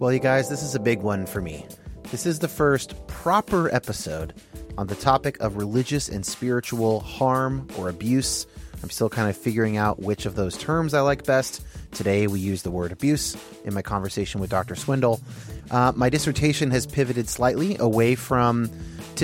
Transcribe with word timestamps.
Well, 0.00 0.12
you 0.12 0.18
guys, 0.18 0.48
this 0.48 0.64
is 0.64 0.74
a 0.74 0.80
big 0.80 1.02
one 1.02 1.24
for 1.24 1.40
me. 1.40 1.64
This 2.10 2.26
is 2.26 2.40
the 2.40 2.48
first 2.48 3.06
proper 3.06 3.72
episode 3.72 4.34
on 4.76 4.88
the 4.88 4.96
topic 4.96 5.38
of 5.38 5.56
religious 5.56 6.08
and 6.08 6.26
spiritual 6.26 6.98
harm 6.98 7.68
or 7.78 7.88
abuse. 7.88 8.44
I'm 8.82 8.90
still 8.90 9.08
kind 9.08 9.30
of 9.30 9.36
figuring 9.36 9.76
out 9.76 10.00
which 10.02 10.26
of 10.26 10.34
those 10.34 10.58
terms 10.58 10.94
I 10.94 11.00
like 11.02 11.24
best. 11.24 11.64
Today, 11.92 12.26
we 12.26 12.40
use 12.40 12.62
the 12.62 12.72
word 12.72 12.90
abuse 12.90 13.36
in 13.64 13.72
my 13.72 13.82
conversation 13.82 14.40
with 14.40 14.50
Dr. 14.50 14.74
Swindle. 14.74 15.20
Uh, 15.70 15.92
my 15.94 16.10
dissertation 16.10 16.72
has 16.72 16.88
pivoted 16.88 17.28
slightly 17.28 17.76
away 17.78 18.16
from 18.16 18.68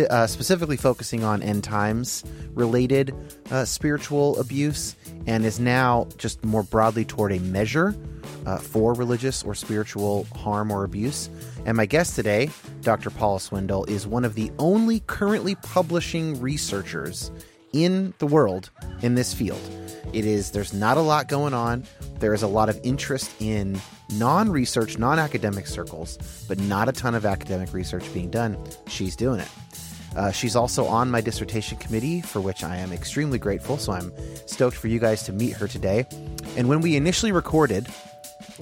uh, 0.08 0.28
specifically 0.28 0.76
focusing 0.76 1.24
on 1.24 1.42
end 1.42 1.64
times 1.64 2.22
related 2.54 3.12
uh, 3.50 3.64
spiritual 3.64 4.38
abuse 4.38 4.94
and 5.26 5.44
is 5.44 5.58
now 5.58 6.06
just 6.16 6.44
more 6.44 6.62
broadly 6.62 7.04
toward 7.04 7.32
a 7.32 7.40
measure 7.40 7.96
uh, 8.46 8.58
for 8.58 8.94
religious 8.94 9.42
or 9.42 9.54
spiritual 9.54 10.24
harm 10.36 10.70
or 10.70 10.84
abuse. 10.84 11.30
And 11.64 11.76
my 11.76 11.86
guest 11.86 12.16
today, 12.16 12.50
Dr. 12.82 13.10
Paula 13.10 13.40
Swindle, 13.40 13.84
is 13.84 14.06
one 14.06 14.24
of 14.24 14.34
the 14.34 14.50
only 14.58 15.00
currently 15.00 15.54
publishing 15.56 16.40
researchers 16.40 17.30
in 17.72 18.14
the 18.18 18.26
world 18.26 18.70
in 19.02 19.14
this 19.14 19.32
field. 19.32 19.60
It 20.12 20.24
is 20.24 20.50
there's 20.50 20.72
not 20.72 20.96
a 20.96 21.00
lot 21.00 21.28
going 21.28 21.54
on. 21.54 21.84
There 22.18 22.34
is 22.34 22.42
a 22.42 22.48
lot 22.48 22.68
of 22.68 22.78
interest 22.82 23.30
in 23.40 23.80
non-research, 24.12 24.98
non-academic 24.98 25.66
circles, 25.66 26.18
but 26.48 26.58
not 26.58 26.88
a 26.88 26.92
ton 26.92 27.14
of 27.14 27.24
academic 27.24 27.72
research 27.72 28.12
being 28.12 28.30
done. 28.30 28.58
She's 28.88 29.14
doing 29.14 29.40
it. 29.40 29.48
Uh, 30.16 30.32
she's 30.32 30.56
also 30.56 30.86
on 30.86 31.08
my 31.08 31.20
dissertation 31.20 31.78
committee, 31.78 32.20
for 32.20 32.40
which 32.40 32.64
I 32.64 32.76
am 32.76 32.92
extremely 32.92 33.38
grateful. 33.38 33.78
So 33.78 33.92
I'm 33.92 34.12
stoked 34.46 34.76
for 34.76 34.88
you 34.88 34.98
guys 34.98 35.22
to 35.24 35.32
meet 35.32 35.52
her 35.52 35.68
today. 35.68 36.06
And 36.56 36.68
when 36.68 36.80
we 36.80 36.96
initially 36.96 37.30
recorded, 37.30 37.86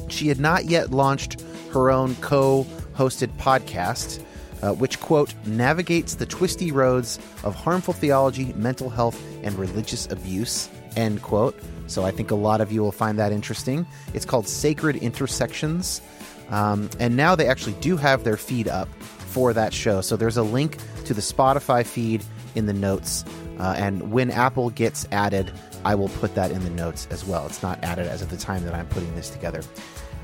she 0.08 0.28
had 0.28 0.40
not 0.40 0.66
yet 0.66 0.90
launched 0.90 1.40
her 1.72 1.90
own 1.90 2.14
co 2.16 2.64
hosted 2.94 3.28
podcast, 3.38 4.22
uh, 4.62 4.72
which, 4.72 5.00
quote, 5.00 5.34
navigates 5.46 6.16
the 6.16 6.26
twisty 6.26 6.72
roads 6.72 7.19
of 7.44 7.54
harmful 7.54 7.94
theology, 7.94 8.52
mental 8.54 8.90
health, 8.90 9.20
and 9.42 9.54
religious 9.58 10.10
abuse, 10.10 10.69
end 10.96 11.22
quote. 11.22 11.58
So 11.86 12.04
I 12.04 12.10
think 12.10 12.30
a 12.30 12.34
lot 12.34 12.60
of 12.60 12.70
you 12.70 12.82
will 12.82 12.92
find 12.92 13.19
that 13.19 13.32
interesting. 13.32 13.86
It's 14.14 14.25
called 14.25 14.48
Sacred 14.48 14.96
Intersections. 14.96 16.02
Um, 16.50 16.88
and 16.98 17.16
now 17.16 17.34
they 17.34 17.46
actually 17.46 17.74
do 17.74 17.96
have 17.96 18.24
their 18.24 18.36
feed 18.36 18.69
up 18.69 18.88
for 19.02 19.52
that 19.52 19.72
show. 19.72 20.00
So 20.00 20.16
there's 20.16 20.36
a 20.36 20.42
link 20.42 20.78
to 21.04 21.14
the 21.14 21.20
Spotify 21.20 21.86
feed 21.86 22.24
in 22.54 22.66
the 22.66 22.72
notes. 22.72 23.24
Uh, 23.58 23.74
and 23.76 24.10
when 24.12 24.31
Apple 24.31 24.70
gets 24.70 25.06
added, 25.12 25.52
I 25.84 25.94
will 25.94 26.08
put 26.08 26.34
that 26.34 26.50
in 26.50 26.62
the 26.64 26.70
notes 26.70 27.06
as 27.10 27.25
well. 27.25 27.46
It's 27.46 27.62
not 27.62 27.82
added 27.82 28.06
as 28.06 28.22
of 28.22 28.30
the 28.30 28.36
time 28.36 28.64
that 28.64 28.75
I'm 28.75 28.86
putting 28.86 29.14
this 29.14 29.30
together. 29.30 29.62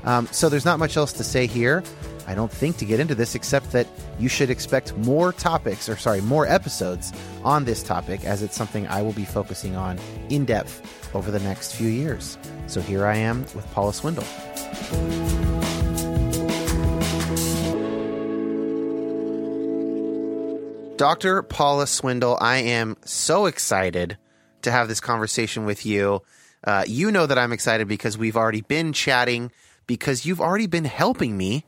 Um, 0.03 0.27
so 0.31 0.49
there's 0.49 0.65
not 0.65 0.79
much 0.79 0.97
else 0.97 1.13
to 1.13 1.23
say 1.23 1.47
here. 1.47 1.83
I 2.27 2.35
don't 2.35 2.51
think 2.51 2.77
to 2.77 2.85
get 2.85 2.99
into 2.99 3.15
this 3.15 3.35
except 3.35 3.71
that 3.71 3.87
you 4.19 4.29
should 4.29 4.49
expect 4.49 4.95
more 4.97 5.33
topics, 5.33 5.89
or 5.89 5.97
sorry, 5.97 6.21
more 6.21 6.47
episodes 6.47 7.11
on 7.43 7.65
this 7.65 7.83
topic, 7.83 8.23
as 8.23 8.41
it's 8.41 8.55
something 8.55 8.87
I 8.87 9.01
will 9.01 9.13
be 9.13 9.25
focusing 9.25 9.75
on 9.75 9.99
in 10.29 10.45
depth 10.45 11.15
over 11.15 11.31
the 11.31 11.39
next 11.39 11.73
few 11.73 11.89
years. 11.89 12.37
So 12.67 12.81
here 12.81 13.05
I 13.05 13.17
am 13.17 13.41
with 13.53 13.69
Paula 13.73 13.93
Swindle. 13.93 14.25
Dr. 20.97 21.43
Paula 21.43 21.87
Swindle, 21.87 22.37
I 22.39 22.57
am 22.57 22.95
so 23.03 23.47
excited 23.47 24.17
to 24.65 24.71
have 24.71 24.87
this 24.87 24.99
conversation 24.99 25.65
with 25.65 25.85
you. 25.85 26.21
Uh, 26.63 26.83
you 26.87 27.11
know 27.11 27.25
that 27.25 27.37
I'm 27.37 27.53
excited 27.53 27.87
because 27.87 28.17
we've 28.17 28.37
already 28.37 28.61
been 28.61 28.93
chatting, 28.93 29.51
because 29.87 30.25
you've 30.25 30.41
already 30.41 30.67
been 30.67 30.85
helping 30.85 31.37
me 31.37 31.63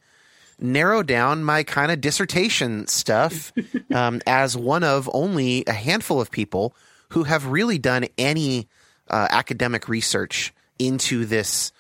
narrow 0.60 1.04
down 1.04 1.44
my 1.44 1.64
kind 1.64 1.92
of 1.92 2.02
dissertation 2.02 2.88
stuff 2.88 3.54
um, 3.94 4.22
as 4.26 4.58
one 4.58 4.84
of 4.84 5.10
only 5.14 5.64
a 5.68 5.74
handful 5.74 6.20
of 6.20 6.32
people 6.32 6.76
who 7.10 7.24
have 7.24 7.48
really 7.48 7.78
done 7.78 8.06
any 8.18 8.68
uh, 9.10 9.28
academic 9.30 9.88
research 9.88 10.54
into 10.80 11.26
this 11.26 11.72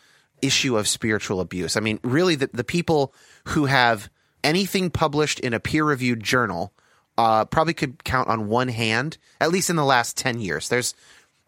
issue 0.41 0.77
of 0.77 0.87
spiritual 0.87 1.41
abuse. 1.41 1.75
I 1.75 1.79
mean, 1.79 1.99
really, 2.03 2.35
the, 2.35 2.49
the 2.53 2.63
people 2.63 3.13
who 3.45 3.65
have 3.65 4.09
anything 4.43 4.89
published 4.89 5.39
in 5.39 5.53
a 5.53 5.59
peer 5.59 5.83
reviewed 5.83 6.23
journal 6.23 6.71
uh, 7.17 7.45
probably 7.45 7.73
could 7.73 8.03
count 8.03 8.29
on 8.29 8.47
one 8.47 8.67
hand, 8.67 9.17
at 9.41 9.51
least 9.51 9.69
in 9.69 9.75
the 9.75 9.85
last 9.85 10.17
10 10.17 10.39
years. 10.39 10.69
There's 10.69 10.93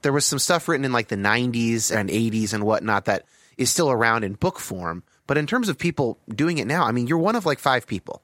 there 0.01 0.13
was 0.13 0.25
some 0.25 0.39
stuff 0.39 0.67
written 0.67 0.85
in 0.85 0.93
like 0.93 1.09
the 1.09 1.17
90s 1.17 1.93
and 1.93 2.09
80s 2.09 2.53
and 2.53 2.63
whatnot 2.63 3.05
that 3.05 3.25
is 3.57 3.69
still 3.69 3.91
around 3.91 4.23
in 4.23 4.33
book 4.33 4.59
form. 4.59 5.03
But 5.27 5.37
in 5.37 5.45
terms 5.45 5.67
of 5.67 5.77
people 5.77 6.17
doing 6.29 6.57
it 6.57 6.67
now, 6.67 6.85
I 6.85 6.91
mean, 6.91 7.05
you're 7.05 7.17
one 7.17 7.35
of 7.35 7.45
like 7.45 7.59
five 7.59 7.85
people. 7.85 8.23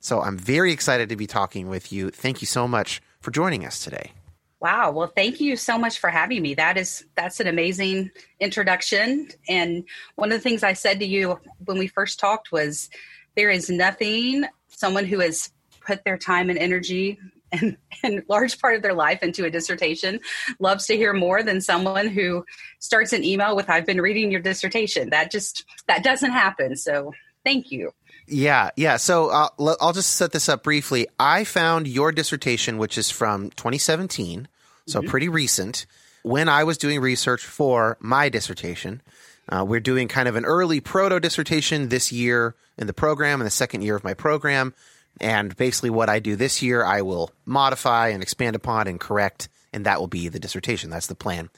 So 0.00 0.20
I'm 0.20 0.36
very 0.36 0.72
excited 0.72 1.08
to 1.10 1.16
be 1.16 1.28
talking 1.28 1.68
with 1.68 1.92
you. 1.92 2.10
Thank 2.10 2.42
you 2.42 2.46
so 2.46 2.66
much 2.66 3.00
for 3.20 3.30
joining 3.30 3.64
us 3.64 3.84
today. 3.84 4.10
Wow. 4.58 4.90
Well, 4.90 5.06
thank 5.06 5.40
you 5.40 5.56
so 5.56 5.78
much 5.78 5.98
for 5.98 6.10
having 6.10 6.42
me. 6.42 6.54
That 6.54 6.76
is 6.76 7.04
that's 7.16 7.40
an 7.40 7.46
amazing 7.46 8.10
introduction. 8.40 9.28
And 9.48 9.84
one 10.16 10.30
of 10.30 10.38
the 10.38 10.42
things 10.42 10.62
I 10.62 10.72
said 10.72 10.98
to 11.00 11.06
you 11.06 11.38
when 11.64 11.78
we 11.78 11.86
first 11.86 12.20
talked 12.20 12.52
was 12.52 12.90
there 13.36 13.50
is 13.50 13.70
nothing 13.70 14.44
someone 14.68 15.04
who 15.04 15.20
has 15.20 15.50
put 15.84 16.04
their 16.04 16.18
time 16.18 16.50
and 16.50 16.58
energy 16.58 17.18
and, 17.52 17.76
and 18.02 18.22
large 18.28 18.58
part 18.60 18.76
of 18.76 18.82
their 18.82 18.94
life 18.94 19.22
into 19.22 19.44
a 19.44 19.50
dissertation 19.50 20.20
loves 20.58 20.86
to 20.86 20.96
hear 20.96 21.12
more 21.12 21.42
than 21.42 21.60
someone 21.60 22.08
who 22.08 22.44
starts 22.78 23.12
an 23.12 23.24
email 23.24 23.54
with 23.54 23.68
i've 23.70 23.86
been 23.86 24.00
reading 24.00 24.30
your 24.30 24.40
dissertation. 24.40 25.10
That 25.10 25.30
just 25.30 25.64
that 25.86 26.02
doesn't 26.02 26.32
happen. 26.32 26.76
So 26.76 27.12
thank 27.44 27.70
you. 27.70 27.92
Yeah 28.26 28.70
yeah. 28.76 28.96
So 28.96 29.28
uh, 29.28 29.48
i'll 29.80 29.92
just 29.92 30.10
set 30.14 30.32
this 30.32 30.48
up 30.48 30.62
briefly. 30.62 31.06
I 31.18 31.44
found 31.44 31.86
your 31.86 32.12
dissertation 32.12 32.78
which 32.78 32.96
is 32.96 33.10
from 33.10 33.50
2017 33.50 34.48
so 34.86 35.00
mm-hmm. 35.00 35.08
pretty 35.08 35.28
recent 35.28 35.86
when 36.22 36.48
i 36.48 36.64
was 36.64 36.78
doing 36.78 37.00
research 37.00 37.44
for 37.44 37.96
my 38.00 38.28
dissertation. 38.28 39.02
Uh, 39.48 39.64
we're 39.66 39.80
doing 39.80 40.06
kind 40.06 40.28
of 40.28 40.36
an 40.36 40.44
early 40.44 40.80
proto 40.80 41.18
dissertation 41.18 41.88
this 41.88 42.12
year 42.12 42.54
in 42.78 42.86
the 42.86 42.92
program 42.92 43.40
in 43.40 43.44
the 43.44 43.50
second 43.50 43.82
year 43.82 43.96
of 43.96 44.04
my 44.04 44.14
program 44.14 44.72
and 45.20 45.54
basically, 45.56 45.90
what 45.90 46.08
I 46.08 46.18
do 46.18 46.36
this 46.36 46.62
year, 46.62 46.84
I 46.84 47.02
will 47.02 47.30
modify 47.44 48.08
and 48.08 48.22
expand 48.22 48.56
upon 48.56 48.88
and 48.88 48.98
correct, 48.98 49.48
and 49.72 49.86
that 49.86 50.00
will 50.00 50.08
be 50.08 50.28
the 50.28 50.40
dissertation. 50.40 50.90
That's 50.90 51.06
the 51.06 51.14
plan. 51.14 51.50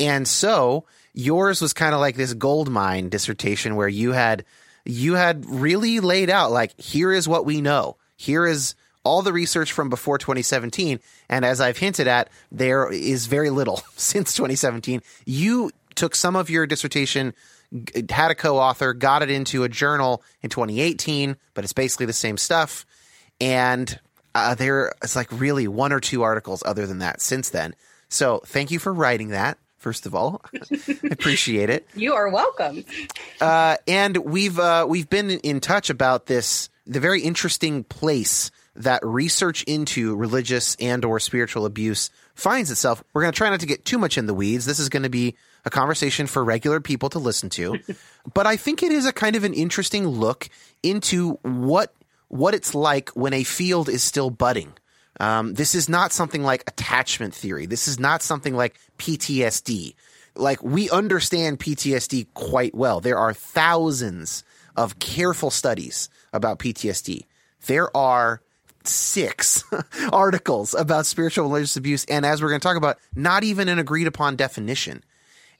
And 0.00 0.26
so 0.26 0.86
yours 1.12 1.60
was 1.60 1.72
kind 1.72 1.94
of 1.94 2.00
like 2.00 2.16
this 2.16 2.34
gold 2.34 2.70
mine 2.70 3.08
dissertation 3.08 3.76
where 3.76 3.88
you 3.88 4.12
had 4.12 4.44
you 4.84 5.14
had 5.14 5.46
really 5.46 6.00
laid 6.00 6.30
out 6.30 6.50
like 6.50 6.78
here 6.80 7.12
is 7.12 7.28
what 7.28 7.44
we 7.44 7.60
know. 7.60 7.96
Here 8.16 8.46
is 8.46 8.74
all 9.04 9.22
the 9.22 9.32
research 9.32 9.72
from 9.72 9.90
before 9.90 10.18
2017 10.18 11.00
and 11.28 11.44
as 11.44 11.60
I've 11.60 11.78
hinted 11.78 12.08
at 12.08 12.30
there 12.50 12.90
is 12.90 13.26
very 13.26 13.50
little 13.50 13.82
since 13.96 14.34
2017. 14.34 15.02
You 15.24 15.70
took 15.94 16.14
some 16.14 16.36
of 16.36 16.50
your 16.50 16.66
dissertation 16.66 17.34
had 18.10 18.30
a 18.30 18.34
co-author, 18.34 18.92
got 18.94 19.22
it 19.22 19.30
into 19.30 19.64
a 19.64 19.68
journal 19.68 20.22
in 20.42 20.50
2018, 20.50 21.36
but 21.54 21.64
it's 21.64 21.72
basically 21.72 22.06
the 22.06 22.12
same 22.12 22.36
stuff 22.36 22.86
and 23.42 23.98
uh, 24.34 24.54
there 24.54 24.92
is 25.02 25.16
like 25.16 25.28
really 25.32 25.66
one 25.66 25.92
or 25.92 26.00
two 26.00 26.22
articles 26.22 26.62
other 26.64 26.86
than 26.86 26.98
that 26.98 27.20
since 27.20 27.50
then. 27.50 27.74
So 28.08 28.40
thank 28.46 28.70
you 28.70 28.78
for 28.78 28.92
writing 28.92 29.28
that. 29.28 29.58
First 29.78 30.06
of 30.06 30.14
all, 30.14 30.42
I 30.54 30.94
appreciate 31.10 31.68
it. 31.68 31.88
You 31.96 32.14
are 32.14 32.28
welcome. 32.28 32.84
Uh, 33.40 33.78
and 33.88 34.16
we've 34.18 34.58
uh, 34.60 34.86
we've 34.88 35.10
been 35.10 35.30
in 35.30 35.58
touch 35.58 35.90
about 35.90 36.26
this 36.26 36.70
the 36.86 37.00
very 37.00 37.22
interesting 37.22 37.82
place 37.82 38.52
that 38.76 39.04
research 39.04 39.64
into 39.64 40.14
religious 40.14 40.76
and 40.76 41.04
or 41.04 41.18
spiritual 41.18 41.66
abuse 41.66 42.10
finds 42.34 42.70
itself. 42.70 43.02
We're 43.12 43.22
going 43.22 43.32
to 43.32 43.36
try 43.36 43.50
not 43.50 43.60
to 43.60 43.66
get 43.66 43.84
too 43.84 43.98
much 43.98 44.16
in 44.16 44.26
the 44.26 44.34
weeds. 44.34 44.66
This 44.66 44.78
is 44.78 44.88
going 44.88 45.02
to 45.02 45.10
be 45.10 45.36
a 45.64 45.70
conversation 45.70 46.26
for 46.26 46.44
regular 46.44 46.80
people 46.80 47.08
to 47.10 47.18
listen 47.18 47.48
to. 47.50 47.78
but 48.34 48.46
I 48.46 48.56
think 48.56 48.82
it 48.82 48.92
is 48.92 49.06
a 49.06 49.12
kind 49.12 49.36
of 49.36 49.44
an 49.44 49.54
interesting 49.54 50.06
look 50.06 50.48
into 50.82 51.38
what 51.42 51.94
what 52.28 52.54
it's 52.54 52.74
like 52.74 53.10
when 53.10 53.34
a 53.34 53.44
field 53.44 53.90
is 53.90 54.02
still 54.02 54.30
budding. 54.30 54.72
Um, 55.20 55.52
this 55.54 55.74
is 55.74 55.88
not 55.88 56.12
something 56.12 56.42
like 56.42 56.62
attachment 56.66 57.34
theory. 57.34 57.66
This 57.66 57.86
is 57.86 58.00
not 58.00 58.22
something 58.22 58.56
like 58.56 58.80
PTSD. 58.98 59.94
Like 60.34 60.62
we 60.62 60.88
understand 60.88 61.60
PTSD 61.60 62.28
quite 62.32 62.74
well. 62.74 63.00
There 63.00 63.18
are 63.18 63.34
thousands 63.34 64.44
of 64.76 64.98
careful 64.98 65.50
studies 65.50 66.08
about 66.32 66.58
PTSD. 66.58 67.26
There 67.66 67.94
are 67.94 68.40
six 68.84 69.64
articles 70.12 70.74
about 70.74 71.06
spiritual 71.06 71.46
religious 71.46 71.76
abuse. 71.76 72.04
And 72.06 72.24
as 72.24 72.42
we're 72.42 72.48
going 72.48 72.60
to 72.60 72.66
talk 72.66 72.76
about, 72.76 72.98
not 73.14 73.44
even 73.44 73.68
an 73.68 73.78
agreed 73.78 74.06
upon 74.06 74.36
definition. 74.36 75.04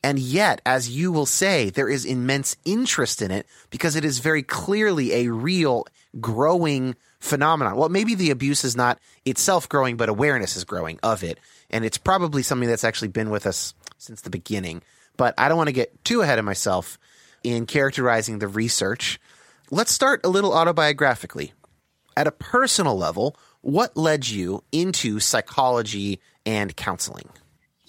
And 0.03 0.19
yet, 0.19 0.61
as 0.67 0.91
you 0.91 1.13
will 1.13 1.27
say, 1.27 1.71
there 1.71 1.89
is 1.89 2.05
immense 2.05 2.57
interest 2.65 3.23
in 3.23 3.31
it 3.31 3.47
because 3.71 3.95
it 3.95 4.05
is 4.05 4.19
very 4.19 4.43
clearly 4.43 5.13
a 5.13 5.33
real 5.33 5.87
growing 6.21 6.97
phenomenon. 7.21 7.77
Well, 7.77 7.89
maybe 7.89 8.17
the 8.17 8.31
abuse 8.31 8.65
is 8.65 8.77
not 8.77 8.99
itself 9.25 9.69
growing, 9.69 9.97
but 9.97 10.09
awareness 10.09 10.57
is 10.57 10.65
growing 10.65 10.99
of 11.05 11.23
it. 11.23 11.39
And 11.71 11.85
it's 11.85 11.99
probably 11.99 12.43
something 12.43 12.69
that's 12.69 12.85
actually 12.85 13.09
been 13.09 13.31
with 13.31 13.47
us 13.47 13.75
since 13.99 14.23
the 14.23 14.31
beginning. 14.31 14.83
But 15.17 15.35
I 15.39 15.49
don't 15.49 15.57
want 15.57 15.69
to 15.69 15.73
get 15.73 16.05
too 16.05 16.23
ahead 16.23 16.41
of 16.41 16.45
myself 16.45 16.99
in 17.45 17.67
characterizing 17.67 18.41
the 18.41 18.49
research. 18.49 19.21
Let's 19.71 19.93
start 19.93 20.21
a 20.25 20.29
little 20.29 20.51
autobiographically. 20.51 21.53
At 22.17 22.27
a 22.27 22.33
personal 22.33 22.97
level, 22.97 23.37
what 23.61 23.97
led 23.97 24.29
you 24.29 24.65
into 24.73 25.21
psychology 25.21 26.21
and 26.45 26.77
counseling? 26.77 27.29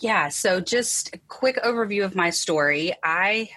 Yeah, 0.03 0.27
so 0.27 0.59
just 0.59 1.15
a 1.15 1.17
quick 1.29 1.55
overview 1.63 2.03
of 2.03 2.13
my 2.13 2.29
story. 2.29 2.91
I 3.05 3.47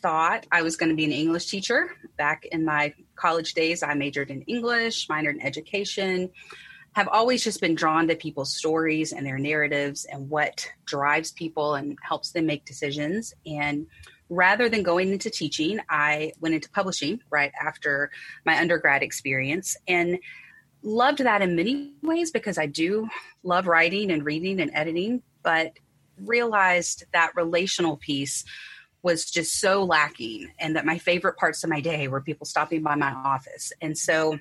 thought 0.00 0.46
I 0.50 0.62
was 0.62 0.78
going 0.78 0.88
to 0.88 0.96
be 0.96 1.04
an 1.04 1.12
English 1.12 1.44
teacher 1.50 1.94
back 2.16 2.46
in 2.46 2.64
my 2.64 2.94
college 3.16 3.52
days. 3.52 3.82
I 3.82 3.92
majored 3.92 4.30
in 4.30 4.40
English, 4.42 5.08
minored 5.08 5.34
in 5.34 5.42
education. 5.42 6.30
Have 6.94 7.06
always 7.08 7.44
just 7.44 7.60
been 7.60 7.74
drawn 7.74 8.08
to 8.08 8.16
people's 8.16 8.56
stories 8.56 9.12
and 9.12 9.26
their 9.26 9.36
narratives 9.36 10.06
and 10.06 10.30
what 10.30 10.66
drives 10.86 11.32
people 11.32 11.74
and 11.74 11.98
helps 12.02 12.32
them 12.32 12.46
make 12.46 12.64
decisions. 12.64 13.34
And 13.44 13.86
rather 14.30 14.70
than 14.70 14.82
going 14.82 15.12
into 15.12 15.28
teaching, 15.28 15.80
I 15.90 16.32
went 16.40 16.54
into 16.54 16.70
publishing 16.70 17.20
right 17.28 17.52
after 17.62 18.10
my 18.46 18.58
undergrad 18.58 19.02
experience 19.02 19.76
and 19.86 20.18
loved 20.82 21.18
that 21.18 21.42
in 21.42 21.56
many 21.56 21.92
ways 22.00 22.30
because 22.30 22.56
I 22.56 22.64
do 22.64 23.06
love 23.42 23.66
writing 23.66 24.10
and 24.10 24.24
reading 24.24 24.62
and 24.62 24.70
editing, 24.72 25.22
but 25.42 25.74
realized 26.24 27.04
that 27.12 27.32
relational 27.34 27.96
piece 27.96 28.44
was 29.02 29.30
just 29.30 29.58
so 29.60 29.84
lacking 29.84 30.52
and 30.58 30.76
that 30.76 30.84
my 30.84 30.98
favorite 30.98 31.36
parts 31.36 31.64
of 31.64 31.70
my 31.70 31.80
day 31.80 32.08
were 32.08 32.20
people 32.20 32.44
stopping 32.44 32.82
by 32.82 32.94
my 32.94 33.12
office 33.12 33.72
and 33.80 33.96
so 33.96 34.38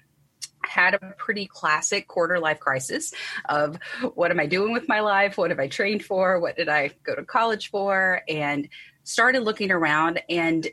had 0.63 0.93
a 0.93 0.99
pretty 1.17 1.47
classic 1.47 2.07
quarter 2.07 2.39
life 2.39 2.59
crisis 2.59 3.13
of 3.47 3.77
what 4.13 4.31
am 4.31 4.39
I 4.39 4.45
doing 4.45 4.73
with 4.73 4.87
my 4.87 4.99
life? 4.99 5.37
What 5.37 5.51
have 5.51 5.59
I 5.59 5.67
trained 5.67 6.03
for? 6.03 6.39
What 6.39 6.57
did 6.57 6.69
I 6.69 6.91
go 7.03 7.15
to 7.15 7.23
college 7.23 7.69
for? 7.69 8.21
And 8.27 8.67
started 9.03 9.41
looking 9.41 9.71
around 9.71 10.21
and 10.29 10.67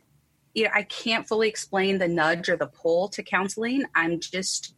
you 0.55 0.65
know, 0.65 0.71
I 0.75 0.85
can't 0.85 1.29
fully 1.29 1.49
explain 1.49 1.99
the 1.99 2.09
nudge 2.09 2.49
or 2.49 2.57
the 2.57 2.67
pull 2.67 3.09
to 3.09 3.23
counseling. 3.23 3.85
I'm 3.95 4.21
just 4.21 4.75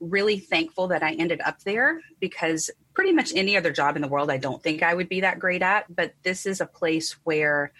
really 0.00 0.38
thankful 0.38 0.88
that 0.88 1.02
I 1.02 1.12
ended 1.12 1.40
up 1.44 1.60
there 1.60 2.00
because 2.18 2.70
pretty 2.94 3.12
much 3.12 3.32
any 3.34 3.56
other 3.56 3.72
job 3.72 3.96
in 3.96 4.02
the 4.02 4.08
world 4.08 4.30
I 4.30 4.38
don't 4.38 4.62
think 4.62 4.82
I 4.82 4.94
would 4.94 5.08
be 5.08 5.20
that 5.22 5.38
great 5.38 5.62
at, 5.62 5.94
but 5.94 6.14
this 6.22 6.46
is 6.46 6.60
a 6.60 6.66
place 6.66 7.16
where 7.24 7.72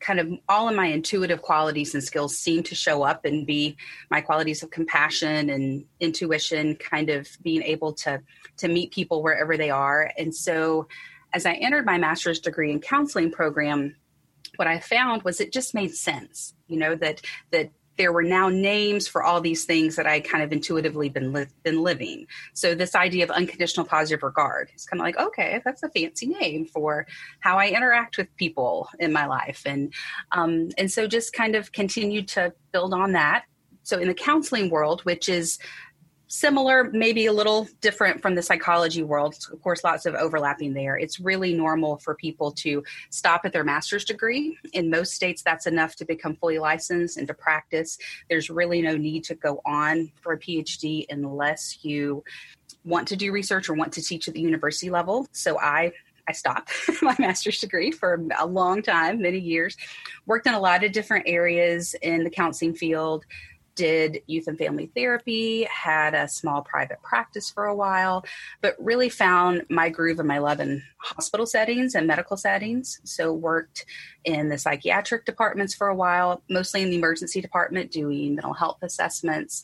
kind 0.00 0.20
of 0.20 0.32
all 0.48 0.68
of 0.68 0.76
my 0.76 0.86
intuitive 0.86 1.42
qualities 1.42 1.92
and 1.94 2.04
skills 2.04 2.38
seem 2.38 2.62
to 2.62 2.74
show 2.74 3.02
up 3.02 3.24
and 3.24 3.46
be 3.46 3.76
my 4.10 4.20
qualities 4.20 4.62
of 4.62 4.70
compassion 4.70 5.50
and 5.50 5.84
intuition 5.98 6.76
kind 6.76 7.10
of 7.10 7.28
being 7.42 7.62
able 7.62 7.92
to 7.92 8.20
to 8.58 8.68
meet 8.68 8.92
people 8.92 9.22
wherever 9.22 9.56
they 9.56 9.70
are. 9.70 10.12
And 10.16 10.34
so 10.34 10.86
as 11.32 11.46
i 11.46 11.52
entered 11.54 11.86
my 11.86 11.98
master's 11.98 12.40
degree 12.40 12.70
in 12.70 12.80
counseling 12.80 13.30
program 13.30 13.94
what 14.56 14.68
i 14.68 14.78
found 14.78 15.22
was 15.22 15.40
it 15.40 15.52
just 15.52 15.74
made 15.74 15.94
sense 15.94 16.54
you 16.66 16.78
know 16.78 16.94
that 16.94 17.20
that 17.50 17.70
there 17.98 18.12
were 18.12 18.22
now 18.22 18.48
names 18.48 19.06
for 19.06 19.22
all 19.22 19.40
these 19.40 19.64
things 19.64 19.96
that 19.96 20.06
I 20.06 20.20
kind 20.20 20.42
of 20.42 20.52
intuitively 20.52 21.08
been 21.08 21.32
li- 21.32 21.46
been 21.64 21.82
living. 21.82 22.26
So 22.54 22.74
this 22.74 22.94
idea 22.94 23.24
of 23.24 23.30
unconditional 23.30 23.84
positive 23.84 24.22
regard 24.22 24.70
is 24.74 24.86
kind 24.86 25.00
of 25.00 25.04
like 25.04 25.18
okay, 25.18 25.60
that's 25.64 25.82
a 25.82 25.90
fancy 25.90 26.28
name 26.28 26.64
for 26.64 27.06
how 27.40 27.58
I 27.58 27.68
interact 27.68 28.16
with 28.16 28.34
people 28.36 28.88
in 28.98 29.12
my 29.12 29.26
life, 29.26 29.62
and 29.66 29.92
um, 30.32 30.70
and 30.78 30.90
so 30.90 31.06
just 31.06 31.32
kind 31.32 31.54
of 31.54 31.72
continued 31.72 32.28
to 32.28 32.54
build 32.72 32.94
on 32.94 33.12
that. 33.12 33.44
So 33.82 33.98
in 33.98 34.08
the 34.08 34.14
counseling 34.14 34.70
world, 34.70 35.00
which 35.02 35.28
is 35.28 35.58
similar, 36.28 36.90
maybe 36.92 37.26
a 37.26 37.32
little 37.32 37.66
different 37.80 38.22
from 38.22 38.34
the 38.34 38.42
psychology 38.42 39.02
world. 39.02 39.34
Of 39.50 39.60
course, 39.62 39.82
lots 39.82 40.06
of 40.06 40.14
overlapping 40.14 40.74
there. 40.74 40.96
It's 40.96 41.18
really 41.18 41.54
normal 41.54 41.96
for 41.96 42.14
people 42.14 42.52
to 42.52 42.84
stop 43.10 43.42
at 43.44 43.52
their 43.52 43.64
master's 43.64 44.04
degree. 44.04 44.58
In 44.74 44.90
most 44.90 45.14
states, 45.14 45.42
that's 45.42 45.66
enough 45.66 45.96
to 45.96 46.04
become 46.04 46.36
fully 46.36 46.58
licensed 46.58 47.16
and 47.16 47.26
to 47.26 47.34
practice. 47.34 47.98
There's 48.28 48.50
really 48.50 48.82
no 48.82 48.96
need 48.96 49.24
to 49.24 49.34
go 49.34 49.60
on 49.64 50.12
for 50.20 50.34
a 50.34 50.38
PhD 50.38 51.06
unless 51.08 51.82
you 51.82 52.22
want 52.84 53.08
to 53.08 53.16
do 53.16 53.32
research 53.32 53.68
or 53.68 53.74
want 53.74 53.92
to 53.94 54.02
teach 54.02 54.28
at 54.28 54.34
the 54.34 54.40
university 54.40 54.90
level. 54.90 55.26
So 55.32 55.58
I 55.58 55.92
I 56.28 56.32
stopped 56.32 56.70
my 57.02 57.16
master's 57.18 57.58
degree 57.58 57.90
for 57.90 58.22
a 58.38 58.46
long 58.46 58.82
time, 58.82 59.22
many 59.22 59.38
years. 59.38 59.76
Worked 60.26 60.46
in 60.46 60.52
a 60.52 60.60
lot 60.60 60.84
of 60.84 60.92
different 60.92 61.24
areas 61.26 61.94
in 62.02 62.22
the 62.22 62.28
counseling 62.28 62.74
field, 62.74 63.24
did 63.78 64.22
youth 64.26 64.48
and 64.48 64.58
family 64.58 64.90
therapy, 64.92 65.62
had 65.70 66.12
a 66.12 66.26
small 66.26 66.62
private 66.62 67.00
practice 67.00 67.48
for 67.48 67.66
a 67.66 67.74
while, 67.74 68.24
but 68.60 68.74
really 68.80 69.08
found 69.08 69.64
my 69.70 69.88
groove 69.88 70.18
and 70.18 70.26
my 70.26 70.38
love 70.38 70.58
in 70.58 70.82
hospital 70.98 71.46
settings 71.46 71.94
and 71.94 72.04
medical 72.04 72.36
settings. 72.36 73.00
So 73.04 73.32
worked 73.32 73.86
in 74.24 74.48
the 74.48 74.58
psychiatric 74.58 75.24
departments 75.24 75.74
for 75.74 75.86
a 75.86 75.94
while, 75.94 76.42
mostly 76.50 76.82
in 76.82 76.90
the 76.90 76.96
emergency 76.96 77.40
department, 77.40 77.92
doing 77.92 78.34
mental 78.34 78.52
health 78.52 78.78
assessments, 78.82 79.62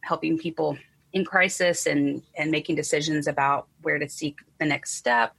helping 0.00 0.36
people 0.36 0.76
in 1.12 1.24
crisis 1.24 1.86
and 1.86 2.22
and 2.36 2.50
making 2.50 2.74
decisions 2.74 3.28
about 3.28 3.68
where 3.82 4.00
to 4.00 4.08
seek 4.08 4.40
the 4.58 4.66
next 4.66 4.96
step. 4.96 5.32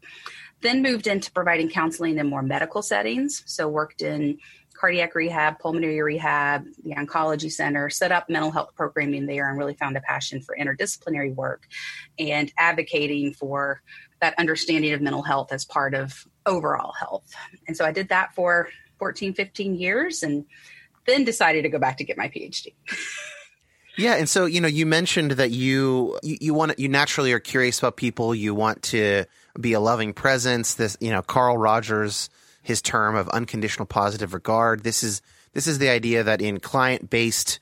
Then 0.61 0.81
moved 0.81 1.05
into 1.05 1.33
providing 1.33 1.69
counseling 1.69 2.17
in 2.17 2.27
more 2.27 2.41
medical 2.41 2.81
settings. 2.81 3.43
So 3.45 3.67
worked 3.67 4.01
in 4.01 4.39
cardiac 4.77 5.15
rehab, 5.15 5.59
pulmonary 5.59 6.01
rehab, 6.01 6.65
the 6.83 6.91
oncology 6.91 7.51
center, 7.51 7.89
set 7.89 8.11
up 8.11 8.29
mental 8.29 8.51
health 8.51 8.71
programming 8.75 9.25
there, 9.25 9.49
and 9.49 9.57
really 9.57 9.73
found 9.73 9.97
a 9.97 10.01
passion 10.01 10.41
for 10.41 10.55
interdisciplinary 10.59 11.33
work 11.33 11.67
and 12.19 12.51
advocating 12.57 13.33
for 13.33 13.81
that 14.21 14.33
understanding 14.37 14.93
of 14.93 15.01
mental 15.01 15.23
health 15.23 15.51
as 15.51 15.65
part 15.65 15.93
of 15.93 16.25
overall 16.45 16.93
health. 16.93 17.31
And 17.67 17.75
so 17.75 17.85
I 17.85 17.91
did 17.91 18.09
that 18.09 18.33
for 18.35 18.69
14, 18.99 19.33
15 19.33 19.75
years 19.75 20.23
and 20.23 20.45
then 21.05 21.23
decided 21.23 21.63
to 21.63 21.69
go 21.69 21.79
back 21.79 21.97
to 21.97 22.03
get 22.03 22.17
my 22.17 22.27
PhD. 22.27 22.73
Yeah, 23.97 24.15
and 24.15 24.27
so 24.27 24.45
you 24.45 24.59
know, 24.59 24.67
you 24.67 24.85
mentioned 24.85 25.31
that 25.31 25.51
you 25.51 26.19
you, 26.21 26.37
you 26.41 26.53
want 26.53 26.77
you 26.77 26.89
naturally 26.89 27.31
are 27.31 27.39
curious 27.39 27.79
about 27.79 27.95
people. 27.95 28.35
You 28.35 28.53
want 28.53 28.83
to 28.83 29.23
be 29.57 29.71
a 29.71 29.79
loving 29.79 30.11
presence. 30.11 30.73
This, 30.73 30.97
you 30.99 31.11
know, 31.11 31.21
Carl 31.21 31.57
Rogers 31.57 32.29
his 32.65 32.81
term 32.81 33.15
of 33.15 33.29
unconditional 33.29 33.85
positive 33.85 34.33
regard. 34.33 34.83
This 34.83 35.03
is 35.03 35.21
this 35.53 35.67
is 35.67 35.77
the 35.77 35.89
idea 35.89 36.23
that 36.23 36.41
in 36.41 36.59
client 36.59 37.11
based 37.11 37.59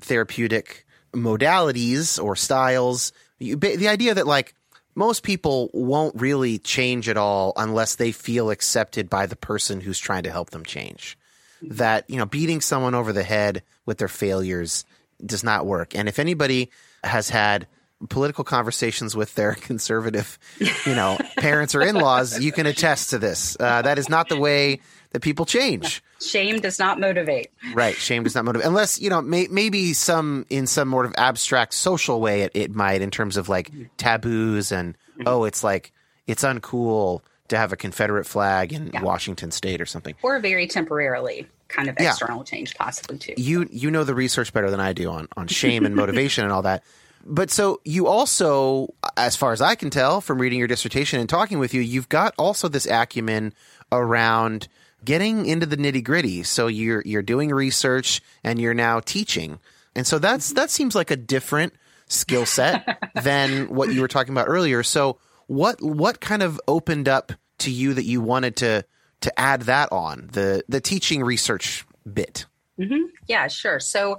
therapeutic 0.00 0.86
modalities 1.12 2.22
or 2.22 2.36
styles, 2.36 3.12
you, 3.40 3.56
the 3.56 3.88
idea 3.88 4.14
that 4.14 4.28
like 4.28 4.54
most 4.94 5.24
people 5.24 5.70
won't 5.74 6.14
really 6.20 6.58
change 6.58 7.08
at 7.08 7.16
all 7.16 7.52
unless 7.56 7.96
they 7.96 8.12
feel 8.12 8.50
accepted 8.50 9.10
by 9.10 9.26
the 9.26 9.34
person 9.34 9.80
who's 9.80 9.98
trying 9.98 10.22
to 10.22 10.30
help 10.30 10.50
them 10.50 10.64
change. 10.64 11.18
That 11.60 12.08
you 12.08 12.18
know, 12.18 12.26
beating 12.26 12.60
someone 12.60 12.94
over 12.94 13.12
the 13.12 13.24
head 13.24 13.64
with 13.86 13.98
their 13.98 14.06
failures 14.06 14.84
does 15.26 15.42
not 15.42 15.66
work. 15.66 15.96
And 15.96 16.08
if 16.08 16.20
anybody 16.20 16.70
has 17.02 17.28
had 17.28 17.66
political 18.08 18.44
conversations 18.44 19.16
with 19.16 19.34
their 19.34 19.54
conservative, 19.60 20.38
you 20.58 20.94
know, 20.94 21.18
parents 21.38 21.74
or 21.74 21.82
in-laws, 21.82 22.40
you 22.40 22.52
can 22.52 22.66
attest 22.66 23.10
to 23.10 23.18
this. 23.18 23.56
Uh, 23.58 23.82
that 23.82 23.98
is 23.98 24.08
not 24.08 24.28
the 24.28 24.38
way 24.38 24.80
that 25.12 25.20
people 25.20 25.46
change. 25.46 26.02
Shame 26.20 26.60
does 26.60 26.78
not 26.78 26.98
motivate. 26.98 27.50
Right, 27.72 27.94
shame 27.94 28.24
does 28.24 28.34
not 28.34 28.44
motivate, 28.44 28.66
unless 28.66 29.00
you 29.00 29.10
know 29.10 29.22
may, 29.22 29.46
maybe 29.48 29.92
some 29.92 30.44
in 30.50 30.66
some 30.66 30.90
sort 30.90 31.06
of 31.06 31.14
abstract 31.16 31.74
social 31.74 32.20
way 32.20 32.42
it, 32.42 32.52
it 32.54 32.74
might 32.74 33.00
in 33.00 33.10
terms 33.10 33.36
of 33.36 33.48
like 33.48 33.70
taboos 33.96 34.72
and 34.72 34.96
oh, 35.24 35.44
it's 35.44 35.62
like 35.62 35.92
it's 36.26 36.42
uncool 36.42 37.20
to 37.48 37.56
have 37.56 37.72
a 37.72 37.76
Confederate 37.76 38.26
flag 38.26 38.72
in 38.72 38.90
yeah. 38.92 39.02
Washington 39.02 39.50
State 39.50 39.80
or 39.80 39.86
something, 39.86 40.14
or 40.22 40.40
very 40.40 40.66
temporarily 40.66 41.46
kind 41.68 41.88
of 41.88 41.96
external 41.98 42.38
yeah. 42.38 42.44
change 42.44 42.74
possibly 42.74 43.18
too. 43.18 43.34
You 43.36 43.68
you 43.70 43.90
know 43.90 44.04
the 44.04 44.14
research 44.14 44.52
better 44.52 44.70
than 44.70 44.80
I 44.80 44.92
do 44.92 45.10
on 45.10 45.28
on 45.36 45.46
shame 45.46 45.84
and 45.84 45.94
motivation 45.94 46.44
and 46.44 46.52
all 46.52 46.62
that. 46.62 46.82
But 47.24 47.50
so 47.50 47.80
you 47.84 48.06
also, 48.06 48.94
as 49.16 49.34
far 49.34 49.52
as 49.52 49.62
I 49.62 49.74
can 49.74 49.90
tell 49.90 50.20
from 50.20 50.40
reading 50.40 50.58
your 50.58 50.68
dissertation 50.68 51.20
and 51.20 51.28
talking 51.28 51.58
with 51.58 51.72
you, 51.72 51.80
you've 51.80 52.08
got 52.08 52.34
also 52.38 52.68
this 52.68 52.86
acumen 52.86 53.54
around 53.90 54.68
getting 55.04 55.46
into 55.46 55.66
the 55.66 55.76
nitty 55.76 56.04
gritty. 56.04 56.42
So 56.42 56.66
you're 56.66 57.02
you're 57.04 57.22
doing 57.22 57.50
research 57.50 58.20
and 58.42 58.60
you're 58.60 58.74
now 58.74 59.00
teaching, 59.00 59.58
and 59.96 60.06
so 60.06 60.18
that's 60.18 60.52
that 60.52 60.70
seems 60.70 60.94
like 60.94 61.10
a 61.10 61.16
different 61.16 61.74
skill 62.08 62.46
set 62.46 62.98
than 63.22 63.68
what 63.74 63.92
you 63.92 64.02
were 64.02 64.08
talking 64.08 64.34
about 64.34 64.48
earlier. 64.48 64.82
So 64.82 65.18
what 65.46 65.82
what 65.82 66.20
kind 66.20 66.42
of 66.42 66.60
opened 66.68 67.08
up 67.08 67.32
to 67.58 67.70
you 67.70 67.94
that 67.94 68.04
you 68.04 68.20
wanted 68.20 68.56
to 68.56 68.84
to 69.22 69.40
add 69.40 69.62
that 69.62 69.90
on 69.92 70.28
the 70.32 70.62
the 70.68 70.80
teaching 70.80 71.22
research 71.22 71.86
bit? 72.10 72.44
Mm-hmm. 72.78 73.06
Yeah, 73.26 73.46
sure. 73.48 73.80
So 73.80 74.18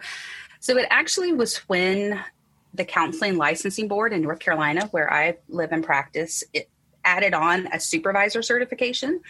so 0.60 0.78
it 0.78 0.88
actually 0.90 1.34
was 1.34 1.58
when 1.68 2.20
the 2.76 2.86
counseling 2.86 3.38
licensing 3.38 3.88
board 3.88 4.14
in 4.14 4.22
North 4.22 4.40
Carolina, 4.40 4.88
where 4.92 5.12
I 5.12 5.38
live 5.48 5.72
and 5.72 5.84
practice, 5.84 6.44
it 6.54 6.70
added 7.04 7.34
on 7.34 7.68
a 7.68 7.80
supervisor 7.80 8.42
certification. 8.42 9.22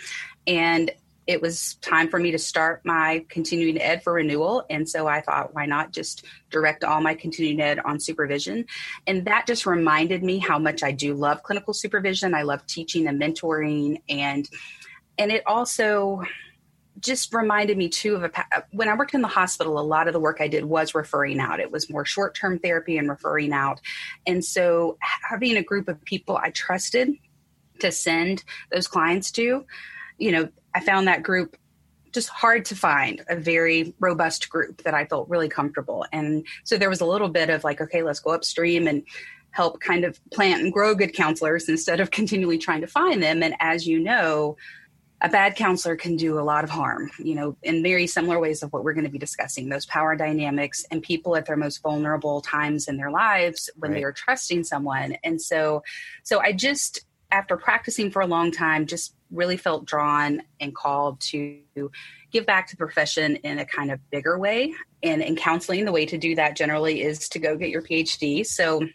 And 0.48 0.92
it 1.28 1.42
was 1.42 1.76
time 1.76 2.08
for 2.08 2.20
me 2.20 2.32
to 2.32 2.38
start 2.38 2.82
my 2.86 3.26
continuing 3.30 3.82
ed 3.82 4.04
for 4.04 4.14
renewal. 4.14 4.64
And 4.70 4.88
so 4.88 5.08
I 5.08 5.22
thought, 5.22 5.56
why 5.56 5.66
not 5.66 5.92
just 5.92 6.24
direct 6.52 6.84
all 6.84 7.02
my 7.02 7.16
continuing 7.16 7.60
ed 7.60 7.80
on 7.80 8.00
supervision? 8.00 8.66
And 9.08 9.26
that 9.26 9.48
just 9.48 9.66
reminded 9.66 10.24
me 10.24 10.38
how 10.38 10.60
much 10.60 10.84
I 10.84 10.92
do 10.92 11.16
love 11.16 11.42
clinical 11.42 11.74
supervision. 11.74 12.36
I 12.36 12.44
love 12.44 12.66
teaching 12.68 13.08
and 13.08 13.20
mentoring 13.20 14.02
and 14.08 14.48
and 15.18 15.32
it 15.32 15.44
also 15.48 16.24
just 17.00 17.34
reminded 17.34 17.78
me 17.78 17.90
too 17.90 18.16
of 18.16 18.24
a 18.24 18.32
when 18.72 18.90
I 18.90 18.96
worked 18.96 19.14
in 19.14 19.22
the 19.22 19.28
hospital, 19.28 19.80
a 19.80 19.82
lot 19.82 20.08
of 20.08 20.14
the 20.14 20.20
work 20.20 20.38
I 20.40 20.48
did 20.48 20.66
was 20.66 20.96
referring 20.96 21.40
out. 21.40 21.60
It 21.60 21.72
was 21.72 21.90
more 21.90 22.06
short 22.06 22.36
term 22.36 22.60
therapy 22.60 22.98
and 22.98 23.10
referring 23.10 23.54
out. 23.54 23.82
And 24.26 24.44
so 24.44 24.98
having 25.00 25.58
a 25.58 25.64
group 25.64 25.88
of 25.88 26.04
people 26.06 26.38
I 26.38 26.52
trusted 26.52 27.12
to 27.80 27.92
send 27.92 28.44
those 28.72 28.88
clients 28.88 29.32
to, 29.32 29.66
you 30.18 30.32
know, 30.32 30.50
I 30.74 30.80
found 30.80 31.08
that 31.08 31.24
group 31.24 31.58
just 32.14 32.30
hard 32.30 32.64
to 32.64 32.76
find 32.76 33.22
a 33.28 33.36
very 33.36 33.94
robust 34.00 34.50
group 34.50 34.84
that 34.84 34.94
I 34.94 35.04
felt 35.04 35.28
really 35.28 35.50
comfortable. 35.50 36.06
And 36.14 36.48
so 36.64 36.78
there 36.78 36.90
was 36.90 37.02
a 37.02 37.06
little 37.06 37.28
bit 37.28 37.50
of 37.50 37.66
like, 37.66 37.82
okay, 37.82 38.04
let's 38.04 38.22
go 38.22 38.32
upstream 38.32 38.88
and 38.88 39.04
help 39.52 39.82
kind 39.82 40.06
of 40.06 40.20
plant 40.32 40.62
and 40.62 40.72
grow 40.72 40.96
good 40.96 41.14
counselors 41.14 41.68
instead 41.68 42.00
of 42.00 42.12
continually 42.20 42.58
trying 42.58 42.82
to 42.82 42.88
find 42.88 43.22
them. 43.22 43.44
And 43.44 43.56
as 43.60 43.86
you 43.86 44.00
know, 44.00 44.56
a 45.26 45.30
bad 45.30 45.56
counselor 45.56 45.96
can 45.96 46.16
do 46.16 46.40
a 46.40 46.42
lot 46.42 46.64
of 46.64 46.70
harm, 46.70 47.10
you 47.18 47.34
know, 47.34 47.58
in 47.64 47.82
very 47.82 48.06
similar 48.06 48.40
ways 48.40 48.62
of 48.62 48.72
what 48.72 48.84
we're 48.84 48.94
going 48.94 49.08
to 49.08 49.12
be 49.12 49.18
discussing 49.18 49.70
those 49.70 49.84
power 49.88 50.16
dynamics 50.16 50.86
and 50.92 51.02
people 51.02 51.36
at 51.36 51.48
their 51.48 51.58
most 51.58 51.82
vulnerable 51.82 52.42
times 52.42 52.88
in 52.88 52.96
their 52.96 53.10
lives 53.10 53.68
when 53.76 53.90
right. 53.90 53.98
they 53.98 54.04
are 54.04 54.12
trusting 54.12 54.64
someone. 54.64 55.18
And 55.24 55.42
so, 55.42 55.82
so 56.22 56.40
I 56.42 56.52
just, 56.52 57.06
after 57.32 57.58
practicing 57.58 58.12
for 58.12 58.22
a 58.22 58.28
long 58.28 58.52
time, 58.52 58.86
just 58.86 59.16
really 59.32 59.58
felt 59.58 59.86
drawn 59.86 60.44
and 60.60 60.76
called 60.76 61.20
to 61.22 61.58
give 62.32 62.46
back 62.46 62.68
to 62.68 62.76
the 62.76 62.78
profession 62.78 63.38
in 63.38 63.58
a 63.58 63.66
kind 63.66 63.90
of 63.90 64.00
bigger 64.12 64.38
way. 64.38 64.76
And 65.02 65.24
in 65.24 65.36
counseling, 65.36 65.86
the 65.86 65.92
way 65.92 66.06
to 66.06 66.20
do 66.20 66.36
that 66.36 66.56
generally 66.56 67.02
is 67.02 67.30
to 67.30 67.40
go 67.40 67.58
get 67.58 67.70
your 67.70 67.82
PhD. 67.82 68.46
So 68.46 68.88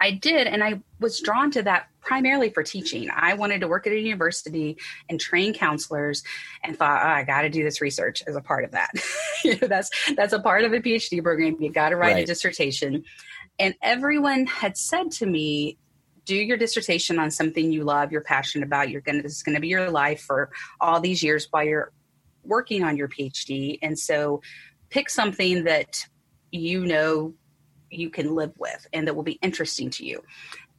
I 0.00 0.12
did, 0.12 0.46
and 0.46 0.62
I 0.62 0.80
was 1.00 1.20
drawn 1.20 1.50
to 1.52 1.62
that 1.62 1.88
primarily 2.00 2.50
for 2.50 2.62
teaching. 2.62 3.08
I 3.14 3.34
wanted 3.34 3.60
to 3.60 3.68
work 3.68 3.86
at 3.86 3.92
a 3.92 3.98
university 3.98 4.76
and 5.08 5.20
train 5.20 5.52
counselors, 5.52 6.22
and 6.62 6.76
thought, 6.76 7.02
oh, 7.04 7.08
I 7.08 7.24
got 7.24 7.42
to 7.42 7.50
do 7.50 7.62
this 7.62 7.80
research 7.80 8.22
as 8.26 8.36
a 8.36 8.40
part 8.40 8.64
of 8.64 8.70
that. 8.72 8.90
you 9.44 9.58
know, 9.58 9.66
that's 9.66 9.90
that's 10.16 10.32
a 10.32 10.40
part 10.40 10.64
of 10.64 10.72
a 10.72 10.80
PhD 10.80 11.22
program. 11.22 11.56
You 11.60 11.72
got 11.72 11.90
to 11.90 11.96
write 11.96 12.14
right. 12.14 12.22
a 12.22 12.26
dissertation, 12.26 13.04
and 13.58 13.74
everyone 13.82 14.46
had 14.46 14.76
said 14.76 15.10
to 15.12 15.26
me, 15.26 15.78
"Do 16.24 16.36
your 16.36 16.56
dissertation 16.56 17.18
on 17.18 17.30
something 17.30 17.72
you 17.72 17.84
love, 17.84 18.12
you're 18.12 18.20
passionate 18.20 18.66
about. 18.66 18.90
You're 18.90 19.00
gonna 19.00 19.22
this 19.22 19.36
is 19.36 19.42
going 19.42 19.56
to 19.56 19.60
be 19.60 19.68
your 19.68 19.90
life 19.90 20.20
for 20.20 20.50
all 20.80 21.00
these 21.00 21.22
years 21.22 21.48
while 21.50 21.64
you're 21.64 21.92
working 22.44 22.84
on 22.84 22.96
your 22.96 23.08
PhD, 23.08 23.78
and 23.82 23.98
so 23.98 24.42
pick 24.90 25.10
something 25.10 25.64
that 25.64 26.06
you 26.50 26.86
know." 26.86 27.34
You 27.90 28.10
can 28.10 28.34
live 28.34 28.52
with 28.58 28.86
and 28.92 29.06
that 29.06 29.14
will 29.14 29.22
be 29.22 29.38
interesting 29.42 29.90
to 29.90 30.04
you 30.04 30.22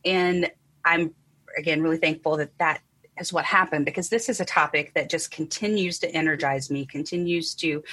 and 0.06 0.52
I'm 0.86 1.14
again 1.58 1.82
really 1.82 1.98
thankful 1.98 2.38
that 2.38 2.58
that 2.60 2.82
is 3.20 3.34
what 3.34 3.46
happened 3.46 3.86
because 3.86 4.10
this 4.10 4.30
is 4.30 4.40
a 4.40 4.46
topic 4.46 4.94
that 4.94 5.10
just 5.10 5.32
continues 5.32 6.00
to 6.00 6.10
energize 6.12 6.72
me, 6.72 6.86
continues 6.86 7.54
to 7.56 7.84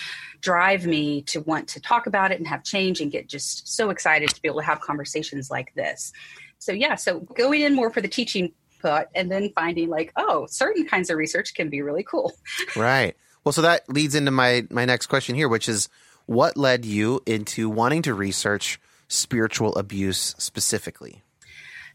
drive 0.40 0.86
me 0.86 1.22
to 1.22 1.40
want 1.40 1.68
to 1.68 1.80
talk 1.80 2.06
about 2.06 2.30
it 2.30 2.38
and 2.38 2.46
have 2.46 2.62
change 2.62 3.00
and 3.00 3.10
get 3.10 3.28
just 3.28 3.68
so 3.68 3.90
excited 3.90 4.28
to 4.28 4.40
be 4.40 4.48
able 4.48 4.60
to 4.60 4.66
have 4.66 4.80
conversations 4.80 5.50
like 5.50 5.74
this. 5.74 6.12
So, 6.58 6.72
yeah, 6.72 6.94
so 6.94 7.20
going 7.20 7.62
in 7.62 7.74
more 7.74 7.90
for 7.90 8.00
the 8.00 8.08
teaching 8.08 8.52
part 8.80 9.08
and 9.14 9.30
then 9.30 9.50
finding 9.54 9.88
like, 9.88 10.12
oh, 10.16 10.46
certain 10.48 10.86
kinds 10.86 11.10
of 11.10 11.16
research 11.16 11.54
can 11.54 11.68
be 11.68 11.82
really 11.82 12.04
cool. 12.04 12.32
Right. 12.76 13.16
Well, 13.44 13.52
so 13.52 13.62
that 13.62 13.88
leads 13.88 14.16
into 14.16 14.32
my 14.32 14.66
my 14.70 14.84
next 14.84 15.06
question 15.06 15.36
here, 15.36 15.48
which 15.48 15.68
is 15.68 15.88
what 16.26 16.56
led 16.56 16.84
you 16.84 17.20
into 17.26 17.70
wanting 17.70 18.02
to 18.02 18.12
research 18.12 18.80
spiritual 19.08 19.74
abuse 19.76 20.34
specifically? 20.38 21.22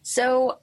So, 0.03 0.59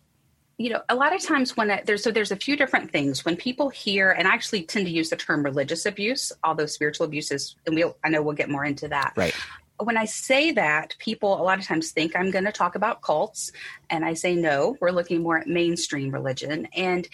you 0.57 0.71
know, 0.71 0.83
a 0.89 0.95
lot 0.95 1.15
of 1.15 1.23
times 1.23 1.57
when 1.57 1.71
I, 1.71 1.83
there's 1.85 2.03
so 2.03 2.11
there's 2.11 2.33
a 2.33 2.37
few 2.37 2.57
different 2.57 2.91
things 2.91 3.25
when 3.25 3.37
people 3.37 3.69
hear, 3.69 4.11
and 4.11 4.27
I 4.27 4.35
actually 4.35 4.63
tend 4.63 4.87
to 4.87 4.93
use 4.93 5.11
the 5.11 5.17
term 5.17 5.45
religious 5.45 5.87
abuse, 5.87 6.33
although 6.43 6.67
spiritual 6.67 7.07
abuse 7.07 7.31
is, 7.31 7.55
and 7.67 7.77
we 7.77 7.85
will 7.85 7.97
I 8.05 8.09
know 8.09 8.23
we'll 8.23 8.35
get 8.35 8.51
more 8.51 8.65
into 8.65 8.89
that. 8.89 9.13
Right. 9.17 9.35
When 9.81 9.97
I 9.97 10.07
say 10.07 10.51
that, 10.53 10.97
people 10.99 11.41
a 11.41 11.45
lot 11.45 11.61
of 11.61 11.65
times 11.65 11.93
think 11.93 12.17
I'm 12.17 12.33
going 12.33 12.47
to 12.47 12.51
talk 12.51 12.75
about 12.75 13.01
cults, 13.01 13.53
and 13.89 14.05
I 14.05 14.15
say 14.15 14.35
no. 14.35 14.77
We're 14.81 14.91
looking 14.91 15.23
more 15.23 15.39
at 15.39 15.47
mainstream 15.47 16.11
religion, 16.11 16.67
and 16.75 17.07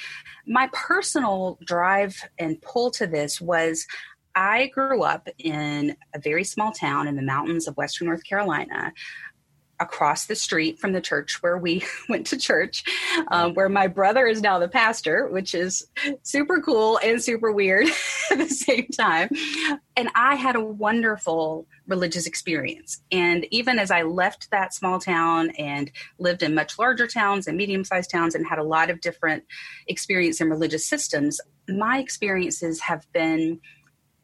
my 0.46 0.70
personal 0.72 1.58
drive 1.66 2.16
and 2.38 2.60
pull 2.62 2.90
to 2.92 3.06
this 3.06 3.42
was 3.42 3.86
I 4.34 4.68
grew 4.68 5.02
up 5.02 5.28
in 5.38 5.96
a 6.14 6.18
very 6.18 6.44
small 6.44 6.72
town 6.72 7.08
in 7.08 7.16
the 7.16 7.22
mountains 7.22 7.68
of 7.68 7.76
Western 7.76 8.08
North 8.08 8.24
Carolina 8.24 8.92
across 9.80 10.26
the 10.26 10.36
street 10.36 10.78
from 10.78 10.92
the 10.92 11.00
church 11.00 11.42
where 11.42 11.58
we 11.58 11.84
went 12.08 12.26
to 12.28 12.36
church, 12.36 12.84
um, 13.28 13.54
where 13.54 13.68
my 13.68 13.86
brother 13.86 14.26
is 14.26 14.40
now 14.40 14.58
the 14.58 14.68
pastor, 14.68 15.28
which 15.28 15.54
is 15.54 15.86
super 16.22 16.60
cool 16.60 16.98
and 17.02 17.22
super 17.22 17.52
weird 17.52 17.86
at 18.30 18.38
the 18.38 18.48
same 18.48 18.86
time. 18.88 19.28
And 19.96 20.08
I 20.14 20.36
had 20.36 20.56
a 20.56 20.64
wonderful 20.64 21.66
religious 21.86 22.26
experience. 22.26 23.02
And 23.12 23.46
even 23.50 23.78
as 23.78 23.90
I 23.90 24.02
left 24.02 24.50
that 24.50 24.72
small 24.72 24.98
town 24.98 25.50
and 25.58 25.90
lived 26.18 26.42
in 26.42 26.54
much 26.54 26.78
larger 26.78 27.06
towns 27.06 27.46
and 27.46 27.56
medium 27.56 27.84
sized 27.84 28.10
towns 28.10 28.34
and 28.34 28.46
had 28.46 28.58
a 28.58 28.64
lot 28.64 28.90
of 28.90 29.00
different 29.00 29.44
experience 29.86 30.40
in 30.40 30.48
religious 30.48 30.86
systems, 30.86 31.40
my 31.68 31.98
experiences 31.98 32.80
have 32.80 33.10
been 33.12 33.60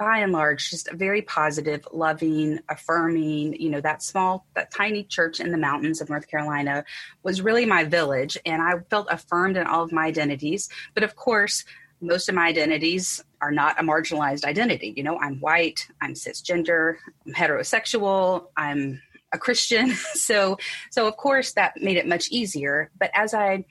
by 0.01 0.19
and 0.19 0.33
large 0.33 0.71
just 0.71 0.89
a 0.89 0.97
very 0.97 1.21
positive 1.23 1.87
loving 1.93 2.59
affirming 2.71 3.55
you 3.61 3.69
know 3.69 3.83
that 3.83 4.03
small 4.03 4.47
that 4.55 4.71
tiny 4.71 5.05
church 5.05 5.39
in 5.39 5.53
the 5.53 5.59
mountains 5.59 6.01
of 6.01 6.09
north 6.09 6.27
carolina 6.27 6.83
was 7.23 7.43
really 7.43 7.67
my 7.67 7.85
village 7.85 8.39
and 8.47 8.63
i 8.63 8.73
felt 8.89 9.07
affirmed 9.11 9.57
in 9.57 9.67
all 9.67 9.85
of 9.85 9.93
my 9.93 10.07
identities. 10.07 10.69
But 10.95 11.05
of 11.05 11.17
course 11.17 11.65
most 12.01 12.31
of 12.31 12.35
my 12.35 12.47
identities 12.47 13.23
are 13.43 13.53
not 13.53 13.79
a 13.79 13.85
marginalized 13.85 14.45
identity. 14.45 14.95
You 14.97 15.03
know 15.03 15.19
i'm 15.19 15.39
white 15.41 15.87
i'm 16.01 16.15
cisgender 16.15 16.97
i'm 17.27 17.35
heterosexual 17.35 18.47
i'm 18.57 19.01
a 19.33 19.39
christian. 19.39 19.93
So 20.15 20.59
so 20.91 21.07
of 21.07 21.17
course 21.17 21.53
that 21.53 21.75
made 21.81 21.97
it 21.97 22.07
much 22.07 22.29
easier. 22.31 22.91
But 22.99 23.11
as 23.15 23.35
i 23.35 23.65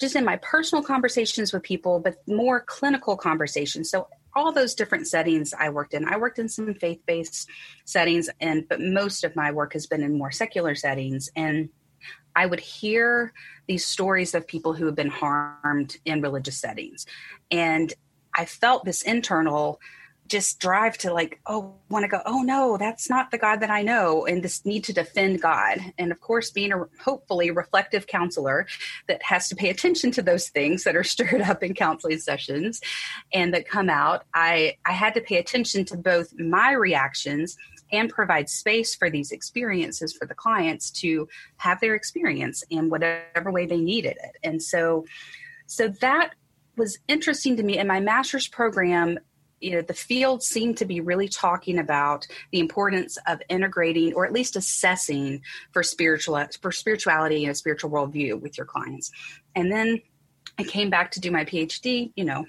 just 0.00 0.16
in 0.16 0.24
my 0.24 0.36
personal 0.36 0.82
conversations 0.82 1.52
with 1.52 1.62
people 1.62 2.00
but 2.00 2.16
more 2.26 2.60
clinical 2.60 3.16
conversations 3.16 3.90
so 3.90 4.08
all 4.36 4.52
those 4.52 4.74
different 4.74 5.06
settings 5.06 5.54
I 5.58 5.68
worked 5.68 5.94
in. 5.94 6.04
I 6.06 6.16
worked 6.16 6.38
in 6.38 6.48
some 6.48 6.74
faith-based 6.74 7.48
settings 7.84 8.28
and 8.40 8.68
but 8.68 8.80
most 8.80 9.24
of 9.24 9.36
my 9.36 9.50
work 9.50 9.72
has 9.72 9.86
been 9.86 10.02
in 10.02 10.18
more 10.18 10.30
secular 10.30 10.74
settings 10.74 11.30
and 11.36 11.68
I 12.36 12.46
would 12.46 12.60
hear 12.60 13.32
these 13.68 13.84
stories 13.84 14.34
of 14.34 14.46
people 14.46 14.72
who 14.72 14.86
have 14.86 14.96
been 14.96 15.08
harmed 15.08 15.96
in 16.04 16.20
religious 16.20 16.58
settings. 16.58 17.06
And 17.50 17.92
I 18.34 18.44
felt 18.44 18.84
this 18.84 19.02
internal 19.02 19.80
just 20.26 20.58
drive 20.58 20.96
to 20.96 21.12
like 21.12 21.40
oh 21.46 21.74
want 21.90 22.02
to 22.02 22.08
go 22.08 22.20
oh 22.24 22.42
no 22.42 22.76
that's 22.78 23.10
not 23.10 23.30
the 23.30 23.38
god 23.38 23.60
that 23.60 23.70
i 23.70 23.82
know 23.82 24.24
and 24.26 24.42
this 24.42 24.64
need 24.64 24.82
to 24.84 24.92
defend 24.92 25.40
god. 25.42 25.78
And 25.98 26.10
of 26.10 26.20
course 26.20 26.50
being 26.50 26.72
a 26.72 26.84
hopefully 27.02 27.50
reflective 27.50 28.06
counselor 28.06 28.66
that 29.06 29.22
has 29.22 29.48
to 29.48 29.56
pay 29.56 29.68
attention 29.68 30.10
to 30.12 30.22
those 30.22 30.48
things 30.48 30.84
that 30.84 30.96
are 30.96 31.04
stirred 31.14 31.42
up 31.42 31.62
in 31.62 31.74
counseling 31.74 32.18
sessions 32.18 32.80
and 33.32 33.52
that 33.54 33.68
come 33.68 33.90
out 33.90 34.24
i 34.34 34.76
i 34.86 34.92
had 34.92 35.14
to 35.14 35.20
pay 35.20 35.36
attention 35.36 35.84
to 35.84 35.96
both 35.96 36.32
my 36.38 36.72
reactions 36.72 37.56
and 37.92 38.10
provide 38.10 38.48
space 38.48 38.94
for 38.94 39.10
these 39.10 39.30
experiences 39.30 40.12
for 40.12 40.26
the 40.26 40.34
clients 40.34 40.90
to 40.90 41.28
have 41.56 41.80
their 41.80 41.94
experience 41.94 42.64
in 42.70 42.90
whatever 42.90 43.50
way 43.50 43.66
they 43.66 43.78
needed 43.78 44.16
it. 44.22 44.36
And 44.42 44.62
so 44.62 45.04
so 45.66 45.88
that 46.00 46.34
was 46.76 46.98
interesting 47.08 47.56
to 47.56 47.62
me 47.62 47.78
in 47.78 47.86
my 47.86 48.00
master's 48.00 48.48
program 48.48 49.18
you 49.60 49.72
know 49.72 49.82
the 49.82 49.94
field 49.94 50.42
seemed 50.42 50.76
to 50.76 50.84
be 50.84 51.00
really 51.00 51.28
talking 51.28 51.78
about 51.78 52.26
the 52.52 52.60
importance 52.60 53.18
of 53.26 53.40
integrating 53.48 54.12
or 54.14 54.26
at 54.26 54.32
least 54.32 54.56
assessing 54.56 55.40
for 55.72 55.82
spiritual 55.82 56.42
for 56.60 56.72
spirituality 56.72 57.44
and 57.44 57.52
a 57.52 57.54
spiritual 57.54 57.90
worldview 57.90 58.40
with 58.40 58.58
your 58.58 58.66
clients 58.66 59.10
and 59.54 59.72
then 59.72 60.00
i 60.58 60.62
came 60.62 60.90
back 60.90 61.10
to 61.10 61.20
do 61.20 61.30
my 61.30 61.44
phd 61.44 62.12
you 62.14 62.24
know 62.24 62.44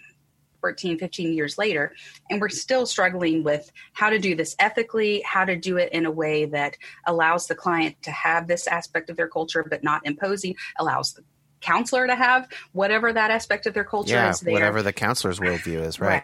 14 0.62 0.98
15 0.98 1.34
years 1.34 1.58
later 1.60 1.94
and 2.30 2.42
we're 2.42 2.50
still 2.50 2.88
struggling 2.88 3.44
with 3.44 3.72
how 3.94 4.10
to 4.10 4.18
do 4.18 4.36
this 4.36 4.56
ethically 4.58 5.22
how 5.22 5.46
to 5.46 5.56
do 5.56 5.78
it 5.78 5.92
in 5.92 6.06
a 6.06 6.12
way 6.12 6.46
that 6.46 6.76
allows 7.06 7.46
the 7.46 7.56
client 7.56 7.96
to 8.02 8.10
have 8.10 8.48
this 8.48 8.66
aspect 8.66 9.10
of 9.10 9.16
their 9.16 9.28
culture 9.28 9.64
but 9.70 9.84
not 9.84 10.02
imposing 10.06 10.56
allows 10.80 11.14
the 11.14 11.24
counselor 11.62 12.08
to 12.08 12.16
have 12.16 12.48
whatever 12.74 13.14
that 13.14 13.32
aspect 13.32 13.68
of 13.68 13.74
their 13.74 13.84
culture 13.84 14.16
yeah, 14.16 14.30
is 14.30 14.40
there. 14.40 14.54
whatever 14.54 14.82
the 14.82 14.94
counselor's 14.94 15.40
worldview 15.40 15.86
is 15.86 16.00
right. 16.00 16.10
right 16.10 16.24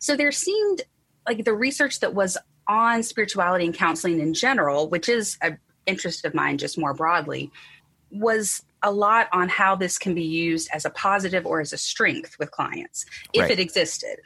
so 0.00 0.16
there 0.16 0.32
seemed 0.32 0.82
like 1.26 1.44
the 1.44 1.54
research 1.54 2.00
that 2.00 2.14
was 2.14 2.36
on 2.66 3.02
spirituality 3.02 3.64
and 3.66 3.74
counseling 3.74 4.20
in 4.20 4.34
general, 4.34 4.88
which 4.88 5.08
is 5.08 5.36
an 5.42 5.58
interest 5.86 6.24
of 6.24 6.34
mine 6.34 6.58
just 6.58 6.78
more 6.78 6.94
broadly, 6.94 7.50
was 8.10 8.62
a 8.82 8.90
lot 8.92 9.28
on 9.32 9.48
how 9.48 9.74
this 9.74 9.98
can 9.98 10.14
be 10.14 10.22
used 10.22 10.68
as 10.72 10.84
a 10.84 10.90
positive 10.90 11.46
or 11.46 11.60
as 11.60 11.72
a 11.72 11.78
strength 11.78 12.36
with 12.38 12.50
clients 12.50 13.06
if 13.32 13.42
Right. 13.42 13.50
it 13.52 13.58
existed. 13.58 14.16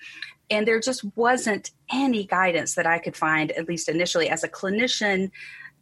And 0.51 0.67
there 0.67 0.81
just 0.81 1.05
wasn't 1.15 1.71
any 1.93 2.25
guidance 2.25 2.75
that 2.75 2.87
I 2.87 2.99
could 2.99 3.17
find, 3.17 3.53
at 3.53 3.69
least 3.69 3.89
initially, 3.89 4.29
as 4.29 4.43
a 4.45 4.49
clinician, 4.49 5.31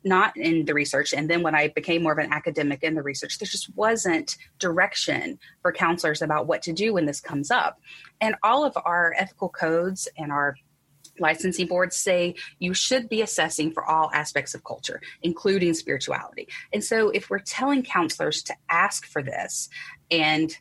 not 0.07 0.37
in 0.37 0.65
the 0.65 0.73
research. 0.73 1.13
And 1.13 1.29
then 1.29 1.43
when 1.43 1.55
I 1.55 1.69
became 1.69 2.03
more 2.03 2.13
of 2.13 2.19
an 2.19 2.33
academic 2.33 2.83
in 2.83 2.95
the 2.95 3.03
research, 3.03 3.39
there 3.39 3.47
just 3.47 3.75
wasn't 3.77 4.37
direction 4.59 5.39
for 5.61 5.73
counselors 5.73 6.23
about 6.23 6.47
what 6.47 6.63
to 6.63 6.73
do 6.73 6.95
when 6.95 7.07
this 7.07 7.21
comes 7.21 7.51
up. 7.51 7.81
And 8.21 8.37
all 8.43 8.65
of 8.65 8.79
our 8.85 9.15
ethical 9.19 9.49
codes 9.49 10.09
and 10.17 10.31
our 10.31 10.57
licensing 11.19 11.67
boards 11.67 11.97
say 11.97 12.35
you 12.59 12.73
should 12.73 13.09
be 13.09 13.23
assessing 13.23 13.73
for 13.73 13.85
all 13.85 14.11
aspects 14.13 14.55
of 14.55 14.65
culture, 14.65 15.01
including 15.23 15.75
spirituality. 15.75 16.49
And 16.73 16.85
so 16.85 17.11
if 17.11 17.29
we're 17.29 17.39
telling 17.39 17.83
counselors 17.83 18.43
to 18.45 18.55
ask 18.71 19.07
for 19.07 19.23
this 19.23 19.69
and 20.11 20.57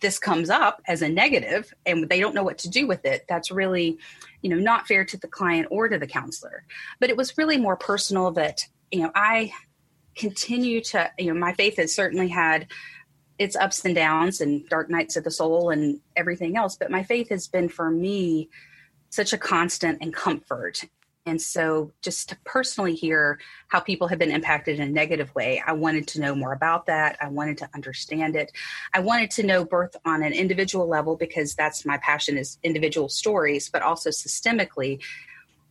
this 0.00 0.18
comes 0.18 0.50
up 0.50 0.82
as 0.86 1.02
a 1.02 1.08
negative 1.08 1.72
and 1.86 2.08
they 2.08 2.20
don't 2.20 2.34
know 2.34 2.42
what 2.42 2.58
to 2.58 2.68
do 2.68 2.86
with 2.86 3.04
it, 3.04 3.24
that's 3.28 3.50
really, 3.50 3.98
you 4.42 4.50
know, 4.50 4.56
not 4.56 4.86
fair 4.86 5.04
to 5.06 5.16
the 5.16 5.28
client 5.28 5.68
or 5.70 5.88
to 5.88 5.98
the 5.98 6.06
counselor. 6.06 6.64
But 7.00 7.10
it 7.10 7.16
was 7.16 7.38
really 7.38 7.56
more 7.56 7.76
personal 7.76 8.30
that, 8.32 8.66
you 8.90 9.02
know, 9.02 9.10
I 9.14 9.52
continue 10.14 10.80
to, 10.80 11.10
you 11.18 11.32
know, 11.32 11.38
my 11.38 11.52
faith 11.52 11.76
has 11.76 11.94
certainly 11.94 12.28
had 12.28 12.66
its 13.38 13.54
ups 13.56 13.84
and 13.84 13.94
downs 13.94 14.40
and 14.40 14.66
dark 14.68 14.88
nights 14.88 15.16
of 15.16 15.24
the 15.24 15.30
soul 15.30 15.70
and 15.70 16.00
everything 16.16 16.56
else. 16.56 16.76
But 16.76 16.90
my 16.90 17.02
faith 17.02 17.28
has 17.28 17.46
been 17.48 17.68
for 17.68 17.90
me 17.90 18.48
such 19.10 19.32
a 19.32 19.38
constant 19.38 19.98
and 20.00 20.14
comfort. 20.14 20.84
And 21.26 21.42
so, 21.42 21.92
just 22.02 22.28
to 22.28 22.38
personally 22.44 22.94
hear 22.94 23.40
how 23.66 23.80
people 23.80 24.06
have 24.06 24.18
been 24.18 24.30
impacted 24.30 24.78
in 24.78 24.88
a 24.88 24.90
negative 24.90 25.34
way, 25.34 25.60
I 25.66 25.72
wanted 25.72 26.06
to 26.08 26.20
know 26.20 26.36
more 26.36 26.52
about 26.52 26.86
that. 26.86 27.18
I 27.20 27.28
wanted 27.28 27.58
to 27.58 27.68
understand 27.74 28.36
it. 28.36 28.52
I 28.94 29.00
wanted 29.00 29.32
to 29.32 29.42
know 29.42 29.64
birth 29.64 29.96
on 30.04 30.22
an 30.22 30.32
individual 30.32 30.86
level, 30.86 31.16
because 31.16 31.56
that's 31.56 31.84
my 31.84 31.98
passion 31.98 32.38
is 32.38 32.58
individual 32.62 33.08
stories, 33.08 33.68
but 33.68 33.82
also 33.82 34.10
systemically, 34.10 35.02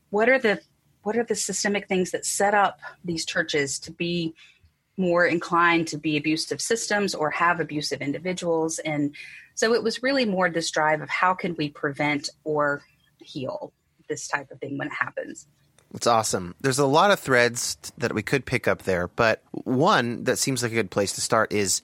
what 0.10 0.28
are 0.28 0.39
the 0.39 0.60
what 1.06 1.15
are 1.15 1.24
the 1.24 1.36
systemic 1.36 1.88
things 1.88 2.12
that 2.12 2.26
set 2.26 2.54
up 2.54 2.80
these 3.04 3.26
churches 3.26 3.80
to 3.80 3.91
be 3.91 4.34
more 4.98 5.26
inclined 5.26 5.88
to 5.89 5.98
be 5.98 6.18
abusive 6.18 6.62
systems 6.62 7.13
or 7.13 7.30
have 7.30 7.60
abusive 7.60 8.02
individuals 8.02 8.80
and 8.80 9.15
so 9.54 9.74
it 9.74 9.84
was 9.84 10.04
really 10.04 10.26
more 10.26 10.50
this 10.50 10.72
drive 10.72 11.02
of 11.02 11.10
how 11.10 11.34
can 11.34 11.56
we 11.58 11.70
prevent 11.70 12.30
or 12.44 12.82
heal 13.22 13.72
this 14.10 14.28
type 14.28 14.50
of 14.52 14.60
thing 14.60 14.78
when 14.78 14.88
it 14.88 14.94
happens 14.94 15.48
It's 15.94 16.08
awesome. 16.08 16.56
There's 16.60 16.80
a 16.80 16.86
lot 16.86 17.12
of 17.12 17.20
threads 17.20 17.78
that 17.98 18.13
we 18.13 18.22
could 18.22 18.46
pick 18.46 18.68
up 18.68 18.84
there, 18.84 19.08
but 19.08 19.41
one 19.52 20.26
that 20.26 20.38
seems 20.38 20.62
like 20.62 20.72
a 20.72 20.76
good 20.76 20.91
place 20.91 21.13
to 21.13 21.22
start 21.22 21.54
is 21.54 21.82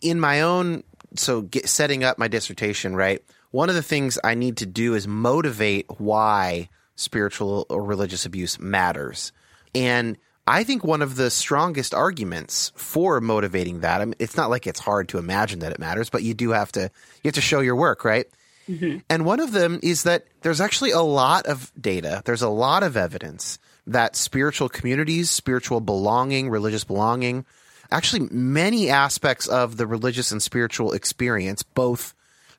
in 0.00 0.20
my 0.20 0.40
own 0.42 0.84
so 1.16 1.42
get, 1.42 1.68
setting 1.68 2.04
up 2.04 2.18
my 2.18 2.28
dissertation, 2.28 2.96
right? 2.96 3.22
One 3.50 3.68
of 3.68 3.74
the 3.74 3.82
things 3.82 4.18
I 4.24 4.34
need 4.34 4.56
to 4.58 4.66
do 4.66 4.94
is 4.94 5.06
motivate 5.06 5.86
why 5.98 6.68
spiritual 6.94 7.66
or 7.68 7.82
religious 7.84 8.26
abuse 8.26 8.58
matters. 8.58 9.32
And 9.74 10.18
I 10.46 10.64
think 10.64 10.84
one 10.84 11.02
of 11.02 11.14
the 11.16 11.30
strongest 11.30 11.94
arguments 11.94 12.72
for 12.74 13.20
motivating 13.20 13.80
that, 13.80 14.00
I 14.00 14.04
mean, 14.04 14.14
it's 14.18 14.36
not 14.36 14.50
like 14.50 14.66
it's 14.66 14.80
hard 14.80 15.08
to 15.10 15.18
imagine 15.18 15.60
that 15.60 15.72
it 15.72 15.78
matters, 15.78 16.10
but 16.10 16.22
you 16.22 16.34
do 16.34 16.50
have 16.50 16.72
to 16.72 16.80
you 16.80 17.28
have 17.28 17.34
to 17.34 17.40
show 17.40 17.60
your 17.60 17.76
work, 17.76 18.04
right? 18.04 18.26
Mm-hmm. 18.68 18.98
And 19.08 19.24
one 19.24 19.40
of 19.40 19.52
them 19.52 19.80
is 19.82 20.04
that 20.04 20.26
there's 20.42 20.60
actually 20.60 20.90
a 20.90 21.00
lot 21.00 21.46
of 21.46 21.72
data, 21.80 22.22
there's 22.24 22.42
a 22.42 22.48
lot 22.48 22.82
of 22.82 22.96
evidence 22.96 23.58
that 23.86 24.16
spiritual 24.16 24.68
communities, 24.68 25.30
spiritual 25.30 25.80
belonging, 25.80 26.48
religious 26.48 26.84
belonging, 26.84 27.44
actually 27.90 28.28
many 28.30 28.88
aspects 28.88 29.46
of 29.46 29.76
the 29.76 29.86
religious 29.86 30.30
and 30.30 30.42
spiritual 30.42 30.92
experience, 30.92 31.62
both 31.62 32.14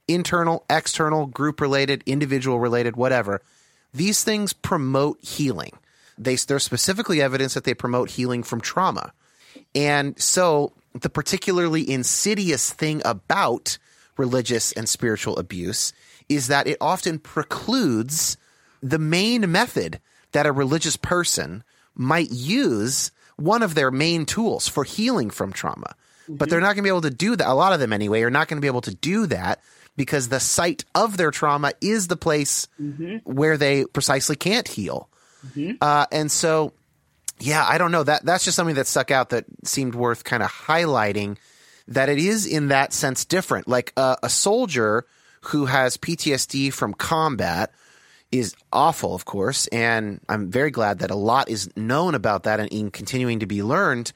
internal, 0.07 0.65
external, 0.69 1.25
group 1.25 1.61
related, 1.61 2.03
individual 2.05 2.59
related, 2.59 2.95
whatever, 2.95 3.41
these 3.93 4.23
things 4.23 4.53
promote 4.53 5.23
healing. 5.23 5.71
They, 6.17 6.35
there's 6.35 6.63
specifically 6.63 7.21
evidence 7.21 7.53
that 7.53 7.63
they 7.63 7.73
promote 7.73 8.11
healing 8.11 8.43
from 8.43 8.61
trauma. 8.61 9.13
And 9.75 10.19
so 10.21 10.73
the 10.93 11.09
particularly 11.09 11.89
insidious 11.89 12.71
thing 12.71 13.01
about 13.05 13.77
religious 14.17 14.71
and 14.73 14.87
spiritual 14.87 15.37
abuse 15.37 15.93
is 16.29 16.47
that 16.47 16.67
it 16.67 16.77
often 16.79 17.19
precludes 17.19 18.37
the 18.81 18.99
main 18.99 19.51
method 19.51 19.99
that 20.31 20.45
a 20.45 20.51
religious 20.51 20.97
person 20.97 21.63
might 21.95 22.31
use 22.31 23.11
one 23.37 23.63
of 23.63 23.75
their 23.75 23.91
main 23.91 24.25
tools 24.25 24.67
for 24.67 24.83
healing 24.83 25.29
from 25.29 25.51
trauma. 25.51 25.95
Mm-hmm. 26.23 26.35
But 26.35 26.49
they're 26.49 26.59
not 26.59 26.75
going 26.75 26.77
to 26.77 26.83
be 26.83 26.89
able 26.89 27.01
to 27.01 27.09
do 27.09 27.35
that. 27.35 27.47
A 27.47 27.53
lot 27.53 27.73
of 27.73 27.79
them, 27.79 27.93
anyway, 27.93 28.21
are 28.21 28.29
not 28.29 28.47
going 28.47 28.57
to 28.57 28.61
be 28.61 28.67
able 28.67 28.81
to 28.81 28.95
do 28.95 29.25
that 29.27 29.61
because 29.95 30.29
the 30.29 30.39
site 30.39 30.85
of 30.95 31.17
their 31.17 31.31
trauma 31.31 31.73
is 31.81 32.07
the 32.07 32.17
place 32.17 32.67
mm-hmm. 32.81 33.17
where 33.23 33.57
they 33.57 33.85
precisely 33.85 34.35
can't 34.35 34.67
heal. 34.67 35.09
Mm-hmm. 35.47 35.73
Uh, 35.81 36.05
and 36.11 36.31
so, 36.31 36.73
yeah, 37.39 37.65
I 37.67 37.77
don't 37.77 37.91
know. 37.91 38.03
That 38.03 38.25
that's 38.25 38.45
just 38.45 38.55
something 38.55 38.75
that 38.75 38.87
stuck 38.87 39.11
out 39.11 39.29
that 39.29 39.45
seemed 39.63 39.95
worth 39.95 40.23
kind 40.23 40.43
of 40.43 40.51
highlighting. 40.51 41.37
That 41.89 42.09
it 42.09 42.17
is 42.17 42.45
in 42.45 42.69
that 42.69 42.93
sense 42.93 43.25
different. 43.25 43.67
Like 43.67 43.91
uh, 43.97 44.15
a 44.23 44.29
soldier 44.29 45.05
who 45.41 45.65
has 45.65 45.97
PTSD 45.97 46.71
from 46.71 46.93
combat 46.93 47.71
is 48.31 48.55
awful, 48.71 49.13
of 49.13 49.25
course, 49.25 49.67
and 49.67 50.19
I'm 50.27 50.49
very 50.49 50.71
glad 50.71 50.99
that 50.99 51.11
a 51.11 51.15
lot 51.15 51.49
is 51.49 51.69
known 51.75 52.15
about 52.15 52.43
that 52.43 52.59
and, 52.59 52.71
and 52.73 52.91
continuing 52.91 53.39
to 53.39 53.45
be 53.45 53.61
learned. 53.61 54.11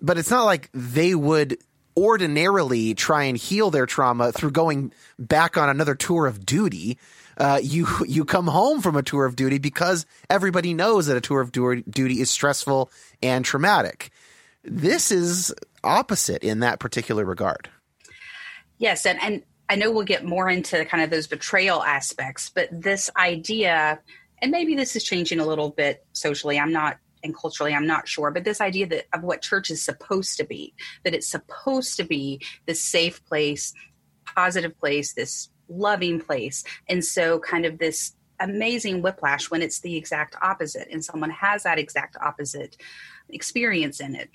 But 0.00 0.18
it's 0.18 0.30
not 0.30 0.44
like 0.44 0.70
they 0.72 1.14
would 1.14 1.58
ordinarily 1.96 2.94
try 2.94 3.24
and 3.24 3.36
heal 3.36 3.70
their 3.70 3.86
trauma 3.86 4.32
through 4.32 4.50
going 4.50 4.92
back 5.18 5.56
on 5.56 5.68
another 5.68 5.94
tour 5.94 6.26
of 6.26 6.44
duty. 6.44 6.98
Uh, 7.36 7.58
you 7.62 7.86
you 8.06 8.24
come 8.24 8.46
home 8.46 8.80
from 8.80 8.96
a 8.96 9.02
tour 9.02 9.24
of 9.24 9.36
duty 9.36 9.58
because 9.58 10.06
everybody 10.28 10.74
knows 10.74 11.06
that 11.06 11.16
a 11.16 11.20
tour 11.20 11.40
of 11.40 11.52
duty 11.52 12.20
is 12.20 12.30
stressful 12.30 12.90
and 13.22 13.44
traumatic. 13.44 14.10
This 14.62 15.10
is 15.10 15.54
opposite 15.82 16.42
in 16.42 16.60
that 16.60 16.80
particular 16.80 17.24
regard. 17.24 17.70
Yes, 18.78 19.06
and 19.06 19.20
and 19.22 19.42
I 19.68 19.76
know 19.76 19.90
we'll 19.90 20.04
get 20.04 20.24
more 20.24 20.48
into 20.48 20.84
kind 20.84 21.02
of 21.02 21.10
those 21.10 21.26
betrayal 21.28 21.82
aspects, 21.82 22.50
but 22.50 22.68
this 22.72 23.08
idea, 23.16 24.00
and 24.42 24.50
maybe 24.50 24.74
this 24.74 24.96
is 24.96 25.04
changing 25.04 25.38
a 25.38 25.46
little 25.46 25.70
bit 25.70 26.04
socially. 26.12 26.58
I'm 26.58 26.72
not 26.72 26.98
and 27.22 27.36
culturally 27.36 27.74
i'm 27.74 27.86
not 27.86 28.08
sure 28.08 28.30
but 28.30 28.44
this 28.44 28.60
idea 28.60 28.86
that 28.86 29.04
of 29.12 29.22
what 29.22 29.42
church 29.42 29.70
is 29.70 29.82
supposed 29.82 30.36
to 30.36 30.44
be 30.44 30.74
that 31.04 31.14
it's 31.14 31.28
supposed 31.28 31.96
to 31.96 32.04
be 32.04 32.40
this 32.66 32.82
safe 32.82 33.24
place 33.26 33.74
positive 34.24 34.78
place 34.78 35.12
this 35.14 35.50
loving 35.70 36.20
place. 36.20 36.64
And 36.88 37.04
so 37.04 37.38
kind 37.38 37.64
of 37.64 37.78
this 37.78 38.12
amazing 38.40 39.02
whiplash 39.02 39.50
when 39.50 39.62
it's 39.62 39.80
the 39.80 39.96
exact 39.96 40.34
opposite 40.42 40.88
and 40.90 41.04
someone 41.04 41.30
has 41.30 41.62
that 41.62 41.78
exact 41.78 42.16
opposite 42.20 42.76
experience 43.28 44.00
in 44.00 44.14
it. 44.14 44.30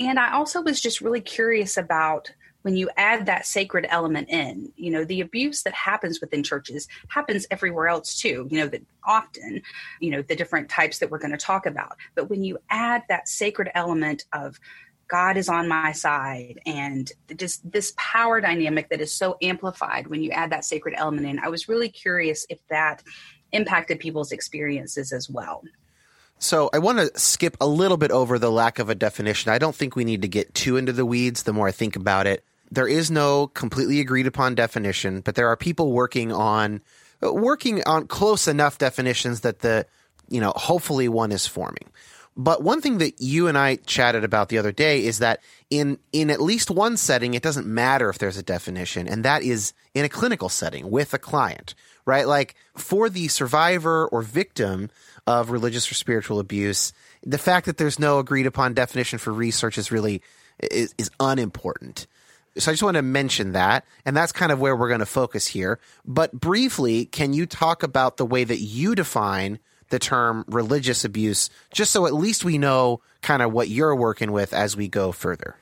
And 0.00 0.18
i 0.18 0.32
also 0.32 0.62
was 0.62 0.80
just 0.80 1.02
really 1.02 1.20
curious 1.20 1.76
about 1.76 2.32
when 2.62 2.76
you 2.76 2.90
add 2.96 3.26
that 3.26 3.46
sacred 3.46 3.86
element 3.88 4.28
in 4.28 4.72
you 4.76 4.90
know 4.90 5.04
the 5.04 5.20
abuse 5.20 5.62
that 5.62 5.74
happens 5.74 6.20
within 6.20 6.42
churches 6.42 6.88
happens 7.08 7.46
everywhere 7.50 7.88
else 7.88 8.18
too 8.18 8.46
you 8.50 8.58
know 8.58 8.66
that 8.66 8.82
often 9.04 9.62
you 10.00 10.10
know 10.10 10.22
the 10.22 10.36
different 10.36 10.68
types 10.68 10.98
that 10.98 11.10
we're 11.10 11.18
going 11.18 11.30
to 11.30 11.36
talk 11.36 11.66
about 11.66 11.96
but 12.14 12.28
when 12.28 12.44
you 12.44 12.58
add 12.70 13.02
that 13.08 13.28
sacred 13.28 13.70
element 13.74 14.24
of 14.32 14.58
God 15.08 15.36
is 15.36 15.48
on 15.48 15.66
my 15.66 15.90
side 15.90 16.60
and 16.64 17.10
just 17.34 17.68
this 17.68 17.92
power 17.96 18.40
dynamic 18.40 18.90
that 18.90 19.00
is 19.00 19.12
so 19.12 19.36
amplified 19.42 20.06
when 20.06 20.22
you 20.22 20.30
add 20.30 20.50
that 20.50 20.64
sacred 20.64 20.94
element 20.96 21.26
in. 21.26 21.40
I 21.40 21.48
was 21.48 21.68
really 21.68 21.88
curious 21.88 22.46
if 22.48 22.60
that 22.68 23.02
impacted 23.50 23.98
people's 23.98 24.30
experiences 24.30 25.10
as 25.10 25.28
well. 25.28 25.64
So 26.38 26.70
I 26.72 26.78
want 26.78 26.98
to 26.98 27.10
skip 27.18 27.56
a 27.60 27.66
little 27.66 27.96
bit 27.96 28.12
over 28.12 28.38
the 28.38 28.52
lack 28.52 28.78
of 28.78 28.88
a 28.88 28.94
definition. 28.94 29.50
I 29.50 29.58
don't 29.58 29.74
think 29.74 29.96
we 29.96 30.04
need 30.04 30.22
to 30.22 30.28
get 30.28 30.54
too 30.54 30.76
into 30.76 30.92
the 30.92 31.04
weeds 31.04 31.42
the 31.42 31.52
more 31.52 31.66
I 31.66 31.72
think 31.72 31.96
about 31.96 32.28
it 32.28 32.44
there 32.70 32.88
is 32.88 33.10
no 33.10 33.48
completely 33.48 34.00
agreed 34.00 34.26
upon 34.26 34.54
definition, 34.54 35.20
but 35.20 35.34
there 35.34 35.48
are 35.48 35.56
people 35.56 35.92
working 35.92 36.32
on 36.32 36.80
working 37.20 37.82
on 37.84 38.06
close 38.06 38.48
enough 38.48 38.78
definitions 38.78 39.40
that 39.40 39.60
the 39.60 39.86
you 40.28 40.40
know 40.40 40.52
hopefully 40.56 41.08
one 41.08 41.32
is 41.32 41.46
forming. 41.46 41.90
But 42.36 42.62
one 42.62 42.80
thing 42.80 42.98
that 42.98 43.20
you 43.20 43.48
and 43.48 43.58
I 43.58 43.76
chatted 43.76 44.24
about 44.24 44.48
the 44.48 44.58
other 44.58 44.72
day 44.72 45.04
is 45.04 45.18
that 45.18 45.40
in 45.68 45.98
in 46.12 46.30
at 46.30 46.40
least 46.40 46.70
one 46.70 46.96
setting 46.96 47.34
it 47.34 47.42
doesn't 47.42 47.66
matter 47.66 48.08
if 48.08 48.18
there's 48.18 48.38
a 48.38 48.42
definition 48.42 49.08
and 49.08 49.24
that 49.24 49.42
is 49.42 49.72
in 49.94 50.04
a 50.04 50.08
clinical 50.08 50.48
setting 50.48 50.90
with 50.90 51.12
a 51.12 51.18
client, 51.18 51.74
right? 52.06 52.26
Like 52.26 52.54
for 52.76 53.10
the 53.10 53.28
survivor 53.28 54.06
or 54.06 54.22
victim 54.22 54.90
of 55.26 55.50
religious 55.50 55.90
or 55.90 55.94
spiritual 55.94 56.38
abuse, 56.38 56.92
the 57.24 57.38
fact 57.38 57.66
that 57.66 57.76
there's 57.76 57.98
no 57.98 58.20
agreed 58.20 58.46
upon 58.46 58.74
definition 58.74 59.18
for 59.18 59.32
research 59.32 59.76
is 59.76 59.90
really 59.90 60.22
is, 60.60 60.94
is 60.96 61.10
unimportant. 61.18 62.06
So 62.58 62.70
I 62.70 62.74
just 62.74 62.82
want 62.82 62.96
to 62.96 63.02
mention 63.02 63.52
that, 63.52 63.84
and 64.04 64.16
that's 64.16 64.32
kind 64.32 64.50
of 64.50 64.60
where 64.60 64.76
we're 64.76 64.88
going 64.88 65.00
to 65.00 65.06
focus 65.06 65.46
here. 65.46 65.78
But 66.04 66.32
briefly, 66.32 67.06
can 67.06 67.32
you 67.32 67.46
talk 67.46 67.82
about 67.82 68.16
the 68.16 68.26
way 68.26 68.44
that 68.44 68.58
you 68.58 68.94
define 68.94 69.60
the 69.90 69.98
term 69.98 70.44
religious 70.48 71.04
abuse, 71.04 71.50
just 71.72 71.90
so 71.90 72.06
at 72.06 72.14
least 72.14 72.44
we 72.44 72.58
know 72.58 73.00
kind 73.22 73.42
of 73.42 73.52
what 73.52 73.68
you're 73.68 73.94
working 73.94 74.32
with 74.32 74.52
as 74.52 74.76
we 74.76 74.88
go 74.88 75.12
further? 75.12 75.56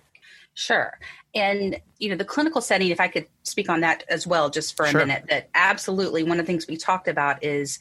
Sure. 0.54 0.98
And, 1.34 1.78
you 1.98 2.08
know, 2.08 2.16
the 2.16 2.24
clinical 2.24 2.60
setting, 2.60 2.88
if 2.88 3.00
I 3.00 3.08
could 3.08 3.26
speak 3.42 3.68
on 3.68 3.80
that 3.80 4.02
as 4.08 4.26
well, 4.26 4.50
just 4.50 4.76
for 4.76 4.86
a 4.86 4.90
sure. 4.90 5.00
minute, 5.00 5.26
that 5.28 5.50
absolutely 5.54 6.22
one 6.22 6.40
of 6.40 6.46
the 6.46 6.52
things 6.52 6.66
we 6.66 6.76
talked 6.76 7.06
about 7.06 7.44
is 7.44 7.78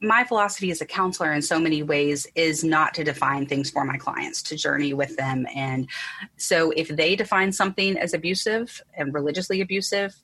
my 0.00 0.24
philosophy 0.24 0.70
as 0.70 0.80
a 0.80 0.86
counselor 0.86 1.32
in 1.32 1.42
so 1.42 1.58
many 1.58 1.82
ways 1.82 2.26
is 2.34 2.62
not 2.62 2.94
to 2.94 3.04
define 3.04 3.46
things 3.46 3.70
for 3.70 3.84
my 3.84 3.96
clients 3.96 4.42
to 4.44 4.56
journey 4.56 4.94
with 4.94 5.16
them. 5.16 5.46
And 5.54 5.88
so 6.36 6.70
if 6.70 6.88
they 6.88 7.16
define 7.16 7.50
something 7.50 7.98
as 7.98 8.14
abusive 8.14 8.80
and 8.96 9.12
religiously 9.12 9.60
abusive 9.60 10.14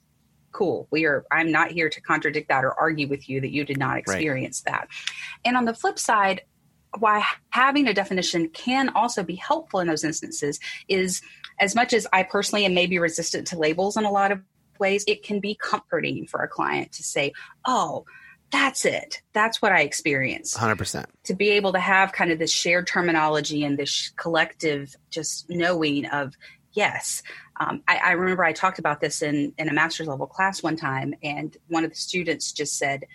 cool. 0.51 0.87
We 0.91 1.05
are 1.05 1.25
i'm 1.31 1.51
not 1.51 1.71
here 1.71 1.89
to 1.89 2.01
contradict 2.01 2.49
that 2.49 2.63
or 2.63 2.73
argue 2.79 3.07
with 3.07 3.29
you 3.29 3.41
that 3.41 3.51
you 3.51 3.63
did 3.63 3.77
not 3.77 3.97
experience 3.97 4.61
right. 4.65 4.73
that. 4.73 4.87
And 5.45 5.57
on 5.57 5.65
the 5.65 5.73
flip 5.73 5.97
side 5.97 6.41
why 6.99 7.23
having 7.51 7.87
a 7.87 7.93
definition 7.93 8.49
can 8.49 8.89
also 8.89 9.23
be 9.23 9.35
helpful 9.35 9.79
in 9.79 9.87
those 9.87 10.03
instances 10.03 10.59
is 10.89 11.21
as 11.59 11.73
much 11.73 11.93
as 11.93 12.05
i 12.11 12.21
personally 12.21 12.65
am 12.65 12.73
maybe 12.73 12.99
resistant 12.99 13.47
to 13.47 13.57
labels 13.57 13.95
in 13.95 14.03
a 14.03 14.11
lot 14.11 14.31
of 14.31 14.41
ways 14.77 15.05
it 15.07 15.23
can 15.23 15.39
be 15.39 15.55
comforting 15.55 16.27
for 16.27 16.41
a 16.41 16.47
client 16.47 16.91
to 16.91 17.03
say 17.03 17.31
oh 17.65 18.03
that's 18.51 18.85
it. 18.85 19.21
That's 19.33 19.61
what 19.61 19.71
I 19.71 19.81
experienced. 19.81 20.57
100%. 20.57 21.05
To 21.25 21.33
be 21.33 21.49
able 21.51 21.71
to 21.73 21.79
have 21.79 22.11
kind 22.11 22.31
of 22.31 22.39
this 22.39 22.51
shared 22.51 22.85
terminology 22.85 23.63
and 23.63 23.77
this 23.77 24.11
collective 24.17 24.95
just 25.09 25.49
knowing 25.49 26.05
of, 26.07 26.35
yes. 26.73 27.23
Um, 27.59 27.81
I, 27.87 27.97
I, 27.97 28.11
remember 28.11 28.43
I 28.43 28.53
talked 28.53 28.79
about 28.79 28.99
this 29.01 29.21
in, 29.21 29.53
in 29.57 29.69
a 29.69 29.73
master's 29.73 30.07
level 30.07 30.27
class 30.27 30.61
one 30.61 30.75
time, 30.75 31.13
and 31.23 31.55
one 31.67 31.83
of 31.83 31.91
the 31.91 31.95
students 31.95 32.51
just 32.51 32.77
said, 32.77 33.05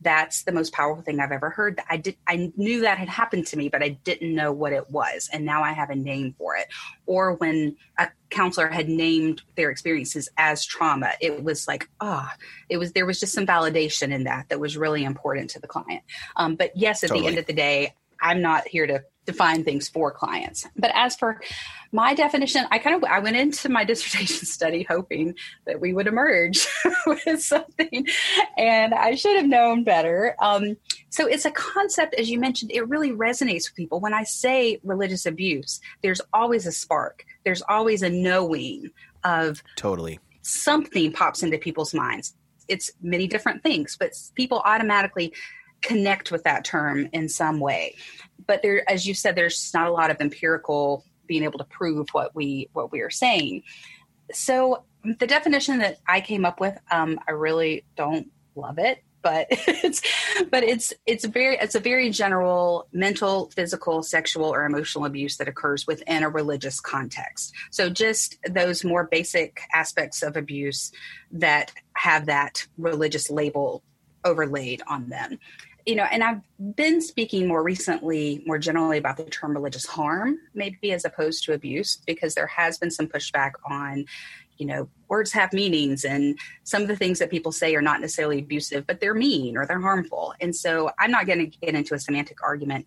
that's 0.00 0.44
the 0.44 0.52
most 0.52 0.72
powerful 0.72 1.02
thing 1.02 1.20
I've 1.20 1.32
ever 1.32 1.50
heard. 1.50 1.80
I 1.88 1.96
did 1.96 2.16
I 2.26 2.52
knew 2.56 2.82
that 2.82 2.98
had 2.98 3.08
happened 3.08 3.46
to 3.48 3.56
me, 3.56 3.68
but 3.68 3.82
I 3.82 3.90
didn't 3.90 4.34
know 4.34 4.52
what 4.52 4.72
it 4.72 4.90
was, 4.90 5.28
and 5.32 5.44
now 5.44 5.62
I 5.62 5.72
have 5.72 5.90
a 5.90 5.96
name 5.96 6.34
for 6.38 6.56
it. 6.56 6.66
Or 7.06 7.34
when 7.34 7.76
a 7.98 8.08
counselor 8.30 8.68
had 8.68 8.88
named 8.88 9.42
their 9.56 9.70
experiences 9.70 10.28
as 10.36 10.64
trauma, 10.64 11.12
it 11.20 11.42
was 11.42 11.66
like, 11.66 11.88
ah, 12.00 12.30
oh, 12.32 12.44
it 12.68 12.78
was 12.78 12.92
there 12.92 13.06
was 13.06 13.20
just 13.20 13.32
some 13.32 13.46
validation 13.46 14.12
in 14.12 14.24
that 14.24 14.48
that 14.48 14.60
was 14.60 14.76
really 14.76 15.04
important 15.04 15.50
to 15.50 15.60
the 15.60 15.68
client. 15.68 16.02
Um, 16.36 16.56
but 16.56 16.76
yes, 16.76 17.02
at 17.02 17.08
totally. 17.08 17.22
the 17.22 17.28
end 17.28 17.38
of 17.38 17.46
the 17.46 17.52
day, 17.52 17.94
I'm 18.20 18.42
not 18.42 18.68
here 18.68 18.86
to 18.86 19.02
define 19.26 19.64
things 19.64 19.88
for 19.88 20.10
clients. 20.10 20.66
But 20.76 20.92
as 20.94 21.16
for 21.16 21.40
my 21.92 22.14
definition, 22.14 22.66
I 22.70 22.78
kind 22.78 22.96
of 22.96 23.04
I 23.04 23.18
went 23.18 23.36
into 23.36 23.68
my 23.68 23.84
dissertation 23.90 24.46
study 24.46 24.86
hoping 24.88 25.34
that 25.66 25.80
we 25.80 25.92
would 25.92 26.06
emerge 26.06 26.66
with 27.06 27.42
something, 27.42 28.06
and 28.56 28.94
I 28.94 29.14
should 29.14 29.36
have 29.36 29.46
known 29.46 29.84
better. 29.84 30.36
Um, 30.40 30.76
so 31.10 31.26
it's 31.26 31.44
a 31.44 31.50
concept, 31.50 32.14
as 32.14 32.30
you 32.30 32.38
mentioned, 32.38 32.70
it 32.72 32.88
really 32.88 33.10
resonates 33.10 33.68
with 33.68 33.74
people. 33.74 34.00
When 34.00 34.14
I 34.14 34.24
say 34.24 34.80
religious 34.84 35.26
abuse, 35.26 35.80
there's 36.02 36.20
always 36.32 36.66
a 36.66 36.72
spark. 36.72 37.24
There's 37.44 37.62
always 37.68 38.02
a 38.02 38.10
knowing 38.10 38.90
of 39.24 39.62
totally 39.76 40.20
something 40.42 41.12
pops 41.12 41.42
into 41.42 41.58
people's 41.58 41.92
minds. 41.92 42.34
It's 42.68 42.90
many 43.02 43.26
different 43.26 43.62
things, 43.62 43.96
but 43.98 44.12
people 44.34 44.62
automatically 44.64 45.32
connect 45.82 46.30
with 46.30 46.42
that 46.44 46.64
term 46.64 47.08
in 47.12 47.28
some 47.28 47.60
way 47.60 47.94
but 48.46 48.62
there, 48.62 48.88
as 48.90 49.06
you 49.06 49.14
said, 49.14 49.34
there's 49.34 49.72
not 49.74 49.88
a 49.88 49.92
lot 49.92 50.10
of 50.10 50.20
empirical 50.20 51.04
being 51.26 51.42
able 51.42 51.58
to 51.58 51.64
prove 51.64 52.08
what 52.10 52.34
we 52.34 52.68
what 52.72 52.92
we 52.92 53.00
are 53.00 53.10
saying. 53.10 53.62
So 54.32 54.84
the 55.02 55.26
definition 55.26 55.78
that 55.78 55.98
I 56.06 56.20
came 56.20 56.44
up 56.44 56.60
with, 56.60 56.76
um, 56.90 57.18
I 57.28 57.32
really 57.32 57.84
don't 57.96 58.30
love 58.54 58.78
it 58.78 59.02
but 59.26 59.48
it's 59.50 60.00
but 60.50 60.62
it's 60.62 60.94
it's 61.04 61.24
very 61.24 61.56
it's 61.56 61.74
a 61.74 61.80
very 61.80 62.10
general 62.10 62.86
mental 62.92 63.50
physical 63.56 64.02
sexual 64.02 64.46
or 64.46 64.64
emotional 64.64 65.04
abuse 65.04 65.36
that 65.36 65.48
occurs 65.48 65.84
within 65.86 66.22
a 66.22 66.28
religious 66.28 66.80
context 66.80 67.52
so 67.70 67.90
just 67.90 68.36
those 68.48 68.84
more 68.84 69.04
basic 69.04 69.60
aspects 69.74 70.22
of 70.22 70.36
abuse 70.36 70.92
that 71.32 71.72
have 71.94 72.26
that 72.26 72.66
religious 72.78 73.28
label 73.28 73.82
overlaid 74.24 74.80
on 74.86 75.08
them 75.08 75.38
you 75.86 75.94
know 75.94 76.04
and 76.10 76.22
i've 76.22 76.40
been 76.74 77.00
speaking 77.00 77.46
more 77.46 77.62
recently 77.62 78.42
more 78.46 78.58
generally 78.58 78.98
about 78.98 79.16
the 79.16 79.24
term 79.24 79.52
religious 79.52 79.86
harm 79.86 80.38
maybe 80.54 80.92
as 80.92 81.04
opposed 81.04 81.44
to 81.44 81.52
abuse 81.52 81.98
because 82.06 82.34
there 82.34 82.46
has 82.46 82.76
been 82.76 82.90
some 82.90 83.06
pushback 83.06 83.52
on 83.68 84.04
you 84.58 84.66
know, 84.66 84.88
words 85.08 85.32
have 85.32 85.52
meanings 85.52 86.04
and 86.04 86.38
some 86.64 86.82
of 86.82 86.88
the 86.88 86.96
things 86.96 87.18
that 87.18 87.30
people 87.30 87.52
say 87.52 87.74
are 87.74 87.82
not 87.82 88.00
necessarily 88.00 88.38
abusive, 88.38 88.86
but 88.86 89.00
they're 89.00 89.14
mean 89.14 89.56
or 89.56 89.66
they're 89.66 89.80
harmful. 89.80 90.34
And 90.40 90.54
so 90.54 90.90
I'm 90.98 91.10
not 91.10 91.26
going 91.26 91.38
to 91.38 91.46
get 91.46 91.74
into 91.74 91.94
a 91.94 91.98
semantic 91.98 92.42
argument. 92.42 92.86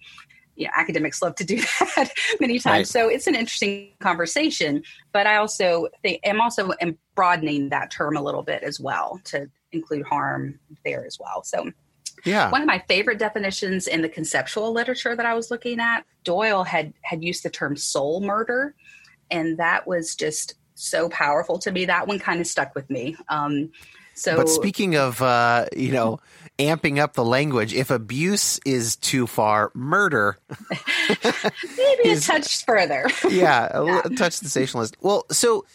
You 0.56 0.66
know, 0.66 0.72
academics 0.76 1.22
love 1.22 1.36
to 1.36 1.46
do 1.46 1.58
that 1.96 2.12
many 2.40 2.60
times. 2.60 2.66
Right. 2.66 2.88
So 2.88 3.08
it's 3.08 3.28
an 3.28 3.36
interesting 3.36 3.92
conversation, 4.00 4.84
but 5.14 5.26
I 5.26 5.38
also 5.38 5.88
think 6.02 6.22
I'm 6.26 6.42
also 6.42 6.72
am 6.82 6.98
broadening 7.16 7.70
that 7.70 7.92
term 7.92 8.18
a 8.18 8.22
little 8.22 8.44
bit 8.44 8.64
as 8.64 8.80
well 8.80 9.22
to 9.26 9.50
include 9.72 10.06
harm 10.06 10.60
there 10.84 11.06
as 11.06 11.18
well. 11.20 11.44
So 11.44 11.72
yeah. 12.26 12.50
One 12.52 12.62
of 12.62 12.68
my 12.68 12.84
favorite 12.88 13.20
definitions 13.20 13.88
in 13.88 14.02
the 14.02 14.10
conceptual 14.10 14.72
literature 14.72 15.16
that 15.16 15.26
I 15.26 15.34
was 15.34 15.52
looking 15.52 15.80
at, 15.80 16.06
Doyle 16.24 16.64
had 16.64 16.94
had 17.02 17.24
used 17.24 17.44
the 17.44 17.50
term 17.50 17.76
soul 17.76 18.22
murder, 18.22 18.76
and 19.32 19.58
that 19.58 19.88
was 19.88 20.16
just 20.16 20.56
so 20.76 21.10
powerful 21.10 21.60
to 21.60 21.72
me. 21.72 21.86
That 21.86 22.08
one 22.08 22.20
kind 22.20 22.42
of 22.42 22.48
stuck 22.48 22.76
with 22.76 22.90
me. 22.90 23.16
Um, 23.28 23.72
so, 24.14 24.36
but 24.36 24.50
speaking 24.50 24.96
of, 24.96 25.22
uh, 25.22 25.68
you 25.76 25.92
know, 25.92 26.20
amping 26.58 27.00
up 27.00 27.14
the 27.14 27.24
language, 27.24 27.74
if 27.74 27.90
abuse 27.90 28.60
is 28.66 28.98
too 28.98 29.26
far, 29.28 29.72
murder 29.74 30.38
maybe 31.24 32.10
is, 32.10 32.28
a 32.28 32.34
touch 32.34 32.66
further. 32.66 33.08
yeah, 33.30 33.70
a, 33.74 33.86
yeah. 33.86 34.02
touch 34.18 34.34
sensationalist. 34.34 34.98
Well, 35.02 35.26
so 35.32 35.66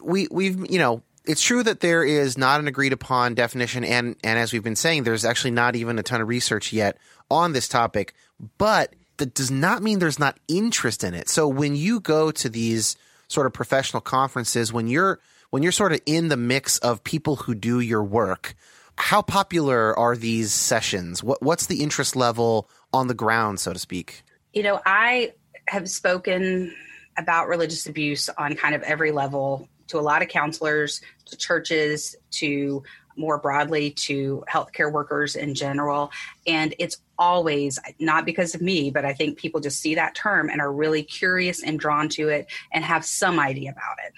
we 0.00 0.28
we've 0.30 0.70
you 0.70 0.78
know 0.78 1.02
it's 1.26 1.42
true 1.42 1.62
that 1.62 1.80
there 1.80 2.04
is 2.04 2.36
not 2.36 2.60
an 2.60 2.68
agreed 2.68 2.92
upon 2.92 3.34
definition, 3.34 3.84
and 3.84 4.16
and 4.22 4.38
as 4.38 4.52
we've 4.52 4.62
been 4.62 4.76
saying, 4.76 5.04
there's 5.04 5.24
actually 5.24 5.52
not 5.52 5.76
even 5.76 5.98
a 5.98 6.02
ton 6.02 6.20
of 6.20 6.28
research 6.28 6.72
yet 6.72 6.98
on 7.30 7.52
this 7.52 7.68
topic. 7.68 8.14
But 8.58 8.94
that 9.16 9.34
does 9.34 9.50
not 9.50 9.82
mean 9.82 10.00
there's 10.00 10.18
not 10.18 10.38
interest 10.48 11.04
in 11.04 11.14
it. 11.14 11.28
So 11.28 11.46
when 11.48 11.76
you 11.76 12.00
go 12.00 12.30
to 12.32 12.48
these 12.48 12.96
sort 13.28 13.46
of 13.46 13.52
professional 13.52 14.00
conferences 14.00 14.72
when 14.72 14.86
you're 14.88 15.20
when 15.50 15.62
you're 15.62 15.72
sort 15.72 15.92
of 15.92 16.00
in 16.06 16.28
the 16.28 16.36
mix 16.36 16.78
of 16.78 17.04
people 17.04 17.36
who 17.36 17.54
do 17.54 17.80
your 17.80 18.02
work 18.02 18.54
how 18.96 19.22
popular 19.22 19.98
are 19.98 20.16
these 20.16 20.52
sessions 20.52 21.22
what 21.22 21.42
what's 21.42 21.66
the 21.66 21.82
interest 21.82 22.16
level 22.16 22.68
on 22.92 23.08
the 23.08 23.14
ground 23.14 23.58
so 23.60 23.72
to 23.72 23.78
speak 23.78 24.22
you 24.52 24.62
know 24.62 24.80
i 24.86 25.32
have 25.66 25.88
spoken 25.88 26.72
about 27.16 27.48
religious 27.48 27.86
abuse 27.86 28.28
on 28.38 28.54
kind 28.54 28.74
of 28.74 28.82
every 28.82 29.10
level 29.10 29.68
to 29.94 30.00
a 30.00 30.02
lot 30.02 30.22
of 30.22 30.28
counselors 30.28 31.00
to 31.26 31.36
churches 31.36 32.16
to 32.32 32.82
more 33.16 33.38
broadly 33.38 33.90
to 33.92 34.44
healthcare 34.50 34.92
workers 34.92 35.36
in 35.36 35.54
general. 35.54 36.10
And 36.46 36.74
it's 36.80 36.98
always 37.16 37.78
not 38.00 38.26
because 38.26 38.56
of 38.56 38.60
me, 38.60 38.90
but 38.90 39.04
I 39.04 39.12
think 39.12 39.38
people 39.38 39.60
just 39.60 39.80
see 39.80 39.94
that 39.94 40.16
term 40.16 40.50
and 40.50 40.60
are 40.60 40.72
really 40.72 41.04
curious 41.04 41.62
and 41.62 41.78
drawn 41.78 42.08
to 42.10 42.28
it 42.28 42.46
and 42.72 42.84
have 42.84 43.04
some 43.04 43.38
idea 43.38 43.70
about 43.70 43.96
it. 44.04 44.12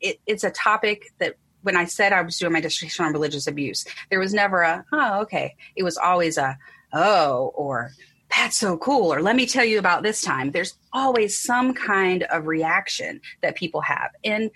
it 0.00 0.20
it's 0.26 0.44
a 0.44 0.50
topic 0.50 1.12
that 1.18 1.36
when 1.62 1.76
I 1.76 1.86
said 1.86 2.12
I 2.12 2.20
was 2.20 2.38
doing 2.38 2.52
my 2.52 2.60
dissertation 2.60 3.06
on 3.06 3.12
religious 3.12 3.46
abuse, 3.46 3.86
there 4.10 4.20
was 4.20 4.34
never 4.34 4.62
a, 4.62 4.84
oh, 4.92 5.20
okay. 5.22 5.56
It 5.76 5.82
was 5.82 5.96
always 5.96 6.36
a, 6.36 6.58
oh, 6.92 7.52
or 7.54 7.92
that's 8.28 8.56
so 8.56 8.76
cool, 8.78 9.12
or 9.12 9.22
let 9.22 9.36
me 9.36 9.46
tell 9.46 9.64
you 9.64 9.78
about 9.78 10.02
this 10.02 10.22
time. 10.22 10.50
There's 10.50 10.74
always 10.92 11.38
some 11.38 11.74
kind 11.74 12.22
of 12.24 12.46
reaction 12.46 13.20
that 13.42 13.56
people 13.56 13.82
have. 13.82 14.10
And 14.24 14.50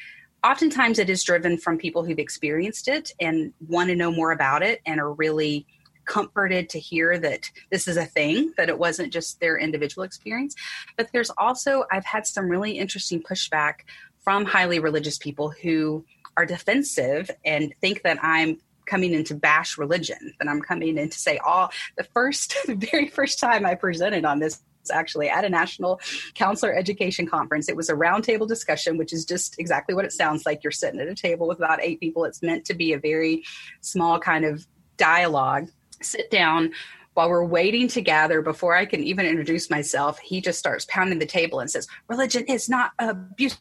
oftentimes 0.46 0.98
it 0.98 1.10
is 1.10 1.24
driven 1.24 1.58
from 1.58 1.76
people 1.76 2.04
who've 2.04 2.18
experienced 2.18 2.88
it 2.88 3.12
and 3.20 3.52
want 3.66 3.88
to 3.88 3.96
know 3.96 4.12
more 4.12 4.30
about 4.30 4.62
it 4.62 4.80
and 4.86 5.00
are 5.00 5.12
really 5.12 5.66
comforted 6.04 6.68
to 6.70 6.78
hear 6.78 7.18
that 7.18 7.50
this 7.70 7.88
is 7.88 7.96
a 7.96 8.06
thing, 8.06 8.52
that 8.56 8.68
it 8.68 8.78
wasn't 8.78 9.12
just 9.12 9.40
their 9.40 9.58
individual 9.58 10.04
experience. 10.04 10.54
But 10.96 11.08
there's 11.12 11.30
also, 11.36 11.84
I've 11.90 12.04
had 12.04 12.26
some 12.26 12.48
really 12.48 12.78
interesting 12.78 13.22
pushback 13.22 13.80
from 14.22 14.44
highly 14.44 14.78
religious 14.78 15.18
people 15.18 15.50
who 15.50 16.04
are 16.36 16.46
defensive 16.46 17.30
and 17.44 17.74
think 17.80 18.02
that 18.02 18.18
I'm 18.22 18.58
coming 18.86 19.14
in 19.14 19.24
to 19.24 19.34
bash 19.34 19.76
religion, 19.76 20.32
that 20.38 20.48
I'm 20.48 20.62
coming 20.62 20.96
in 20.96 21.10
to 21.10 21.18
say 21.18 21.38
all 21.38 21.70
the 21.96 22.04
first, 22.04 22.56
the 22.66 22.76
very 22.76 23.08
first 23.08 23.40
time 23.40 23.66
I 23.66 23.74
presented 23.74 24.24
on 24.24 24.38
this 24.38 24.62
actually 24.90 25.28
at 25.28 25.44
a 25.44 25.48
national 25.48 26.00
counselor 26.34 26.74
education 26.74 27.26
conference. 27.26 27.68
It 27.68 27.76
was 27.76 27.88
a 27.88 27.94
roundtable 27.94 28.48
discussion, 28.48 28.98
which 28.98 29.12
is 29.12 29.24
just 29.24 29.58
exactly 29.58 29.94
what 29.94 30.04
it 30.04 30.12
sounds 30.12 30.46
like. 30.46 30.62
You're 30.64 30.70
sitting 30.70 31.00
at 31.00 31.08
a 31.08 31.14
table 31.14 31.46
with 31.46 31.58
about 31.58 31.80
eight 31.82 32.00
people. 32.00 32.24
It's 32.24 32.42
meant 32.42 32.64
to 32.66 32.74
be 32.74 32.92
a 32.92 32.98
very 32.98 33.44
small 33.80 34.18
kind 34.18 34.44
of 34.44 34.66
dialogue. 34.96 35.68
Sit 36.02 36.30
down 36.30 36.72
while 37.16 37.30
we're 37.30 37.46
waiting 37.46 37.88
to 37.88 38.02
gather 38.02 38.42
before 38.42 38.76
I 38.76 38.84
can 38.84 39.02
even 39.02 39.24
introduce 39.24 39.70
myself, 39.70 40.18
he 40.18 40.42
just 40.42 40.58
starts 40.58 40.84
pounding 40.86 41.18
the 41.18 41.24
table 41.24 41.60
and 41.60 41.70
says, 41.70 41.88
Religion 42.08 42.44
is 42.44 42.68
not 42.68 42.92
abuse 42.98 43.56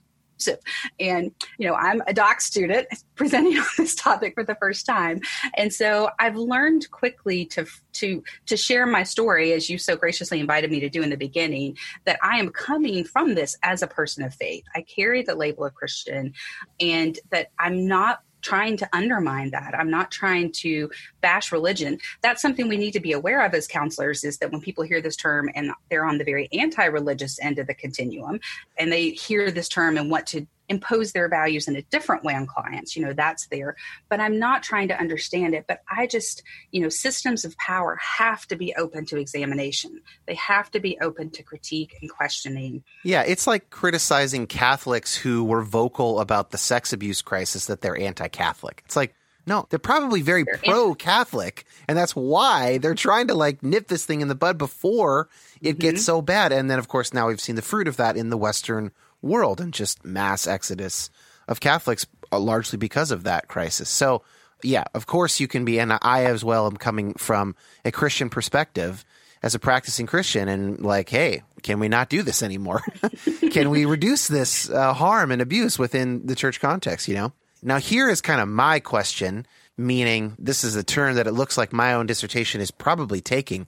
and, 1.00 1.32
you 1.58 1.67
know, 1.67 1.76
I'm 1.76 2.02
a 2.08 2.13
doc 2.13 2.41
student 2.41 2.88
presenting 3.15 3.58
on 3.58 3.65
this 3.78 3.95
topic 3.95 4.34
for 4.34 4.43
the 4.43 4.56
first 4.56 4.86
time. 4.86 5.21
And 5.56 5.74
so 5.74 6.10
I've 6.19 6.36
learned 6.36 6.89
quickly 6.91 7.45
to, 7.48 7.65
to, 7.93 8.24
to 8.45 8.58
share 8.58 8.86
my 8.86 9.04
story, 9.04 9.54
as 9.54 9.69
you 9.69 9.78
so 9.78 9.95
graciously 9.95 10.39
invited 10.39 10.71
me 10.71 10.80
to 10.82 10.89
do 10.89 11.02
in 11.02 11.10
the 11.10 11.17
beginning, 11.17 11.78
that 12.06 12.19
I 12.24 12.38
am 12.38 12.50
coming 12.50 13.04
from 13.04 13.36
this 13.36 13.58
as 13.63 13.82
a 13.82 13.88
person 13.88 14.24
of 14.24 14.34
faith. 14.34 14.63
I 14.76 14.82
carry 14.82 15.21
the 15.21 15.36
label 15.36 15.65
of 15.65 15.74
Christian 15.74 16.34
and 16.80 17.17
that 17.32 17.52
I'm 17.60 17.88
not 17.88 18.21
trying 18.45 18.77
to 18.77 18.88
undermine 18.93 19.49
that. 19.49 19.73
I'm 19.73 19.89
not 19.89 20.12
trying 20.12 20.51
to 20.63 20.91
bash 21.21 21.51
religion. 21.51 21.97
That's 22.21 22.43
something 22.43 22.67
we 22.67 22.77
need 22.77 22.91
to 22.91 22.99
be 22.99 23.13
aware 23.13 23.43
of 23.43 23.55
as 23.55 23.67
counselors 23.67 24.23
is 24.23 24.38
that 24.38 24.51
when 24.51 24.62
people 24.62 24.84
hear 24.84 25.01
this 25.01 25.15
term 25.15 25.49
and 25.55 25.71
they're 25.89 26.05
on 26.05 26.19
the 26.19 26.23
very 26.23 26.47
anti 26.53 26.86
religious 26.86 27.39
end 27.41 27.58
of 27.58 27.65
the 27.65 27.73
continuum 27.73 28.39
and 28.77 28.91
they 28.91 29.10
hear 29.10 29.49
this 29.49 29.67
term 29.67 29.97
and 29.97 30.12
want 30.12 30.27
to 30.27 30.45
impose 30.69 31.12
their 31.12 31.30
values 31.30 31.67
in 31.67 31.75
a 31.75 31.82
different 31.84 32.23
way 32.23 32.34
on 32.34 32.45
clients 32.45 32.95
you 32.95 33.06
know 33.06 33.13
that's 33.13 33.47
there 33.47 33.75
but 34.10 34.19
i'm 34.19 34.39
not 34.39 34.63
trying 34.63 34.88
to 34.88 34.99
understand 34.99 35.54
it 35.54 35.65
but 35.67 35.82
i 35.89 36.08
just 36.08 36.43
you 36.71 36.82
know 36.82 36.89
systems 36.89 37.45
of 37.45 37.56
power 37.58 37.97
have 37.97 38.45
to 38.47 38.56
be 38.56 38.73
open 38.75 39.06
to 39.06 39.17
examination 39.17 40.01
they 40.25 40.36
have 40.36 40.71
to 40.71 40.80
be 40.80 40.97
open 41.01 41.30
to 41.30 41.43
critique 41.43 41.95
and 42.01 42.10
questioning 42.10 42.84
yeah 43.04 43.21
it's 43.21 43.47
like 43.47 43.69
criticizing 43.69 44.47
catholics 44.47 45.15
who 45.15 45.43
were 45.43 45.63
vocal 45.63 46.19
about 46.19 46.51
the 46.51 46.58
sex 46.58 46.93
abuse 46.93 47.21
crisis 47.21 47.65
that 47.65 47.82
they're 47.82 47.97
anti-catholic 47.97 48.82
it's 48.86 48.95
like 48.95 49.15
no, 49.47 49.67
they're 49.69 49.80
probably 49.80 50.21
very 50.21 50.43
pro 50.43 50.95
Catholic, 50.95 51.65
and 51.88 51.97
that's 51.97 52.15
why 52.15 52.80
they're 52.80 52.95
trying 52.95 53.28
to 53.28 53.36
like 53.36 53.62
nip 53.62 53.88
this 53.88 54.06
thing 54.06 54.21
in 54.21 54.28
the 54.28 54.36
bud 54.36 54.58
before 54.58 55.30
it 55.62 55.71
mm-hmm. 55.71 55.80
gets 55.80 56.04
so 56.04 56.21
bad. 56.21 56.51
And 56.51 56.69
then, 56.69 56.80
of 56.80 56.88
course, 56.88 57.13
now 57.13 57.28
we've 57.28 57.39
seen 57.39 57.56
the 57.56 57.62
fruit 57.62 57.88
of 57.88 57.97
that 57.97 58.17
in 58.17 58.30
the 58.30 58.38
Western 58.38 58.91
world 59.21 59.60
and 59.60 59.73
just 59.73 60.06
mass 60.06 60.47
exodus 60.47 61.10
of 61.47 61.60
Catholics 61.60 62.06
uh, 62.32 62.39
largely 62.39 62.78
because 62.78 63.12
of 63.12 63.23
that 63.23 63.47
crisis. 63.47 63.89
So, 63.89 64.23
yeah, 64.63 64.86
of 64.93 65.06
course 65.06 65.39
you 65.39 65.47
can 65.47 65.65
be, 65.65 65.80
and 65.80 65.97
I 66.01 66.25
as 66.25 66.43
well 66.43 66.65
am 66.65 66.78
coming 66.78 67.13
from 67.13 67.56
a 67.84 67.91
Christian 67.91 68.30
perspective 68.30 69.06
as 69.43 69.54
a 69.54 69.60
practicing 69.60 70.08
Christian 70.08 70.47
and 70.47 70.80
like, 70.82 71.10
hey, 71.10 71.43
can 71.62 71.80
we 71.80 71.88
not 71.88 72.10
do 72.10 72.23
this 72.23 72.41
anymore? 72.41 72.82
can 73.51 73.69
we 73.69 73.86
reduce 73.86 74.28
this 74.28 74.69
uh, 74.69 74.93
harm 74.93 75.32
and 75.32 75.41
abuse 75.41 75.78
within 75.78 76.25
the 76.25 76.36
church 76.36 76.60
context, 76.60 77.08
you 77.08 77.13
know? 77.13 77.32
Now, 77.62 77.78
here 77.78 78.10
is 78.10 78.21
kind 78.21 78.41
of 78.41 78.47
my 78.47 78.80
question, 78.80 79.45
meaning 79.78 80.36
this 80.39 80.63
is 80.63 80.75
a 80.75 80.84
turn 80.84 81.15
that 81.15 81.28
it 81.28 81.34
looks 81.34 81.58
like 81.58 81.73
my 81.73 81.93
own 81.93 82.06
dissertation 82.06 82.62
is 82.62 82.71
probably 82.71 83.21
taking. 83.21 83.67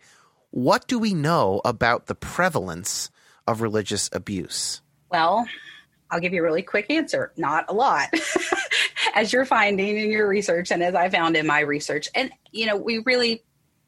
What 0.51 0.87
do 0.87 0.99
we 0.99 1.13
know 1.13 1.61
about 1.65 2.07
the 2.07 2.15
prevalence 2.15 3.11
of 3.47 3.61
religious 3.61 4.09
abuse? 4.13 4.81
Well, 5.09 5.47
I'll 6.09 6.19
give 6.19 6.33
you 6.33 6.41
a 6.41 6.43
really 6.43 6.63
quick 6.63 6.89
answer. 6.89 7.31
Not 7.37 7.65
a 7.67 7.73
lot, 7.73 8.13
as 9.15 9.33
you're 9.33 9.45
finding 9.45 9.97
in 9.97 10.11
your 10.11 10.27
research 10.27 10.71
and 10.71 10.81
as 10.81 10.95
I 10.95 11.09
found 11.09 11.35
in 11.35 11.45
my 11.45 11.59
research. 11.61 12.07
And, 12.15 12.31
you 12.51 12.65
know, 12.65 12.77
we 12.77 12.99
really, 12.99 13.43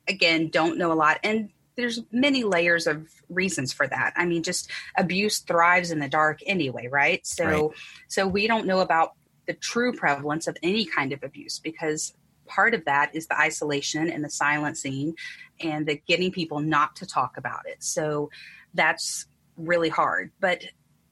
again, 0.07 0.49
don't 0.49 0.77
know 0.77 0.91
a 0.91 0.95
lot. 0.95 1.19
And 1.23 1.49
there's 1.75 2.01
many 2.11 2.43
layers 2.43 2.87
of 2.87 3.07
reasons 3.29 3.71
for 3.71 3.87
that. 3.87 4.13
I 4.17 4.25
mean, 4.25 4.43
just 4.43 4.69
abuse 4.97 5.39
thrives 5.39 5.91
in 5.91 5.99
the 5.99 6.09
dark 6.09 6.39
anyway, 6.45 6.87
right? 6.87 7.25
So, 7.25 7.45
right. 7.45 7.77
so 8.09 8.27
we 8.27 8.47
don't 8.47 8.67
know 8.67 8.79
about 8.79 9.13
the 9.47 9.53
true 9.53 9.93
prevalence 9.93 10.47
of 10.47 10.57
any 10.61 10.85
kind 10.85 11.13
of 11.13 11.23
abuse 11.23 11.59
because 11.59 12.13
part 12.47 12.73
of 12.73 12.83
that 12.85 13.15
is 13.15 13.27
the 13.27 13.39
isolation 13.39 14.09
and 14.09 14.23
the 14.23 14.29
silencing 14.29 15.15
and 15.61 15.87
the 15.87 16.01
getting 16.05 16.31
people 16.31 16.59
not 16.59 16.97
to 16.97 17.05
talk 17.05 17.37
about 17.37 17.61
it. 17.65 17.81
So, 17.81 18.29
that's 18.73 19.25
really 19.55 19.89
hard. 19.89 20.31
But 20.39 20.63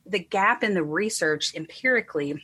the 0.10 0.20
gap 0.20 0.63
in 0.63 0.74
the 0.74 0.84
research 0.84 1.54
empirically 1.56 2.41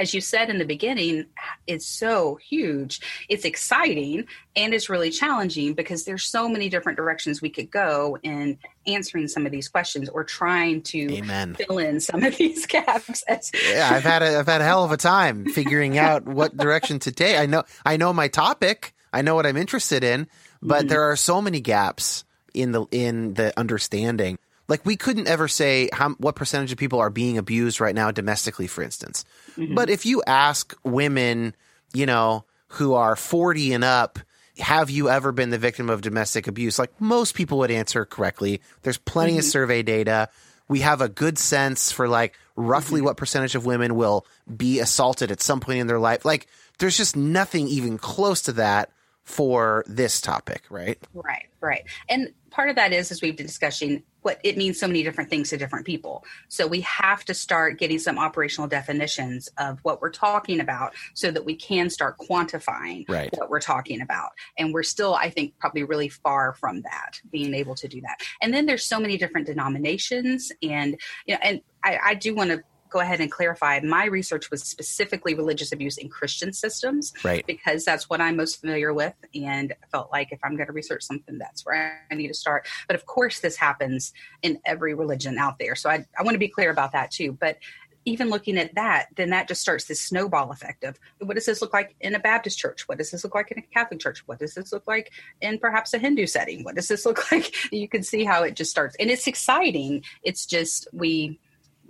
as 0.00 0.14
you 0.14 0.20
said 0.22 0.48
in 0.48 0.58
the 0.58 0.64
beginning, 0.64 1.26
is 1.66 1.86
so 1.86 2.36
huge. 2.36 3.00
It's 3.28 3.44
exciting 3.44 4.24
and 4.56 4.72
it's 4.72 4.88
really 4.88 5.10
challenging 5.10 5.74
because 5.74 6.06
there's 6.06 6.24
so 6.24 6.48
many 6.48 6.70
different 6.70 6.96
directions 6.96 7.42
we 7.42 7.50
could 7.50 7.70
go 7.70 8.16
in 8.22 8.58
answering 8.86 9.28
some 9.28 9.44
of 9.44 9.52
these 9.52 9.68
questions 9.68 10.08
or 10.08 10.24
trying 10.24 10.80
to 10.84 11.16
Amen. 11.16 11.54
fill 11.54 11.78
in 11.78 12.00
some 12.00 12.24
of 12.24 12.34
these 12.38 12.64
gaps. 12.64 13.22
yeah, 13.28 13.90
I've 13.92 14.02
had 14.02 14.22
a, 14.22 14.38
I've 14.38 14.46
had 14.46 14.62
a 14.62 14.64
hell 14.64 14.84
of 14.84 14.90
a 14.90 14.96
time 14.96 15.44
figuring 15.44 15.98
out 15.98 16.24
what 16.24 16.56
direction 16.56 16.98
to 17.00 17.12
take. 17.12 17.38
I 17.38 17.44
know 17.44 17.64
I 17.84 17.98
know 17.98 18.14
my 18.14 18.28
topic. 18.28 18.94
I 19.12 19.20
know 19.20 19.34
what 19.34 19.44
I'm 19.44 19.58
interested 19.58 20.02
in, 20.02 20.28
but 20.62 20.80
mm-hmm. 20.80 20.88
there 20.88 21.02
are 21.10 21.16
so 21.16 21.42
many 21.42 21.60
gaps 21.60 22.24
in 22.54 22.72
the 22.72 22.86
in 22.90 23.34
the 23.34 23.52
understanding 23.58 24.38
like 24.70 24.86
we 24.86 24.96
couldn't 24.96 25.26
ever 25.26 25.48
say 25.48 25.90
how 25.92 26.10
what 26.10 26.36
percentage 26.36 26.70
of 26.70 26.78
people 26.78 27.00
are 27.00 27.10
being 27.10 27.36
abused 27.36 27.80
right 27.80 27.94
now 27.94 28.10
domestically, 28.12 28.68
for 28.68 28.82
instance. 28.82 29.24
Mm-hmm. 29.58 29.74
But 29.74 29.90
if 29.90 30.06
you 30.06 30.22
ask 30.26 30.74
women, 30.84 31.56
you 31.92 32.06
know, 32.06 32.44
who 32.68 32.94
are 32.94 33.16
40 33.16 33.72
and 33.72 33.84
up, 33.84 34.20
have 34.58 34.88
you 34.88 35.10
ever 35.10 35.32
been 35.32 35.50
the 35.50 35.58
victim 35.58 35.90
of 35.90 36.02
domestic 36.02 36.46
abuse? 36.46 36.78
Like 36.78 36.98
most 37.00 37.34
people 37.34 37.58
would 37.58 37.72
answer 37.72 38.04
correctly. 38.04 38.60
There's 38.82 38.96
plenty 38.96 39.32
mm-hmm. 39.32 39.38
of 39.40 39.44
survey 39.44 39.82
data. 39.82 40.28
We 40.68 40.80
have 40.80 41.00
a 41.00 41.08
good 41.08 41.36
sense 41.36 41.90
for 41.90 42.06
like 42.06 42.38
roughly 42.54 42.98
mm-hmm. 42.98 43.06
what 43.06 43.16
percentage 43.16 43.56
of 43.56 43.66
women 43.66 43.96
will 43.96 44.24
be 44.56 44.78
assaulted 44.78 45.32
at 45.32 45.40
some 45.40 45.58
point 45.58 45.80
in 45.80 45.88
their 45.88 45.98
life. 45.98 46.24
Like 46.24 46.46
there's 46.78 46.96
just 46.96 47.16
nothing 47.16 47.66
even 47.66 47.98
close 47.98 48.42
to 48.42 48.52
that 48.52 48.92
for 49.24 49.84
this 49.86 50.20
topic, 50.20 50.62
right? 50.70 50.98
Right, 51.14 51.46
right. 51.60 51.84
And 52.08 52.32
part 52.50 52.70
of 52.70 52.76
that 52.76 52.92
is, 52.92 53.10
as 53.10 53.22
we've 53.22 53.36
been 53.36 53.46
discussing, 53.46 54.02
what 54.22 54.38
it 54.44 54.56
means 54.56 54.78
so 54.78 54.86
many 54.86 55.02
different 55.02 55.30
things 55.30 55.48
to 55.50 55.56
different 55.56 55.86
people. 55.86 56.24
So 56.48 56.66
we 56.66 56.82
have 56.82 57.24
to 57.24 57.34
start 57.34 57.78
getting 57.78 57.98
some 57.98 58.18
operational 58.18 58.68
definitions 58.68 59.48
of 59.56 59.78
what 59.82 60.02
we're 60.02 60.10
talking 60.10 60.60
about 60.60 60.94
so 61.14 61.30
that 61.30 61.44
we 61.44 61.54
can 61.54 61.88
start 61.88 62.18
quantifying 62.18 63.08
right. 63.08 63.30
what 63.38 63.48
we're 63.48 63.60
talking 63.60 64.02
about. 64.02 64.30
And 64.58 64.74
we're 64.74 64.82
still, 64.82 65.14
I 65.14 65.30
think, 65.30 65.58
probably 65.58 65.84
really 65.84 66.10
far 66.10 66.52
from 66.52 66.82
that, 66.82 67.20
being 67.30 67.54
able 67.54 67.74
to 67.76 67.88
do 67.88 68.00
that. 68.02 68.18
And 68.42 68.52
then 68.52 68.66
there's 68.66 68.84
so 68.84 69.00
many 69.00 69.16
different 69.16 69.46
denominations 69.46 70.52
and 70.62 71.00
you 71.26 71.34
know, 71.34 71.40
and 71.42 71.60
I, 71.82 71.98
I 72.04 72.14
do 72.14 72.34
want 72.34 72.50
to 72.50 72.62
go 72.90 73.00
ahead 73.00 73.20
and 73.20 73.30
clarify 73.30 73.80
my 73.80 74.06
research 74.06 74.50
was 74.50 74.62
specifically 74.62 75.34
religious 75.34 75.72
abuse 75.72 75.96
in 75.96 76.08
Christian 76.08 76.52
systems, 76.52 77.12
right? 77.24 77.46
Because 77.46 77.84
that's 77.84 78.08
what 78.10 78.20
I'm 78.20 78.36
most 78.36 78.60
familiar 78.60 78.92
with, 78.92 79.14
and 79.34 79.72
I 79.72 79.86
felt 79.90 80.10
like 80.12 80.32
if 80.32 80.40
I'm 80.44 80.56
going 80.56 80.66
to 80.66 80.72
research 80.72 81.02
something, 81.02 81.38
that's 81.38 81.64
where 81.64 82.06
I 82.10 82.14
need 82.14 82.28
to 82.28 82.34
start. 82.34 82.66
But 82.86 82.96
of 82.96 83.06
course, 83.06 83.40
this 83.40 83.56
happens 83.56 84.12
in 84.42 84.58
every 84.64 84.94
religion 84.94 85.38
out 85.38 85.58
there, 85.58 85.74
so 85.74 85.90
I, 85.90 86.04
I 86.18 86.22
want 86.22 86.34
to 86.34 86.38
be 86.38 86.48
clear 86.48 86.70
about 86.70 86.92
that 86.92 87.10
too. 87.10 87.32
But 87.32 87.58
even 88.04 88.30
looking 88.30 88.58
at 88.58 88.74
that, 88.74 89.08
then 89.16 89.30
that 89.30 89.48
just 89.48 89.60
starts 89.60 89.84
this 89.84 90.00
snowball 90.00 90.50
effect 90.50 90.84
of 90.84 90.98
what 91.18 91.34
does 91.34 91.46
this 91.46 91.60
look 91.60 91.72
like 91.72 91.94
in 92.00 92.14
a 92.14 92.18
Baptist 92.18 92.58
church? 92.58 92.88
What 92.88 92.98
does 92.98 93.10
this 93.10 93.24
look 93.24 93.34
like 93.34 93.50
in 93.50 93.58
a 93.58 93.62
Catholic 93.62 94.00
church? 94.00 94.22
What 94.26 94.38
does 94.38 94.54
this 94.54 94.72
look 94.72 94.86
like 94.86 95.12
in 95.40 95.58
perhaps 95.58 95.92
a 95.92 95.98
Hindu 95.98 96.26
setting? 96.26 96.64
What 96.64 96.76
does 96.76 96.88
this 96.88 97.04
look 97.04 97.30
like? 97.32 97.72
You 97.72 97.88
can 97.88 98.02
see 98.02 98.24
how 98.24 98.42
it 98.42 98.54
just 98.54 98.70
starts. 98.70 98.96
And 98.98 99.10
it's 99.10 99.26
exciting. 99.26 100.04
It's 100.22 100.46
just 100.46 100.88
we 100.92 101.38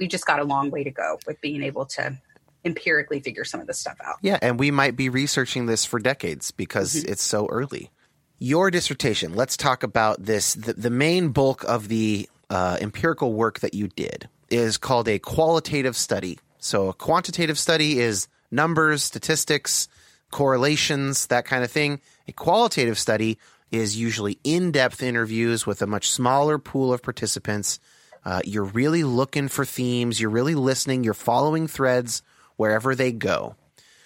we've 0.00 0.08
just 0.08 0.26
got 0.26 0.40
a 0.40 0.44
long 0.44 0.70
way 0.70 0.82
to 0.82 0.90
go 0.90 1.20
with 1.26 1.40
being 1.40 1.62
able 1.62 1.84
to 1.84 2.18
empirically 2.64 3.20
figure 3.20 3.44
some 3.44 3.60
of 3.60 3.66
this 3.66 3.78
stuff 3.78 3.98
out. 4.04 4.16
Yeah, 4.22 4.38
and 4.42 4.58
we 4.58 4.70
might 4.70 4.96
be 4.96 5.08
researching 5.08 5.66
this 5.66 5.84
for 5.84 6.00
decades 6.00 6.50
because 6.50 6.94
mm-hmm. 6.94 7.12
it's 7.12 7.22
so 7.22 7.46
early. 7.46 7.90
Your 8.38 8.70
dissertation, 8.70 9.34
let's 9.34 9.56
talk 9.56 9.82
about 9.82 10.24
this. 10.24 10.54
The, 10.54 10.72
the 10.72 10.90
main 10.90 11.28
bulk 11.28 11.62
of 11.64 11.88
the 11.88 12.28
uh, 12.48 12.78
empirical 12.80 13.34
work 13.34 13.60
that 13.60 13.74
you 13.74 13.88
did 13.88 14.28
is 14.48 14.78
called 14.78 15.08
a 15.08 15.18
qualitative 15.18 15.96
study. 15.96 16.38
So, 16.58 16.88
a 16.88 16.94
quantitative 16.94 17.58
study 17.58 18.00
is 18.00 18.28
numbers, 18.50 19.02
statistics, 19.02 19.88
correlations, 20.30 21.26
that 21.26 21.44
kind 21.44 21.64
of 21.64 21.70
thing. 21.70 22.00
A 22.28 22.32
qualitative 22.32 22.98
study 22.98 23.38
is 23.70 23.96
usually 23.96 24.38
in 24.42 24.72
depth 24.72 25.02
interviews 25.02 25.66
with 25.66 25.80
a 25.80 25.86
much 25.86 26.10
smaller 26.10 26.58
pool 26.58 26.92
of 26.92 27.02
participants 27.02 27.78
uh, 28.24 28.40
you're 28.44 28.64
really 28.64 29.04
looking 29.04 29.48
for 29.48 29.64
themes. 29.64 30.20
You're 30.20 30.30
really 30.30 30.54
listening. 30.54 31.04
You're 31.04 31.14
following 31.14 31.66
threads 31.66 32.22
wherever 32.56 32.94
they 32.94 33.12
go. 33.12 33.56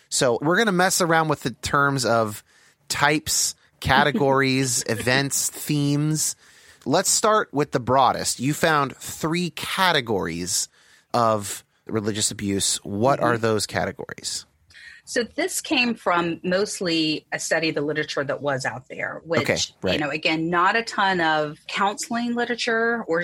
So 0.09 0.38
we're 0.40 0.57
going 0.57 0.66
to 0.66 0.72
mess 0.72 1.00
around 1.00 1.29
with 1.29 1.42
the 1.42 1.50
terms 1.50 2.05
of 2.05 2.44
types, 2.88 3.55
categories, 3.81 4.85
events, 4.88 5.50
themes. 5.50 6.37
Let's 6.87 7.11
start 7.11 7.53
with 7.53 7.72
the 7.72 7.81
broadest. 7.81 8.38
You 8.38 8.55
found 8.55 8.96
three 8.96 9.50
categories 9.50 10.68
of 11.12 11.64
religious 11.87 12.31
abuse. 12.31 12.77
What 12.85 13.18
mm-hmm. 13.18 13.27
are 13.27 13.38
those 13.38 13.66
categories? 13.66 14.46
So 15.07 15.22
this 15.22 15.61
came 15.61 15.94
from 15.94 16.40
mostly 16.42 17.27
a 17.31 17.38
study 17.38 17.68
of 17.68 17.74
the 17.74 17.83
literature 17.83 18.24
that 18.24 18.40
was 18.40 18.64
out 18.64 18.88
there, 18.88 19.20
which 19.24 19.42
okay, 19.42 19.59
right. 19.83 19.94
you 19.94 20.00
know, 20.00 20.11
again, 20.11 20.48
not 20.48 20.77
a 20.77 20.83
ton 20.83 21.20
of 21.20 21.59
counseling 21.66 22.35
literature 22.35 23.05
or 23.07 23.22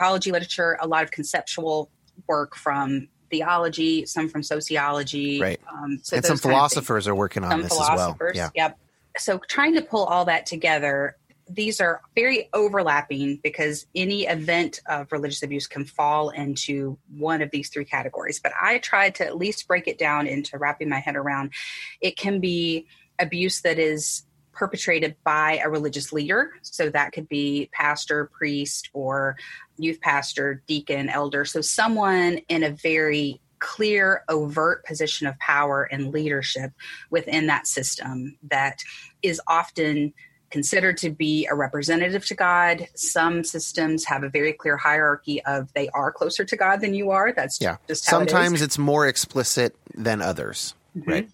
psychology 0.00 0.32
literature, 0.32 0.78
a 0.80 0.86
lot 0.86 1.02
of 1.02 1.10
conceptual 1.10 1.90
work 2.26 2.56
from 2.56 3.08
theology, 3.30 4.06
some 4.06 4.28
from 4.28 4.42
sociology. 4.42 5.40
Right. 5.40 5.60
Um, 5.70 6.00
so 6.02 6.16
and 6.16 6.24
some 6.24 6.38
philosophers 6.38 7.06
are 7.06 7.14
working 7.14 7.44
on 7.44 7.50
some 7.50 7.62
this 7.62 7.72
as 7.72 7.88
well. 7.90 8.16
Yeah. 8.34 8.48
Yep. 8.54 8.78
So 9.18 9.38
trying 9.48 9.74
to 9.74 9.82
pull 9.82 10.04
all 10.04 10.24
that 10.24 10.46
together, 10.46 11.16
these 11.48 11.80
are 11.80 12.00
very 12.14 12.48
overlapping 12.52 13.40
because 13.42 13.86
any 13.94 14.26
event 14.26 14.80
of 14.86 15.10
religious 15.12 15.42
abuse 15.42 15.66
can 15.66 15.84
fall 15.84 16.30
into 16.30 16.96
one 17.16 17.42
of 17.42 17.50
these 17.50 17.68
three 17.68 17.84
categories. 17.84 18.40
But 18.42 18.52
I 18.60 18.78
tried 18.78 19.16
to 19.16 19.26
at 19.26 19.36
least 19.36 19.66
break 19.68 19.86
it 19.86 19.98
down 19.98 20.26
into 20.26 20.58
wrapping 20.58 20.88
my 20.88 21.00
head 21.00 21.16
around. 21.16 21.52
It 22.00 22.16
can 22.16 22.40
be 22.40 22.86
abuse 23.18 23.60
that 23.62 23.78
is 23.78 24.22
perpetrated 24.52 25.16
by 25.24 25.60
a 25.64 25.68
religious 25.68 26.12
leader. 26.12 26.52
So 26.62 26.90
that 26.90 27.12
could 27.12 27.28
be 27.28 27.70
pastor, 27.72 28.26
priest, 28.26 28.90
or 28.92 29.36
youth 29.78 30.00
pastor, 30.00 30.62
deacon, 30.66 31.08
elder. 31.08 31.44
So 31.44 31.60
someone 31.60 32.38
in 32.48 32.62
a 32.62 32.70
very 32.70 33.40
clear, 33.58 34.24
overt 34.28 34.84
position 34.84 35.26
of 35.26 35.38
power 35.38 35.84
and 35.84 36.12
leadership 36.12 36.72
within 37.10 37.46
that 37.46 37.66
system 37.66 38.36
that 38.48 38.82
is 39.22 39.40
often 39.46 40.12
considered 40.50 40.96
to 40.96 41.10
be 41.10 41.46
a 41.46 41.54
representative 41.54 42.26
to 42.26 42.34
God. 42.34 42.88
Some 42.94 43.44
systems 43.44 44.04
have 44.06 44.24
a 44.24 44.28
very 44.28 44.52
clear 44.52 44.76
hierarchy 44.76 45.44
of 45.44 45.72
they 45.74 45.88
are 45.90 46.10
closer 46.10 46.44
to 46.44 46.56
God 46.56 46.80
than 46.80 46.92
you 46.92 47.10
are. 47.10 47.32
That's 47.32 47.60
yeah. 47.60 47.76
just 47.86 48.04
sometimes 48.04 48.60
it 48.60 48.64
it's 48.64 48.78
more 48.78 49.06
explicit 49.06 49.76
than 49.94 50.20
others, 50.20 50.74
mm-hmm. 50.96 51.10
right? 51.10 51.28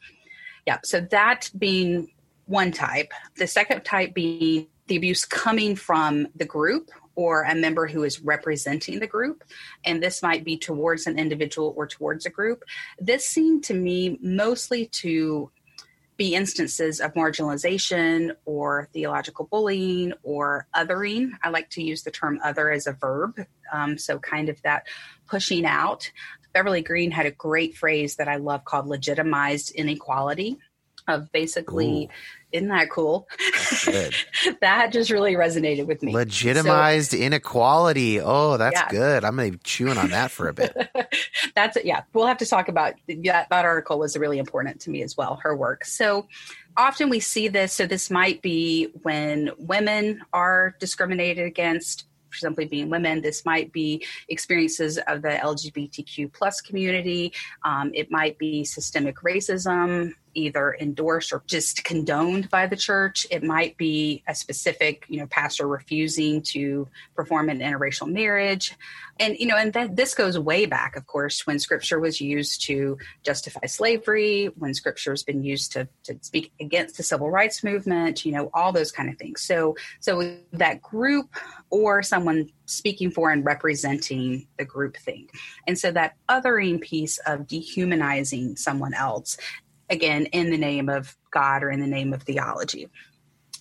Yeah. 0.67 0.79
So 0.85 1.01
that 1.01 1.51
being 1.57 2.09
one 2.47 2.73
type. 2.73 3.13
The 3.37 3.47
second 3.47 3.85
type 3.85 4.15
being 4.15 4.69
the 4.87 4.97
abuse 4.97 5.25
coming 5.25 5.77
from 5.77 6.29
the 6.35 6.45
group 6.45 6.91
or 7.17 7.43
a 7.43 7.55
member 7.55 7.87
who 7.87 8.05
is 8.05 8.21
representing 8.21 9.01
the 9.01 9.07
group. 9.07 9.43
And 9.85 10.03
this 10.03 10.23
might 10.23 10.45
be 10.45 10.57
towards 10.57 11.07
an 11.07 11.19
individual 11.19 11.75
or 11.77 11.87
towards 11.87 12.27
a 12.27 12.31
group. 12.31 12.63
This 12.99 13.27
seemed 13.27 13.65
to 13.65 13.75
me 13.75 14.19
mostly 14.23 14.87
to 14.87 15.51
be 16.17 16.35
instances 16.35 17.01
of 17.01 17.13
marginalization 17.15 18.35
or 18.45 18.89
theological 18.93 19.47
bullying 19.47 20.13
or 20.23 20.67
othering. 20.75 21.33
I 21.43 21.51
like 21.51 21.69
to 21.71 21.83
use 21.83 22.03
the 22.03 22.11
term 22.11 22.41
other 22.43 22.71
as 22.71 22.87
a 22.87 22.93
verb. 22.93 23.39
Um, 23.73 23.99
so, 23.99 24.19
kind 24.19 24.49
of 24.49 24.61
that 24.63 24.87
pushing 25.29 25.67
out. 25.67 26.11
Beverly 26.55 26.81
Green 26.81 27.11
had 27.11 27.27
a 27.27 27.31
great 27.31 27.77
phrase 27.77 28.17
that 28.17 28.29
I 28.29 28.37
love 28.37 28.65
called 28.65 28.87
legitimized 28.87 29.73
inequality 29.75 30.57
of 31.07 31.31
basically 31.33 32.05
Ooh. 32.05 32.09
Isn't 32.53 32.69
that 32.69 32.91
cool? 32.91 33.29
That 34.61 34.93
just 34.93 35.11
really 35.11 35.35
resonated 35.35 35.87
with 35.87 36.03
me. 36.03 36.13
Legitimized 36.13 37.11
so, 37.11 37.17
inequality. 37.17 38.21
Oh 38.21 38.57
that's 38.57 38.81
yeah. 38.81 38.89
good. 38.89 39.25
I'm 39.25 39.37
gonna 39.37 39.53
be 39.53 39.59
chewing 39.59 39.99
on 39.99 40.11
that 40.11 40.31
for 40.31 40.49
a 40.49 40.53
bit. 40.53 40.75
That's 41.55 41.77
it 41.77 41.85
yeah 41.85 42.03
we'll 42.13 42.27
have 42.27 42.39
to 42.39 42.47
talk 42.47 42.69
about 42.69 42.95
that 43.09 43.47
that 43.51 43.65
article 43.65 43.99
was 43.99 44.17
really 44.17 44.39
important 44.39 44.81
to 44.83 44.91
me 44.91 45.03
as 45.03 45.17
well 45.17 45.41
her 45.43 45.57
work. 45.57 45.85
So 45.85 46.27
often 46.77 47.09
we 47.09 47.21
see 47.21 47.49
this 47.49 47.73
so 47.73 47.87
this 47.87 48.11
might 48.11 48.43
be 48.43 48.89
when 49.03 49.51
women 49.59 50.23
are 50.33 50.77
discriminated 50.79 51.47
against 51.47 52.07
simply 52.33 52.67
being 52.67 52.91
women. 52.91 53.23
This 53.23 53.45
might 53.45 53.73
be 53.73 54.05
experiences 54.29 54.99
of 55.07 55.23
the 55.23 55.29
LGBTQ 55.31 56.33
plus 56.33 56.61
community. 56.61 57.33
Um, 57.65 57.91
it 57.95 58.11
might 58.11 58.39
be 58.39 58.65
systemic 58.65 59.17
racism 59.17 60.13
either 60.37 60.77
endorsed 60.79 61.33
or 61.33 61.43
just 61.47 61.83
condoned 61.85 62.51
by 62.51 62.67
the 62.67 62.77
church. 62.77 63.27
It 63.31 63.43
might 63.43 63.77
be 63.77 64.23
a 64.29 64.35
specific, 64.35 65.05
you 65.09 65.19
know, 65.19 65.27
pastor 65.27 65.67
refusing 65.67 66.43
to 66.43 66.89
perform 67.15 67.49
an 67.49 67.61
interracial 67.61 68.11
marriage. 68.11 68.75
And, 69.19 69.37
you 69.39 69.47
know, 69.47 69.57
and 69.57 69.73
that 69.73 69.97
this 69.97 70.15
goes 70.15 70.39
way 70.39 70.67
back, 70.67 70.95
of 70.95 71.07
course, 71.07 71.47
when 71.47 71.59
scripture 71.59 71.99
was 71.99 72.21
used 72.21 72.63
to 72.67 72.99
justify 73.23 73.65
slavery, 73.67 74.47
when 74.57 74.75
scripture 74.75 75.13
has 75.13 75.23
been 75.23 75.43
used 75.43 75.73
to, 75.73 75.89
to 76.05 76.19
speak 76.21 76.53
against 76.61 76.99
the 76.99 77.03
civil 77.03 77.31
rights 77.31 77.65
movement, 77.65 78.27
you 78.27 78.33
know, 78.33 78.51
all 78.53 78.73
those 78.73 78.93
kind 78.93 79.09
of 79.09 79.17
things. 79.17 79.41
So, 79.41 79.75
so 80.01 80.37
that 80.53 80.83
group 80.83 81.35
or 81.71 82.03
someone 82.03 82.51
speaking 82.67 83.11
for 83.11 83.31
and 83.31 83.45
representing 83.45 84.47
the 84.59 84.65
group 84.65 84.97
thing. 84.99 85.31
And 85.67 85.79
so 85.79 85.91
that 85.93 86.17
othering 86.29 86.81
piece 86.81 87.19
of 87.27 87.47
dehumanizing 87.47 88.57
someone 88.57 88.93
else, 88.93 89.39
again, 89.91 90.27
in 90.27 90.51
the 90.51 90.59
name 90.59 90.89
of 90.89 91.17
God 91.31 91.63
or 91.63 91.71
in 91.71 91.81
the 91.81 91.87
name 91.87 92.13
of 92.13 92.23
theology. 92.23 92.89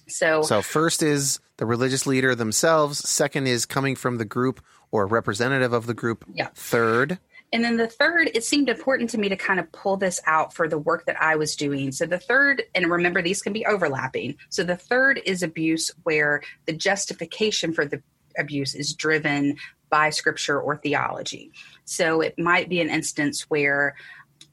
So, 0.07 0.43
so 0.43 0.61
first 0.61 1.01
is 1.01 1.39
the 1.57 1.65
religious 1.65 2.05
leader 2.05 2.35
themselves. 2.35 2.99
Second 2.99 3.47
is 3.47 3.65
coming 3.65 3.95
from 3.95 4.17
the 4.17 4.25
group 4.25 4.63
or 4.91 5.07
representative 5.07 5.73
of 5.73 5.87
the 5.87 5.93
group. 5.93 6.25
Yeah. 6.33 6.49
Third. 6.53 7.19
And 7.53 7.63
then 7.63 7.77
the 7.77 7.87
third, 7.87 8.31
it 8.33 8.43
seemed 8.43 8.69
important 8.69 9.09
to 9.11 9.17
me 9.17 9.29
to 9.29 9.35
kind 9.35 9.59
of 9.59 9.71
pull 9.71 9.97
this 9.97 10.19
out 10.25 10.53
for 10.53 10.67
the 10.67 10.77
work 10.77 11.05
that 11.05 11.21
I 11.21 11.35
was 11.35 11.55
doing. 11.55 11.91
So 11.91 12.05
the 12.05 12.19
third, 12.19 12.63
and 12.73 12.89
remember, 12.89 13.21
these 13.21 13.41
can 13.41 13.53
be 13.53 13.65
overlapping. 13.65 14.35
So 14.49 14.63
the 14.63 14.75
third 14.75 15.21
is 15.25 15.41
abuse 15.41 15.91
where 16.03 16.41
the 16.65 16.73
justification 16.73 17.71
for 17.71 17.85
the 17.85 18.01
abuse 18.37 18.75
is 18.75 18.93
driven 18.93 19.55
by 19.89 20.09
scripture 20.09 20.59
or 20.59 20.75
theology. 20.75 21.51
So 21.85 22.21
it 22.21 22.37
might 22.37 22.67
be 22.67 22.81
an 22.81 22.89
instance 22.89 23.49
where 23.49 23.95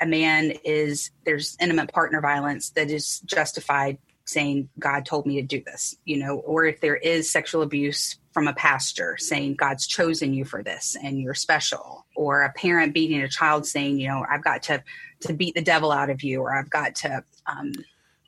a 0.03 0.07
man 0.07 0.53
is, 0.65 1.11
there's 1.25 1.57
intimate 1.61 1.93
partner 1.93 2.21
violence 2.21 2.71
that 2.71 2.91
is 2.91 3.21
justified 3.21 3.99
saying 4.25 4.69
god 4.79 5.05
told 5.05 5.27
me 5.27 5.37
to 5.37 5.43
do 5.47 5.63
this 5.65 5.97
you 6.05 6.19
know? 6.19 6.37
Or 6.37 6.65
if 6.65 6.81
there 6.81 6.97
is 6.97 7.31
sexual 7.31 7.63
abuse 7.63 8.19
from 8.33 8.49
a 8.49 8.53
pastor 8.53 9.17
saying 9.19 9.57
god's 9.57 9.87
chosen 9.87 10.33
you 10.33 10.45
for 10.45 10.63
this 10.63 10.97
and 11.03 11.21
you're 11.21 11.35
special. 11.35 12.07
Or 12.15 12.43
a 12.43 12.53
parent 12.53 12.95
beating 12.95 13.23
a 13.23 13.29
child 13.29 13.67
saying 13.67 13.99
you 13.99 14.09
know 14.09 14.25
i've 14.31 14.45
got 14.45 14.63
to 14.65 14.83
to 15.21 15.33
beat 15.33 15.55
the 15.55 15.63
devil 15.63 15.91
out 15.91 16.11
of 16.11 16.23
you 16.23 16.41
or 16.41 16.57
i've 16.57 16.71
got 16.71 16.95
to 16.97 17.25
um 17.47 17.73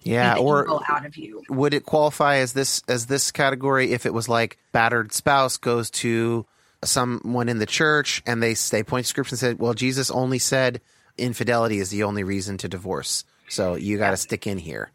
yeah 0.03 0.37
or 0.37 0.67
out 0.91 1.07
of 1.07 1.17
you. 1.17 1.43
would 1.49 1.75
it 1.75 1.85
qualify 1.85 2.37
as 2.37 2.53
this 2.53 2.83
as 2.89 3.07
this 3.07 3.31
category 3.31 3.93
if 3.93 4.07
it 4.07 4.13
was 4.13 4.29
like 4.29 4.59
battered 4.73 5.13
spouse 5.13 5.57
goes 5.57 5.91
to 5.91 6.47
someone 6.83 7.49
in 7.49 7.59
the 7.59 7.67
church 7.67 8.23
and 8.27 8.43
they 8.43 8.55
they 8.71 8.83
point 8.83 9.05
to 9.05 9.09
scripture 9.09 9.35
and 9.35 9.39
said 9.39 9.59
well 9.59 9.75
jesus 9.75 10.11
only 10.11 10.39
said 10.39 10.81
infidelity 11.19 11.79
is 11.79 11.91
the 11.91 12.03
only 12.03 12.25
reason 12.25 12.59
to 12.59 12.69
divorce 12.69 13.25
so 13.49 13.75
you 13.75 13.99
got 13.99 14.11
to 14.11 14.17
stick 14.17 14.47
in 14.47 14.59
here 14.59 14.91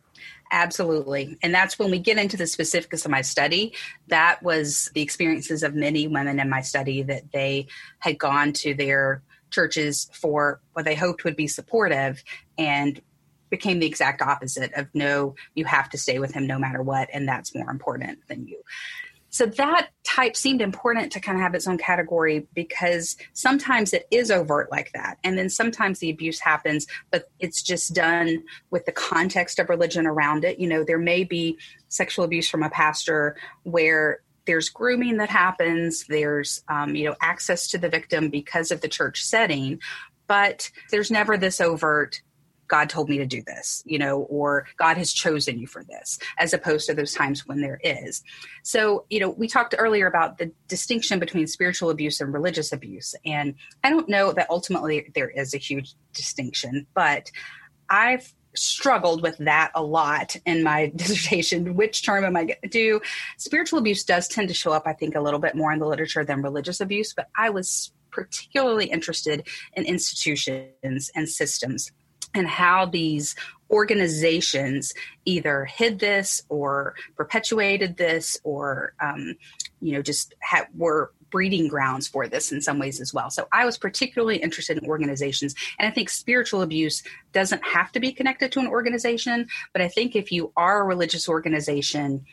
Absolutely. 0.51 1.37
And 1.43 1.53
that's 1.53 1.77
when 1.77 1.91
we 1.91 1.99
get 1.99 2.17
into 2.17 2.35
the 2.35 2.47
specifics 2.47 3.05
of 3.05 3.11
my 3.11 3.21
study. 3.21 3.73
That 4.07 4.41
was 4.41 4.89
the 4.95 5.01
experiences 5.01 5.61
of 5.61 5.75
many 5.75 6.07
women 6.07 6.39
in 6.39 6.49
my 6.49 6.61
study 6.61 7.03
that 7.03 7.31
they 7.31 7.67
had 7.99 8.17
gone 8.17 8.53
to 8.53 8.73
their 8.73 9.21
churches 9.51 10.09
for 10.13 10.59
what 10.73 10.85
they 10.85 10.95
hoped 10.95 11.23
would 11.23 11.35
be 11.35 11.47
supportive 11.47 12.23
and 12.57 12.99
became 13.49 13.79
the 13.79 13.85
exact 13.85 14.21
opposite 14.21 14.71
of 14.73 14.87
no, 14.93 15.35
you 15.55 15.65
have 15.65 15.89
to 15.89 15.97
stay 15.97 16.19
with 16.19 16.33
him 16.33 16.45
no 16.45 16.59
matter 16.59 16.83
what, 16.83 17.09
and 17.11 17.27
that's 17.27 17.55
more 17.55 17.69
important 17.69 18.19
than 18.27 18.47
you 18.47 18.61
so 19.29 19.45
that 19.45 19.89
type 20.03 20.35
seemed 20.35 20.61
important 20.61 21.11
to 21.11 21.19
kind 21.19 21.37
of 21.37 21.41
have 21.41 21.55
its 21.55 21.67
own 21.67 21.77
category 21.77 22.47
because 22.53 23.15
sometimes 23.33 23.93
it 23.93 24.07
is 24.11 24.31
overt 24.31 24.71
like 24.71 24.91
that. 24.93 25.17
And 25.23 25.37
then 25.37 25.49
sometimes 25.49 25.99
the 25.99 26.09
abuse 26.09 26.39
happens 26.39 26.87
but 27.11 27.29
it's 27.39 27.61
just 27.61 27.93
done 27.93 28.43
with 28.71 28.85
the 28.85 28.91
context 28.91 29.59
of 29.59 29.69
religion 29.69 30.07
around 30.07 30.43
it. 30.43 30.59
You 30.59 30.67
know 30.67 30.83
there 30.83 30.99
may 30.99 31.23
be 31.23 31.57
sexual 31.87 32.25
abuse 32.25 32.49
from 32.49 32.63
a 32.63 32.69
pastor 32.69 33.35
where 33.63 34.21
there's 34.45 34.69
grooming 34.69 35.17
that 35.17 35.29
happens 35.29 36.05
there's 36.07 36.63
um, 36.69 36.95
you 36.95 37.05
know 37.05 37.15
access 37.21 37.67
to 37.67 37.77
the 37.77 37.89
victim 37.89 38.29
because 38.29 38.71
of 38.71 38.81
the 38.81 38.87
church 38.87 39.23
setting 39.23 39.79
but 40.25 40.71
there's 40.91 41.11
never 41.11 41.37
this 41.37 41.59
overt 41.59 42.21
God 42.69 42.89
told 42.89 43.09
me 43.09 43.17
to 43.17 43.25
do 43.25 43.41
this, 43.41 43.83
you 43.85 43.97
know, 43.97 44.21
or 44.21 44.67
God 44.77 44.97
has 44.97 45.11
chosen 45.11 45.59
you 45.59 45.67
for 45.67 45.83
this, 45.83 46.19
as 46.37 46.53
opposed 46.53 46.85
to 46.87 46.93
those 46.93 47.13
times 47.13 47.45
when 47.45 47.61
there 47.61 47.79
is. 47.83 48.23
So, 48.63 49.05
you 49.09 49.19
know, 49.19 49.29
we 49.29 49.47
talked 49.47 49.75
earlier 49.77 50.07
about 50.07 50.37
the 50.37 50.51
distinction 50.67 51.19
between 51.19 51.47
spiritual 51.47 51.89
abuse 51.89 52.21
and 52.21 52.33
religious 52.33 52.71
abuse. 52.71 53.15
And 53.25 53.55
I 53.83 53.89
don't 53.89 54.07
know 54.07 54.31
that 54.31 54.49
ultimately 54.49 55.11
there 55.13 55.29
is 55.29 55.53
a 55.53 55.57
huge 55.57 55.95
distinction, 56.13 56.87
but 56.93 57.31
I've 57.89 58.33
struggled 58.55 59.21
with 59.21 59.37
that 59.39 59.71
a 59.75 59.83
lot 59.83 60.35
in 60.45 60.63
my 60.63 60.87
dissertation. 60.95 61.75
Which 61.75 62.03
term 62.03 62.23
am 62.23 62.35
I 62.35 62.45
going 62.45 62.59
to 62.63 62.69
do? 62.69 63.01
Spiritual 63.37 63.79
abuse 63.79 64.03
does 64.03 64.27
tend 64.27 64.47
to 64.47 64.53
show 64.53 64.71
up, 64.71 64.83
I 64.85 64.93
think, 64.93 65.15
a 65.15 65.21
little 65.21 65.39
bit 65.39 65.55
more 65.55 65.71
in 65.71 65.79
the 65.79 65.87
literature 65.87 66.23
than 66.23 66.41
religious 66.41 66.79
abuse, 66.79 67.13
but 67.13 67.29
I 67.35 67.49
was 67.49 67.91
particularly 68.11 68.87
interested 68.87 69.47
in 69.73 69.85
institutions 69.85 71.11
and 71.15 71.29
systems 71.29 71.91
and 72.33 72.47
how 72.47 72.85
these 72.85 73.35
organizations 73.71 74.93
either 75.25 75.65
hid 75.65 75.99
this 75.99 76.41
or 76.49 76.95
perpetuated 77.15 77.97
this 77.97 78.39
or 78.43 78.93
um, 79.01 79.35
you 79.81 79.93
know 79.93 80.01
just 80.01 80.33
ha- 80.43 80.65
were 80.75 81.11
breeding 81.29 81.67
grounds 81.67 82.07
for 82.07 82.27
this 82.27 82.51
in 82.51 82.59
some 82.61 82.79
ways 82.79 82.99
as 82.99 83.13
well. 83.13 83.29
So 83.29 83.47
i 83.51 83.65
was 83.65 83.77
particularly 83.77 84.37
interested 84.37 84.77
in 84.77 84.89
organizations 84.89 85.53
and 85.77 85.87
i 85.87 85.91
think 85.91 86.09
spiritual 86.09 86.61
abuse 86.61 87.03
doesn't 87.31 87.63
have 87.63 87.91
to 87.91 87.99
be 87.99 88.11
connected 88.11 88.51
to 88.51 88.59
an 88.59 88.67
organization 88.67 89.47
but 89.73 89.81
i 89.81 89.87
think 89.87 90.15
if 90.15 90.31
you 90.31 90.51
are 90.57 90.81
a 90.81 90.85
religious 90.85 91.29
organization 91.29 92.25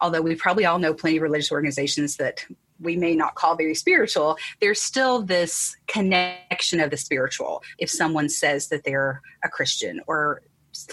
although 0.00 0.20
we 0.20 0.34
probably 0.34 0.66
all 0.66 0.78
know 0.78 0.92
plenty 0.92 1.16
of 1.16 1.22
religious 1.22 1.52
organizations 1.52 2.16
that 2.16 2.44
we 2.82 2.96
may 2.96 3.14
not 3.14 3.34
call 3.34 3.56
very 3.56 3.74
spiritual, 3.74 4.36
there's 4.60 4.80
still 4.80 5.22
this 5.22 5.76
connection 5.86 6.80
of 6.80 6.90
the 6.90 6.96
spiritual 6.96 7.62
if 7.78 7.90
someone 7.90 8.28
says 8.28 8.68
that 8.68 8.84
they're 8.84 9.22
a 9.44 9.48
Christian 9.48 10.00
or 10.06 10.42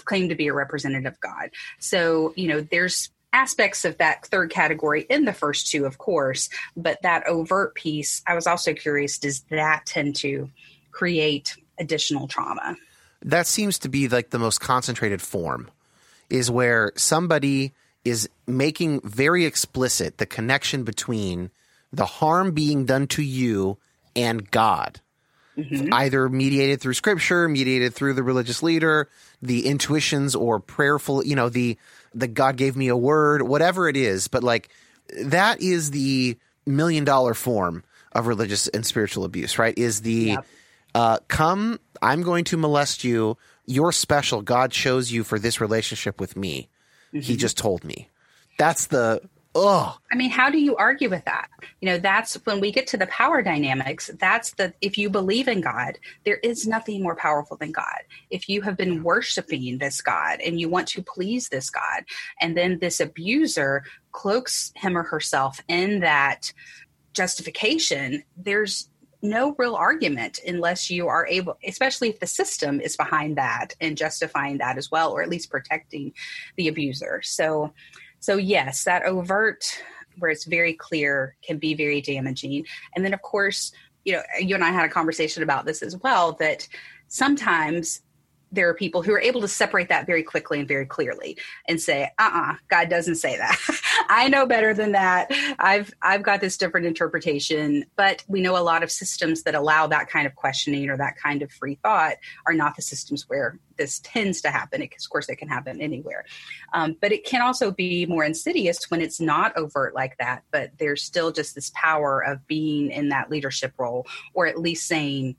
claim 0.04 0.28
to 0.28 0.34
be 0.34 0.48
a 0.48 0.52
representative 0.52 1.12
of 1.12 1.20
God. 1.20 1.50
So, 1.78 2.32
you 2.36 2.48
know, 2.48 2.60
there's 2.60 3.10
aspects 3.32 3.84
of 3.84 3.96
that 3.98 4.26
third 4.26 4.50
category 4.50 5.06
in 5.08 5.24
the 5.24 5.32
first 5.32 5.68
two, 5.68 5.86
of 5.86 5.98
course, 5.98 6.48
but 6.76 7.00
that 7.02 7.26
overt 7.26 7.74
piece, 7.74 8.22
I 8.26 8.34
was 8.34 8.46
also 8.46 8.74
curious 8.74 9.18
does 9.18 9.42
that 9.50 9.86
tend 9.86 10.16
to 10.16 10.50
create 10.90 11.56
additional 11.78 12.28
trauma? 12.28 12.76
That 13.22 13.46
seems 13.46 13.78
to 13.80 13.88
be 13.88 14.08
like 14.08 14.30
the 14.30 14.38
most 14.38 14.60
concentrated 14.60 15.22
form, 15.22 15.70
is 16.28 16.50
where 16.50 16.92
somebody 16.96 17.72
is 18.04 18.28
making 18.46 19.00
very 19.02 19.44
explicit 19.44 20.18
the 20.18 20.26
connection 20.26 20.84
between 20.84 21.50
the 21.92 22.06
harm 22.06 22.52
being 22.52 22.84
done 22.84 23.06
to 23.08 23.22
you 23.22 23.78
and 24.14 24.50
God. 24.50 25.00
Mm-hmm. 25.56 25.92
Either 25.92 26.28
mediated 26.28 26.80
through 26.80 26.94
scripture, 26.94 27.48
mediated 27.48 27.92
through 27.94 28.14
the 28.14 28.22
religious 28.22 28.62
leader, 28.62 29.08
the 29.42 29.66
intuitions 29.66 30.34
or 30.34 30.60
prayerful, 30.60 31.24
you 31.24 31.36
know, 31.36 31.48
the 31.48 31.76
the 32.14 32.28
God 32.28 32.56
gave 32.56 32.76
me 32.76 32.88
a 32.88 32.96
word, 32.96 33.42
whatever 33.42 33.88
it 33.88 33.96
is, 33.96 34.28
but 34.28 34.42
like 34.42 34.70
that 35.24 35.60
is 35.60 35.90
the 35.90 36.38
million 36.66 37.04
dollar 37.04 37.34
form 37.34 37.84
of 38.12 38.26
religious 38.26 38.68
and 38.68 38.86
spiritual 38.86 39.24
abuse, 39.24 39.58
right? 39.58 39.76
Is 39.76 40.00
the 40.00 40.12
yep. 40.12 40.46
uh, 40.94 41.18
come, 41.28 41.78
I'm 42.00 42.22
going 42.22 42.44
to 42.44 42.56
molest 42.56 43.04
you. 43.04 43.36
You're 43.66 43.92
special. 43.92 44.42
God 44.42 44.72
chose 44.72 45.12
you 45.12 45.24
for 45.24 45.38
this 45.38 45.60
relationship 45.60 46.20
with 46.20 46.36
me. 46.36 46.68
Mm-hmm. 47.12 47.20
He 47.20 47.36
just 47.36 47.58
told 47.58 47.84
me. 47.84 48.08
That's 48.58 48.86
the 48.86 49.22
Ugh. 49.56 49.96
I 50.12 50.14
mean, 50.14 50.30
how 50.30 50.48
do 50.48 50.58
you 50.58 50.76
argue 50.76 51.10
with 51.10 51.24
that? 51.24 51.48
You 51.80 51.86
know, 51.86 51.98
that's 51.98 52.34
when 52.46 52.60
we 52.60 52.70
get 52.70 52.86
to 52.88 52.96
the 52.96 53.08
power 53.08 53.42
dynamics. 53.42 54.08
That's 54.20 54.52
the, 54.52 54.72
if 54.80 54.96
you 54.96 55.10
believe 55.10 55.48
in 55.48 55.60
God, 55.60 55.98
there 56.24 56.36
is 56.36 56.68
nothing 56.68 57.02
more 57.02 57.16
powerful 57.16 57.56
than 57.56 57.72
God. 57.72 58.02
If 58.30 58.48
you 58.48 58.62
have 58.62 58.76
been 58.76 59.02
worshiping 59.02 59.78
this 59.78 60.00
God 60.00 60.40
and 60.40 60.60
you 60.60 60.68
want 60.68 60.86
to 60.88 61.02
please 61.02 61.48
this 61.48 61.68
God, 61.68 62.04
and 62.40 62.56
then 62.56 62.78
this 62.78 63.00
abuser 63.00 63.82
cloaks 64.12 64.72
him 64.76 64.96
or 64.96 65.02
herself 65.02 65.60
in 65.66 66.00
that 66.00 66.52
justification, 67.12 68.22
there's 68.36 68.88
no 69.22 69.54
real 69.58 69.74
argument 69.74 70.38
unless 70.46 70.90
you 70.90 71.08
are 71.08 71.26
able, 71.26 71.58
especially 71.66 72.08
if 72.08 72.20
the 72.20 72.26
system 72.26 72.80
is 72.80 72.96
behind 72.96 73.36
that 73.36 73.74
and 73.80 73.96
justifying 73.96 74.58
that 74.58 74.78
as 74.78 74.90
well, 74.90 75.12
or 75.12 75.22
at 75.22 75.28
least 75.28 75.50
protecting 75.50 76.12
the 76.56 76.68
abuser. 76.68 77.20
So, 77.22 77.72
so, 78.20 78.36
yes, 78.36 78.84
that 78.84 79.04
overt, 79.04 79.82
where 80.18 80.30
it's 80.30 80.44
very 80.44 80.74
clear, 80.74 81.36
can 81.42 81.58
be 81.58 81.74
very 81.74 82.00
damaging. 82.00 82.66
And 82.94 83.04
then, 83.04 83.14
of 83.14 83.22
course, 83.22 83.72
you 84.04 84.12
know, 84.12 84.22
you 84.38 84.54
and 84.54 84.64
I 84.64 84.70
had 84.70 84.84
a 84.84 84.92
conversation 84.92 85.42
about 85.42 85.64
this 85.64 85.82
as 85.82 85.96
well 85.96 86.32
that 86.40 86.68
sometimes 87.08 88.02
there 88.52 88.68
are 88.68 88.74
people 88.74 89.02
who 89.02 89.12
are 89.12 89.20
able 89.20 89.40
to 89.40 89.48
separate 89.48 89.88
that 89.88 90.06
very 90.06 90.22
quickly 90.22 90.58
and 90.58 90.66
very 90.66 90.86
clearly 90.86 91.38
and 91.68 91.80
say 91.80 92.10
uh-uh 92.18 92.54
god 92.68 92.88
doesn't 92.88 93.14
say 93.14 93.36
that 93.36 93.56
i 94.08 94.28
know 94.28 94.46
better 94.46 94.74
than 94.74 94.92
that 94.92 95.30
i've 95.58 95.92
i've 96.02 96.22
got 96.22 96.40
this 96.40 96.56
different 96.56 96.86
interpretation 96.86 97.84
but 97.96 98.24
we 98.28 98.40
know 98.40 98.56
a 98.56 98.62
lot 98.62 98.82
of 98.82 98.90
systems 98.90 99.42
that 99.42 99.54
allow 99.54 99.86
that 99.86 100.08
kind 100.08 100.26
of 100.26 100.34
questioning 100.34 100.90
or 100.90 100.96
that 100.96 101.16
kind 101.16 101.42
of 101.42 101.52
free 101.52 101.78
thought 101.82 102.16
are 102.46 102.54
not 102.54 102.74
the 102.76 102.82
systems 102.82 103.28
where 103.28 103.58
this 103.80 104.00
tends 104.04 104.40
to 104.40 104.50
happen 104.50 104.82
it, 104.82 104.92
of 104.92 105.10
course 105.10 105.28
it 105.28 105.36
can 105.36 105.48
happen 105.48 105.80
anywhere 105.80 106.24
um, 106.72 106.96
but 107.00 107.10
it 107.10 107.24
can 107.24 107.42
also 107.42 107.72
be 107.72 108.06
more 108.06 108.22
insidious 108.22 108.78
when 108.90 109.00
it's 109.00 109.20
not 109.20 109.56
overt 109.56 109.94
like 109.94 110.16
that 110.18 110.44
but 110.52 110.70
there's 110.78 111.02
still 111.02 111.32
just 111.32 111.56
this 111.56 111.72
power 111.74 112.20
of 112.20 112.46
being 112.46 112.90
in 112.92 113.08
that 113.08 113.30
leadership 113.30 113.72
role 113.78 114.06
or 114.34 114.46
at 114.46 114.58
least 114.58 114.86
saying 114.86 115.34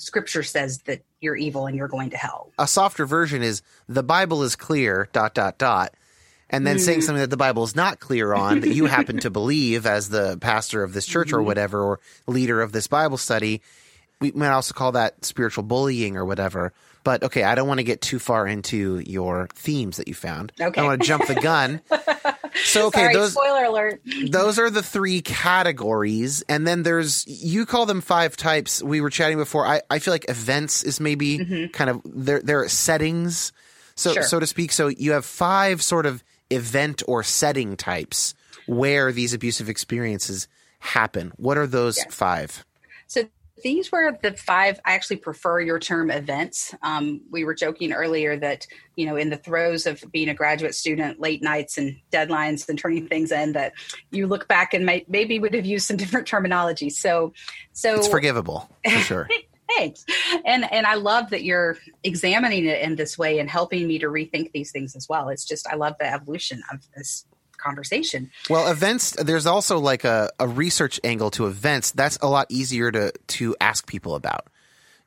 scripture 0.00 0.42
says 0.42 0.78
that 0.86 1.02
you're 1.20 1.36
evil 1.36 1.66
and 1.66 1.76
you're 1.76 1.88
going 1.88 2.10
to 2.10 2.16
hell. 2.16 2.50
A 2.58 2.66
softer 2.66 3.06
version 3.06 3.42
is 3.42 3.62
the 3.88 4.02
Bible 4.02 4.42
is 4.42 4.56
clear, 4.56 5.08
dot, 5.12 5.34
dot, 5.34 5.58
dot. 5.58 5.94
And 6.48 6.66
then 6.66 6.78
mm. 6.78 6.80
saying 6.80 7.02
something 7.02 7.20
that 7.20 7.30
the 7.30 7.36
Bible 7.36 7.62
is 7.62 7.76
not 7.76 8.00
clear 8.00 8.34
on 8.34 8.60
that 8.60 8.74
you 8.74 8.86
happen 8.86 9.18
to 9.20 9.30
believe 9.30 9.86
as 9.86 10.08
the 10.08 10.36
pastor 10.40 10.82
of 10.82 10.94
this 10.94 11.06
church 11.06 11.28
mm-hmm. 11.28 11.36
or 11.36 11.42
whatever, 11.42 11.80
or 11.80 12.00
leader 12.26 12.60
of 12.60 12.72
this 12.72 12.88
Bible 12.88 13.18
study. 13.18 13.60
We 14.20 14.32
might 14.32 14.50
also 14.50 14.74
call 14.74 14.92
that 14.92 15.24
spiritual 15.24 15.62
bullying 15.62 16.16
or 16.16 16.24
whatever. 16.24 16.72
But 17.02 17.22
okay, 17.22 17.44
I 17.44 17.54
don't 17.54 17.66
want 17.66 17.78
to 17.78 17.84
get 17.84 18.00
too 18.00 18.18
far 18.18 18.46
into 18.46 19.02
your 19.06 19.48
themes 19.54 19.96
that 19.96 20.08
you 20.08 20.14
found. 20.14 20.52
Okay. 20.60 20.80
I 20.80 20.84
want 20.84 21.00
to 21.00 21.06
jump 21.06 21.26
the 21.26 21.34
gun. 21.36 21.80
So 22.64 22.86
okay, 22.86 23.02
Sorry, 23.02 23.14
those 23.14 23.32
spoiler 23.32 23.64
alert. 23.64 24.02
those 24.28 24.58
are 24.58 24.70
the 24.70 24.82
three 24.82 25.22
categories, 25.22 26.42
and 26.48 26.66
then 26.66 26.82
there's 26.82 27.24
you 27.26 27.64
call 27.64 27.86
them 27.86 28.00
five 28.00 28.36
types. 28.36 28.82
We 28.82 29.00
were 29.00 29.10
chatting 29.10 29.38
before. 29.38 29.66
I, 29.66 29.82
I 29.88 29.98
feel 29.98 30.12
like 30.12 30.28
events 30.28 30.82
is 30.82 31.00
maybe 31.00 31.38
mm-hmm. 31.38 31.66
kind 31.72 31.90
of 31.90 32.02
their 32.04 32.40
their 32.40 32.68
settings, 32.68 33.52
so 33.94 34.14
sure. 34.14 34.22
so 34.24 34.40
to 34.40 34.46
speak. 34.46 34.72
So 34.72 34.88
you 34.88 35.12
have 35.12 35.24
five 35.24 35.82
sort 35.82 36.06
of 36.06 36.24
event 36.50 37.02
or 37.06 37.22
setting 37.22 37.76
types 37.76 38.34
where 38.66 39.12
these 39.12 39.32
abusive 39.32 39.68
experiences 39.68 40.48
happen. 40.80 41.32
What 41.36 41.56
are 41.56 41.66
those 41.66 41.98
yes. 41.98 42.12
five? 42.12 42.64
So 43.06 43.28
these 43.62 43.92
were 43.92 44.18
the 44.22 44.32
five. 44.32 44.80
I 44.84 44.94
actually 44.94 45.16
prefer 45.16 45.60
your 45.60 45.78
term 45.78 46.10
events. 46.10 46.74
Um, 46.82 47.22
we 47.30 47.44
were 47.44 47.54
joking 47.54 47.92
earlier 47.92 48.36
that 48.38 48.66
you 49.00 49.06
know, 49.06 49.16
in 49.16 49.30
the 49.30 49.36
throes 49.38 49.86
of 49.86 50.04
being 50.12 50.28
a 50.28 50.34
graduate 50.34 50.74
student, 50.74 51.18
late 51.18 51.42
nights 51.42 51.78
and 51.78 51.96
deadlines 52.12 52.68
and 52.68 52.78
turning 52.78 53.08
things 53.08 53.32
in, 53.32 53.52
that 53.52 53.72
you 54.10 54.26
look 54.26 54.46
back 54.46 54.74
and 54.74 54.84
might, 54.84 55.08
maybe 55.08 55.38
would 55.38 55.54
have 55.54 55.64
used 55.64 55.86
some 55.86 55.96
different 55.98 56.26
terminology. 56.26 56.90
So, 56.90 57.32
so 57.72 57.94
it's 57.94 58.08
forgivable 58.08 58.68
for 58.84 58.98
sure. 58.98 59.28
Thanks. 59.76 60.04
And 60.44 60.70
and 60.70 60.84
I 60.84 60.94
love 60.94 61.30
that 61.30 61.44
you're 61.44 61.78
examining 62.04 62.66
it 62.66 62.82
in 62.82 62.96
this 62.96 63.16
way 63.16 63.38
and 63.38 63.48
helping 63.48 63.86
me 63.86 64.00
to 64.00 64.08
rethink 64.08 64.52
these 64.52 64.70
things 64.70 64.94
as 64.96 65.08
well. 65.08 65.28
It's 65.30 65.44
just 65.46 65.66
I 65.66 65.76
love 65.76 65.94
the 65.98 66.12
evolution 66.12 66.62
of 66.72 66.80
this 66.94 67.24
conversation. 67.60 68.30
Well, 68.48 68.70
events, 68.70 69.12
there's 69.12 69.46
also 69.46 69.78
like 69.78 70.04
a, 70.04 70.30
a 70.38 70.48
research 70.48 71.00
angle 71.04 71.30
to 71.32 71.46
events. 71.46 71.92
That's 71.92 72.18
a 72.22 72.28
lot 72.28 72.46
easier 72.48 72.90
to, 72.90 73.12
to 73.28 73.56
ask 73.60 73.86
people 73.86 74.14
about. 74.14 74.46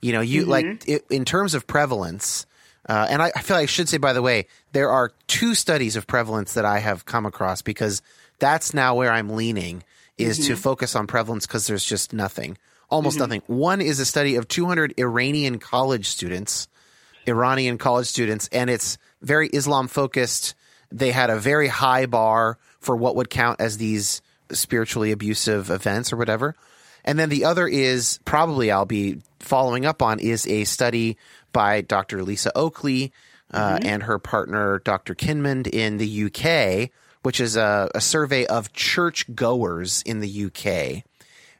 You 0.01 0.11
know, 0.11 0.21
you 0.21 0.41
mm-hmm. 0.41 0.49
like 0.49 0.87
it, 0.87 1.05
in 1.09 1.25
terms 1.25 1.53
of 1.55 1.65
prevalence, 1.65 2.45
uh, 2.87 3.07
and 3.09 3.21
I, 3.21 3.31
I, 3.35 3.41
feel 3.41 3.55
like 3.55 3.63
I 3.63 3.67
should 3.67 3.87
say, 3.87 3.97
by 3.97 4.11
the 4.11 4.21
way, 4.21 4.47
there 4.73 4.89
are 4.89 5.13
two 5.27 5.55
studies 5.55 5.95
of 5.95 6.05
prevalence 6.05 6.55
that 6.55 6.65
I 6.65 6.79
have 6.79 7.05
come 7.05 7.25
across 7.25 7.61
because 7.61 8.01
that's 8.39 8.73
now 8.73 8.95
where 8.95 9.11
I'm 9.11 9.29
leaning 9.29 9.83
is 10.17 10.39
mm-hmm. 10.39 10.55
to 10.55 10.59
focus 10.59 10.95
on 10.95 11.07
prevalence 11.07 11.47
because 11.47 11.67
there's 11.67 11.85
just 11.85 12.11
nothing, 12.11 12.57
almost 12.89 13.15
mm-hmm. 13.15 13.23
nothing. 13.23 13.41
One 13.47 13.79
is 13.79 13.99
a 13.99 14.05
study 14.05 14.35
of 14.35 14.49
200 14.49 14.95
Iranian 14.99 15.59
college 15.59 16.07
students, 16.07 16.67
Iranian 17.25 17.77
college 17.77 18.07
students, 18.07 18.49
and 18.51 18.69
it's 18.69 18.97
very 19.21 19.47
Islam 19.47 19.87
focused 19.87 20.55
they 20.93 21.11
had 21.11 21.29
a 21.29 21.39
very 21.39 21.67
high 21.67 22.05
bar 22.05 22.57
for 22.79 22.95
what 22.95 23.15
would 23.15 23.29
count 23.29 23.59
as 23.59 23.77
these 23.77 24.21
spiritually 24.51 25.11
abusive 25.11 25.69
events 25.69 26.13
or 26.13 26.17
whatever. 26.17 26.55
And 27.03 27.19
then 27.19 27.29
the 27.29 27.45
other 27.45 27.67
is 27.67 28.19
probably 28.23 28.71
I'll 28.71 28.85
be 28.85 29.21
following 29.39 29.85
up 29.85 30.01
on 30.01 30.19
is 30.19 30.47
a 30.47 30.63
study 30.63 31.17
by 31.51 31.81
Dr. 31.81 32.23
Lisa 32.23 32.55
Oakley 32.55 33.11
uh, 33.51 33.75
mm-hmm. 33.75 33.85
and 33.85 34.03
her 34.03 34.19
partner 34.19 34.79
Dr. 34.79 35.15
Kinmond 35.15 35.67
in 35.67 35.97
the 35.97 36.25
UK, 36.25 36.91
which 37.23 37.39
is 37.39 37.55
a, 37.55 37.89
a 37.93 38.01
survey 38.01 38.45
of 38.45 38.71
church 38.73 39.33
goers 39.35 40.01
in 40.05 40.19
the 40.19 40.45
UK. 40.45 41.03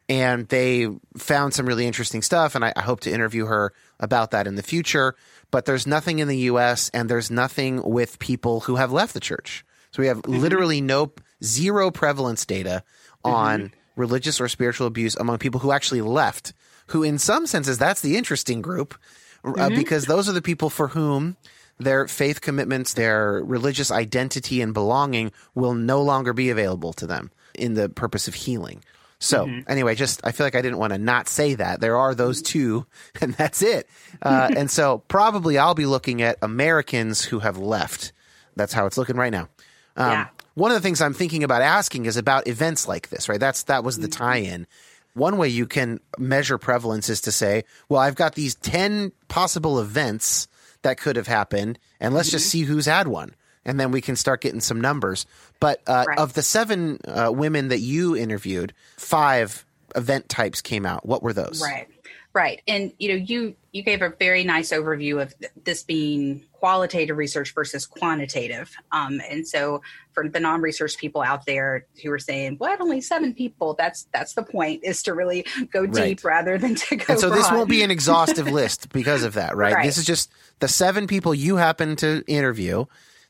And 0.10 0.48
they 0.50 0.88
found 1.18 1.54
some 1.54 1.66
really 1.66 1.88
interesting 1.88 2.22
stuff, 2.22 2.56
and 2.56 2.66
I, 2.66 2.74
I 2.76 2.82
hope 2.82 3.02
to 3.02 3.12
interview 3.12 3.46
her 3.46 3.74
about 4.00 4.32
that 4.32 4.48
in 4.48 4.56
the 4.56 4.64
future 4.64 5.16
but 5.54 5.66
there's 5.66 5.86
nothing 5.86 6.18
in 6.18 6.28
the 6.28 6.38
U.S. 6.50 6.90
and 6.96 7.08
there's 7.08 7.30
nothing 7.30 7.84
with 7.84 8.18
people 8.18 8.62
who 8.62 8.78
have 8.78 8.92
left 8.92 9.14
the 9.14 9.20
church. 9.20 9.64
So 9.92 10.02
we 10.02 10.08
have 10.08 10.24
mm-hmm. 10.24 10.42
literally 10.42 10.82
no 10.82 11.14
zero 11.44 11.92
prevalence 11.92 12.44
data 12.44 12.82
on 13.24 13.66
mm-hmm. 13.66 14.02
religious 14.02 14.42
or 14.42 14.48
spiritual 14.48 14.88
abuse 14.88 15.16
among 15.16 15.38
people 15.38 15.60
who 15.60 15.72
actually 15.72 16.02
left. 16.02 16.54
Who, 16.88 17.04
in 17.04 17.20
some 17.20 17.46
senses, 17.46 17.78
that's 17.78 18.02
the 18.02 18.18
interesting 18.18 18.64
group 18.64 18.96
uh, 19.44 19.50
mm-hmm. 19.50 19.62
uh, 19.62 19.70
because 19.70 20.06
those 20.06 20.28
are 20.28 20.32
the 20.34 20.42
people 20.42 20.72
for 20.72 20.88
whom 20.88 21.38
their 21.78 22.08
faith 22.08 22.42
commitments, 22.42 22.96
their 22.96 23.44
religious 23.44 23.92
identity 23.92 24.60
and 24.60 24.74
belonging 24.74 25.32
will 25.54 25.76
no 25.76 26.02
longer 26.02 26.34
be 26.34 26.50
available 26.50 26.94
to 26.94 27.06
them 27.06 27.30
in 27.54 27.76
the 27.76 27.90
purpose 27.90 28.28
of 28.28 28.34
healing. 28.34 28.84
So 29.24 29.46
mm-hmm. 29.46 29.72
anyway, 29.72 29.96
just 29.96 30.20
I 30.26 30.34
feel 30.34 30.46
like 30.46 30.56
I 30.56 30.62
didn't 30.62 30.80
want 30.80 30.92
to 30.92 31.00
not 31.00 31.30
say 31.30 31.56
that 31.56 31.80
there 31.80 31.96
are 31.96 32.14
those 32.14 32.42
two, 32.42 32.86
and 33.22 33.34
that's 33.34 33.62
it. 33.62 33.88
Uh, 34.22 34.50
and 34.56 34.70
so 34.70 35.00
probably 35.08 35.58
I'll 35.58 35.76
be 35.76 35.86
looking 35.86 36.22
at 36.22 36.38
Americans 36.42 37.24
who 37.24 37.40
have 37.40 37.58
left. 37.58 38.12
That's 38.56 38.74
how 38.74 38.86
it's 38.86 38.98
looking 38.98 39.16
right 39.16 39.32
now. 39.32 39.48
Um, 39.96 40.12
yeah. 40.12 40.28
One 40.56 40.72
of 40.72 40.76
the 40.76 40.82
things 40.82 41.02
I'm 41.02 41.14
thinking 41.14 41.44
about 41.44 41.62
asking 41.62 42.06
is 42.06 42.18
about 42.18 42.48
events 42.48 42.88
like 42.88 43.10
this, 43.10 43.30
right? 43.30 43.40
That's 43.40 43.64
that 43.64 43.84
was 43.84 43.98
the 43.98 44.08
mm-hmm. 44.08 44.24
tie-in. 44.24 44.68
One 45.14 45.38
way 45.38 45.48
you 45.48 45.68
can 45.68 46.00
measure 46.18 46.58
prevalence 46.58 47.08
is 47.08 47.22
to 47.22 47.32
say, 47.32 47.64
well, 47.88 48.02
I've 48.02 48.16
got 48.16 48.36
these 48.36 48.56
ten 48.56 49.14
possible 49.30 49.80
events 49.80 50.48
that 50.82 50.98
could 50.98 51.16
have 51.16 51.28
happened, 51.28 51.80
and 52.00 52.14
let's 52.14 52.28
mm-hmm. 52.28 52.36
just 52.36 52.50
see 52.50 52.62
who's 52.62 52.86
had 52.88 53.08
one 53.08 53.36
and 53.66 53.80
then 53.80 53.92
we 53.92 54.02
can 54.02 54.16
start 54.16 54.42
getting 54.42 54.60
some 54.60 54.80
numbers. 54.82 55.26
But 55.60 55.82
uh, 55.88 56.06
right. 56.08 56.18
of 56.18 56.34
the 56.34 56.42
seven 56.42 57.00
uh, 57.08 57.32
women 57.34 57.70
that 57.70 57.80
you 57.80 58.16
interviewed, 58.16 58.74
five 58.98 59.66
event 59.96 60.30
types 60.30 60.62
came 60.62 60.86
out. 60.86 61.06
What 61.06 61.24
were 61.24 61.34
those? 61.34 61.62
Right, 61.62 61.88
right. 62.34 62.62
And 62.68 62.94
you 63.00 63.10
know, 63.10 63.16
you 63.16 63.56
you 63.72 63.84
gave 63.84 64.02
a 64.02 64.10
very 64.10 64.44
nice 64.44 64.72
overview 64.72 65.22
of 65.22 65.34
this 65.64 65.84
being 65.84 66.44
qualitative 66.52 67.18
research 67.18 67.54
versus 67.54 67.86
quantitative. 67.86 68.74
Um, 68.92 69.22
and 69.30 69.48
so, 69.48 69.82
for 70.14 70.30
the 70.30 70.40
non-research 70.40 70.98
people 70.98 71.22
out 71.22 71.46
there 71.46 71.86
who 72.02 72.12
are 72.12 72.20
saying, 72.20 72.56
"What? 72.58 72.80
Only 72.82 73.02
seven 73.02 73.34
people?" 73.34 73.74
That's 73.74 74.08
that's 74.14 74.34
the 74.34 74.44
point: 74.44 74.84
is 74.84 75.04
to 75.04 75.14
really 75.14 75.46
go 75.72 75.86
deep 75.86 75.96
right. 75.96 76.24
rather 76.24 76.58
than 76.58 76.76
to 76.76 76.96
go. 76.98 77.06
And 77.10 77.20
so 77.20 77.30
broad. 77.30 77.38
this 77.38 77.52
won't 77.52 77.70
be 77.70 77.84
an 77.84 77.92
exhaustive 77.92 78.48
list 78.48 78.92
because 78.92 79.24
of 79.24 79.34
that, 79.36 79.56
right? 79.56 79.74
right? 79.74 79.86
This 79.86 79.98
is 79.98 80.06
just 80.06 80.32
the 80.60 80.68
seven 80.68 81.08
people 81.08 81.34
you 81.34 81.56
happen 81.56 81.96
to 81.98 82.24
interview 82.28 82.86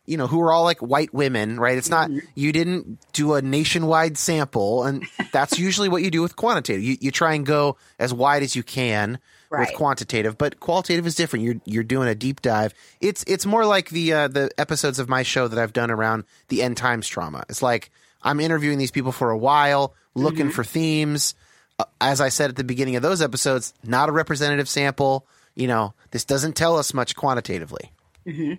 you 0.06 0.18
know, 0.18 0.28
who 0.28 0.41
are 0.41 0.51
all 0.51 0.64
like 0.64 0.80
white 0.80 1.14
women, 1.14 1.60
right? 1.60 1.78
It's 1.78 1.89
not, 1.89 2.10
mm-hmm. 2.10 2.20
you 2.36 2.51
didn't 2.51 2.99
do 3.14 3.36
a 3.36 3.41
nationwide 3.41 4.18
sample. 4.18 4.84
And 4.84 5.06
that's 5.32 5.58
usually 5.60 5.88
what 5.88 6.04
you 6.04 6.12
do 6.12 6.22
with 6.22 6.36
quantitative. 6.36 6.84
You, 6.84 6.97
you 6.99 7.12
try 7.12 7.34
and 7.34 7.45
go 7.45 7.78
as 7.99 8.14
wide 8.14 8.43
as 8.43 8.56
you 8.56 8.64
can 8.64 9.20
right. 9.49 9.62
with 9.62 9.78
quantitative, 9.78 10.38
but 10.38 10.60
qualitative 10.60 11.08
is 11.08 11.16
different. 11.16 11.45
You're, 11.45 11.62
you're 11.66 11.84
doing 11.84 12.10
a 12.10 12.16
deep 12.16 12.41
dive. 12.41 12.74
It's, 12.99 13.24
it's 13.28 13.45
more 13.45 13.66
like 13.66 13.89
the, 13.89 14.14
uh, 14.14 14.28
the 14.28 14.51
episodes 14.58 14.99
of 14.99 15.08
my 15.08 15.24
show 15.24 15.47
that 15.47 15.58
I've 15.58 15.74
done 15.74 15.89
around 15.89 16.26
the 16.49 16.64
end 16.64 16.76
times 16.76 17.08
trauma. 17.08 17.45
It's 17.47 17.62
like 17.62 17.89
I'm 18.22 18.41
interviewing 18.41 18.80
these 18.80 18.91
people 18.91 19.14
for 19.14 19.32
a 19.32 19.38
while, 19.38 19.95
looking 20.16 20.47
mm-hmm. 20.47 20.49
for 20.49 20.66
themes. 20.66 21.34
Uh, 21.80 21.86
as 22.01 22.20
I 22.20 22.30
said 22.30 22.49
at 22.49 22.56
the 22.58 22.64
beginning 22.66 22.97
of 22.97 23.01
those 23.01 23.22
episodes, 23.22 23.74
not 23.84 24.10
a 24.10 24.12
representative 24.12 24.68
sample. 24.68 25.26
You 25.56 25.68
know, 25.68 25.93
this 26.12 26.26
doesn't 26.26 26.54
tell 26.54 26.78
us 26.78 26.93
much 26.93 27.16
quantitatively. 27.16 27.91
Mm-hmm 28.28 28.56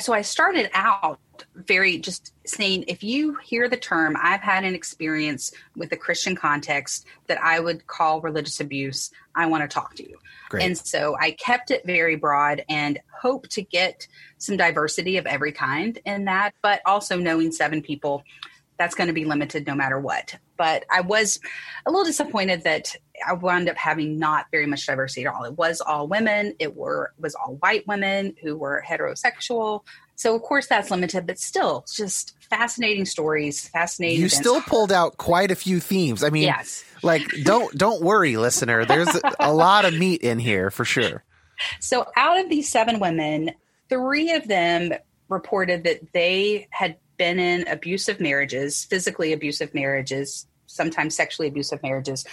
so 0.00 0.12
I 0.12 0.22
started 0.22 0.70
out 0.74 1.18
very 1.54 1.98
just 1.98 2.32
saying 2.46 2.84
if 2.88 3.02
you 3.02 3.36
hear 3.36 3.68
the 3.68 3.76
term, 3.76 4.16
I've 4.20 4.40
had 4.40 4.64
an 4.64 4.74
experience 4.74 5.52
with 5.76 5.92
a 5.92 5.96
Christian 5.96 6.36
context 6.36 7.06
that 7.26 7.42
I 7.42 7.60
would 7.60 7.86
call 7.86 8.20
religious 8.20 8.60
abuse, 8.60 9.10
I 9.34 9.46
want 9.46 9.62
to 9.62 9.68
talk 9.68 9.94
to 9.96 10.08
you. 10.08 10.18
Great. 10.48 10.64
And 10.64 10.78
so 10.78 11.16
I 11.20 11.32
kept 11.32 11.70
it 11.70 11.84
very 11.84 12.16
broad 12.16 12.64
and 12.68 12.98
hope 13.20 13.48
to 13.48 13.62
get 13.62 14.06
some 14.38 14.56
diversity 14.56 15.16
of 15.16 15.26
every 15.26 15.52
kind 15.52 15.98
in 16.04 16.26
that, 16.26 16.54
but 16.62 16.80
also 16.86 17.18
knowing 17.18 17.52
seven 17.52 17.82
people 17.82 18.22
that's 18.78 18.94
going 18.94 19.08
to 19.08 19.14
be 19.14 19.24
limited 19.24 19.66
no 19.66 19.74
matter 19.74 19.98
what. 19.98 20.36
But 20.56 20.84
I 20.90 21.00
was 21.00 21.40
a 21.86 21.90
little 21.90 22.04
disappointed 22.04 22.64
that 22.64 22.96
I 23.26 23.32
wound 23.34 23.68
up 23.68 23.76
having 23.76 24.18
not 24.18 24.46
very 24.50 24.66
much 24.66 24.86
diversity 24.86 25.26
at 25.26 25.34
all. 25.34 25.44
It 25.44 25.56
was 25.56 25.80
all 25.80 26.08
women. 26.08 26.54
It 26.58 26.74
were 26.74 27.12
was 27.18 27.34
all 27.34 27.56
white 27.56 27.86
women 27.86 28.34
who 28.42 28.56
were 28.56 28.82
heterosexual. 28.86 29.84
So 30.16 30.34
of 30.34 30.42
course 30.42 30.66
that's 30.66 30.90
limited, 30.90 31.26
but 31.26 31.38
still 31.38 31.84
just 31.92 32.34
fascinating 32.50 33.04
stories, 33.04 33.68
fascinating. 33.68 34.20
You 34.20 34.26
events. 34.26 34.38
still 34.38 34.60
pulled 34.62 34.92
out 34.92 35.16
quite 35.16 35.50
a 35.50 35.56
few 35.56 35.80
themes. 35.80 36.22
I 36.24 36.30
mean, 36.30 36.44
yes. 36.44 36.84
like 37.02 37.22
don't 37.44 37.76
don't 37.76 38.02
worry, 38.02 38.36
listener. 38.36 38.84
There's 38.84 39.08
a 39.38 39.52
lot 39.52 39.84
of 39.84 39.94
meat 39.94 40.22
in 40.22 40.38
here 40.38 40.70
for 40.70 40.84
sure. 40.84 41.24
So, 41.80 42.06
out 42.16 42.40
of 42.40 42.48
these 42.48 42.68
seven 42.68 43.00
women, 43.00 43.52
three 43.88 44.32
of 44.32 44.48
them 44.48 44.92
reported 45.28 45.84
that 45.84 46.12
they 46.12 46.68
had 46.70 46.96
been 47.16 47.38
in 47.38 47.66
abusive 47.68 48.20
marriages, 48.20 48.84
physically 48.84 49.32
abusive 49.32 49.74
marriages, 49.74 50.46
sometimes 50.66 51.14
sexually 51.14 51.48
abusive 51.48 51.82
marriages. 51.82 52.24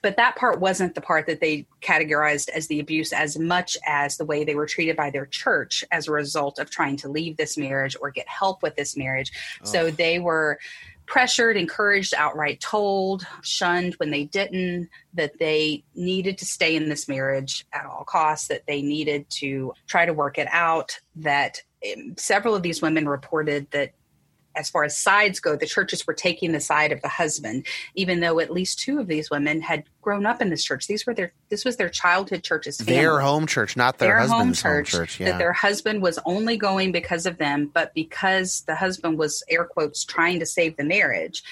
But 0.00 0.16
that 0.16 0.36
part 0.36 0.60
wasn't 0.60 0.94
the 0.94 1.00
part 1.00 1.26
that 1.26 1.40
they 1.40 1.66
categorized 1.82 2.48
as 2.50 2.68
the 2.68 2.80
abuse 2.80 3.12
as 3.12 3.38
much 3.38 3.76
as 3.86 4.16
the 4.16 4.24
way 4.24 4.44
they 4.44 4.54
were 4.54 4.66
treated 4.66 4.96
by 4.96 5.10
their 5.10 5.26
church 5.26 5.84
as 5.90 6.06
a 6.06 6.12
result 6.12 6.58
of 6.58 6.70
trying 6.70 6.96
to 6.98 7.08
leave 7.08 7.36
this 7.36 7.56
marriage 7.56 7.96
or 8.00 8.10
get 8.10 8.28
help 8.28 8.62
with 8.62 8.76
this 8.76 8.96
marriage. 8.96 9.32
Oh. 9.62 9.66
So 9.66 9.90
they 9.90 10.18
were 10.18 10.58
pressured, 11.08 11.56
encouraged, 11.56 12.14
outright 12.14 12.60
told, 12.60 13.26
shunned 13.42 13.94
when 13.94 14.10
they 14.10 14.24
didn't, 14.24 14.88
that 15.14 15.38
they 15.38 15.82
needed 15.94 16.38
to 16.38 16.44
stay 16.44 16.76
in 16.76 16.88
this 16.88 17.08
marriage 17.08 17.66
at 17.72 17.86
all 17.86 18.04
costs, 18.04 18.48
that 18.48 18.66
they 18.66 18.82
needed 18.82 19.28
to 19.30 19.72
try 19.86 20.04
to 20.04 20.12
work 20.12 20.38
it 20.38 20.48
out, 20.50 21.00
that 21.16 21.62
um, 21.92 22.14
several 22.16 22.54
of 22.54 22.62
these 22.62 22.82
women 22.82 23.08
reported 23.08 23.66
that 23.70 23.92
as 24.58 24.68
far 24.68 24.84
as 24.84 24.96
sides 24.96 25.40
go, 25.40 25.56
the 25.56 25.66
churches 25.66 26.06
were 26.06 26.14
taking 26.14 26.52
the 26.52 26.60
side 26.60 26.90
of 26.90 27.00
the 27.00 27.08
husband, 27.08 27.66
even 27.94 28.20
though 28.20 28.40
at 28.40 28.50
least 28.50 28.80
two 28.80 28.98
of 28.98 29.06
these 29.06 29.30
women 29.30 29.60
had 29.60 29.84
grown 30.02 30.26
up 30.26 30.42
in 30.42 30.50
this 30.50 30.64
church. 30.64 30.86
These 30.86 31.06
were 31.06 31.14
their 31.14 31.32
this 31.48 31.64
was 31.64 31.76
their 31.76 31.88
childhood 31.88 32.42
church's 32.42 32.78
family. 32.78 32.94
Their 32.94 33.20
home 33.20 33.46
church, 33.46 33.76
not 33.76 33.98
their, 33.98 34.08
their 34.08 34.18
husband's 34.18 34.60
home 34.60 34.72
church. 34.72 34.92
Home 34.92 35.00
church 35.00 35.20
yeah. 35.20 35.30
That 35.30 35.38
their 35.38 35.52
husband 35.52 36.02
was 36.02 36.18
only 36.24 36.56
going 36.56 36.92
because 36.92 37.24
of 37.24 37.38
them, 37.38 37.70
but 37.72 37.94
because 37.94 38.62
the 38.62 38.74
husband 38.74 39.18
was 39.18 39.42
air 39.48 39.64
quotes 39.64 40.04
trying 40.04 40.40
to 40.40 40.46
save 40.46 40.76
the 40.76 40.84
marriage, 40.84 41.42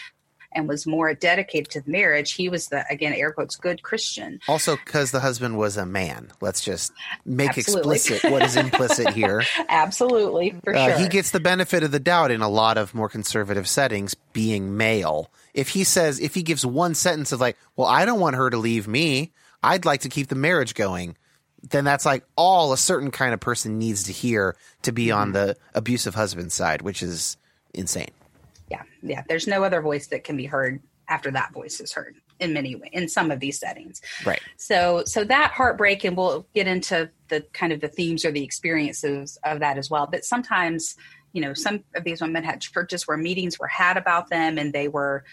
and 0.53 0.69
was 0.69 0.87
more 0.87 1.13
dedicated 1.15 1.71
to 1.73 1.81
the 1.81 1.91
marriage, 1.91 2.33
he 2.33 2.49
was 2.49 2.69
the 2.69 2.85
again 2.91 3.13
air 3.13 3.33
quotes 3.33 3.57
good 3.57 3.83
Christian. 3.83 4.41
Also, 4.49 4.77
because 4.77 5.11
the 5.11 5.21
husband 5.21 5.59
was 5.59 5.77
a 5.77 5.87
man. 5.87 6.31
Let's 6.41 6.61
just 6.61 6.93
make 7.25 7.57
Absolutely. 7.57 7.97
explicit 7.97 8.31
what 8.31 8.43
is 8.43 8.57
implicit 8.57 9.11
here. 9.11 9.43
Absolutely, 9.69 10.55
for 10.65 10.75
uh, 10.75 10.89
sure. 10.89 10.99
He 10.99 11.09
gets 11.09 11.31
the 11.31 11.41
benefit 11.41 11.83
of 11.83 11.91
the 11.91 12.01
doubt 12.01 12.31
in 12.31 12.43
a 12.43 12.49
lot 12.49 12.79
of 12.79 12.95
more 12.95 13.09
conservative 13.09 13.69
settings, 13.69 14.15
being 14.33 14.77
male. 14.77 15.31
If 15.55 15.71
he 15.71 15.85
says, 15.85 16.21
if 16.21 16.35
he 16.35 16.43
gives 16.43 16.65
one 16.65 16.95
sentence 16.95 17.33
of 17.33 17.41
like, 17.41 17.57
"Well, 17.77 17.89
I 17.89 18.05
don't 18.05 18.21
want 18.21 18.37
her 18.37 18.51
to 18.51 18.57
leave 18.57 18.89
me. 18.89 19.33
I'd 19.63 19.85
like 19.85 20.03
to 20.03 20.09
keep 20.09 20.29
the 20.29 20.35
marriage 20.35 20.75
going." 20.75 21.17
Then 21.69 21.85
that's 21.85 22.07
like 22.07 22.25
all 22.37 22.73
a 22.73 22.77
certain 22.77 23.11
kind 23.11 23.35
of 23.35 23.41
person 23.41 23.79
needs 23.79 24.05
to 24.05 24.13
hear 24.13 24.57
to 24.83 24.93
be 24.93 25.07
mm-hmm. 25.07 25.19
on 25.19 25.33
the 25.33 25.57
abusive 25.75 26.15
husband 26.15 26.53
side, 26.53 26.83
which 26.83 27.03
is 27.03 27.37
insane 27.75 28.11
yeah, 28.71 28.83
yeah. 29.03 29.23
There's 29.29 29.47
no 29.47 29.65
other 29.65 29.81
voice 29.81 30.09
that 30.09 30.25
can 30.25 30.37
be 30.37 30.47
heard 30.47 30.81
after 31.09 31.31
that 31.31 31.53
voice 31.53 31.81
is 31.81 31.93
heard 31.93 32.17
in 32.41 32.53
many 32.53 32.75
ways 32.75 32.91
in 32.93 33.09
some 33.09 33.31
of 33.31 33.41
these 33.41 33.59
settings. 33.59 34.01
Right. 34.25 34.41
So 34.57 35.05
so 35.07 35.25
that 35.25 35.53
heartbreak, 35.53 36.05
and 36.05 36.17
we'll 36.17 36.47
get 36.55 36.67
into 36.67 37.11
the 37.29 37.43
kind 37.53 37.73
of 37.73 37.81
the 37.81 37.89
themes 37.89 38.25
or 38.25 38.33
the 38.33 38.43
experiences 38.43 39.39
of 39.45 39.61
that 39.61 39.79
as 39.79 39.91
well. 39.91 40.07
But 40.07 40.25
sometimes, 40.25 40.97
you 41.33 41.41
know, 41.41 41.55
some 41.55 41.85
of 41.95 42.05
these 42.05 42.21
women 42.21 42.45
had 42.45 42.61
churches 42.61 43.07
where 43.07 43.17
meetings 43.17 43.59
were 43.59 43.69
had 43.69 43.97
about 43.97 44.29
them, 44.31 44.59
and 44.59 44.73
they 44.73 44.89
were 44.89 45.25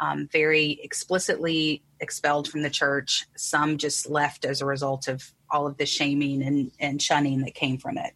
um, 0.00 0.28
very 0.32 0.80
explicitly 0.82 1.82
expelled 2.00 2.48
from 2.48 2.62
the 2.62 2.70
church. 2.70 3.26
Some 3.36 3.78
just 3.78 4.08
left 4.08 4.44
as 4.44 4.60
a 4.60 4.66
result 4.66 5.08
of 5.08 5.32
all 5.52 5.66
of 5.66 5.76
the 5.76 5.86
shaming 5.86 6.42
and, 6.42 6.72
and 6.80 7.00
shunning 7.00 7.42
that 7.42 7.54
came 7.54 7.78
from 7.78 7.98
it. 7.98 8.12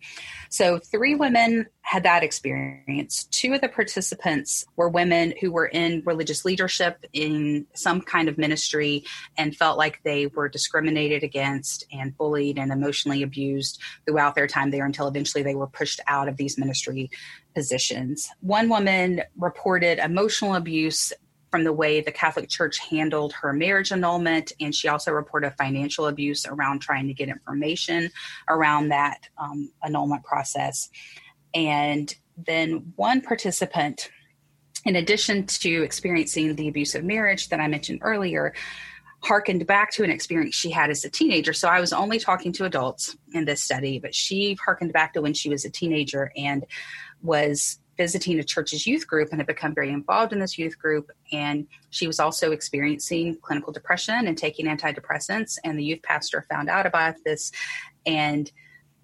So, 0.48 0.78
three 0.78 1.14
women 1.14 1.66
had 1.82 2.02
that 2.02 2.24
experience. 2.24 3.24
Two 3.30 3.54
of 3.54 3.60
the 3.60 3.68
participants 3.68 4.64
were 4.74 4.88
women 4.88 5.34
who 5.40 5.52
were 5.52 5.66
in 5.66 6.02
religious 6.04 6.44
leadership 6.44 7.04
in 7.12 7.66
some 7.74 8.00
kind 8.00 8.28
of 8.28 8.38
ministry 8.38 9.04
and 9.36 9.54
felt 9.54 9.78
like 9.78 10.00
they 10.02 10.26
were 10.26 10.48
discriminated 10.48 11.22
against 11.22 11.86
and 11.92 12.16
bullied 12.16 12.58
and 12.58 12.72
emotionally 12.72 13.22
abused 13.22 13.80
throughout 14.04 14.34
their 14.34 14.48
time 14.48 14.70
there 14.70 14.84
until 14.84 15.06
eventually 15.06 15.44
they 15.44 15.54
were 15.54 15.68
pushed 15.68 16.00
out 16.08 16.28
of 16.28 16.36
these 16.36 16.58
ministry 16.58 17.10
positions. 17.54 18.28
One 18.40 18.68
woman 18.68 19.22
reported 19.36 19.98
emotional 19.98 20.56
abuse 20.56 21.12
from 21.56 21.64
the 21.64 21.72
way 21.72 22.02
the 22.02 22.12
Catholic 22.12 22.50
Church 22.50 22.76
handled 22.76 23.32
her 23.32 23.50
marriage 23.50 23.90
annulment. 23.90 24.52
And 24.60 24.74
she 24.74 24.88
also 24.88 25.10
reported 25.10 25.54
financial 25.56 26.06
abuse 26.06 26.44
around 26.44 26.80
trying 26.80 27.08
to 27.08 27.14
get 27.14 27.30
information 27.30 28.10
around 28.46 28.90
that 28.90 29.26
um, 29.38 29.70
annulment 29.82 30.22
process. 30.22 30.90
And 31.54 32.14
then 32.36 32.92
one 32.96 33.22
participant, 33.22 34.10
in 34.84 34.96
addition 34.96 35.46
to 35.46 35.82
experiencing 35.82 36.54
the 36.56 36.68
abusive 36.68 37.04
marriage 37.04 37.48
that 37.48 37.58
I 37.58 37.68
mentioned 37.68 38.00
earlier, 38.02 38.52
harkened 39.22 39.66
back 39.66 39.90
to 39.92 40.04
an 40.04 40.10
experience 40.10 40.54
she 40.54 40.70
had 40.70 40.90
as 40.90 41.06
a 41.06 41.10
teenager. 41.10 41.54
So 41.54 41.68
I 41.68 41.80
was 41.80 41.94
only 41.94 42.18
talking 42.18 42.52
to 42.52 42.66
adults 42.66 43.16
in 43.32 43.46
this 43.46 43.62
study, 43.62 43.98
but 43.98 44.14
she 44.14 44.58
harkened 44.62 44.92
back 44.92 45.14
to 45.14 45.22
when 45.22 45.32
she 45.32 45.48
was 45.48 45.64
a 45.64 45.70
teenager 45.70 46.30
and 46.36 46.66
was 47.22 47.78
visiting 47.96 48.38
a 48.38 48.44
church's 48.44 48.86
youth 48.86 49.06
group 49.06 49.28
and 49.30 49.40
had 49.40 49.46
become 49.46 49.74
very 49.74 49.90
involved 49.90 50.32
in 50.32 50.38
this 50.38 50.58
youth 50.58 50.78
group. 50.78 51.10
And 51.32 51.66
she 51.90 52.06
was 52.06 52.20
also 52.20 52.52
experiencing 52.52 53.38
clinical 53.42 53.72
depression 53.72 54.26
and 54.26 54.36
taking 54.36 54.66
antidepressants. 54.66 55.58
And 55.64 55.78
the 55.78 55.84
youth 55.84 56.02
pastor 56.02 56.46
found 56.50 56.68
out 56.68 56.86
about 56.86 57.14
this 57.24 57.52
and 58.04 58.50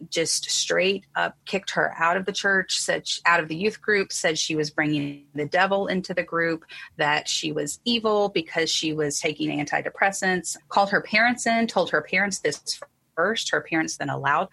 just 0.09 0.51
straight 0.51 1.07
up 1.15 1.37
kicked 1.47 1.71
her 1.71 1.95
out 1.97 2.17
of 2.17 2.25
the 2.25 2.33
church, 2.33 2.79
said 2.79 3.07
she, 3.07 3.21
out 3.27 3.41
of 3.41 3.49
the 3.49 3.57
youth 3.57 3.81
group, 3.81 4.13
said 4.13 4.39
she 4.39 4.57
was 4.57 4.71
bringing 4.71 5.25
the 5.35 5.47
devil 5.47 5.87
into 5.87 6.15
the 6.15 6.23
group, 6.23 6.65
that 6.97 7.29
she 7.29 7.53
was 7.53 7.81
evil 7.85 8.29
because 8.29 8.71
she 8.71 8.93
was 8.93 9.21
taking 9.21 9.51
antidepressants, 9.51 10.57
called 10.69 10.91
her 10.91 11.03
parents 11.03 11.47
in, 11.47 11.67
told 11.67 11.91
her 11.91 12.03
parents 12.03 12.41
this 12.41 12.81
first. 13.15 13.51
Her 13.51 13.61
parents 13.61 13.97
then 13.97 14.11
allowed 14.11 14.49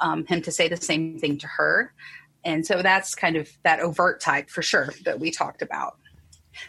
um, 0.00 0.26
him 0.26 0.42
to 0.42 0.50
say 0.50 0.68
the 0.68 0.76
same 0.76 1.18
thing 1.18 1.38
to 1.38 1.46
her. 1.46 1.94
And 2.44 2.66
so 2.66 2.82
that's 2.82 3.14
kind 3.14 3.36
of 3.36 3.48
that 3.62 3.80
overt 3.80 4.20
type 4.20 4.50
for 4.50 4.62
sure 4.62 4.92
that 5.04 5.20
we 5.20 5.30
talked 5.30 5.62
about. 5.62 5.96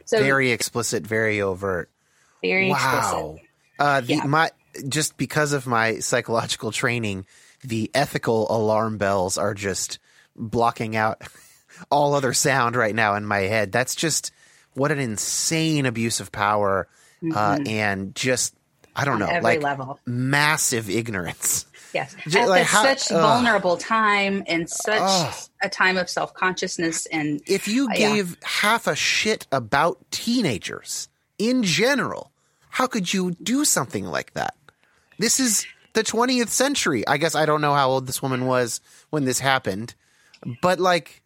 So 0.05 0.19
very 0.19 0.51
explicit, 0.51 1.05
very 1.05 1.41
overt. 1.41 1.89
Very 2.43 2.69
wow. 2.69 2.97
explicit. 2.97 3.47
Uh, 3.79 4.01
the, 4.01 4.13
yeah. 4.15 4.25
My 4.25 4.51
just 4.87 5.17
because 5.17 5.53
of 5.53 5.67
my 5.67 5.99
psychological 5.99 6.71
training, 6.71 7.25
the 7.63 7.91
ethical 7.93 8.47
alarm 8.55 8.97
bells 8.97 9.37
are 9.37 9.53
just 9.53 9.99
blocking 10.35 10.95
out 10.95 11.21
all 11.91 12.13
other 12.13 12.33
sound 12.33 12.75
right 12.75 12.95
now 12.95 13.15
in 13.15 13.25
my 13.25 13.39
head. 13.39 13.71
That's 13.71 13.95
just 13.95 14.31
what 14.73 14.91
an 14.91 14.99
insane 14.99 15.85
abuse 15.85 16.19
of 16.19 16.31
power 16.31 16.87
uh, 17.21 17.25
mm-hmm. 17.25 17.37
uh, 17.37 17.69
and 17.69 18.15
just 18.15 18.55
I 18.95 19.05
don't 19.05 19.21
On 19.21 19.33
know, 19.33 19.39
like 19.41 19.61
level. 19.61 19.99
massive 20.05 20.89
ignorance. 20.89 21.65
Yes, 21.93 22.15
at 22.35 22.47
like 22.47 22.65
how, 22.65 22.83
such 22.83 23.11
uh, 23.11 23.19
vulnerable 23.21 23.77
time 23.77 24.43
and 24.47 24.69
such 24.69 25.01
uh, 25.01 25.31
a 25.61 25.69
time 25.69 25.97
of 25.97 26.09
self 26.09 26.33
consciousness. 26.33 27.05
And 27.07 27.41
if 27.47 27.67
you 27.67 27.87
uh, 27.89 27.95
gave 27.95 28.31
yeah. 28.31 28.47
half 28.47 28.87
a 28.87 28.95
shit 28.95 29.47
about 29.51 29.99
teenagers 30.11 31.09
in 31.37 31.63
general, 31.63 32.31
how 32.69 32.87
could 32.87 33.13
you 33.13 33.31
do 33.31 33.65
something 33.65 34.05
like 34.05 34.33
that? 34.33 34.55
This 35.19 35.39
is 35.39 35.65
the 35.93 36.03
20th 36.03 36.49
century. 36.49 37.07
I 37.07 37.17
guess 37.17 37.35
I 37.35 37.45
don't 37.45 37.61
know 37.61 37.73
how 37.73 37.89
old 37.89 38.07
this 38.07 38.21
woman 38.21 38.45
was 38.45 38.81
when 39.09 39.25
this 39.25 39.39
happened, 39.39 39.93
but 40.61 40.79
like, 40.79 41.21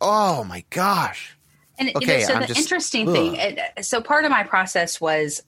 oh 0.00 0.44
my 0.44 0.64
gosh. 0.70 1.36
And 1.78 1.94
okay, 1.94 2.22
so 2.22 2.34
I'm 2.34 2.40
the 2.40 2.46
just, 2.46 2.60
interesting 2.60 3.08
ugh. 3.08 3.14
thing, 3.14 3.58
so 3.82 4.00
part 4.00 4.24
of 4.24 4.30
my 4.30 4.42
process 4.42 5.00
was, 5.00 5.42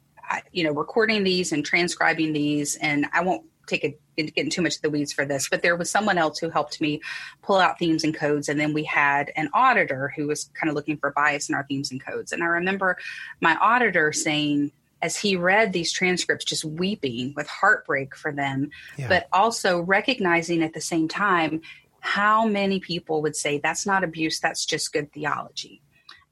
you 0.53 0.63
know, 0.63 0.73
recording 0.73 1.25
these 1.25 1.53
and 1.53 1.65
transcribing 1.65 2.35
these, 2.35 2.77
and 2.77 3.07
I 3.15 3.23
won't 3.23 3.47
take 3.67 3.85
a 3.85 3.97
get 4.27 4.45
into 4.45 4.57
too 4.57 4.63
much 4.63 4.77
of 4.77 4.83
the 4.83 4.91
weeds 4.91 5.13
for 5.13 5.25
this, 5.25 5.49
but 5.49 5.63
there 5.63 5.77
was 5.77 5.91
someone 5.91 6.19
else 6.19 6.39
who 6.39 6.51
helped 6.51 6.81
me 6.81 7.01
pull 7.43 7.57
out 7.57 7.79
themes 7.79 8.05
and 8.05 8.15
codes. 8.15 8.49
And 8.49 8.59
then 8.59 8.73
we 8.73 8.85
had 8.85 9.33
an 9.37 9.49
auditor 9.55 10.13
who 10.17 10.27
was 10.27 10.51
kind 10.55 10.69
of 10.69 10.75
looking 10.75 10.97
for 10.97 11.11
bias 11.11 11.49
in 11.49 11.55
our 11.55 11.65
themes 11.65 11.91
and 11.91 12.05
codes. 12.05 12.33
And 12.33 12.43
I 12.43 12.47
remember 12.47 12.97
my 13.41 13.57
auditor 13.57 14.13
saying, 14.13 14.73
as 15.01 15.17
he 15.17 15.37
read 15.37 15.73
these 15.73 15.93
transcripts, 15.93 16.45
just 16.45 16.65
weeping 16.65 17.33
with 17.37 17.47
heartbreak 17.47 18.17
for 18.17 18.33
them, 18.33 18.71
yeah. 18.97 19.09
but 19.09 19.29
also 19.33 19.81
recognizing 19.81 20.63
at 20.63 20.75
the 20.75 20.81
same 20.81 21.07
time 21.07 21.61
how 22.01 22.47
many 22.47 22.81
people 22.81 23.23
would 23.23 23.37
say 23.37 23.59
that's 23.59 23.87
not 23.87 24.03
abuse, 24.03 24.41
that's 24.41 24.67
just 24.67 24.93
good 24.93 25.13
theology 25.13 25.81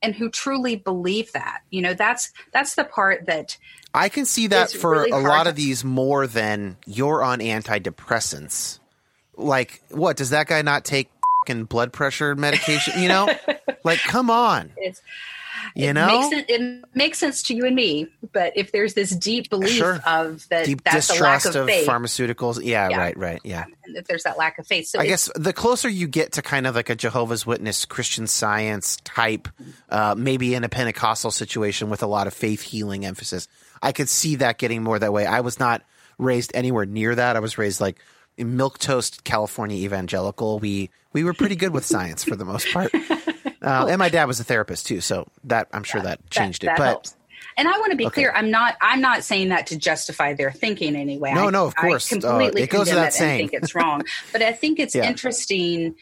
and 0.07 0.15
who 0.15 0.31
truly 0.31 0.77
believe 0.77 1.33
that. 1.33 1.63
You 1.71 1.83
know, 1.83 1.93
that's 1.93 2.33
that's 2.53 2.77
the 2.77 2.85
part 2.85 3.27
that 3.27 3.59
I 3.93 4.09
can 4.09 4.25
see 4.25 4.47
that 4.47 4.71
for 4.71 4.93
really 4.93 5.11
a 5.11 5.17
lot 5.17 5.45
to- 5.45 5.51
of 5.51 5.57
these 5.57 5.85
more 5.85 6.29
than 6.29 6.77
you're 6.87 7.25
on 7.25 7.41
antidepressants. 7.41 8.79
Like, 9.37 9.83
what 9.91 10.17
does 10.17 10.31
that 10.31 10.47
guy 10.47 10.63
not 10.63 10.85
take 10.85 11.11
blood 11.69 11.93
pressure 11.93 12.37
medication? 12.37 13.03
You 13.03 13.09
know, 13.09 13.29
like, 13.85 13.99
come 13.99 14.31
on. 14.31 14.73
It's, 14.77 15.03
you 15.75 15.89
it 15.89 15.93
know, 15.95 16.07
makes 16.07 16.37
it, 16.37 16.51
it, 16.51 16.85
makes 16.95 17.19
sense 17.19 17.43
to 17.45 17.55
you 17.55 17.67
and 17.67 17.75
me. 17.75 18.09
But 18.33 18.53
if 18.57 18.73
there's 18.73 18.95
this 18.95 19.11
deep 19.11 19.51
belief 19.51 19.71
sure. 19.71 20.01
of 20.07 20.47
that, 20.49 20.67
deep 20.67 20.83
that's 20.85 21.09
distrust 21.09 21.47
a 21.47 21.49
lack 21.49 21.55
of, 21.57 21.63
of 21.63 21.67
faith. 21.67 21.87
pharmaceuticals. 21.87 22.61
Yeah, 22.63 22.89
yeah, 22.89 22.99
right, 22.99 23.17
right, 23.17 23.41
yeah. 23.45 23.65
And 23.85 23.97
if 23.97 24.07
there's 24.07 24.25
that 24.25 24.39
lack 24.39 24.59
of 24.59 24.67
faith, 24.67 24.89
so 24.89 25.01
I 25.01 25.07
guess 25.07 25.31
the 25.35 25.53
closer 25.53 25.89
you 25.89 26.09
get 26.09 26.33
to 26.33 26.43
kind 26.43 26.67
of 26.67 26.75
like 26.75 26.91
a 26.91 26.95
Jehovah's 26.95 27.47
Witness 27.47 27.85
Christian 27.85 28.27
Science 28.27 28.99
type, 29.05 29.49
uh, 29.89 30.15
maybe 30.17 30.55
in 30.55 30.65
a 30.65 30.69
Pentecostal 30.69 31.31
situation 31.31 31.91
with 31.91 32.03
a 32.03 32.07
lot 32.07 32.27
of 32.27 32.35
faith 32.35 32.63
healing 32.63 33.05
emphasis, 33.05 33.49
I 33.83 33.93
could 33.93 34.09
see 34.09 34.37
that 34.37 34.59
getting 34.59 34.83
more 34.83 34.99
that 34.99 35.13
way. 35.13 35.27
I 35.27 35.41
was 35.41 35.59
not 35.59 35.83
raised 36.19 36.53
anywhere 36.55 36.87
near 36.87 37.15
that. 37.15 37.37
I 37.37 37.41
was 37.41 37.59
raised 37.59 37.81
like 37.81 37.99
milk 38.39 38.79
toast 38.79 39.25
California 39.25 39.85
evangelical. 39.85 40.59
We 40.59 40.91
we 41.13 41.25
were 41.25 41.33
pretty 41.33 41.57
good 41.57 41.73
with 41.73 41.85
science 41.85 42.25
for 42.25 42.37
the 42.37 42.45
most 42.45 42.71
part. 42.73 42.93
Uh, 43.63 43.87
and 43.89 43.99
my 43.99 44.09
dad 44.09 44.25
was 44.27 44.41
a 44.41 44.45
therapist 44.45 44.87
too, 44.87 45.01
so 45.01 45.27
that 45.45 45.69
I'm 45.73 45.83
sure 45.85 46.01
that 46.03 46.29
changed 46.31 46.63
that, 46.63 46.67
it. 46.67 46.69
that 46.71 46.79
But 46.79 46.85
helps. 46.87 47.17
And 47.59 47.67
I 47.69 47.79
want 47.79 47.91
to 47.93 47.97
be 47.97 48.07
Okay. 48.07 48.15
clear. 48.15 48.33
I'm 48.35 48.51
not. 48.51 48.77
I'm 48.83 49.01
not 49.01 49.25
saying 49.25 49.49
that 49.49 49.67
to 49.69 49.77
justify 49.77 50.35
their 50.35 50.53
thinking 50.53 50.95
anyway. 50.95 51.33
No, 51.33 51.47
I- 51.47 51.51
no, 51.51 51.67
of 51.67 51.75
course. 51.75 52.13
I 52.13 52.17
Uh, 52.17 52.21
completely 52.21 52.63
it 52.63 52.71
goes 52.71 52.89
without 52.89 53.09
it 53.09 53.13
saying. 53.15 53.49
think 53.49 53.63
it's 53.63 53.75
wrong. 53.75 54.03
but 54.33 54.43
I 54.43 54.53
think 54.53 54.79
it's 54.79 54.95
Yeah. 54.95 55.09
interesting 55.09 55.95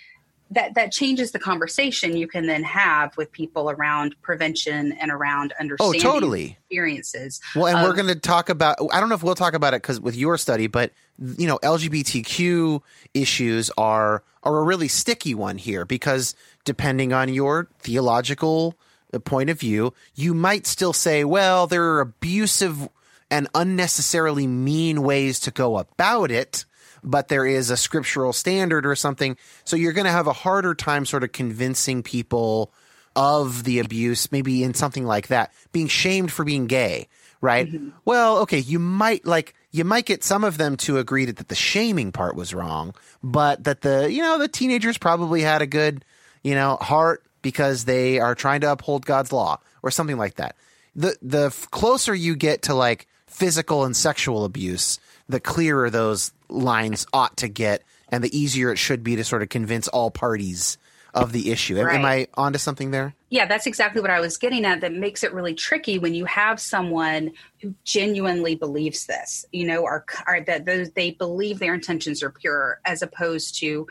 that 0.51 0.75
that 0.75 0.93
changes 0.93 1.33
the 1.33 1.39
conversation 1.39 2.17
you 2.17 2.27
can 2.29 2.47
then 2.47 2.63
have 2.65 3.17
with 3.17 3.33
people 3.33 3.71
around 3.71 4.15
prevention 4.23 4.93
and 5.01 5.11
around 5.11 5.53
understanding 5.59 6.01
Oh, 6.05 6.13
totally. 6.13 6.59
experiences. 6.61 7.41
Well, 7.57 7.67
and 7.75 7.83
we're 7.87 7.95
going 7.95 8.09
to 8.09 8.15
talk 8.17 8.49
about. 8.51 8.77
I 8.93 9.01
don't 9.01 9.09
know 9.09 9.15
if 9.15 9.23
we'll 9.23 9.35
talk 9.35 9.55
about 9.55 9.75
it 9.75 9.83
because 9.83 10.01
with 10.01 10.17
your 10.17 10.37
study, 10.39 10.67
but 10.67 10.93
you 11.39 11.47
know, 11.47 11.59
LGBTQ 11.63 12.83
issues 13.15 13.71
are 13.79 14.23
are 14.43 14.59
a 14.59 14.63
really 14.63 14.89
sticky 14.89 15.35
one 15.35 15.57
here 15.57 15.85
because 15.87 16.35
depending 16.65 17.13
on 17.13 17.33
your 17.33 17.69
theological 17.81 18.77
uh, 19.13 19.19
point 19.19 19.51
of 19.51 19.61
view, 19.61 19.95
you 20.15 20.35
might 20.35 20.67
still 20.67 20.93
say, 20.93 21.25
well, 21.25 21.67
there 21.67 21.85
are 21.85 22.01
abusive 22.01 22.89
and 23.31 23.49
unnecessarily 23.55 24.47
mean 24.47 25.03
ways 25.03 25.41
to 25.41 25.51
go 25.51 25.79
about 25.79 26.31
it. 26.31 26.65
But 27.03 27.29
there 27.29 27.45
is 27.45 27.69
a 27.69 27.77
scriptural 27.77 28.33
standard 28.33 28.87
or 28.87 28.97
something. 28.97 29.37
So 29.65 29.77
you're 29.77 29.93
going 29.93 30.07
to 30.07 30.11
have 30.11 30.27
a 30.27 30.33
harder 30.33 30.75
time 30.75 31.05
sort 31.05 31.23
of 31.23 31.33
convincing 31.33 32.03
people 32.03 32.73
of 33.15 33.65
the 33.65 33.79
abuse, 33.79 34.33
maybe 34.33 34.65
in 34.65 34.75
something 34.75 35.05
like 35.05 35.29
that, 35.29 35.53
being 35.73 35.87
shamed 35.87 36.33
for 36.33 36.45
being 36.45 36.67
gay, 36.67 37.09
right? 37.41 37.69
Well, 38.05 38.39
okay, 38.39 38.59
you 38.59 38.79
might 38.79 39.27
like 39.27 39.55
you 39.71 39.85
might 39.85 40.07
get 40.07 40.25
some 40.25 40.45
of 40.45 40.57
them 40.57 40.77
to 40.79 40.99
agree 40.99 41.25
that, 41.27 41.37
that 41.37 41.49
the 41.49 41.55
shaming 41.55 42.11
part 42.11 42.37
was 42.37 42.55
wrong, 42.55 42.95
but 43.23 43.65
that 43.65 43.83
the 43.83 44.11
you 44.11 44.23
know 44.23 44.39
the 44.39 44.49
teenagers 44.49 44.99
probably 44.99 45.43
had 45.43 45.63
a 45.63 45.67
good 45.67 46.05
you 46.45 46.55
know 46.55 46.77
heart 46.77 47.25
because 47.43 47.85
they 47.85 48.21
are 48.21 48.35
trying 48.37 48.61
to 48.61 48.71
uphold 48.71 49.05
God's 49.05 49.33
law 49.33 49.59
or 49.83 49.91
something 49.91 50.17
like 50.17 50.37
that. 50.37 50.55
The 50.95 51.17
the 51.21 51.47
f- 51.47 51.69
closer 51.71 52.15
you 52.15 52.37
get 52.37 52.63
to 52.63 52.75
like 52.75 53.09
physical 53.27 53.85
and 53.85 53.97
sexual 53.97 54.45
abuse, 54.45 55.01
the 55.29 55.41
clearer 55.41 55.91
those 55.91 56.33
lines 56.49 57.07
ought 57.13 57.37
to 57.39 57.49
get, 57.49 57.83
and 58.11 58.23
the 58.23 58.39
easier 58.39 58.71
it 58.71 58.79
should 58.79 59.03
be 59.03 59.17
to 59.17 59.25
sort 59.25 59.43
of 59.43 59.49
convince 59.49 59.89
all 59.89 60.11
parties 60.13 60.79
of 61.15 61.33
the 61.33 61.51
issue. 61.53 61.79
Am- 61.79 61.89
Am 61.89 62.05
I 62.05 62.27
onto 62.35 62.59
something 62.59 62.91
there? 62.91 63.15
Yeah, 63.31 63.47
that's 63.47 63.67
exactly 63.67 64.01
what 64.01 64.11
I 64.11 64.21
was 64.21 64.37
getting 64.37 64.65
at. 64.65 64.81
That 64.81 64.93
makes 64.93 65.23
it 65.23 65.33
really 65.33 65.55
tricky 65.55 65.99
when 65.99 66.15
you 66.15 66.25
have 66.25 66.59
someone 66.61 67.33
who 67.61 67.75
genuinely 67.85 68.55
believes 68.57 69.07
this, 69.07 69.45
you 69.53 69.65
know, 69.65 69.83
or, 69.83 70.05
or 70.27 70.41
that 70.47 70.65
those, 70.65 70.91
they 70.91 71.13
believe 71.13 71.59
their 71.61 71.75
intentions 71.75 72.23
are 72.23 72.31
pure, 72.31 72.81
as 72.85 73.01
opposed 73.03 73.59
to, 73.61 73.87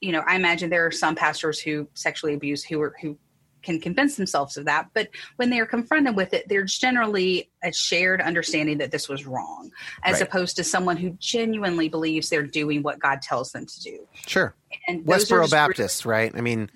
you 0.00 0.12
know, 0.12 0.22
I 0.26 0.36
imagine 0.36 0.70
there 0.70 0.86
are 0.86 0.90
some 0.90 1.14
pastors 1.14 1.58
who 1.60 1.88
sexually 1.94 2.34
abuse 2.34 2.62
who 2.64 2.80
are 2.80 2.94
who 3.00 3.18
can 3.62 3.80
convince 3.80 4.14
themselves 4.16 4.56
of 4.56 4.66
that, 4.66 4.88
but 4.94 5.08
when 5.36 5.50
they 5.50 5.58
are 5.58 5.66
confronted 5.66 6.14
with 6.14 6.32
it, 6.32 6.48
there's 6.48 6.78
generally 6.78 7.50
a 7.64 7.72
shared 7.72 8.20
understanding 8.20 8.78
that 8.78 8.92
this 8.92 9.08
was 9.08 9.26
wrong, 9.26 9.72
as 10.04 10.14
Right. 10.14 10.22
opposed 10.22 10.54
to 10.56 10.64
someone 10.64 10.96
who 10.96 11.10
genuinely 11.18 11.88
believes 11.88 12.28
they're 12.28 12.44
doing 12.46 12.84
what 12.84 13.00
God 13.00 13.20
tells 13.20 13.50
them 13.50 13.66
to 13.66 13.80
do. 13.82 14.06
Sure. 14.26 14.54
And 14.86 15.04
Westboro 15.04 15.50
Baptists, 15.50 15.50
Baptist, 15.50 16.04
right? 16.06 16.32
I 16.36 16.40
mean, 16.40 16.70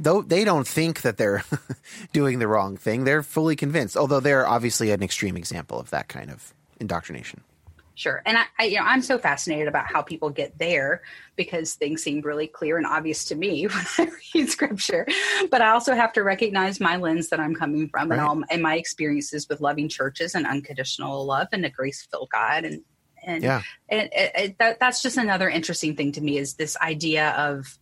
though 0.00 0.22
they 0.22 0.42
don't 0.44 0.66
think 0.66 1.02
that 1.02 1.18
they're 1.18 1.44
doing 2.12 2.40
the 2.40 2.48
wrong 2.48 2.76
thing, 2.76 3.04
they're 3.04 3.22
fully 3.22 3.54
convinced. 3.54 3.96
Although 3.96 4.20
they're 4.20 4.46
obviously 4.46 4.90
an 4.90 5.04
extreme 5.04 5.36
example 5.36 5.78
of 5.78 5.90
that 5.90 6.08
kind 6.08 6.32
of 6.32 6.52
indoctrination. 6.80 7.42
Sure. 7.96 8.22
And 8.26 8.36
I, 8.36 8.44
I, 8.58 8.64
you 8.64 8.76
know, 8.76 8.84
I'm 8.84 9.02
so 9.02 9.18
fascinated 9.18 9.68
about 9.68 9.86
how 9.86 10.02
people 10.02 10.28
get 10.30 10.58
there 10.58 11.02
because 11.36 11.74
things 11.74 12.02
seem 12.02 12.22
really 12.22 12.48
clear 12.48 12.76
and 12.76 12.86
obvious 12.86 13.24
to 13.26 13.36
me 13.36 13.66
when 13.68 13.86
I 13.98 14.10
read 14.34 14.50
scripture. 14.50 15.06
But 15.50 15.62
I 15.62 15.70
also 15.70 15.94
have 15.94 16.12
to 16.14 16.22
recognize 16.24 16.80
my 16.80 16.96
lens 16.96 17.28
that 17.28 17.38
I'm 17.38 17.54
coming 17.54 17.88
from 17.88 18.10
and 18.10 18.20
all 18.20 18.42
and 18.50 18.62
my 18.62 18.76
experiences 18.76 19.48
with 19.48 19.60
loving 19.60 19.88
churches 19.88 20.34
and 20.34 20.46
unconditional 20.46 21.24
love 21.24 21.48
and 21.52 21.64
a 21.64 21.70
grace-filled 21.70 22.30
God. 22.30 22.64
And 22.64 22.82
and, 23.26 23.42
Yeah. 23.42 23.62
and 23.88 24.10
it, 24.12 24.32
it, 24.34 24.58
that, 24.58 24.80
that's 24.80 25.00
just 25.00 25.16
another 25.16 25.48
interesting 25.48 25.96
thing 25.96 26.12
to 26.12 26.20
me 26.20 26.36
is 26.36 26.54
this 26.54 26.76
idea 26.78 27.30
of 27.30 27.78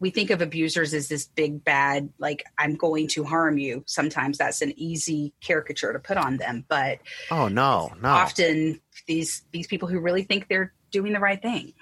we 0.00 0.08
think 0.10 0.30
of 0.30 0.40
abusers 0.40 0.94
as 0.94 1.08
this 1.08 1.26
big 1.26 1.62
bad 1.62 2.08
like 2.18 2.42
i'm 2.58 2.74
going 2.74 3.06
to 3.06 3.22
harm 3.22 3.58
you 3.58 3.84
sometimes 3.86 4.38
that's 4.38 4.62
an 4.62 4.72
easy 4.76 5.32
caricature 5.42 5.92
to 5.92 5.98
put 5.98 6.16
on 6.16 6.38
them 6.38 6.64
but 6.68 6.98
Oh 7.30 7.48
no, 7.48 7.92
no. 8.00 8.08
often 8.08 8.80
these 9.06 9.42
these 9.52 9.66
people 9.66 9.88
who 9.88 9.98
really 10.00 10.22
think 10.22 10.48
they're 10.48 10.72
doing 10.90 11.12
the 11.12 11.20
right 11.20 11.40
thing. 11.40 11.72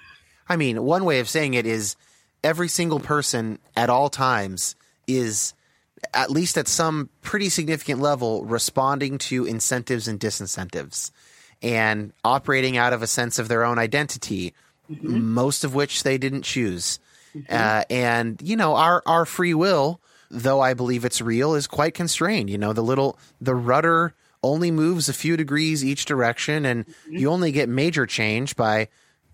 I 0.47 0.55
mean, 0.55 0.83
one 0.83 1.05
way 1.05 1.19
of 1.19 1.29
saying 1.29 1.53
it 1.53 1.65
is 1.65 1.95
every 2.43 2.67
single 2.67 2.99
person 2.99 3.59
at 3.75 3.89
all 3.89 4.09
times 4.09 4.75
is 5.07 5.53
at 6.13 6.31
least 6.31 6.57
at 6.57 6.67
some 6.67 7.09
pretty 7.21 7.49
significant 7.49 7.99
level 7.99 8.45
responding 8.45 9.17
to 9.17 9.45
incentives 9.45 10.07
and 10.07 10.19
disincentives 10.19 11.11
and 11.61 12.13
operating 12.23 12.77
out 12.77 12.93
of 12.93 13.01
a 13.01 13.07
sense 13.07 13.37
of 13.37 13.47
their 13.47 13.65
own 13.65 13.77
identity, 13.77 14.53
most 14.87 15.63
of 15.63 15.75
which 15.75 16.03
they 16.03 16.17
didn't 16.17 16.43
choose. 16.43 16.99
Uh, 17.49 17.83
and 17.89 18.41
you 18.41 18.55
know, 18.55 18.75
our 18.75 19.03
our 19.05 19.25
free 19.25 19.53
will, 19.53 20.01
though 20.31 20.61
I 20.61 20.73
believe 20.73 21.05
it's 21.05 21.21
real, 21.21 21.53
is 21.53 21.67
quite 21.67 21.93
constrained. 21.93 22.49
You 22.49 22.57
know, 22.57 22.73
the 22.73 22.81
little 22.81 23.19
the 23.39 23.55
rudder 23.55 24.15
only 24.43 24.71
moves 24.71 25.09
a 25.09 25.13
few 25.13 25.35
degrees 25.37 25.83
each 25.83 26.05
direction, 26.05 26.65
and 26.65 26.85
you 27.09 27.29
only 27.29 27.51
get 27.51 27.69
major 27.69 28.05
change 28.05 28.55
by 28.55 28.87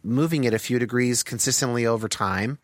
moving 0.03 0.43
it 0.43 0.53
a 0.53 0.59
few 0.59 0.79
degrees 0.79 1.23
consistently 1.23 1.85
over 1.85 2.07
time. 2.07 2.59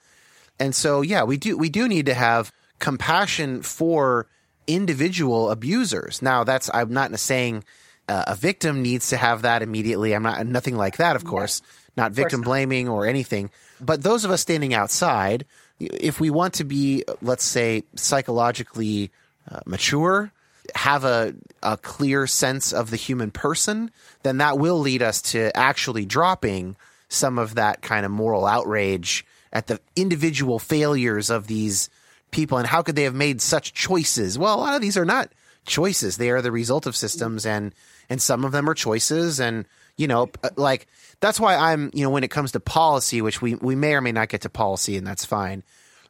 And 0.60 0.76
so, 0.76 1.02
yeah, 1.02 1.24
we 1.24 1.38
do 1.38 1.58
we 1.58 1.70
do 1.70 1.88
need 1.88 2.06
to 2.08 2.14
have 2.14 2.52
compassion 2.80 3.62
for 3.62 4.28
individual 4.68 5.50
abusers. 5.50 6.22
Now, 6.22 6.44
that's 6.44 6.70
I'm 6.74 6.94
not 6.94 7.18
saying 7.20 7.64
uh, 8.08 8.26
a 8.28 8.36
victim 8.36 8.82
needs 8.82 9.10
to 9.10 9.18
have 9.18 9.44
that 9.44 9.62
immediately. 9.62 10.14
I'm 10.14 10.24
not 10.24 10.46
nothing 10.46 10.78
like 10.78 10.98
that, 10.98 11.16
of 11.16 11.26
course. 11.26 11.62
Not 11.98 12.14
victim 12.14 12.42
blaming 12.42 12.88
or 12.88 13.06
anything. 13.06 13.52
But 13.82 14.02
those 14.02 14.24
of 14.24 14.32
us 14.32 14.42
standing 14.42 14.74
outside, 14.74 15.46
if 15.80 16.20
we 16.20 16.30
want 16.30 16.56
to 16.56 16.64
be, 16.64 17.04
let's 17.22 17.44
say, 17.44 17.84
psychologically 17.96 19.12
uh, 19.50 19.60
mature, 19.66 20.32
have 20.76 21.04
a, 21.04 21.34
a 21.64 21.78
clear 21.78 22.28
sense 22.28 22.74
of 22.74 22.90
the 22.90 22.98
human 22.98 23.32
person, 23.32 23.92
then 24.24 24.38
that 24.38 24.58
will 24.58 24.80
lead 24.80 25.02
us 25.02 25.22
to 25.22 25.56
actually 25.56 26.06
dropping 26.06 26.76
some 27.10 27.38
of 27.38 27.56
that 27.56 27.82
kind 27.82 28.06
of 28.06 28.12
moral 28.12 28.46
outrage 28.46 29.26
at 29.52 29.68
the 29.68 29.80
individual 29.96 30.60
failures 30.60 31.30
of 31.30 31.48
these 31.48 31.90
people. 32.32 32.58
And 32.58 32.68
how 32.68 32.82
could 32.82 32.96
they 32.96 33.04
have 33.04 33.16
made 33.16 33.42
such 33.42 33.74
choices? 33.74 34.40
Well 34.40 34.56
a 34.56 34.62
lot 34.62 34.76
of 34.76 34.82
these 34.82 34.98
are 34.98 35.06
not 35.06 35.30
choices. 35.66 36.18
They 36.18 36.30
are 36.30 36.42
the 36.42 36.52
result 36.52 36.86
of 36.86 36.96
systems 36.96 37.46
and 37.46 37.74
and 38.10 38.22
some 38.22 38.46
of 38.46 38.52
them 38.52 38.70
are 38.70 38.74
choices. 38.74 39.40
And 39.40 39.66
you 39.98 40.08
know 40.08 40.30
uh, 40.44 40.50
like 40.56 40.88
that's 41.20 41.40
why 41.40 41.56
i'm 41.56 41.92
you 41.94 42.04
know 42.04 42.10
when 42.10 42.24
it 42.24 42.32
comes 42.32 42.52
to 42.52 42.60
policy 42.60 43.22
which 43.22 43.42
we 43.42 43.56
we 43.56 43.76
may 43.76 43.94
or 43.94 44.02
may 44.02 44.12
not 44.12 44.30
get 44.30 44.42
to 44.42 44.50
policy 44.50 44.98
and 44.98 45.06
that's 45.06 45.26
fine 45.26 45.64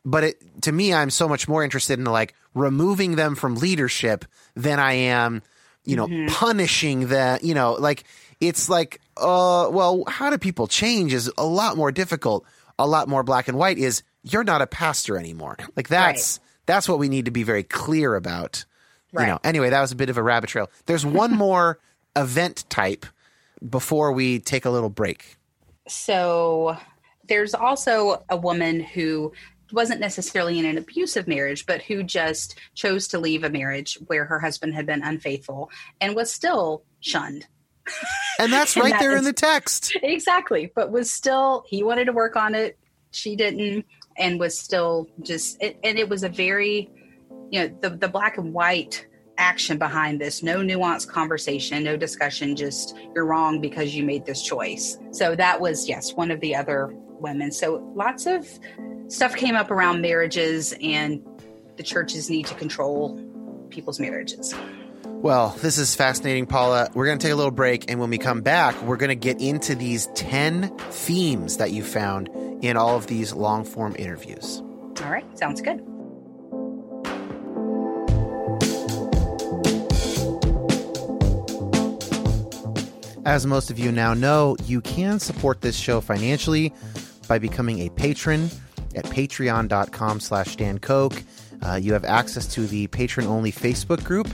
but 0.03 0.23
it, 0.23 0.61
to 0.61 0.71
me 0.71 0.93
i'm 0.93 1.09
so 1.09 1.27
much 1.27 1.47
more 1.47 1.63
interested 1.63 1.99
in 1.99 2.05
like 2.05 2.33
removing 2.53 3.15
them 3.15 3.35
from 3.35 3.55
leadership 3.55 4.25
than 4.55 4.79
i 4.79 4.93
am 4.93 5.41
you 5.85 5.95
know 5.95 6.07
punishing 6.29 7.07
the 7.07 7.39
you 7.41 7.53
know 7.53 7.73
like 7.73 8.03
it's 8.39 8.69
like 8.69 8.99
uh 9.17 9.67
well 9.71 10.03
how 10.07 10.29
do 10.29 10.37
people 10.37 10.67
change 10.67 11.13
is 11.13 11.31
a 11.37 11.45
lot 11.45 11.77
more 11.77 11.91
difficult. 11.91 12.45
A 12.79 12.87
lot 12.87 13.07
more 13.07 13.21
black 13.21 13.47
and 13.47 13.55
white 13.57 13.77
is 13.77 14.01
you're 14.23 14.43
not 14.43 14.61
a 14.63 14.65
pastor 14.67 15.15
anymore. 15.17 15.57
Like 15.75 15.87
that's 15.87 16.39
that's 16.65 16.89
what 16.89 16.97
we 16.97 17.09
need 17.09 17.25
to 17.25 17.31
be 17.31 17.43
very 17.43 17.63
clear 17.63 18.15
about 18.15 18.65
Right. 19.13 19.25
you 19.25 19.31
know. 19.33 19.39
Anyway 19.43 19.69
that 19.69 19.81
was 19.81 19.91
a 19.91 19.95
bit 19.95 20.09
of 20.09 20.17
a 20.17 20.23
rabbit 20.23 20.49
trail. 20.49 20.71
There's 20.87 21.05
one 21.05 21.35
more 21.47 21.79
event 22.15 22.65
type 22.69 23.05
before 23.67 24.11
we 24.11 24.39
take 24.39 24.65
a 24.65 24.71
little 24.71 24.89
break. 24.89 25.37
So 25.87 26.77
there's 27.27 27.53
also 27.53 28.23
a 28.29 28.37
woman 28.37 28.79
who 28.79 29.33
wasn't 29.73 29.99
necessarily 29.99 30.59
in 30.59 30.65
an 30.65 30.77
abusive 30.77 31.27
marriage, 31.27 31.65
but 31.65 31.81
who 31.81 32.03
just 32.03 32.59
chose 32.75 33.07
to 33.09 33.19
leave 33.19 33.43
a 33.43 33.49
marriage 33.49 33.97
where 34.07 34.25
her 34.25 34.39
husband 34.39 34.73
had 34.73 34.85
been 34.85 35.03
unfaithful 35.03 35.69
and 35.99 36.15
was 36.15 36.31
still 36.31 36.83
shunned. 36.99 37.47
and 38.39 38.51
that's 38.51 38.75
And 38.75 38.83
right 38.83 38.93
that 38.93 38.99
there 38.99 39.15
in 39.15 39.23
the 39.23 39.33
text 39.33 39.95
exactly, 40.01 40.71
but 40.75 40.91
was 40.91 41.11
still, 41.11 41.63
he 41.67 41.83
wanted 41.83 42.05
to 42.05 42.13
work 42.13 42.35
on 42.35 42.55
it. 42.55 42.77
She 43.11 43.35
didn't, 43.35 43.85
and 44.17 44.39
was 44.39 44.57
still 44.57 45.09
just, 45.21 45.61
it, 45.61 45.77
and 45.83 45.97
it 45.97 46.07
was 46.07 46.23
a 46.23 46.29
very, 46.29 46.89
you 47.49 47.61
know, 47.61 47.77
the, 47.81 47.89
the 47.89 48.07
black 48.07 48.37
and 48.37 48.53
white 48.53 49.07
action 49.37 49.77
behind 49.77 50.21
this 50.21 50.43
no 50.43 50.57
nuanced 50.57 51.07
conversation 51.07 51.83
no 51.83 51.97
discussion 51.97 52.55
just 52.55 52.95
you're 53.15 53.25
wrong 53.25 53.59
because 53.59 53.95
you 53.95 54.03
made 54.03 54.23
this 54.25 54.43
choice 54.43 54.97
so 55.11 55.35
that 55.35 55.59
was 55.59 55.89
yes 55.89 56.13
one 56.13 56.29
of 56.29 56.39
the 56.41 56.55
other 56.55 56.93
women 57.21 57.51
so 57.51 57.75
lots 57.95 58.25
of 58.25 58.47
stuff 59.07 59.35
came 59.35 59.55
up 59.55 59.71
around 59.71 60.01
marriages 60.01 60.73
and 60.81 61.23
the 61.77 61.83
churches 61.83 62.29
need 62.29 62.45
to 62.45 62.55
control 62.55 63.19
people's 63.69 63.99
marriages 63.99 64.53
Well, 65.03 65.49
this 65.61 65.77
is 65.77 65.93
fascinating, 65.93 66.47
Paula. 66.47 66.89
We're 66.95 67.05
going 67.05 67.19
to 67.19 67.23
take 67.23 67.31
a 67.31 67.35
little 67.35 67.51
break, 67.51 67.91
and 67.91 67.99
when 67.99 68.09
we 68.09 68.17
come 68.17 68.41
back, 68.41 68.81
we're 68.81 68.97
going 68.97 69.09
to 69.09 69.15
get 69.15 69.39
into 69.39 69.75
these 69.75 70.07
10 70.15 70.75
themes 70.89 71.57
that 71.57 71.71
you 71.71 71.83
found 71.83 72.27
in 72.63 72.75
all 72.75 72.97
of 72.97 73.05
these 73.05 73.31
long 73.31 73.63
form 73.63 73.95
interviews. 73.99 74.63
All 75.03 75.11
right, 75.11 75.25
sounds 75.37 75.61
good. 75.61 75.79
As 83.23 83.45
most 83.45 83.69
of 83.69 83.77
you 83.77 83.91
now 83.91 84.15
know, 84.15 84.55
you 84.65 84.81
can 84.81 85.19
support 85.19 85.61
this 85.61 85.77
show 85.77 86.01
financially 86.01 86.73
by 87.31 87.39
becoming 87.39 87.79
a 87.79 87.89
patron 87.91 88.49
at 88.93 89.05
patreon.com 89.05 90.19
slash 90.19 90.57
dankoch. 90.57 91.23
Uh, 91.61 91.75
you 91.75 91.93
have 91.93 92.03
access 92.03 92.45
to 92.45 92.67
the 92.67 92.87
patron-only 92.87 93.53
Facebook 93.53 94.03
group, 94.03 94.27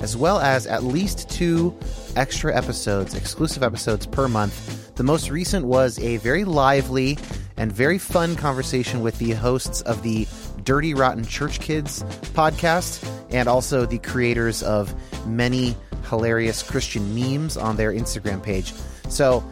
as 0.00 0.16
well 0.16 0.38
as 0.38 0.64
at 0.68 0.84
least 0.84 1.28
two 1.28 1.76
extra 2.14 2.56
episodes, 2.56 3.16
exclusive 3.16 3.64
episodes 3.64 4.06
per 4.06 4.28
month. 4.28 4.94
The 4.94 5.02
most 5.02 5.30
recent 5.30 5.66
was 5.66 5.98
a 5.98 6.18
very 6.18 6.44
lively 6.44 7.18
and 7.56 7.72
very 7.72 7.98
fun 7.98 8.36
conversation 8.36 9.00
with 9.00 9.18
the 9.18 9.32
hosts 9.32 9.80
of 9.80 10.04
the 10.04 10.24
Dirty 10.62 10.94
Rotten 10.94 11.24
Church 11.24 11.58
Kids 11.58 12.04
podcast 12.36 13.04
and 13.30 13.48
also 13.48 13.84
the 13.84 13.98
creators 13.98 14.62
of 14.62 14.94
many 15.26 15.74
hilarious 16.08 16.62
Christian 16.62 17.16
memes 17.16 17.56
on 17.56 17.74
their 17.74 17.92
Instagram 17.92 18.40
page. 18.40 18.72
So 19.08 19.42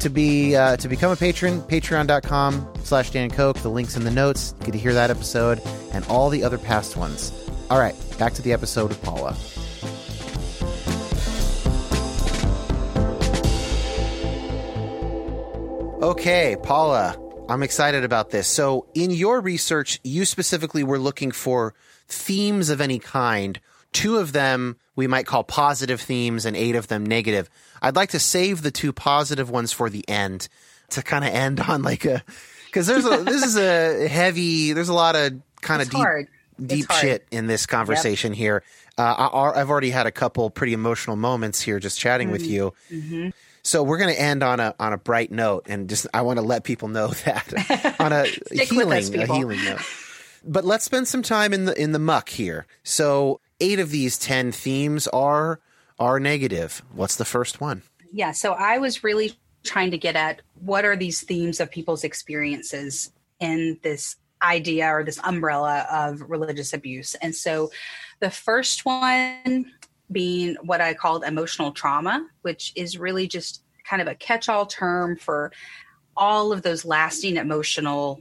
to 0.00 0.10
be 0.10 0.56
uh, 0.56 0.76
to 0.76 0.88
become 0.88 1.10
a 1.12 1.16
patron, 1.16 1.60
patreon.com 1.62 2.72
slash 2.84 3.10
Dan 3.10 3.30
Koch. 3.30 3.56
The 3.58 3.70
link's 3.70 3.96
in 3.96 4.04
the 4.04 4.10
notes. 4.10 4.52
Get 4.64 4.72
to 4.72 4.78
hear 4.78 4.94
that 4.94 5.10
episode 5.10 5.60
and 5.92 6.04
all 6.06 6.28
the 6.28 6.44
other 6.44 6.58
past 6.58 6.96
ones. 6.96 7.32
All 7.70 7.78
right, 7.78 7.94
back 8.18 8.34
to 8.34 8.42
the 8.42 8.52
episode 8.52 8.88
with 8.88 9.02
Paula. 9.02 9.36
Okay, 16.02 16.56
Paula, 16.60 17.16
I'm 17.48 17.62
excited 17.62 18.02
about 18.02 18.30
this. 18.30 18.48
So, 18.48 18.86
in 18.92 19.12
your 19.12 19.40
research, 19.40 20.00
you 20.02 20.24
specifically 20.24 20.82
were 20.82 20.98
looking 20.98 21.30
for 21.30 21.74
themes 22.08 22.70
of 22.70 22.80
any 22.80 22.98
kind. 22.98 23.60
Two 23.92 24.18
of 24.18 24.32
them 24.32 24.76
we 24.94 25.06
might 25.06 25.26
call 25.26 25.44
positive 25.44 26.00
themes 26.00 26.44
and 26.44 26.56
eight 26.56 26.76
of 26.76 26.88
them 26.88 27.04
negative. 27.04 27.48
I'd 27.80 27.96
like 27.96 28.10
to 28.10 28.18
save 28.18 28.62
the 28.62 28.70
two 28.70 28.92
positive 28.92 29.50
ones 29.50 29.72
for 29.72 29.88
the 29.88 30.06
end 30.08 30.48
to 30.90 31.02
kind 31.02 31.24
of 31.24 31.32
end 31.32 31.60
on 31.60 31.82
like 31.82 32.04
a 32.04 32.22
because 32.66 32.86
there's 32.86 33.06
a 33.06 33.16
this 33.24 33.42
is 33.42 33.56
a 33.56 34.08
heavy 34.08 34.72
there's 34.72 34.90
a 34.90 34.94
lot 34.94 35.16
of 35.16 35.40
kind 35.60 35.80
of 35.82 35.88
deep 35.88 35.98
hard. 35.98 36.28
deep 36.64 36.90
shit 36.92 37.26
in 37.30 37.46
this 37.46 37.66
conversation 37.66 38.32
here. 38.32 38.62
Uh, 38.98 39.28
I, 39.32 39.60
I've 39.60 39.70
already 39.70 39.90
had 39.90 40.06
a 40.06 40.10
couple 40.10 40.50
pretty 40.50 40.74
emotional 40.74 41.16
moments 41.16 41.60
here 41.60 41.78
just 41.78 41.98
chatting 41.98 42.30
with 42.30 42.46
you. 42.46 42.74
So 43.62 43.82
we're 43.82 43.98
going 43.98 44.12
to 44.12 44.20
end 44.20 44.42
on 44.42 44.60
a 44.60 44.74
on 44.78 44.92
a 44.92 44.98
bright 44.98 45.30
note, 45.30 45.66
and 45.68 45.88
just 45.88 46.06
I 46.12 46.22
want 46.22 46.38
to 46.38 46.44
let 46.44 46.64
people 46.64 46.88
know 46.88 47.08
that 47.24 47.96
on 48.00 48.12
a 48.12 48.24
healing 48.50 48.98
us, 48.98 49.08
a 49.10 49.34
healing 49.34 49.64
note. 49.64 49.80
But 50.44 50.64
let's 50.64 50.84
spend 50.84 51.06
some 51.06 51.22
time 51.22 51.52
in 51.52 51.66
the 51.66 51.80
in 51.80 51.92
the 51.92 52.00
muck 52.00 52.28
here. 52.28 52.66
So 52.82 53.40
eight 53.62 53.78
of 53.78 53.90
these 53.90 54.18
ten 54.18 54.52
themes 54.52 55.06
are 55.08 55.60
are 55.98 56.18
negative. 56.20 56.82
What's 56.92 57.16
the 57.16 57.24
first 57.24 57.60
one? 57.60 57.82
Yeah, 58.12 58.32
so 58.32 58.52
I 58.52 58.78
was 58.78 59.04
really 59.04 59.38
trying 59.62 59.92
to 59.92 59.98
get 59.98 60.16
at 60.16 60.42
what 60.60 60.84
are 60.84 60.96
these 60.96 61.22
themes 61.22 61.60
of 61.60 61.70
people's 61.70 62.04
experiences 62.04 63.12
in 63.38 63.78
this 63.82 64.16
idea 64.42 64.88
or 64.88 65.04
this 65.04 65.20
umbrella 65.22 65.86
of 65.90 66.20
religious 66.28 66.72
abuse. 66.72 67.14
And 67.16 67.34
so 67.34 67.70
the 68.18 68.30
first 68.30 68.84
one 68.84 69.72
being 70.10 70.56
what 70.62 70.80
I 70.80 70.94
called 70.94 71.24
emotional 71.24 71.70
trauma, 71.70 72.26
which 72.42 72.72
is 72.74 72.98
really 72.98 73.28
just 73.28 73.62
kind 73.84 74.02
of 74.02 74.08
a 74.08 74.14
catch 74.16 74.48
all 74.48 74.66
term 74.66 75.16
for 75.16 75.52
all 76.16 76.52
of 76.52 76.62
those 76.62 76.84
lasting 76.84 77.36
emotional 77.36 78.20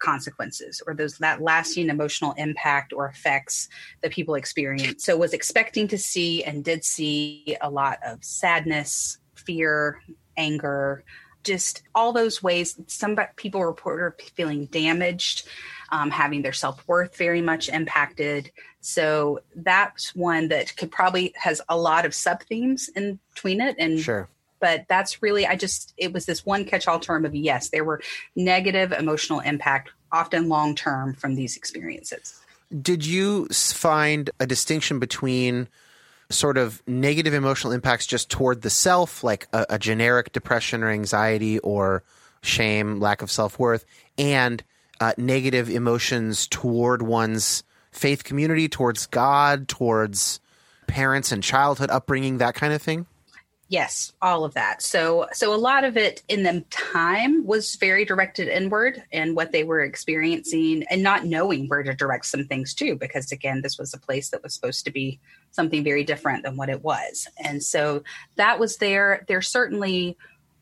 consequences 0.00 0.82
or 0.86 0.94
those 0.94 1.18
that 1.18 1.40
lasting 1.40 1.88
emotional 1.88 2.34
impact 2.36 2.92
or 2.92 3.06
effects 3.06 3.68
that 4.02 4.10
people 4.10 4.34
experience. 4.34 5.04
So 5.04 5.16
was 5.16 5.32
expecting 5.32 5.86
to 5.88 5.98
see 5.98 6.42
and 6.42 6.64
did 6.64 6.84
see 6.84 7.56
a 7.60 7.70
lot 7.70 7.98
of 8.04 8.24
sadness, 8.24 9.18
fear, 9.34 10.02
anger, 10.36 11.04
just 11.44 11.82
all 11.94 12.12
those 12.12 12.42
ways. 12.42 12.78
Some 12.86 13.16
people 13.36 13.64
report 13.64 14.00
are 14.00 14.16
feeling 14.34 14.66
damaged, 14.66 15.46
um, 15.90 16.10
having 16.10 16.42
their 16.42 16.52
self 16.52 16.86
worth 16.86 17.16
very 17.16 17.40
much 17.40 17.68
impacted. 17.68 18.50
So 18.80 19.40
that's 19.54 20.14
one 20.14 20.48
that 20.48 20.76
could 20.76 20.90
probably 20.90 21.32
has 21.36 21.60
a 21.68 21.76
lot 21.76 22.06
of 22.06 22.14
sub 22.14 22.42
themes 22.42 22.90
in 22.94 23.18
between 23.34 23.60
it 23.60 23.76
and 23.78 24.00
Sure. 24.00 24.28
But 24.60 24.84
that's 24.88 25.22
really 25.22 25.46
i 25.46 25.56
just 25.56 25.94
it 25.96 26.12
was 26.12 26.26
this 26.26 26.44
one 26.46 26.64
catch-all 26.64 27.00
term 27.00 27.24
of 27.24 27.34
yes 27.34 27.70
there 27.70 27.84
were 27.84 28.00
negative 28.36 28.92
emotional 28.92 29.40
impact 29.40 29.90
often 30.12 30.48
long 30.48 30.74
term 30.74 31.14
from 31.14 31.34
these 31.34 31.56
experiences 31.56 32.40
Did 32.82 33.04
you 33.06 33.46
find 33.48 34.30
a 34.38 34.46
distinction 34.46 34.98
between 34.98 35.68
sort 36.30 36.56
of 36.56 36.82
negative 36.86 37.34
emotional 37.34 37.72
impacts 37.72 38.06
just 38.06 38.30
toward 38.30 38.62
the 38.62 38.70
self, 38.70 39.22
like 39.22 39.48
a, 39.52 39.66
a 39.70 39.78
generic 39.78 40.32
depression 40.32 40.82
or 40.82 40.88
anxiety 40.88 41.58
or 41.58 42.02
shame, 42.42 43.00
lack 43.00 43.20
of 43.20 43.30
self 43.30 43.58
worth, 43.58 43.84
and 44.16 44.62
uh, 45.00 45.12
negative 45.18 45.68
emotions 45.68 46.46
toward 46.46 47.02
one's 47.02 47.64
faith 47.90 48.24
community, 48.24 48.68
towards 48.68 49.06
God, 49.06 49.68
towards 49.68 50.40
parents 50.86 51.32
and 51.32 51.42
childhood 51.42 51.90
upbringing, 51.90 52.38
that 52.38 52.54
kind 52.54 52.72
of 52.72 52.80
thing? 52.80 53.06
Yes 53.70 54.12
all 54.20 54.44
of 54.44 54.52
that. 54.54 54.82
So 54.82 55.28
so 55.32 55.54
a 55.54 55.56
lot 55.56 55.84
of 55.84 55.96
it 55.96 56.22
in 56.28 56.42
the 56.42 56.62
time 56.68 57.46
was 57.46 57.76
very 57.76 58.04
directed 58.04 58.48
inward 58.48 59.02
and 59.12 59.34
what 59.34 59.52
they 59.52 59.64
were 59.64 59.80
experiencing 59.80 60.84
and 60.90 61.02
not 61.02 61.24
knowing 61.24 61.68
where 61.68 61.82
to 61.82 61.94
direct 61.94 62.26
some 62.26 62.44
things 62.44 62.74
to 62.74 62.96
because 62.96 63.32
again 63.32 63.62
this 63.62 63.78
was 63.78 63.94
a 63.94 63.98
place 63.98 64.30
that 64.30 64.42
was 64.42 64.52
supposed 64.52 64.84
to 64.84 64.90
be 64.90 65.18
something 65.52 65.82
very 65.82 66.04
different 66.04 66.42
than 66.42 66.56
what 66.56 66.68
it 66.68 66.84
was. 66.84 67.26
And 67.38 67.62
so 67.62 68.02
that 68.36 68.58
was 68.58 68.76
there. 68.76 69.24
There 69.28 69.42
certainly 69.42 70.18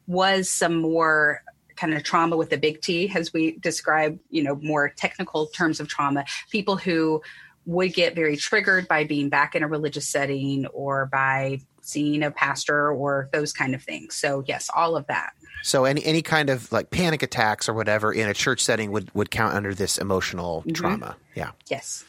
was 0.06 0.48
some 0.48 0.76
more 0.76 1.42
kind 1.76 1.94
of 1.94 2.02
trauma 2.02 2.36
with 2.36 2.52
a 2.52 2.58
big 2.58 2.80
T, 2.82 3.10
as 3.14 3.32
we 3.32 3.52
describe, 3.52 4.18
you 4.30 4.42
know, 4.42 4.56
more 4.56 4.88
technical 4.88 5.46
terms 5.46 5.80
of 5.80 5.88
trauma, 5.88 6.24
people 6.50 6.76
who 6.76 7.22
would 7.66 7.92
get 7.92 8.14
very 8.14 8.36
triggered 8.36 8.88
by 8.88 9.04
being 9.04 9.28
back 9.28 9.54
in 9.54 9.62
a 9.62 9.68
religious 9.68 10.08
setting 10.08 10.66
or 10.68 11.06
by 11.06 11.60
seeing 11.88 12.22
a 12.22 12.30
pastor 12.30 12.90
or 12.92 13.28
those 13.32 13.52
kind 13.52 13.74
of 13.74 13.82
things. 13.82 14.14
So 14.14 14.44
yes, 14.46 14.68
all 14.74 14.96
of 14.96 15.06
that. 15.06 15.32
So 15.62 15.84
any 15.84 16.04
any 16.04 16.22
kind 16.22 16.50
of 16.50 16.70
like 16.70 16.90
panic 16.90 17.22
attacks 17.22 17.68
or 17.68 17.74
whatever 17.74 18.12
in 18.12 18.28
a 18.28 18.34
church 18.34 18.62
setting 18.62 18.92
would 18.92 19.12
would 19.14 19.30
count 19.30 19.54
under 19.54 19.74
this 19.74 19.98
emotional 19.98 20.64
trauma. 20.72 21.16
Yeah. 21.34 21.52
Yes. 21.68 22.04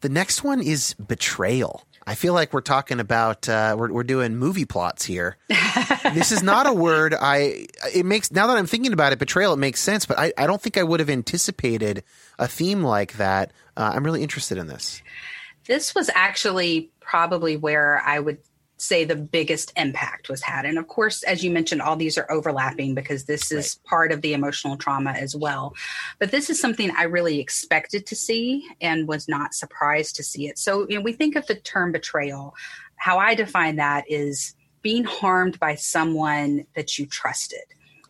The 0.00 0.08
next 0.08 0.42
one 0.42 0.62
is 0.62 0.94
betrayal. 0.94 1.84
I 2.06 2.14
feel 2.14 2.32
like 2.32 2.52
we're 2.52 2.62
talking 2.62 2.98
about 2.98 3.48
uh, 3.48 3.76
we're 3.78 3.92
we're 3.92 4.02
doing 4.02 4.36
movie 4.36 4.64
plots 4.64 5.04
here. 5.04 5.36
this 6.14 6.32
is 6.32 6.42
not 6.42 6.66
a 6.66 6.72
word 6.72 7.14
I. 7.14 7.66
It 7.94 8.06
makes 8.06 8.32
now 8.32 8.46
that 8.46 8.56
I'm 8.56 8.66
thinking 8.66 8.92
about 8.92 9.12
it, 9.12 9.18
betrayal. 9.18 9.52
It 9.52 9.58
makes 9.58 9.80
sense, 9.80 10.06
but 10.06 10.18
I, 10.18 10.32
I 10.36 10.46
don't 10.46 10.60
think 10.60 10.76
I 10.76 10.82
would 10.82 11.00
have 11.00 11.10
anticipated 11.10 12.02
a 12.38 12.48
theme 12.48 12.82
like 12.82 13.14
that. 13.14 13.52
Uh, 13.76 13.92
I'm 13.94 14.04
really 14.04 14.22
interested 14.22 14.58
in 14.58 14.66
this. 14.66 15.02
This 15.66 15.94
was 15.94 16.10
actually 16.14 16.90
probably 17.00 17.56
where 17.56 18.02
I 18.04 18.18
would 18.18 18.38
say 18.80 19.04
the 19.04 19.16
biggest 19.16 19.72
impact 19.76 20.30
was 20.30 20.40
had. 20.40 20.64
And 20.64 20.78
of 20.78 20.88
course, 20.88 21.22
as 21.24 21.44
you 21.44 21.50
mentioned, 21.50 21.82
all 21.82 21.96
these 21.96 22.16
are 22.16 22.30
overlapping 22.30 22.94
because 22.94 23.24
this 23.24 23.52
is 23.52 23.78
part 23.84 24.10
of 24.10 24.22
the 24.22 24.32
emotional 24.32 24.76
trauma 24.76 25.10
as 25.10 25.36
well. 25.36 25.74
But 26.18 26.30
this 26.30 26.48
is 26.48 26.58
something 26.58 26.90
I 26.96 27.02
really 27.02 27.40
expected 27.40 28.06
to 28.06 28.16
see 28.16 28.66
and 28.80 29.06
was 29.06 29.28
not 29.28 29.52
surprised 29.52 30.16
to 30.16 30.22
see 30.22 30.48
it. 30.48 30.58
So, 30.58 30.86
you 30.88 30.96
know, 30.96 31.02
we 31.02 31.12
think 31.12 31.36
of 31.36 31.46
the 31.46 31.56
term 31.56 31.92
betrayal. 31.92 32.54
How 32.96 33.18
I 33.18 33.34
define 33.34 33.76
that 33.76 34.04
is 34.08 34.54
being 34.80 35.04
harmed 35.04 35.60
by 35.60 35.74
someone 35.74 36.64
that 36.74 36.98
you 36.98 37.04
trusted. 37.04 37.60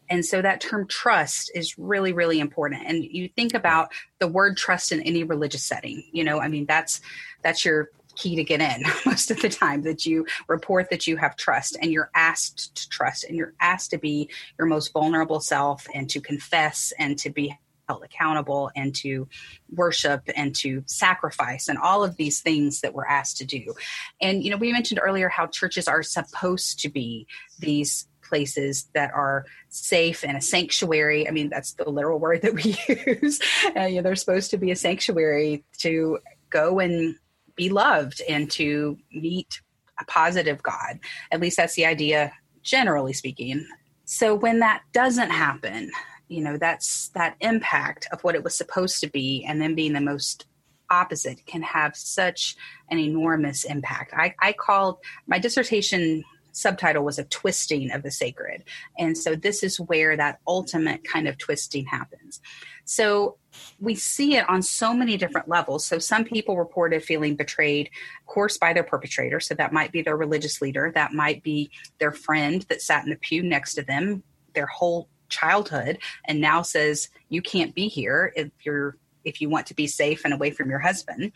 And 0.08 0.24
so 0.24 0.40
that 0.40 0.60
term 0.60 0.86
trust 0.86 1.50
is 1.54 1.78
really, 1.78 2.12
really 2.12 2.38
important. 2.38 2.82
And 2.86 3.04
you 3.04 3.28
think 3.28 3.54
about 3.54 3.92
the 4.20 4.28
word 4.28 4.56
trust 4.56 4.92
in 4.92 5.00
any 5.02 5.24
religious 5.24 5.64
setting, 5.64 6.04
you 6.12 6.22
know, 6.22 6.40
I 6.40 6.46
mean, 6.46 6.66
that's, 6.66 7.00
that's 7.42 7.64
your 7.64 7.90
key 8.20 8.36
to 8.36 8.44
get 8.44 8.60
in 8.60 8.82
most 9.06 9.30
of 9.30 9.40
the 9.40 9.48
time 9.48 9.82
that 9.82 10.04
you 10.04 10.26
report 10.48 10.90
that 10.90 11.06
you 11.06 11.16
have 11.16 11.36
trust 11.36 11.76
and 11.80 11.90
you're 11.90 12.10
asked 12.14 12.74
to 12.74 12.88
trust 12.88 13.24
and 13.24 13.36
you're 13.36 13.54
asked 13.60 13.90
to 13.90 13.98
be 13.98 14.28
your 14.58 14.66
most 14.66 14.92
vulnerable 14.92 15.40
self 15.40 15.86
and 15.94 16.10
to 16.10 16.20
confess 16.20 16.92
and 16.98 17.18
to 17.18 17.30
be 17.30 17.56
held 17.88 18.04
accountable 18.04 18.70
and 18.76 18.94
to 18.94 19.26
worship 19.74 20.22
and 20.36 20.54
to 20.54 20.82
sacrifice 20.86 21.66
and 21.66 21.78
all 21.78 22.04
of 22.04 22.16
these 22.16 22.40
things 22.40 22.82
that 22.82 22.94
we're 22.94 23.06
asked 23.06 23.38
to 23.38 23.44
do. 23.44 23.74
And, 24.20 24.44
you 24.44 24.50
know, 24.50 24.56
we 24.56 24.72
mentioned 24.72 25.00
earlier 25.02 25.28
how 25.28 25.46
churches 25.46 25.88
are 25.88 26.02
supposed 26.02 26.78
to 26.80 26.88
be 26.88 27.26
these 27.58 28.06
places 28.22 28.88
that 28.94 29.10
are 29.12 29.44
safe 29.70 30.22
and 30.22 30.36
a 30.36 30.40
sanctuary. 30.40 31.26
I 31.26 31.32
mean, 31.32 31.48
that's 31.48 31.72
the 31.72 31.90
literal 31.90 32.20
word 32.20 32.42
that 32.42 32.54
we 32.54 32.76
use. 33.22 33.40
Uh, 33.76 33.86
you 33.86 33.96
know, 33.96 34.02
they're 34.02 34.14
supposed 34.14 34.52
to 34.52 34.58
be 34.58 34.70
a 34.70 34.76
sanctuary 34.76 35.64
to 35.78 36.20
go 36.48 36.78
and 36.78 37.16
be 37.56 37.68
loved 37.68 38.22
and 38.28 38.50
to 38.52 38.98
meet 39.12 39.60
a 40.00 40.04
positive 40.04 40.62
God. 40.62 40.98
At 41.30 41.40
least 41.40 41.56
that's 41.56 41.74
the 41.74 41.86
idea, 41.86 42.32
generally 42.62 43.12
speaking. 43.12 43.66
So 44.04 44.34
when 44.34 44.60
that 44.60 44.82
doesn't 44.92 45.30
happen, 45.30 45.90
you 46.28 46.42
know, 46.42 46.56
that's 46.56 47.08
that 47.08 47.36
impact 47.40 48.08
of 48.12 48.22
what 48.22 48.34
it 48.34 48.44
was 48.44 48.56
supposed 48.56 49.00
to 49.00 49.08
be 49.08 49.44
and 49.46 49.60
then 49.60 49.74
being 49.74 49.92
the 49.92 50.00
most 50.00 50.46
opposite 50.90 51.44
can 51.46 51.62
have 51.62 51.96
such 51.96 52.56
an 52.90 52.98
enormous 52.98 53.64
impact. 53.64 54.12
I, 54.14 54.34
I 54.40 54.52
called 54.52 54.98
my 55.26 55.38
dissertation 55.38 56.24
subtitle 56.52 57.04
was 57.04 57.18
a 57.18 57.24
twisting 57.24 57.92
of 57.92 58.02
the 58.02 58.10
sacred. 58.10 58.64
And 58.98 59.16
so 59.16 59.34
this 59.34 59.62
is 59.62 59.78
where 59.78 60.16
that 60.16 60.40
ultimate 60.46 61.04
kind 61.04 61.28
of 61.28 61.38
twisting 61.38 61.86
happens. 61.86 62.40
So 62.90 63.36
we 63.78 63.94
see 63.94 64.34
it 64.34 64.48
on 64.48 64.62
so 64.62 64.92
many 64.92 65.16
different 65.16 65.48
levels. 65.48 65.84
So 65.84 66.00
some 66.00 66.24
people 66.24 66.56
reported 66.56 67.04
feeling 67.04 67.36
betrayed, 67.36 67.86
of 67.86 68.26
course, 68.26 68.58
by 68.58 68.72
their 68.72 68.82
perpetrator. 68.82 69.38
So 69.38 69.54
that 69.54 69.72
might 69.72 69.92
be 69.92 70.02
their 70.02 70.16
religious 70.16 70.60
leader, 70.60 70.90
that 70.96 71.12
might 71.12 71.44
be 71.44 71.70
their 72.00 72.10
friend 72.10 72.62
that 72.68 72.82
sat 72.82 73.04
in 73.04 73.10
the 73.10 73.16
pew 73.16 73.44
next 73.44 73.74
to 73.74 73.82
them 73.82 74.24
their 74.54 74.66
whole 74.66 75.08
childhood 75.28 75.98
and 76.24 76.40
now 76.40 76.60
says 76.62 77.08
you 77.28 77.40
can't 77.40 77.72
be 77.72 77.86
here 77.86 78.32
if 78.34 78.50
you're 78.64 78.96
if 79.24 79.40
you 79.40 79.48
want 79.48 79.66
to 79.66 79.74
be 79.74 79.86
safe 79.86 80.24
and 80.24 80.34
away 80.34 80.50
from 80.50 80.68
your 80.68 80.80
husband 80.80 81.30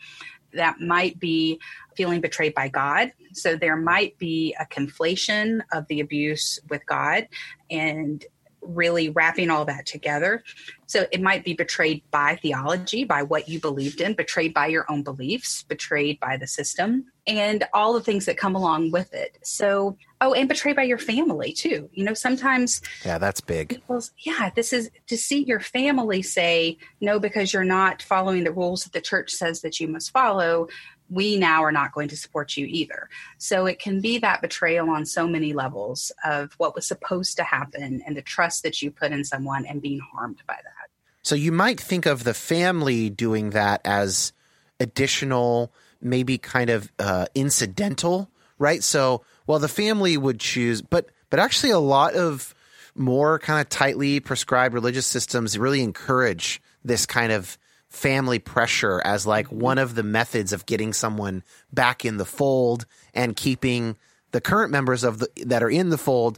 that 0.51 0.81
might 0.81 1.17
be 1.19 1.59
feeling 1.95 2.21
betrayed 2.21 2.53
by 2.53 2.67
God. 2.67 3.11
So 3.33 3.55
there 3.55 3.75
might 3.75 4.17
be 4.17 4.55
a 4.59 4.65
conflation 4.65 5.61
of 5.71 5.87
the 5.87 5.99
abuse 5.99 6.59
with 6.69 6.85
God 6.85 7.27
and 7.69 8.25
really 8.67 9.09
wrapping 9.09 9.49
all 9.49 9.65
that 9.65 9.85
together. 9.85 10.43
So 10.87 11.07
it 11.11 11.21
might 11.21 11.43
be 11.43 11.53
betrayed 11.53 12.03
by 12.11 12.35
theology, 12.35 13.03
by 13.03 13.23
what 13.23 13.49
you 13.49 13.59
believed 13.59 14.01
in, 14.01 14.13
betrayed 14.13 14.53
by 14.53 14.67
your 14.67 14.85
own 14.89 15.03
beliefs, 15.03 15.63
betrayed 15.63 16.19
by 16.19 16.37
the 16.37 16.47
system, 16.47 17.05
and 17.25 17.63
all 17.73 17.93
the 17.93 18.01
things 18.01 18.25
that 18.25 18.37
come 18.37 18.55
along 18.55 18.91
with 18.91 19.13
it. 19.13 19.37
So, 19.41 19.97
oh, 20.21 20.33
and 20.33 20.47
betrayed 20.47 20.75
by 20.75 20.83
your 20.83 20.99
family 20.99 21.53
too. 21.53 21.89
You 21.93 22.03
know, 22.03 22.13
sometimes. 22.13 22.81
Yeah, 23.03 23.17
that's 23.17 23.41
big. 23.41 23.81
yeah, 24.19 24.51
this 24.55 24.73
is 24.73 24.91
to 25.07 25.17
see 25.17 25.43
your 25.43 25.59
family 25.59 26.21
say 26.21 26.77
no 27.01 27.19
because 27.19 27.51
you're 27.51 27.63
not 27.63 28.03
following 28.03 28.43
the 28.43 28.51
rules 28.51 28.83
that 28.83 28.93
the 28.93 29.01
church 29.01 29.31
says 29.31 29.61
that 29.61 29.79
you 29.79 29.87
must 29.87 30.11
follow 30.11 30.67
we 31.09 31.37
now 31.37 31.63
are 31.63 31.71
not 31.71 31.93
going 31.93 32.07
to 32.09 32.17
support 32.17 32.57
you 32.57 32.65
either. 32.65 33.09
So 33.37 33.65
it 33.65 33.79
can 33.79 34.01
be 34.01 34.17
that 34.19 34.41
betrayal 34.41 34.89
on 34.89 35.05
so 35.05 35.27
many 35.27 35.53
levels 35.53 36.11
of 36.23 36.53
what 36.57 36.75
was 36.75 36.87
supposed 36.87 37.37
to 37.37 37.43
happen 37.43 38.01
and 38.05 38.17
the 38.17 38.21
trust 38.21 38.63
that 38.63 38.81
you 38.81 38.91
put 38.91 39.11
in 39.11 39.23
someone 39.23 39.65
and 39.65 39.81
being 39.81 39.99
harmed 39.99 40.41
by 40.47 40.55
that. 40.55 40.89
So 41.21 41.35
you 41.35 41.51
might 41.51 41.79
think 41.79 42.05
of 42.05 42.23
the 42.23 42.33
family 42.33 43.09
doing 43.09 43.51
that 43.51 43.81
as 43.83 44.33
additional, 44.79 45.71
maybe 46.01 46.37
kind 46.37 46.69
of 46.69 46.91
uh, 46.99 47.25
incidental, 47.33 48.29
right? 48.59 48.83
So, 48.83 49.23
well, 49.47 49.59
the 49.59 49.67
family 49.67 50.17
would 50.17 50.39
choose, 50.39 50.81
but 50.81 51.09
but 51.29 51.39
actually, 51.39 51.71
a 51.71 51.79
lot 51.79 52.13
of 52.13 52.53
more 52.95 53.39
kind 53.39 53.59
of 53.59 53.69
tightly 53.69 54.19
prescribed 54.19 54.73
religious 54.73 55.05
systems 55.05 55.57
really 55.57 55.81
encourage 55.81 56.61
this 56.83 57.05
kind 57.05 57.31
of 57.31 57.57
family 57.95 58.39
pressure 58.39 59.01
as 59.05 59.25
like 59.25 59.47
mm-hmm. 59.47 59.59
one 59.59 59.77
of 59.77 59.95
the 59.95 60.03
methods 60.03 60.51
of 60.51 60.65
getting 60.65 60.93
someone 60.93 61.43
back 61.71 62.03
in 62.03 62.17
the 62.17 62.25
fold 62.25 62.85
and 63.13 63.35
keeping 63.35 63.95
the 64.31 64.41
current 64.41 64.71
members 64.71 65.03
of 65.03 65.19
the 65.19 65.29
that 65.45 65.63
are 65.63 65.69
in 65.69 65.89
the 65.89 65.97
fold 65.97 66.37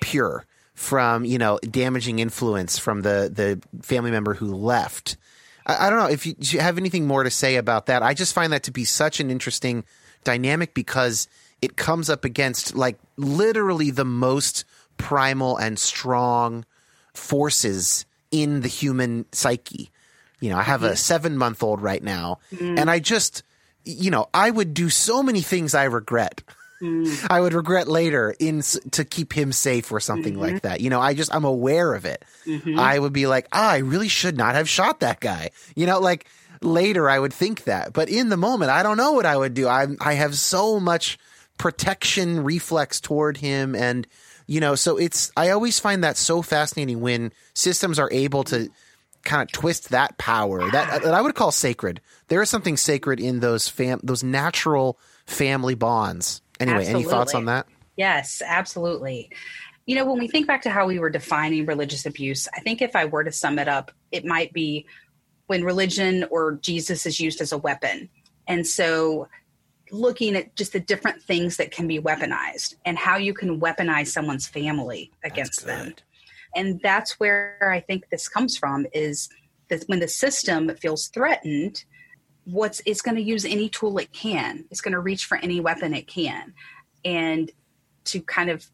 pure 0.00 0.44
from 0.74 1.24
you 1.24 1.38
know 1.38 1.58
damaging 1.58 2.18
influence 2.18 2.78
from 2.78 3.02
the 3.02 3.30
the 3.32 3.62
family 3.82 4.10
member 4.10 4.34
who 4.34 4.52
left. 4.52 5.16
I, 5.64 5.86
I 5.86 5.90
don't 5.90 6.00
know 6.00 6.08
if 6.08 6.26
you, 6.26 6.34
you 6.40 6.58
have 6.58 6.76
anything 6.76 7.06
more 7.06 7.22
to 7.22 7.30
say 7.30 7.56
about 7.56 7.86
that. 7.86 8.02
I 8.02 8.12
just 8.12 8.34
find 8.34 8.52
that 8.52 8.64
to 8.64 8.72
be 8.72 8.84
such 8.84 9.20
an 9.20 9.30
interesting 9.30 9.84
dynamic 10.24 10.74
because 10.74 11.28
it 11.62 11.76
comes 11.76 12.10
up 12.10 12.24
against 12.24 12.74
like 12.74 12.98
literally 13.16 13.90
the 13.90 14.04
most 14.04 14.64
primal 14.96 15.56
and 15.56 15.78
strong 15.78 16.64
forces 17.14 18.06
in 18.32 18.60
the 18.60 18.68
human 18.68 19.24
psyche 19.32 19.90
you 20.40 20.50
know, 20.50 20.56
I 20.56 20.62
have 20.62 20.82
a 20.82 20.88
mm-hmm. 20.88 20.96
seven 20.96 21.36
month 21.36 21.62
old 21.62 21.80
right 21.80 22.02
now, 22.02 22.38
mm. 22.52 22.78
and 22.78 22.90
I 22.90 22.98
just, 22.98 23.42
you 23.84 24.10
know, 24.10 24.28
I 24.32 24.50
would 24.50 24.74
do 24.74 24.88
so 24.88 25.22
many 25.22 25.42
things 25.42 25.74
I 25.74 25.84
regret. 25.84 26.42
Mm. 26.82 27.26
I 27.30 27.40
would 27.40 27.52
regret 27.52 27.88
later 27.88 28.34
in 28.38 28.62
to 28.62 29.04
keep 29.04 29.32
him 29.32 29.52
safe 29.52 29.92
or 29.92 30.00
something 30.00 30.34
mm-hmm. 30.34 30.42
like 30.42 30.62
that. 30.62 30.80
You 30.80 30.90
know, 30.90 31.00
I 31.00 31.14
just 31.14 31.34
I'm 31.34 31.44
aware 31.44 31.94
of 31.94 32.04
it. 32.04 32.24
Mm-hmm. 32.46 32.78
I 32.78 32.98
would 32.98 33.12
be 33.12 33.26
like, 33.26 33.46
ah, 33.52 33.70
I 33.70 33.78
really 33.78 34.08
should 34.08 34.36
not 34.36 34.54
have 34.54 34.68
shot 34.68 35.00
that 35.00 35.20
guy. 35.20 35.50
You 35.76 35.86
know, 35.86 36.00
like 36.00 36.26
later 36.62 37.08
I 37.08 37.18
would 37.18 37.32
think 37.32 37.64
that, 37.64 37.92
but 37.92 38.08
in 38.08 38.30
the 38.30 38.36
moment, 38.36 38.70
I 38.70 38.82
don't 38.82 38.96
know 38.96 39.12
what 39.12 39.26
I 39.26 39.36
would 39.36 39.54
do. 39.54 39.68
I 39.68 39.86
I 40.00 40.14
have 40.14 40.34
so 40.36 40.80
much 40.80 41.18
protection 41.58 42.44
reflex 42.44 43.00
toward 43.00 43.36
him, 43.36 43.74
and 43.74 44.06
you 44.46 44.60
know, 44.60 44.74
so 44.74 44.96
it's 44.96 45.30
I 45.36 45.50
always 45.50 45.78
find 45.78 46.02
that 46.02 46.16
so 46.16 46.40
fascinating 46.40 47.00
when 47.00 47.32
systems 47.54 47.98
are 47.98 48.10
able 48.10 48.42
to 48.44 48.70
kind 49.24 49.42
of 49.42 49.52
twist 49.52 49.90
that 49.90 50.18
power 50.18 50.70
that, 50.70 51.02
that 51.02 51.14
I 51.14 51.20
would 51.20 51.34
call 51.34 51.52
sacred. 51.52 52.00
There 52.28 52.42
is 52.42 52.50
something 52.50 52.76
sacred 52.76 53.20
in 53.20 53.40
those 53.40 53.68
fam 53.68 54.00
those 54.02 54.22
natural 54.22 54.98
family 55.26 55.74
bonds. 55.74 56.42
Anyway, 56.58 56.78
absolutely. 56.78 57.02
any 57.02 57.10
thoughts 57.10 57.34
on 57.34 57.44
that? 57.46 57.66
Yes, 57.96 58.42
absolutely. 58.44 59.30
You 59.86 59.96
know, 59.96 60.04
when 60.04 60.18
we 60.18 60.28
think 60.28 60.46
back 60.46 60.62
to 60.62 60.70
how 60.70 60.86
we 60.86 60.98
were 60.98 61.10
defining 61.10 61.66
religious 61.66 62.06
abuse, 62.06 62.48
I 62.54 62.60
think 62.60 62.80
if 62.82 62.94
I 62.94 63.06
were 63.06 63.24
to 63.24 63.32
sum 63.32 63.58
it 63.58 63.68
up, 63.68 63.90
it 64.12 64.24
might 64.24 64.52
be 64.52 64.86
when 65.46 65.64
religion 65.64 66.24
or 66.30 66.58
Jesus 66.62 67.06
is 67.06 67.18
used 67.18 67.40
as 67.40 67.52
a 67.52 67.58
weapon. 67.58 68.08
And 68.46 68.66
so 68.66 69.28
looking 69.90 70.36
at 70.36 70.54
just 70.54 70.72
the 70.72 70.80
different 70.80 71.22
things 71.22 71.56
that 71.56 71.72
can 71.72 71.88
be 71.88 71.98
weaponized 71.98 72.74
and 72.84 72.96
how 72.96 73.16
you 73.16 73.34
can 73.34 73.60
weaponize 73.60 74.08
someone's 74.08 74.46
family 74.46 75.10
against 75.24 75.66
them 75.66 75.94
and 76.54 76.80
that's 76.82 77.18
where 77.20 77.70
I 77.72 77.80
think 77.80 78.08
this 78.10 78.28
comes 78.28 78.56
from 78.56 78.86
is 78.92 79.28
that 79.68 79.84
when 79.86 80.00
the 80.00 80.08
system 80.08 80.74
feels 80.76 81.08
threatened, 81.08 81.84
what's 82.44 82.82
it's 82.86 83.02
going 83.02 83.16
to 83.16 83.22
use 83.22 83.44
any 83.44 83.68
tool 83.68 83.98
it 83.98 84.12
can. 84.12 84.64
It's 84.70 84.80
going 84.80 84.92
to 84.92 85.00
reach 85.00 85.26
for 85.26 85.38
any 85.38 85.60
weapon 85.60 85.94
it 85.94 86.08
can. 86.08 86.54
And 87.04 87.50
to 88.06 88.20
kind 88.20 88.50
of 88.50 88.66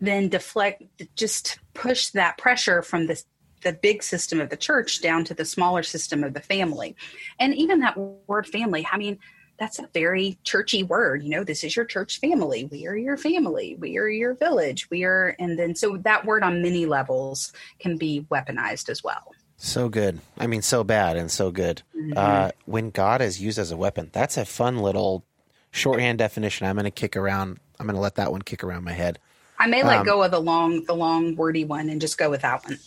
then 0.00 0.28
deflect 0.28 0.82
just 1.16 1.58
push 1.74 2.10
that 2.10 2.38
pressure 2.38 2.82
from 2.82 3.06
the 3.06 3.22
the 3.62 3.72
big 3.72 4.02
system 4.02 4.40
of 4.40 4.50
the 4.50 4.56
church 4.56 5.00
down 5.00 5.24
to 5.24 5.34
the 5.34 5.44
smaller 5.44 5.82
system 5.82 6.22
of 6.22 6.34
the 6.34 6.40
family. 6.40 6.94
And 7.40 7.54
even 7.54 7.80
that 7.80 7.98
word 7.98 8.46
family, 8.46 8.86
I 8.90 8.96
mean, 8.98 9.18
that's 9.58 9.78
a 9.78 9.88
very 9.92 10.38
churchy 10.44 10.82
word. 10.82 11.22
You 11.22 11.30
know, 11.30 11.44
this 11.44 11.64
is 11.64 11.74
your 11.74 11.84
church 11.84 12.20
family. 12.20 12.64
We 12.64 12.86
are 12.86 12.96
your 12.96 13.16
family. 13.16 13.76
We 13.78 13.98
are 13.98 14.08
your 14.08 14.34
village. 14.34 14.88
We 14.90 15.04
are, 15.04 15.34
and 15.38 15.58
then 15.58 15.74
so 15.74 15.96
that 15.98 16.24
word 16.24 16.42
on 16.42 16.62
many 16.62 16.86
levels 16.86 17.52
can 17.78 17.96
be 17.96 18.26
weaponized 18.30 18.88
as 18.88 19.02
well. 19.02 19.34
So 19.56 19.88
good. 19.88 20.20
I 20.38 20.46
mean, 20.46 20.62
so 20.62 20.84
bad 20.84 21.16
and 21.16 21.30
so 21.30 21.50
good. 21.50 21.82
Mm-hmm. 21.96 22.12
Uh, 22.16 22.50
when 22.66 22.90
God 22.90 23.22
is 23.22 23.40
used 23.40 23.58
as 23.58 23.70
a 23.70 23.76
weapon, 23.76 24.10
that's 24.12 24.36
a 24.36 24.44
fun 24.44 24.78
little 24.78 25.24
shorthand 25.70 26.18
definition. 26.18 26.66
I'm 26.66 26.76
going 26.76 26.84
to 26.84 26.90
kick 26.90 27.16
around. 27.16 27.58
I'm 27.80 27.86
going 27.86 27.94
to 27.94 28.00
let 28.00 28.16
that 28.16 28.32
one 28.32 28.42
kick 28.42 28.62
around 28.62 28.84
my 28.84 28.92
head. 28.92 29.18
I 29.58 29.66
may 29.66 29.82
let 29.82 30.00
um, 30.00 30.06
go 30.06 30.22
of 30.22 30.30
the 30.30 30.40
long, 30.40 30.84
the 30.84 30.94
long, 30.94 31.34
wordy 31.34 31.64
one 31.64 31.88
and 31.88 31.98
just 31.98 32.18
go 32.18 32.28
with 32.28 32.42
that 32.42 32.62
one. 32.64 32.78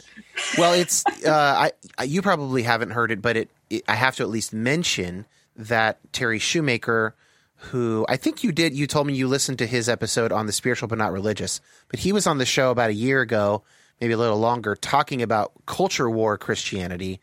well, 0.57 0.73
it's 0.73 1.03
uh, 1.25 1.69
I, 1.97 2.03
you 2.03 2.21
probably 2.21 2.61
haven't 2.61 2.91
heard 2.91 3.11
it, 3.11 3.21
but 3.21 3.35
it, 3.35 3.49
it 3.71 3.83
I 3.87 3.95
have 3.95 4.15
to 4.17 4.23
at 4.23 4.29
least 4.29 4.53
mention 4.53 5.25
that 5.59 5.99
Terry 6.13 6.39
Shoemaker, 6.39 7.15
who 7.55 8.05
I 8.07 8.15
think 8.15 8.43
you 8.43 8.51
did, 8.51 8.73
you 8.73 8.87
told 8.87 9.07
me 9.07 9.13
you 9.13 9.27
listened 9.27 9.59
to 9.59 9.67
his 9.67 9.89
episode 9.89 10.31
on 10.31 10.45
the 10.45 10.53
spiritual 10.53 10.87
but 10.87 10.97
not 10.97 11.11
religious, 11.11 11.59
but 11.89 11.99
he 11.99 12.13
was 12.13 12.25
on 12.25 12.37
the 12.37 12.45
show 12.45 12.71
about 12.71 12.89
a 12.89 12.93
year 12.93 13.21
ago, 13.21 13.63
maybe 13.99 14.13
a 14.13 14.17
little 14.17 14.39
longer, 14.39 14.75
talking 14.75 15.21
about 15.21 15.51
culture 15.65 16.09
war 16.09 16.37
Christianity. 16.37 17.19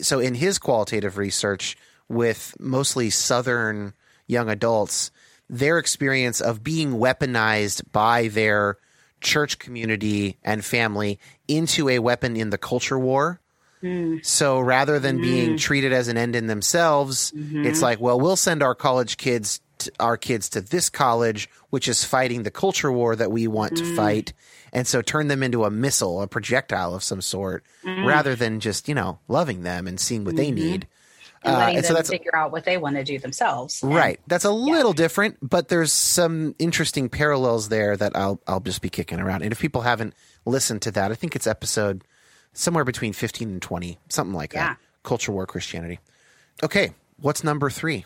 So 0.00 0.20
in 0.20 0.34
his 0.34 0.58
qualitative 0.58 1.18
research 1.18 1.76
with 2.08 2.54
mostly 2.60 3.10
Southern 3.10 3.94
young 4.28 4.48
adults, 4.48 5.10
their 5.50 5.78
experience 5.78 6.40
of 6.40 6.62
being 6.62 6.92
weaponized 6.92 7.82
by 7.90 8.28
their 8.28 8.78
church 9.20 9.58
community 9.58 10.38
and 10.44 10.64
family 10.64 11.18
into 11.48 11.88
a 11.88 11.98
weapon 11.98 12.36
in 12.36 12.50
the 12.50 12.58
culture 12.58 12.98
war 12.98 13.40
Mm. 13.82 14.24
So 14.24 14.60
rather 14.60 14.98
than 14.98 15.18
mm. 15.18 15.22
being 15.22 15.56
treated 15.58 15.92
as 15.92 16.08
an 16.08 16.16
end 16.16 16.36
in 16.36 16.46
themselves, 16.46 17.32
mm-hmm. 17.32 17.66
it's 17.66 17.82
like, 17.82 18.00
well, 18.00 18.20
we'll 18.20 18.36
send 18.36 18.62
our 18.62 18.74
college 18.74 19.16
kids 19.16 19.60
our 19.98 20.16
kids 20.16 20.48
to 20.50 20.60
this 20.60 20.90
college, 20.90 21.48
which 21.70 21.88
is 21.88 22.04
fighting 22.04 22.42
the 22.42 22.50
culture 22.50 22.92
war 22.92 23.16
that 23.16 23.32
we 23.32 23.46
want 23.46 23.74
mm. 23.74 23.78
to 23.78 23.96
fight, 23.96 24.32
and 24.72 24.86
so 24.86 25.02
turn 25.02 25.28
them 25.28 25.42
into 25.42 25.64
a 25.64 25.70
missile, 25.70 26.22
a 26.22 26.28
projectile 26.28 26.94
of 26.94 27.02
some 27.02 27.20
sort, 27.20 27.64
mm. 27.84 28.06
rather 28.06 28.34
than 28.34 28.60
just 28.60 28.88
you 28.88 28.94
know 28.94 29.18
loving 29.28 29.62
them 29.62 29.86
and 29.86 29.98
seeing 29.98 30.24
what 30.24 30.34
mm-hmm. 30.34 30.44
they 30.44 30.50
need. 30.50 30.86
And 31.44 31.54
letting 31.54 31.74
uh, 31.74 31.78
and 31.78 31.84
them 31.84 31.88
so 31.88 31.94
that's, 31.94 32.10
figure 32.10 32.36
out 32.36 32.52
what 32.52 32.64
they 32.64 32.78
want 32.78 32.94
to 32.94 33.02
do 33.02 33.18
themselves. 33.18 33.82
And, 33.82 33.92
right. 33.92 34.20
That's 34.28 34.44
a 34.44 34.48
yeah. 34.48 34.52
little 34.52 34.92
different, 34.92 35.38
but 35.42 35.66
there's 35.66 35.92
some 35.92 36.54
interesting 36.60 37.08
parallels 37.08 37.68
there 37.68 37.96
that 37.96 38.14
I'll 38.14 38.40
I'll 38.46 38.60
just 38.60 38.80
be 38.80 38.88
kicking 38.88 39.18
around. 39.18 39.42
And 39.42 39.50
if 39.50 39.58
people 39.58 39.80
haven't 39.80 40.14
listened 40.44 40.82
to 40.82 40.92
that, 40.92 41.10
I 41.10 41.16
think 41.16 41.34
it's 41.34 41.48
episode 41.48 42.04
somewhere 42.52 42.84
between 42.84 43.12
15 43.12 43.48
and 43.48 43.62
20, 43.62 43.98
something 44.08 44.34
like 44.34 44.52
yeah. 44.52 44.68
that. 44.68 44.78
Culture 45.02 45.32
War 45.32 45.46
Christianity. 45.46 45.98
Okay, 46.62 46.92
what's 47.20 47.42
number 47.42 47.70
three? 47.70 48.04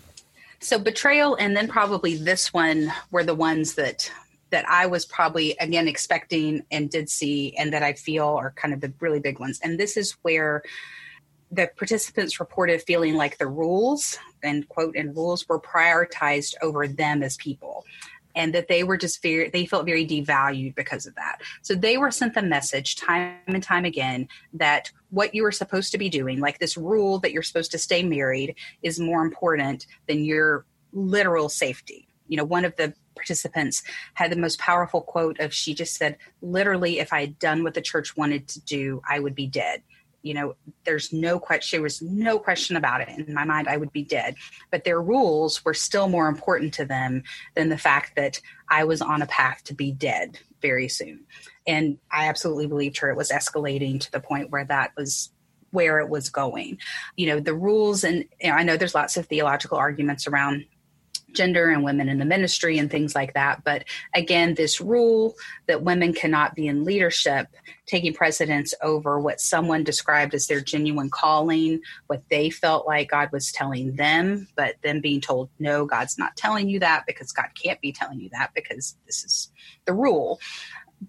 So 0.60 0.78
betrayal 0.78 1.34
and 1.36 1.56
then 1.56 1.68
probably 1.68 2.16
this 2.16 2.52
one 2.52 2.92
were 3.10 3.24
the 3.24 3.34
ones 3.34 3.74
that 3.74 4.10
that 4.50 4.66
I 4.68 4.86
was 4.86 5.04
probably 5.04 5.56
again 5.60 5.88
expecting 5.88 6.64
and 6.70 6.88
did 6.88 7.10
see 7.10 7.54
and 7.58 7.72
that 7.72 7.82
I 7.82 7.92
feel 7.92 8.26
are 8.26 8.52
kind 8.52 8.72
of 8.72 8.80
the 8.80 8.92
really 9.00 9.20
big 9.20 9.38
ones. 9.38 9.60
And 9.62 9.78
this 9.78 9.96
is 9.96 10.12
where 10.22 10.62
the 11.50 11.68
participants 11.76 12.40
reported 12.40 12.82
feeling 12.82 13.14
like 13.14 13.38
the 13.38 13.46
rules 13.46 14.18
and 14.42 14.68
quote 14.68 14.96
and 14.96 15.14
rules 15.14 15.48
were 15.48 15.60
prioritized 15.60 16.54
over 16.62 16.88
them 16.88 17.22
as 17.22 17.36
people 17.36 17.84
and 18.36 18.54
that 18.54 18.68
they 18.68 18.84
were 18.84 18.96
just 18.96 19.22
very 19.22 19.48
they 19.50 19.66
felt 19.66 19.86
very 19.86 20.06
devalued 20.06 20.74
because 20.74 21.06
of 21.06 21.14
that. 21.16 21.40
So 21.62 21.74
they 21.74 21.96
were 21.96 22.10
sent 22.10 22.34
the 22.34 22.42
message 22.42 22.96
time 22.96 23.38
and 23.48 23.62
time 23.62 23.84
again 23.84 24.28
that 24.52 24.92
what 25.10 25.34
you 25.34 25.42
were 25.42 25.52
supposed 25.52 25.90
to 25.92 25.98
be 25.98 26.08
doing 26.08 26.38
like 26.38 26.58
this 26.58 26.76
rule 26.76 27.18
that 27.20 27.32
you're 27.32 27.42
supposed 27.42 27.72
to 27.72 27.78
stay 27.78 28.02
married 28.02 28.54
is 28.82 29.00
more 29.00 29.24
important 29.24 29.86
than 30.06 30.24
your 30.24 30.66
literal 30.92 31.48
safety. 31.48 32.06
You 32.28 32.36
know 32.36 32.44
one 32.44 32.64
of 32.64 32.76
the 32.76 32.94
participants 33.16 33.82
had 34.14 34.30
the 34.30 34.36
most 34.36 34.58
powerful 34.58 35.00
quote 35.00 35.40
of 35.40 35.52
she 35.52 35.74
just 35.74 35.96
said 35.96 36.18
literally 36.42 36.98
if 36.98 37.14
i 37.14 37.20
had 37.20 37.38
done 37.38 37.64
what 37.64 37.72
the 37.72 37.80
church 37.80 38.14
wanted 38.14 38.46
to 38.46 38.60
do 38.60 39.00
i 39.08 39.18
would 39.18 39.34
be 39.34 39.46
dead 39.46 39.82
you 40.26 40.34
know 40.34 40.56
there's 40.84 41.12
no 41.12 41.38
question 41.38 41.78
there 41.78 41.82
was 41.82 42.02
no 42.02 42.38
question 42.38 42.76
about 42.76 43.00
it. 43.00 43.08
In 43.08 43.32
my 43.32 43.44
mind 43.44 43.68
i 43.68 43.76
would 43.76 43.92
be 43.92 44.02
dead. 44.02 44.34
But 44.70 44.84
their 44.84 45.00
rules 45.00 45.64
were 45.64 45.74
still 45.74 46.08
more 46.08 46.28
important 46.28 46.74
to 46.74 46.84
them 46.84 47.22
than 47.54 47.68
the 47.68 47.78
fact 47.78 48.16
that 48.16 48.40
i 48.68 48.84
was 48.84 49.00
on 49.00 49.22
a 49.22 49.26
path 49.26 49.62
to 49.64 49.74
be 49.74 49.92
dead 49.92 50.38
very 50.60 50.88
soon. 50.88 51.24
And 51.66 51.98
i 52.10 52.28
absolutely 52.28 52.66
believed 52.66 52.98
her. 52.98 53.10
It 53.10 53.16
was 53.16 53.30
escalating 53.30 54.00
to 54.00 54.12
the 54.12 54.20
point 54.20 54.50
where 54.50 54.64
that 54.64 54.92
was 54.96 55.30
where 55.70 56.00
it 56.00 56.08
was 56.08 56.30
going. 56.30 56.78
You 57.16 57.26
know 57.28 57.40
the 57.40 57.54
rules 57.54 58.02
and 58.02 58.24
you 58.40 58.50
know, 58.50 58.56
i 58.56 58.62
know 58.64 58.76
there's 58.76 58.94
lots 58.94 59.16
of 59.16 59.26
theological 59.26 59.78
arguments 59.78 60.26
around 60.26 60.64
gender 61.32 61.68
and 61.68 61.84
women 61.84 62.08
in 62.08 62.18
the 62.18 62.24
ministry 62.24 62.78
and 62.78 62.90
things 62.90 63.14
like 63.14 63.34
that. 63.34 63.64
But 63.64 63.84
again, 64.14 64.54
this 64.54 64.80
rule 64.80 65.34
that 65.66 65.82
women 65.82 66.12
cannot 66.12 66.54
be 66.54 66.66
in 66.66 66.84
leadership 66.84 67.48
taking 67.86 68.12
precedence 68.12 68.74
over 68.82 69.20
what 69.20 69.40
someone 69.40 69.84
described 69.84 70.34
as 70.34 70.46
their 70.46 70.60
genuine 70.60 71.10
calling, 71.10 71.80
what 72.06 72.22
they 72.30 72.50
felt 72.50 72.86
like 72.86 73.10
God 73.10 73.30
was 73.32 73.52
telling 73.52 73.96
them, 73.96 74.48
but 74.56 74.76
then 74.82 75.00
being 75.00 75.20
told, 75.20 75.50
no, 75.58 75.84
God's 75.84 76.18
not 76.18 76.36
telling 76.36 76.68
you 76.68 76.80
that 76.80 77.04
because 77.06 77.32
God 77.32 77.48
can't 77.62 77.80
be 77.80 77.92
telling 77.92 78.20
you 78.20 78.28
that 78.30 78.50
because 78.54 78.96
this 79.06 79.24
is 79.24 79.50
the 79.84 79.94
rule. 79.94 80.40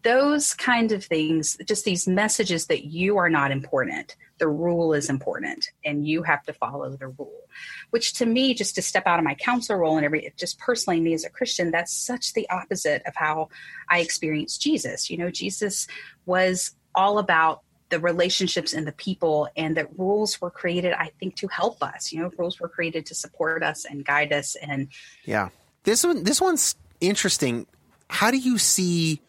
Those 0.04 0.54
kind 0.54 0.92
of 0.92 1.04
things, 1.04 1.58
just 1.66 1.86
these 1.86 2.08
messages 2.08 2.68
that 2.68 2.86
you 2.86 3.18
are 3.18 3.30
not 3.30 3.52
important, 3.52 4.16
the 4.38 4.48
rule 4.48 4.94
is 4.94 5.10
important 5.10 5.70
and 5.86 6.08
you 6.08 6.24
have 6.24 6.44
to 6.44 6.54
follow 6.54 6.90
the 6.96 7.08
rule 7.08 7.48
which 7.90 8.14
to 8.14 8.26
me, 8.26 8.54
just 8.54 8.76
to 8.76 8.82
step 8.82 9.08
out 9.08 9.20
of 9.20 9.26
my 9.26 9.36
counselor 9.36 9.80
role 9.80 9.98
and 9.98 10.06
every, 10.06 10.32
just 10.38 10.60
personally 10.60 11.00
me 11.00 11.14
as 11.14 11.24
a 11.24 11.30
Christian, 11.30 11.72
that's 11.72 11.94
such 11.94 12.34
the 12.34 12.50
opposite 12.50 13.02
of 13.06 13.14
how 13.16 13.50
I 13.90 14.00
experienced 14.00 14.62
Jesus. 14.62 15.10
You 15.10 15.18
know, 15.18 15.30
Jesus 15.30 15.88
was 16.26 16.76
all 16.96 17.20
about 17.20 17.62
the 17.90 18.00
relationships 18.00 18.74
and 18.74 18.86
the 18.86 18.92
people 18.92 19.48
and 19.56 19.78
that 19.78 19.88
rules 19.98 20.42
were 20.42 20.52
created 20.52 20.92
i 21.00 21.10
think 21.22 21.38
to 21.38 21.48
help 21.48 21.82
us. 21.82 22.12
You 22.12 22.20
know 22.20 22.32
rules 22.38 22.60
were 22.60 22.68
created 22.68 23.06
to 23.06 23.16
support 23.16 23.64
us 23.64 23.86
and 23.86 24.04
guide 24.04 24.34
us 24.34 24.58
and 24.62 24.90
yeah. 25.24 25.50
This 25.84 26.04
one 26.04 26.26
this 26.26 26.42
one's 26.42 26.76
interesting. 27.00 27.66
How 28.10 28.30
do 28.30 28.38
you 28.38 28.58
see 28.58 29.22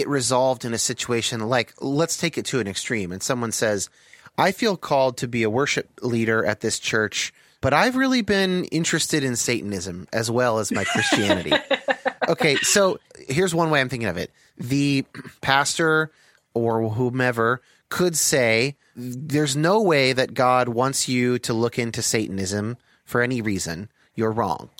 it 0.00 0.08
resolved 0.08 0.64
in 0.64 0.74
a 0.74 0.78
situation 0.78 1.40
like 1.48 1.74
let's 1.80 2.16
take 2.16 2.38
it 2.38 2.44
to 2.44 2.60
an 2.60 2.66
extreme 2.68 3.12
and 3.12 3.22
someone 3.22 3.52
says 3.52 3.88
i 4.36 4.52
feel 4.52 4.76
called 4.76 5.16
to 5.16 5.28
be 5.28 5.42
a 5.42 5.50
worship 5.50 5.88
leader 6.02 6.44
at 6.44 6.60
this 6.60 6.78
church 6.78 7.32
but 7.60 7.74
I've 7.74 7.96
really 7.96 8.22
been 8.22 8.64
interested 8.66 9.24
in 9.24 9.36
Satanism 9.36 10.06
as 10.12 10.30
well 10.30 10.58
as 10.58 10.70
my 10.70 10.84
Christianity. 10.84 11.52
okay, 12.28 12.56
so 12.56 13.00
here's 13.28 13.54
one 13.54 13.70
way 13.70 13.80
I'm 13.80 13.88
thinking 13.88 14.08
of 14.08 14.16
it. 14.16 14.30
The 14.56 15.04
pastor 15.40 16.12
or 16.54 16.88
whomever 16.90 17.60
could 17.88 18.16
say, 18.16 18.76
There's 18.94 19.56
no 19.56 19.82
way 19.82 20.12
that 20.12 20.34
God 20.34 20.68
wants 20.68 21.08
you 21.08 21.38
to 21.40 21.52
look 21.52 21.78
into 21.78 22.02
Satanism 22.02 22.76
for 23.04 23.22
any 23.22 23.42
reason. 23.42 23.90
You're 24.14 24.32
wrong. 24.32 24.70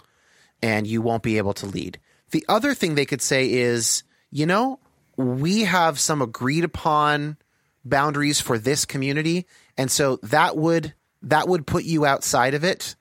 And 0.62 0.86
you 0.86 1.02
won't 1.02 1.22
be 1.22 1.38
able 1.38 1.54
to 1.54 1.66
lead. 1.66 1.98
The 2.30 2.44
other 2.48 2.74
thing 2.74 2.94
they 2.94 3.06
could 3.06 3.22
say 3.22 3.50
is, 3.50 4.02
you 4.30 4.44
know, 4.44 4.78
we 5.18 5.62
have 5.64 5.98
some 5.98 6.22
agreed 6.22 6.64
upon 6.64 7.36
boundaries 7.84 8.40
for 8.40 8.56
this 8.56 8.84
community. 8.84 9.46
And 9.76 9.90
so 9.90 10.16
that 10.22 10.56
would 10.56 10.94
that 11.22 11.48
would 11.48 11.66
put 11.66 11.84
you 11.84 12.06
outside 12.06 12.54
of 12.54 12.62
it. 12.62 12.94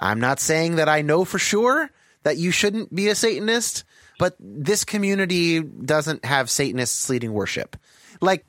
I'm 0.00 0.20
not 0.20 0.38
saying 0.38 0.76
that 0.76 0.88
I 0.88 1.02
know 1.02 1.24
for 1.24 1.40
sure 1.40 1.90
that 2.22 2.36
you 2.36 2.52
shouldn't 2.52 2.94
be 2.94 3.08
a 3.08 3.16
Satanist, 3.16 3.82
but 4.20 4.36
this 4.38 4.84
community 4.84 5.60
doesn't 5.60 6.24
have 6.24 6.48
Satanists 6.48 7.10
leading 7.10 7.32
worship. 7.32 7.76
Like 8.20 8.46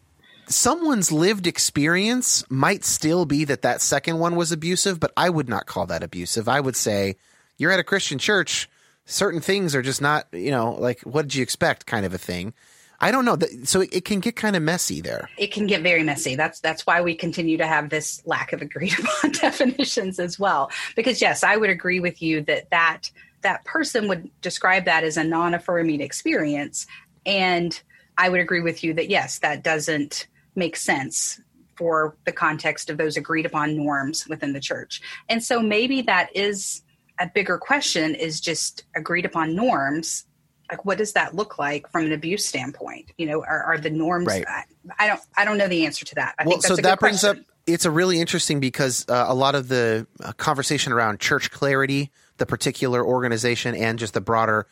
someone's 0.48 1.12
lived 1.12 1.48
experience 1.48 2.44
might 2.52 2.84
still 2.84 3.26
be 3.26 3.46
that 3.46 3.64
that 3.64 3.82
second 3.82 4.20
one 4.20 4.36
was 4.36 4.52
abusive, 4.52 5.00
but 5.00 5.12
I 5.18 5.32
would 5.32 5.50
not 5.50 5.66
call 5.66 5.88
that 5.88 6.04
abusive. 6.04 6.48
I 6.48 6.60
would 6.60 6.76
say 6.76 7.16
you're 7.58 7.72
at 7.72 7.80
a 7.80 7.84
Christian 7.84 8.20
church, 8.20 8.70
certain 9.06 9.42
things 9.42 9.74
are 9.74 9.82
just 9.82 10.02
not, 10.02 10.28
you 10.32 10.52
know, 10.52 10.74
like 10.74 11.02
what 11.02 11.24
did 11.24 11.34
you 11.34 11.42
expect 11.42 11.88
kind 11.88 12.06
of 12.06 12.14
a 12.14 12.20
thing. 12.20 12.54
I 13.02 13.12
don't 13.12 13.26
know. 13.26 13.38
So 13.64 13.82
it 13.82 14.04
can 14.04 14.20
get 14.20 14.36
kind 14.36 14.56
of 14.56 14.62
messy 14.62 15.02
there. 15.02 15.30
It 15.38 15.52
can 15.52 15.68
get 15.68 15.82
very 15.82 16.04
messy. 16.04 16.36
That's 16.36 16.60
that's 16.60 16.86
why 16.86 17.02
we 17.02 17.16
continue 17.16 17.58
to 17.58 17.68
have 17.68 17.90
this 17.90 18.22
lack 18.26 18.52
of 18.52 18.62
agreed 18.62 18.98
upon 19.00 19.32
definitions 19.32 20.20
as 20.20 20.38
well. 20.38 20.70
Because 20.96 21.22
yes, 21.22 21.44
I 21.44 21.58
would 21.58 21.70
agree 21.70 22.00
with 22.00 22.22
you 22.22 22.42
that 22.44 22.70
that 22.72 23.10
that 23.42 23.64
person 23.64 24.08
would 24.10 24.30
describe 24.42 24.86
that 24.86 25.06
as 25.06 25.16
a 25.16 25.24
non-affirming 25.24 26.02
experience, 26.02 26.88
and 27.26 27.82
I 28.18 28.28
would 28.28 28.42
agree 28.42 28.62
with 28.62 28.84
you 28.84 28.94
that 28.96 29.10
yes, 29.10 29.40
that 29.40 29.64
doesn't 29.64 30.28
make 30.56 30.76
sense 30.76 31.40
for 31.78 32.18
the 32.26 32.34
context 32.34 32.90
of 32.90 32.98
those 32.98 33.16
agreed 33.16 33.46
upon 33.46 33.78
norms 33.78 34.28
within 34.28 34.52
the 34.52 34.60
church. 34.60 35.02
And 35.30 35.42
so 35.42 35.62
maybe 35.62 36.02
that 36.02 36.36
is 36.36 36.82
a 37.20 37.28
bigger 37.34 37.58
question 37.58 38.16
is 38.16 38.42
just 38.42 38.84
agreed 38.96 39.26
upon 39.26 39.56
norms 39.56 40.26
like 40.70 40.86
what 40.86 40.98
does 40.98 41.14
that 41.14 41.36
look 41.36 41.58
like 41.58 41.90
from 41.92 42.06
an 42.06 42.12
abuse 42.12 42.46
standpoint 42.46 43.12
you 43.18 43.26
know 43.26 43.42
are, 43.44 43.64
are 43.64 43.78
the 43.78 43.90
norms 43.90 44.28
right. 44.28 44.46
I, 44.48 44.64
I, 44.98 45.08
don't 45.08 45.22
i 45.38 45.46
don't 45.46 45.58
know 45.58 45.68
the 45.68 45.86
answer 45.86 46.06
to 46.06 46.16
that 46.16 46.36
I 46.40 46.46
well 46.46 46.62
so 46.62 46.76
that 46.76 47.00
brings 47.00 47.22
question. 47.22 47.40
up 47.40 47.46
it's 47.68 47.86
a 47.86 47.92
really 47.92 48.20
interesting 48.20 48.60
because 48.60 49.06
uh, 49.10 49.26
a 49.28 49.36
lot 49.36 49.56
of 49.56 49.68
the 49.68 50.08
uh, 50.24 50.32
conversation 50.34 50.94
around 50.94 51.20
church 51.20 51.52
clarity 51.52 52.12
the 52.38 52.46
particular 52.46 53.04
organization 53.04 53.76
and 53.76 54.00
just 54.00 54.14
the 54.14 54.22
broader 54.22 54.68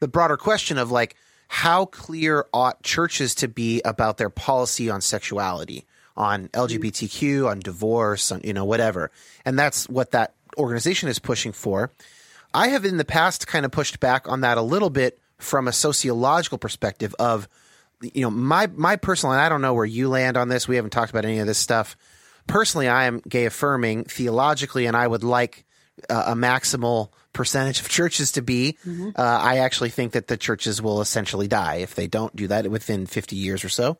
the 0.00 0.08
broader 0.08 0.36
question 0.36 0.78
of 0.78 0.90
like 0.90 1.16
how 1.48 1.84
clear 1.84 2.46
ought 2.52 2.82
churches 2.82 3.34
to 3.36 3.48
be 3.48 3.82
about 3.84 4.16
their 4.16 4.30
policy 4.30 4.90
on 4.90 5.00
sexuality 5.00 5.84
on 6.16 6.48
lgbtq 6.48 7.48
on 7.48 7.60
divorce 7.60 8.32
on 8.32 8.40
you 8.44 8.52
know 8.52 8.64
whatever 8.64 9.10
and 9.44 9.58
that's 9.58 9.88
what 9.88 10.10
that 10.10 10.34
organization 10.58 11.08
is 11.08 11.18
pushing 11.18 11.52
for 11.52 11.90
i 12.52 12.68
have 12.68 12.84
in 12.84 12.98
the 12.98 13.04
past 13.04 13.46
kind 13.46 13.64
of 13.64 13.70
pushed 13.70 14.00
back 14.00 14.28
on 14.28 14.42
that 14.42 14.58
a 14.58 14.62
little 14.62 14.90
bit 14.90 15.18
from 15.42 15.68
a 15.68 15.72
sociological 15.72 16.58
perspective 16.58 17.14
of 17.18 17.48
you 18.00 18.22
know 18.22 18.30
my 18.30 18.66
my 18.68 18.96
personal 18.96 19.32
and 19.32 19.40
I 19.40 19.48
don't 19.48 19.62
know 19.62 19.74
where 19.74 19.84
you 19.84 20.08
land 20.08 20.36
on 20.36 20.48
this. 20.48 20.66
We 20.66 20.76
haven't 20.76 20.90
talked 20.90 21.10
about 21.10 21.24
any 21.24 21.38
of 21.38 21.46
this 21.46 21.58
stuff. 21.58 21.96
Personally, 22.46 22.88
I 22.88 23.04
am 23.04 23.20
gay 23.28 23.44
affirming 23.44 24.04
theologically, 24.04 24.86
and 24.86 24.96
I 24.96 25.06
would 25.06 25.22
like 25.22 25.64
uh, 26.10 26.24
a 26.28 26.34
maximal 26.34 27.10
percentage 27.32 27.80
of 27.80 27.88
churches 27.88 28.32
to 28.32 28.42
be. 28.42 28.76
Mm-hmm. 28.86 29.10
Uh, 29.16 29.22
I 29.22 29.58
actually 29.58 29.90
think 29.90 30.12
that 30.12 30.26
the 30.26 30.36
churches 30.36 30.82
will 30.82 31.00
essentially 31.00 31.48
die 31.48 31.76
if 31.76 31.94
they 31.94 32.06
don't 32.06 32.34
do 32.34 32.48
that 32.48 32.68
within 32.68 33.06
50 33.06 33.36
years 33.36 33.64
or 33.64 33.68
so. 33.68 33.98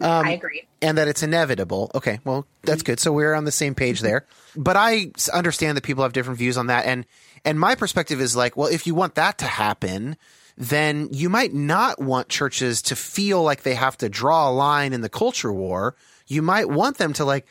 Um, 0.00 0.26
I 0.26 0.32
agree. 0.32 0.68
And 0.80 0.98
that 0.98 1.08
it's 1.08 1.22
inevitable. 1.22 1.90
Okay, 1.94 2.20
well, 2.24 2.46
that's 2.62 2.82
mm-hmm. 2.82 2.92
good. 2.92 3.00
So 3.00 3.12
we're 3.12 3.34
on 3.34 3.44
the 3.44 3.52
same 3.52 3.74
page 3.74 4.00
there. 4.00 4.26
But 4.54 4.76
I 4.76 5.10
understand 5.32 5.76
that 5.76 5.82
people 5.82 6.04
have 6.04 6.12
different 6.12 6.38
views 6.38 6.56
on 6.56 6.68
that. 6.68 6.86
And, 6.86 7.04
and 7.44 7.58
my 7.58 7.74
perspective 7.74 8.20
is 8.20 8.36
like, 8.36 8.56
well, 8.56 8.68
if 8.68 8.86
you 8.86 8.94
want 8.94 9.16
that 9.16 9.38
to 9.38 9.46
happen, 9.46 10.16
then 10.58 11.08
you 11.12 11.28
might 11.28 11.54
not 11.54 12.02
want 12.02 12.28
churches 12.28 12.82
to 12.82 12.96
feel 12.96 13.44
like 13.44 13.62
they 13.62 13.76
have 13.76 13.96
to 13.98 14.08
draw 14.08 14.50
a 14.50 14.52
line 14.52 14.92
in 14.92 15.02
the 15.02 15.08
culture 15.08 15.52
war. 15.52 15.94
You 16.26 16.42
might 16.42 16.68
want 16.68 16.98
them 16.98 17.12
to 17.14 17.24
like 17.24 17.46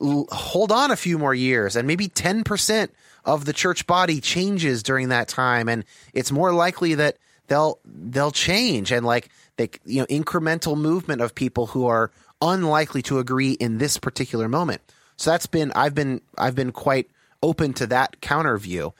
l- 0.00 0.28
hold 0.30 0.70
on 0.70 0.92
a 0.92 0.96
few 0.96 1.18
more 1.18 1.34
years 1.34 1.74
and 1.74 1.88
maybe 1.88 2.08
10% 2.08 2.88
of 3.24 3.44
the 3.46 3.52
church 3.52 3.84
body 3.88 4.20
changes 4.20 4.84
during 4.84 5.08
that 5.08 5.26
time 5.26 5.68
and 5.68 5.84
it's 6.14 6.30
more 6.30 6.52
likely 6.52 6.94
that 6.94 7.16
they'll 7.48 7.80
they'll 7.84 8.30
change 8.30 8.92
and 8.92 9.04
like 9.04 9.28
they 9.56 9.68
you 9.84 10.00
know 10.00 10.06
incremental 10.06 10.76
movement 10.76 11.20
of 11.20 11.34
people 11.34 11.66
who 11.66 11.86
are 11.86 12.12
unlikely 12.40 13.02
to 13.02 13.18
agree 13.18 13.52
in 13.52 13.78
this 13.78 13.98
particular 13.98 14.48
moment. 14.48 14.82
So 15.16 15.32
that's 15.32 15.46
been 15.46 15.72
I've 15.74 15.96
been 15.96 16.20
I've 16.38 16.54
been 16.54 16.70
quite 16.70 17.10
open 17.42 17.72
to 17.74 17.88
that 17.88 18.20
counter 18.20 18.56
view. 18.56 18.94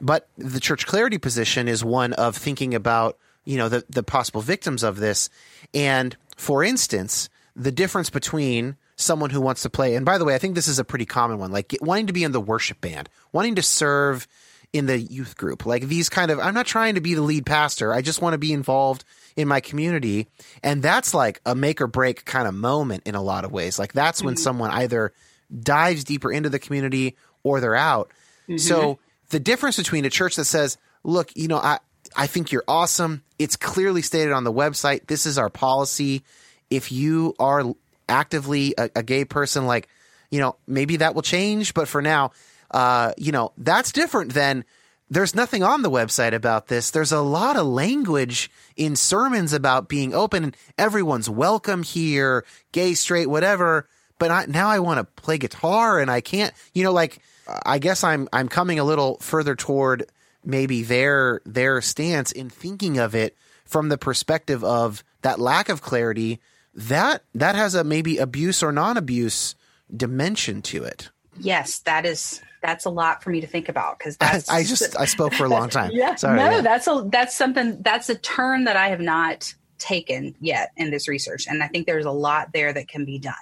But 0.00 0.28
the 0.36 0.60
church 0.60 0.86
clarity 0.86 1.18
position 1.18 1.68
is 1.68 1.84
one 1.84 2.12
of 2.14 2.36
thinking 2.36 2.74
about, 2.74 3.18
you 3.44 3.56
know, 3.56 3.68
the, 3.68 3.84
the 3.88 4.02
possible 4.02 4.40
victims 4.40 4.82
of 4.82 4.96
this. 4.96 5.30
And 5.72 6.16
for 6.36 6.62
instance, 6.62 7.28
the 7.54 7.72
difference 7.72 8.10
between 8.10 8.76
someone 8.96 9.30
who 9.30 9.40
wants 9.40 9.62
to 9.62 9.70
play, 9.70 9.94
and 9.94 10.04
by 10.04 10.18
the 10.18 10.24
way, 10.24 10.34
I 10.34 10.38
think 10.38 10.54
this 10.54 10.68
is 10.68 10.78
a 10.78 10.84
pretty 10.84 11.06
common 11.06 11.38
one, 11.38 11.52
like 11.52 11.76
wanting 11.80 12.08
to 12.08 12.12
be 12.12 12.24
in 12.24 12.32
the 12.32 12.40
worship 12.40 12.80
band, 12.80 13.08
wanting 13.32 13.54
to 13.54 13.62
serve 13.62 14.26
in 14.72 14.86
the 14.86 14.98
youth 14.98 15.36
group. 15.36 15.64
Like 15.64 15.84
these 15.84 16.08
kind 16.08 16.30
of, 16.30 16.38
I'm 16.38 16.54
not 16.54 16.66
trying 16.66 16.96
to 16.96 17.00
be 17.00 17.14
the 17.14 17.22
lead 17.22 17.46
pastor. 17.46 17.94
I 17.94 18.02
just 18.02 18.20
want 18.20 18.34
to 18.34 18.38
be 18.38 18.52
involved 18.52 19.04
in 19.36 19.48
my 19.48 19.60
community. 19.60 20.28
And 20.62 20.82
that's 20.82 21.14
like 21.14 21.40
a 21.46 21.54
make 21.54 21.80
or 21.80 21.86
break 21.86 22.24
kind 22.24 22.46
of 22.46 22.54
moment 22.54 23.04
in 23.06 23.14
a 23.14 23.22
lot 23.22 23.44
of 23.44 23.52
ways. 23.52 23.78
Like 23.78 23.92
that's 23.92 24.22
when 24.22 24.34
mm-hmm. 24.34 24.42
someone 24.42 24.70
either 24.70 25.12
dives 25.58 26.04
deeper 26.04 26.30
into 26.30 26.50
the 26.50 26.58
community 26.58 27.16
or 27.42 27.60
they're 27.60 27.76
out. 27.76 28.10
So 28.58 28.80
mm-hmm. 28.80 29.02
The 29.30 29.40
difference 29.40 29.76
between 29.76 30.04
a 30.04 30.10
church 30.10 30.36
that 30.36 30.44
says, 30.44 30.78
look, 31.02 31.30
you 31.34 31.48
know, 31.48 31.58
I, 31.58 31.78
I 32.16 32.26
think 32.26 32.52
you're 32.52 32.64
awesome. 32.68 33.22
It's 33.38 33.56
clearly 33.56 34.02
stated 34.02 34.32
on 34.32 34.44
the 34.44 34.52
website. 34.52 35.06
This 35.06 35.26
is 35.26 35.38
our 35.38 35.50
policy. 35.50 36.22
If 36.70 36.92
you 36.92 37.34
are 37.38 37.74
actively 38.08 38.74
a, 38.78 38.90
a 38.96 39.02
gay 39.02 39.24
person, 39.24 39.66
like, 39.66 39.88
you 40.30 40.40
know, 40.40 40.56
maybe 40.66 40.98
that 40.98 41.14
will 41.14 41.22
change. 41.22 41.74
But 41.74 41.88
for 41.88 42.02
now, 42.02 42.32
uh, 42.70 43.12
you 43.16 43.32
know, 43.32 43.52
that's 43.56 43.92
different 43.92 44.32
than 44.34 44.64
there's 45.08 45.34
nothing 45.34 45.62
on 45.62 45.82
the 45.82 45.90
website 45.90 46.32
about 46.32 46.66
this. 46.66 46.90
There's 46.90 47.12
a 47.12 47.20
lot 47.20 47.56
of 47.56 47.66
language 47.66 48.50
in 48.76 48.96
sermons 48.96 49.52
about 49.52 49.88
being 49.88 50.14
open 50.14 50.42
and 50.42 50.56
everyone's 50.76 51.30
welcome 51.30 51.82
here, 51.82 52.44
gay, 52.72 52.94
straight, 52.94 53.26
whatever. 53.26 53.88
But 54.18 54.30
I, 54.30 54.46
now 54.46 54.68
I 54.68 54.80
want 54.80 54.98
to 54.98 55.22
play 55.22 55.38
guitar 55.38 56.00
and 56.00 56.10
I 56.10 56.20
can't, 56.20 56.52
you 56.74 56.82
know, 56.82 56.92
like 56.92 57.20
I 57.64 57.78
guess 57.78 58.04
I'm 58.04 58.28
I'm 58.32 58.48
coming 58.48 58.78
a 58.78 58.84
little 58.84 59.18
further 59.18 59.54
toward 59.54 60.06
maybe 60.44 60.82
their 60.82 61.40
their 61.44 61.80
stance 61.80 62.32
in 62.32 62.50
thinking 62.50 62.98
of 62.98 63.14
it 63.14 63.36
from 63.64 63.88
the 63.88 63.98
perspective 63.98 64.62
of 64.64 65.04
that 65.22 65.40
lack 65.40 65.68
of 65.68 65.82
clarity 65.82 66.40
that 66.74 67.22
that 67.34 67.54
has 67.54 67.74
a 67.74 67.84
maybe 67.84 68.18
abuse 68.18 68.62
or 68.62 68.72
non-abuse 68.72 69.54
dimension 69.94 70.62
to 70.62 70.84
it. 70.84 71.10
Yes, 71.38 71.80
that 71.80 72.06
is 72.06 72.40
that's 72.62 72.84
a 72.84 72.90
lot 72.90 73.22
for 73.22 73.30
me 73.30 73.40
to 73.40 73.46
think 73.46 73.68
about 73.68 73.98
because 73.98 74.16
that's 74.18 74.48
I 74.48 74.64
just 74.64 74.98
I 74.98 75.04
spoke 75.04 75.34
for 75.34 75.44
a 75.44 75.48
long 75.48 75.68
time. 75.68 75.90
yeah, 75.94 76.14
Sorry. 76.14 76.36
no, 76.36 76.50
yeah. 76.50 76.60
that's 76.60 76.86
a 76.86 77.06
that's 77.10 77.36
something 77.36 77.82
that's 77.82 78.08
a 78.08 78.14
turn 78.14 78.64
that 78.64 78.76
I 78.76 78.88
have 78.88 79.00
not 79.00 79.54
taken 79.78 80.34
yet 80.40 80.72
in 80.76 80.90
this 80.90 81.06
research, 81.06 81.46
and 81.46 81.62
I 81.62 81.68
think 81.68 81.86
there's 81.86 82.06
a 82.06 82.10
lot 82.10 82.52
there 82.52 82.72
that 82.72 82.88
can 82.88 83.04
be 83.04 83.18
done. 83.18 83.34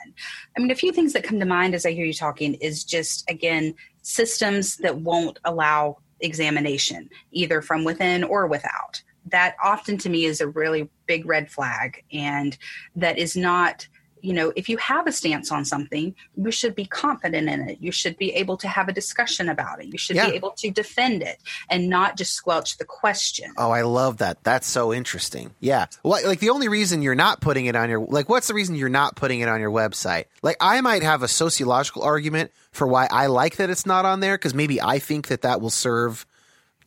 I 0.57 0.61
mean, 0.61 0.71
a 0.71 0.75
few 0.75 0.93
things 0.93 1.13
that 1.13 1.25
come 1.25 1.39
to 1.41 1.47
mind 1.47 1.75
as 1.75 1.87
I 1.87 1.93
hear 1.93 2.07
you 2.07 2.15
talking 2.15 2.55
is 2.55 2.85
just 2.85 3.29
again 3.31 3.75
systems 4.05 4.77
that 4.77 4.99
won't 4.99 5.41
allow 5.45 5.97
examination 6.21 7.09
either 7.33 7.61
from 7.61 7.85
within 7.85 8.23
or 8.23 8.47
without. 8.47 9.03
That 9.27 9.57
often 9.63 9.97
to 9.99 10.11
me 10.11 10.27
is 10.27 10.41
a 10.41 10.49
really 10.49 10.89
big 11.07 11.27
red 11.27 11.51
flag, 11.51 12.05
and 12.13 12.57
that 12.95 13.19
is 13.19 13.35
not 13.35 13.89
you 14.25 14.33
know, 14.33 14.53
if 14.57 14.69
you 14.69 14.77
have 14.79 15.07
a 15.07 15.13
stance 15.13 15.53
on 15.53 15.65
something, 15.65 16.15
you 16.37 16.51
should 16.51 16.75
be 16.75 16.87
confident 16.87 17.49
in 17.49 17.69
it. 17.69 17.79
You 17.81 17.93
should 17.93 18.17
be 18.17 18.33
able 18.33 18.57
to 18.59 18.69
have 18.69 18.89
a 18.89 18.93
discussion 18.93 19.49
about 19.49 19.81
it. 19.83 19.87
You 19.87 19.99
should 19.99 20.17
Yeah. 20.17 20.31
be 20.31 20.37
able 20.37 20.53
to 20.53 20.71
defend 20.71 21.23
it 21.23 21.39
and 21.69 21.89
not 21.89 22.17
just 22.17 22.33
squelch 22.33 22.79
the 22.79 22.85
question. 22.85 23.53
Oh, 23.59 23.71
I 23.71 23.83
love 23.83 24.17
that. 24.19 24.43
That's 24.43 24.67
so 24.67 24.93
interesting. 24.95 25.53
Yeah. 25.61 25.87
Like, 26.03 26.25
like 26.25 26.41
the 26.41 26.51
only 26.51 26.69
reason 26.69 27.03
you're 27.03 27.15
not 27.15 27.41
putting 27.41 27.67
it 27.67 27.77
on 27.77 27.91
your 27.91 28.01
like 28.01 28.29
what's 28.29 28.47
the 28.49 28.55
reason 28.55 28.75
you're 28.75 28.89
not 28.89 29.15
putting 29.17 29.41
it 29.41 29.49
on 29.49 29.61
your 29.61 29.71
website? 29.71 30.25
Like 30.43 30.57
I 30.61 30.81
might 30.81 31.03
have 31.03 31.23
a 31.23 31.29
sociological 31.29 32.03
argument 32.03 32.51
for 32.73 32.87
why 32.87 33.07
I 33.11 33.27
like 33.27 33.57
that 33.57 33.69
it's 33.71 33.85
not 33.87 34.05
on 34.07 34.21
there 34.21 34.39
cuz 34.39 34.55
maybe 34.55 34.81
I 34.81 34.99
think 34.99 35.29
that 35.29 35.43
that 35.43 35.61
will 35.61 35.71
serve 35.71 36.25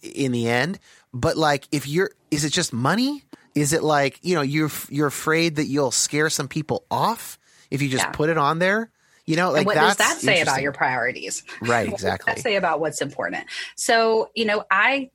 in 0.01 0.31
the 0.31 0.47
end. 0.49 0.79
But 1.13 1.37
like 1.37 1.67
if 1.71 1.87
you're 1.87 2.11
is 2.31 2.43
it 2.43 2.49
just 2.51 2.73
money? 2.73 3.23
Is 3.57 3.73
it 3.73 3.83
like, 3.83 4.19
you 4.21 4.35
know, 4.35 4.41
you're 4.41 4.71
you're 4.89 5.07
afraid 5.07 5.55
that 5.57 5.65
you'll 5.65 5.91
scare 5.91 6.29
some 6.29 6.47
people 6.47 6.85
off 6.91 7.39
if 7.71 7.81
you 7.81 7.89
just 7.89 8.05
Yeah. 8.05 8.11
put 8.11 8.29
it 8.29 8.37
on 8.37 8.59
there? 8.59 8.91
You 9.25 9.35
know, 9.35 9.51
like 9.51 9.59
and 9.59 9.65
what 9.65 9.75
does 9.75 9.97
that 9.97 10.17
say 10.17 10.41
about 10.41 10.61
your 10.61 10.71
priorities? 10.71 11.43
Right, 11.61 11.87
What 11.91 11.97
does 11.99 12.03
exactly. 12.05 12.33
that 12.35 12.41
say 12.41 12.55
about 12.55 12.79
what's 12.79 13.01
important? 13.01 13.45
So, 13.75 14.29
you 14.35 14.45
know, 14.45 14.63
I 14.71 15.09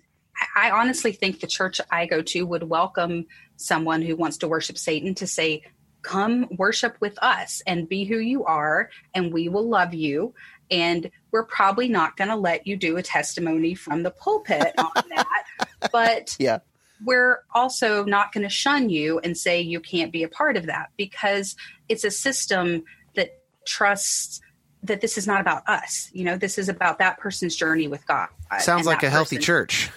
I 0.57 0.71
honestly 0.71 1.13
think 1.13 1.41
the 1.41 1.47
church 1.47 1.81
I 1.91 2.07
go 2.07 2.21
to 2.23 2.43
would 2.43 2.63
welcome 2.65 3.27
someone 3.57 4.03
who 4.03 4.17
wants 4.17 4.39
to 4.39 4.49
worship 4.49 4.77
Satan 4.77 5.15
to 5.17 5.27
say, 5.27 5.63
"Come 6.03 6.49
worship 6.59 6.97
with 7.01 7.17
us 7.23 7.63
and 7.67 7.89
be 7.89 8.05
who 8.05 8.19
you 8.19 8.45
are, 8.45 8.91
and 9.15 9.33
we 9.33 9.49
will 9.49 9.69
love 9.69 9.95
you." 9.95 10.35
And 10.71 11.11
we're 11.31 11.45
probably 11.45 11.89
not 11.89 12.17
going 12.17 12.29
to 12.29 12.37
let 12.37 12.67
you 12.67 12.77
do 12.77 12.97
a 12.97 13.03
testimony 13.03 13.75
from 13.75 14.03
the 14.03 14.11
pulpit 14.11 14.73
on 14.79 15.03
that, 15.15 15.45
but 15.93 16.35
Yeah. 16.39 16.59
We're 17.05 17.43
also 17.55 18.05
not 18.05 18.33
going 18.33 18.43
to 18.43 18.49
shun 18.49 18.91
you 18.91 19.19
and 19.21 19.37
say 19.37 19.61
you 19.61 19.81
can't 19.81 20.13
be 20.13 20.23
a 20.23 20.29
part 20.29 20.57
of 20.57 20.67
that 20.67 20.91
because 20.97 21.57
it's 21.89 22.05
a 22.05 22.11
system 22.11 22.85
that 23.15 23.39
trusts 23.67 24.41
that 24.83 25.01
this 25.01 25.17
is 25.17 25.27
not 25.27 25.41
about 25.41 25.69
us. 25.69 26.11
You 26.13 26.25
know, 26.25 26.37
this 26.37 26.59
is 26.59 26.69
about 26.69 26.99
that 26.99 27.19
person's 27.19 27.55
journey 27.55 27.89
with 27.89 28.07
God. 28.07 28.29
Sounds 28.59 28.87
like 28.87 29.03
a 29.03 29.11
healthy 29.11 29.37
person. 29.37 29.47
church. 29.47 29.91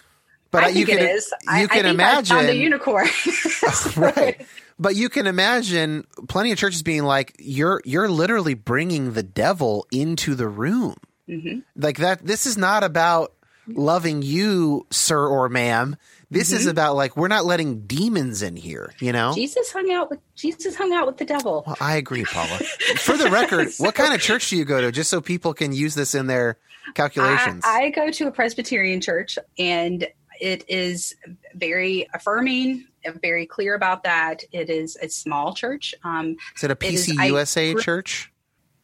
But 0.51 0.63
I 0.63 0.67
you 0.69 0.85
can 0.85 0.99
it 0.99 1.09
is. 1.09 1.33
you 1.41 1.49
I, 1.49 1.63
I 1.63 1.67
can 1.67 1.83
think 1.83 1.99
I 1.99 2.23
found 2.23 2.31
a 2.31 2.39
imagine 2.39 2.61
unicorn. 2.61 3.07
right. 3.97 4.45
But 4.79 4.95
you 4.95 5.09
can 5.09 5.27
imagine 5.27 6.05
plenty 6.29 6.51
of 6.51 6.57
churches 6.57 6.81
being 6.81 7.03
like, 7.03 7.35
"You're 7.39 7.81
you're 7.83 8.09
literally 8.09 8.53
bringing 8.53 9.13
the 9.13 9.23
devil 9.23 9.85
into 9.91 10.35
the 10.35 10.47
room." 10.47 10.95
Mm-hmm. 11.27 11.59
Like 11.75 11.97
that. 11.97 12.25
This 12.25 12.45
is 12.45 12.57
not 12.57 12.83
about 12.83 13.33
loving 13.67 14.21
you, 14.21 14.85
sir 14.91 15.27
or 15.27 15.49
ma'am. 15.49 15.97
This 16.31 16.49
Mm-hmm. 16.49 16.57
is 16.59 16.65
about 16.67 16.95
like 16.95 17.15
we're 17.15 17.27
not 17.27 17.45
letting 17.45 17.81
demons 17.81 18.41
in 18.41 18.55
here. 18.55 18.93
You 18.99 19.11
know. 19.11 19.33
Jesus 19.33 19.71
hung 19.71 19.91
out 19.91 20.09
with 20.09 20.19
Jesus 20.35 20.75
hung 20.75 20.93
out 20.93 21.05
with 21.07 21.17
the 21.17 21.25
devil. 21.25 21.63
Well, 21.65 21.77
I 21.79 21.95
agree, 21.97 22.25
Paula. 22.25 22.57
For 22.97 23.17
the 23.17 23.29
record, 23.29 23.69
what 23.77 23.95
kind 23.95 24.13
of 24.13 24.21
church 24.21 24.49
do 24.49 24.57
you 24.57 24.65
go 24.65 24.81
to, 24.81 24.91
just 24.91 25.09
so 25.09 25.21
people 25.21 25.53
can 25.53 25.71
use 25.73 25.95
this 25.95 26.15
in 26.15 26.27
their 26.27 26.57
calculations? 26.95 27.63
I, 27.65 27.83
I 27.85 27.89
go 27.91 28.09
to 28.11 28.27
a 28.27 28.31
Presbyterian 28.31 29.01
church, 29.01 29.37
and 29.59 30.07
it 30.41 30.65
is 30.67 31.15
very 31.53 32.07
affirming, 32.13 32.85
very 33.21 33.45
clear 33.45 33.75
about 33.75 34.03
that. 34.03 34.43
It 34.51 34.69
is 34.69 34.97
a 35.01 35.07
small 35.09 35.53
church. 35.53 35.95
Um, 36.03 36.35
is 36.55 36.63
it 36.63 36.71
a 36.71 36.73
it 36.73 36.83
is- 36.93 37.07
PC 37.07 37.17
I 37.19 37.25
USA 37.27 37.73
church? 37.75 38.31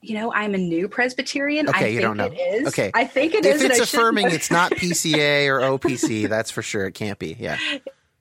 You 0.02 0.16
know, 0.16 0.34
I'm 0.34 0.56
a 0.56 0.58
new 0.58 0.88
Presbyterian. 0.88 1.70
Okay, 1.70 1.86
I 1.86 1.88
you 1.88 2.00
think 2.00 2.02
don't 2.02 2.18
know. 2.18 2.26
it 2.26 2.38
is. 2.38 2.68
Okay. 2.70 2.92
I 2.94 3.06
think 3.06 3.34
it 3.36 3.46
if 3.46 3.56
is, 3.56 3.62
and 3.62 3.72
it's 3.72 3.80
affirming, 3.82 4.32
it's 4.32 4.50
not 4.50 4.72
PCA 4.72 5.48
or 5.48 5.60
OPC. 5.60 6.28
That's 6.30 6.50
for 6.50 6.62
sure. 6.62 6.88
It 6.88 6.94
can't 6.94 7.20
be. 7.20 7.36
Yeah. 7.40 7.58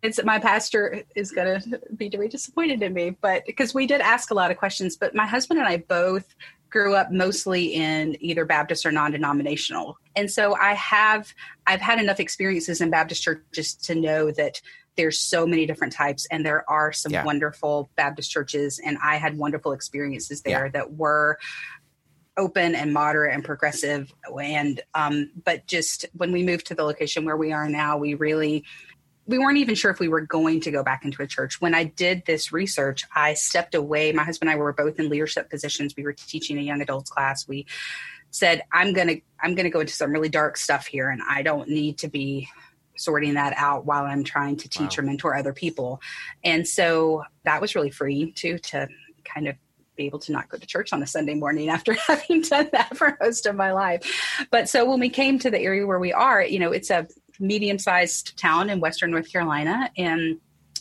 it's 0.03 0.23
my 0.25 0.39
pastor 0.39 1.03
is 1.15 1.31
going 1.31 1.61
to 1.61 1.81
be 1.97 2.09
very 2.09 2.29
disappointed 2.29 2.83
in 2.83 2.93
me 2.93 3.11
but 3.21 3.45
because 3.47 3.75
we 3.75 3.87
did 3.87 4.01
ask 4.01 4.31
a 4.31 4.35
lot 4.35 4.51
of 4.51 4.57
questions 4.57 4.97
but 4.97 5.15
my 5.15 5.27
husband 5.27 5.59
and 5.61 5.69
i 5.69 5.77
both 5.77 6.35
grew 6.71 6.95
up 6.95 7.11
mostly 7.11 7.75
in 7.75 8.17
either 8.21 8.45
baptist 8.45 8.87
or 8.87 8.93
non-denominational 8.93 9.99
and 10.17 10.31
so 10.31 10.55
i 10.55 10.73
have 10.75 11.33
i've 11.67 11.81
had 11.81 11.99
enough 11.99 12.21
experiences 12.21 12.81
in 12.81 12.89
baptist 12.91 13.23
churches 13.23 13.75
to 13.75 13.95
know 13.95 14.31
that 14.31 14.61
there's 14.97 15.19
so 15.19 15.47
many 15.47 15.67
different 15.67 15.93
types 15.93 16.27
and 16.31 16.45
there 16.45 16.69
are 16.69 16.93
some 16.93 17.13
Yeah. 17.13 17.25
wonderful 17.25 17.91
baptist 17.97 18.31
churches 18.31 18.79
and 18.85 18.99
i 19.03 19.17
had 19.17 19.37
wonderful 19.39 19.73
experiences 19.73 20.43
there 20.43 20.67
Yeah. 20.67 20.73
that 20.73 20.93
were 20.95 21.39
open 22.37 22.75
and 22.75 22.93
moderate 22.93 23.35
and 23.35 23.45
progressive 23.45 24.13
and 24.43 24.81
um 24.95 25.31
but 25.45 25.67
just 25.67 26.07
when 26.15 26.33
we 26.33 26.43
moved 26.43 26.67
to 26.67 26.75
the 26.75 26.85
location 26.85 27.25
where 27.25 27.37
we 27.37 27.53
are 27.53 27.69
now 27.69 27.97
we 27.99 28.15
really 28.15 28.65
we 29.27 29.39
weren't 29.39 29.59
even 29.59 29.75
sure 29.77 29.91
if 29.91 30.01
we 30.01 30.09
were 30.09 30.23
going 30.23 30.61
to 30.61 30.71
go 30.73 30.83
back 30.83 31.05
into 31.05 31.23
a 31.23 31.27
church. 31.27 31.61
When 31.61 31.73
I 31.73 31.85
did 31.85 32.25
this 32.27 32.53
research, 32.53 33.05
I 33.15 33.35
stepped 33.35 33.77
away. 33.77 34.11
My 34.11 34.25
husband 34.25 34.51
and 34.51 34.57
I 34.57 34.61
were 34.61 34.73
both 34.73 34.99
in 34.99 35.09
leadership 35.09 35.49
positions. 35.49 35.95
We 35.97 36.03
were 36.03 36.15
teaching 36.15 36.59
a 36.59 36.63
young 36.63 36.81
adults 36.81 37.11
class. 37.11 37.47
We 37.47 37.67
said, 38.31 38.63
"I'm 38.73 38.93
to 38.95 39.21
I'm 39.41 39.55
going 39.55 39.65
to 39.65 39.71
go 39.71 39.81
into 39.81 39.93
some 39.93 40.11
really 40.11 40.31
dark 40.31 40.57
stuff 40.57 40.87
here 40.87 41.09
and 41.11 41.23
I 41.29 41.43
don't 41.43 41.69
need 41.69 41.99
to 41.99 42.09
be 42.09 42.49
sorting 43.01 43.35
that 43.35 43.55
out 43.57 43.87
while 43.87 44.05
I'm 44.05 44.25
trying 44.25 44.57
to 44.59 44.69
teach 44.69 44.97
Wow. 44.99 45.03
or 45.03 45.07
mentor 45.07 45.35
other 45.35 45.53
people." 45.53 46.01
And 46.45 46.67
so 46.67 47.25
that 47.45 47.61
was 47.61 47.75
really 47.75 47.91
freeing 47.91 48.33
too 48.33 48.59
to 48.59 48.89
kind 49.25 49.49
of 49.49 49.57
be 49.97 50.07
able 50.07 50.19
to 50.21 50.33
not 50.33 50.49
go 50.49 50.57
to 50.57 50.67
church 50.67 50.93
on 50.93 51.03
a 51.03 51.07
Sunday 51.07 51.35
morning 51.35 51.69
after 51.77 51.93
having 51.93 52.43
done 52.43 52.69
that 52.73 52.97
for 52.97 53.17
most 53.21 53.47
of 53.47 53.55
my 53.55 53.73
life. 53.73 54.47
But 54.51 54.69
so 54.69 54.89
when 54.89 55.01
we 55.01 55.11
came 55.11 55.39
to 55.41 55.51
the 55.51 55.61
area 55.61 55.87
where 55.87 56.01
we 56.01 56.13
are, 56.13 56.43
you 56.43 56.59
know, 56.59 56.73
it's 56.73 56.91
a 56.91 57.07
medium 57.39 57.79
sized 57.79 58.37
town 58.39 58.71
in 58.71 58.81
Western 58.81 59.11
North 59.11 59.31
Carolina. 59.31 59.91
And 59.97 60.39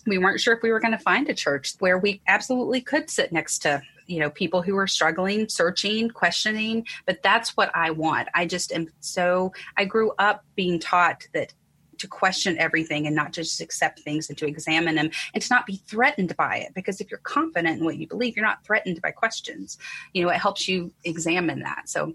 we 0.08 0.18
weren't 0.18 0.40
sure 0.40 0.56
if 0.56 0.64
we 0.64 0.72
were 0.72 0.80
going 0.80 0.91
to 0.91 0.98
find 0.98 1.30
a 1.30 1.34
church 1.34 1.74
where 1.80 1.98
we 1.98 2.22
absolutely 2.28 2.82
could 2.82 3.10
sit 3.10 3.32
next 3.32 3.60
to 3.60 3.82
you 4.08 4.20
know 4.20 4.30
people 4.32 4.64
who 4.64 4.76
are 4.76 4.88
struggling 4.88 5.48
searching 5.48 6.10
questioning 6.10 6.84
but 7.06 7.22
that's 7.22 7.56
what 7.56 7.70
i 7.76 7.91
want 7.91 8.28
i 8.34 8.44
just 8.44 8.72
am 8.72 8.88
so 9.02 9.52
i 9.78 9.86
grew 9.86 10.12
up 10.18 10.44
being 10.56 10.80
taught 10.80 11.28
that 11.34 11.54
to 12.00 12.08
question 12.08 12.58
everything 12.58 13.06
and 13.08 13.16
not 13.16 13.32
just 13.32 13.62
accept 13.62 14.00
things 14.00 14.30
and 14.30 14.38
to 14.38 14.48
examine 14.48 14.96
them 14.96 15.10
and 15.34 15.44
to 15.44 15.48
not 15.54 15.66
be 15.66 15.78
threatened 15.88 16.36
by 16.38 16.58
it 16.58 16.74
because 16.74 17.00
if 17.00 17.10
you're 17.12 17.20
confident 17.20 17.80
in 17.80 17.86
what 17.86 17.98
you 17.98 18.08
believe 18.08 18.36
you're 18.36 18.46
not 18.46 18.64
threatened 18.66 19.02
by 19.02 19.12
questions 19.12 19.78
you 20.14 20.24
know 20.24 20.30
it 20.30 20.38
helps 20.38 20.68
you 20.68 20.92
examine 21.04 21.60
that 21.60 21.88
so 21.88 22.14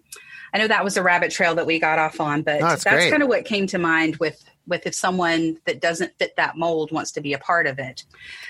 i 0.52 0.58
know 0.58 0.66
that 0.66 0.82
was 0.84 0.96
a 0.96 1.02
rabbit 1.02 1.30
trail 1.30 1.54
that 1.54 1.66
we 1.66 1.78
got 1.78 1.98
off 1.98 2.20
on 2.20 2.42
but 2.42 2.60
No, 2.60 2.68
that's 2.68 2.84
great. 2.84 3.10
kind 3.10 3.22
of 3.22 3.28
what 3.28 3.44
came 3.44 3.66
to 3.68 3.78
mind 3.78 4.16
with 4.16 4.44
with 4.66 4.86
if 4.86 4.94
someone 4.94 5.58
that 5.66 5.80
doesn't 5.80 6.12
fit 6.18 6.34
that 6.36 6.56
mold 6.56 6.90
wants 6.92 7.12
to 7.12 7.20
be 7.20 7.32
a 7.32 7.38
part 7.38 7.66
of 7.66 7.78
it 7.78 8.04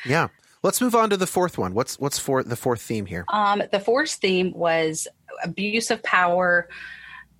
Yeah. 0.04 0.28
Let's 0.62 0.80
move 0.80 0.94
on 0.94 1.10
to 1.10 1.18
the 1.18 1.26
fourth 1.26 1.58
one. 1.58 1.74
What's 1.74 1.98
what's 1.98 2.18
for 2.18 2.42
the 2.42 2.56
fourth 2.56 2.80
theme 2.80 3.04
here? 3.04 3.26
Um, 3.28 3.62
the 3.70 3.78
fourth 3.80 4.12
theme 4.12 4.50
was 4.54 5.06
abuse 5.42 5.90
of 5.90 6.02
power 6.02 6.70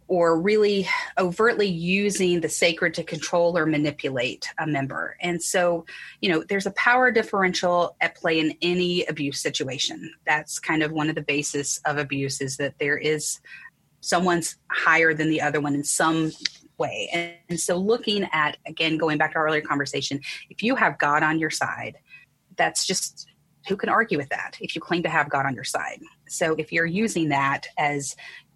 or 0.07 0.39
really 0.41 0.87
overtly 1.19 1.67
using 1.67 2.41
the 2.41 2.49
sacred 2.49 2.95
to 2.95 3.03
control 3.03 3.57
or 3.57 3.65
manipulate 3.65 4.47
a 4.59 4.67
member. 4.67 5.17
And 5.21 5.43
so, 5.43 5.87
you 6.21 6.31
know, 6.31 6.45
there's 6.49 6.67
a 6.67 6.73
power 6.73 7.11
differential 7.11 7.97
at 8.01 8.15
play 8.15 8.39
in 8.39 8.57
any 8.61 9.05
abuse 9.07 9.41
situation. 9.41 10.13
That's 10.27 10.59
kind 10.59 10.83
of 10.83 10.93
one 10.93 11.09
of 11.09 11.15
the 11.15 11.23
basis 11.23 11.81
of 11.87 11.97
abuse 11.97 12.41
is 12.41 12.59
that 12.59 12.79
there 12.79 12.99
is 12.99 13.41
someone's 14.01 14.57
higher 14.71 15.15
than 15.15 15.31
the 15.31 15.41
other 15.41 15.61
one 15.61 15.75
in 15.75 15.85
some 15.85 16.33
way. 16.77 17.09
And, 17.13 17.33
and 17.49 17.61
so 17.61 17.77
looking 17.77 18.29
at 18.33 18.59
again 18.67 18.99
going 18.99 19.17
back 19.17 19.33
to 19.33 19.39
our 19.39 19.47
earlier 19.47 19.63
conversation, 19.63 20.21
if 20.51 20.63
you 20.63 20.77
have 20.77 20.99
God 20.99 21.23
on 21.23 21.39
your 21.39 21.51
side, 21.51 21.97
that's 22.57 22.87
just 22.87 23.27
who 23.69 23.77
can 23.77 23.89
argue 23.89 24.19
with 24.19 24.29
that 24.29 24.57
if 24.61 24.75
you 24.75 24.81
claim 24.81 25.03
to 25.03 25.09
have 25.09 25.31
God 25.31 25.47
on 25.47 25.55
your 25.55 25.65
side? 25.65 26.01
So 26.29 26.55
if 26.59 26.73
you're 26.73 26.87
using 26.87 27.31
that 27.31 27.67
as 27.79 28.15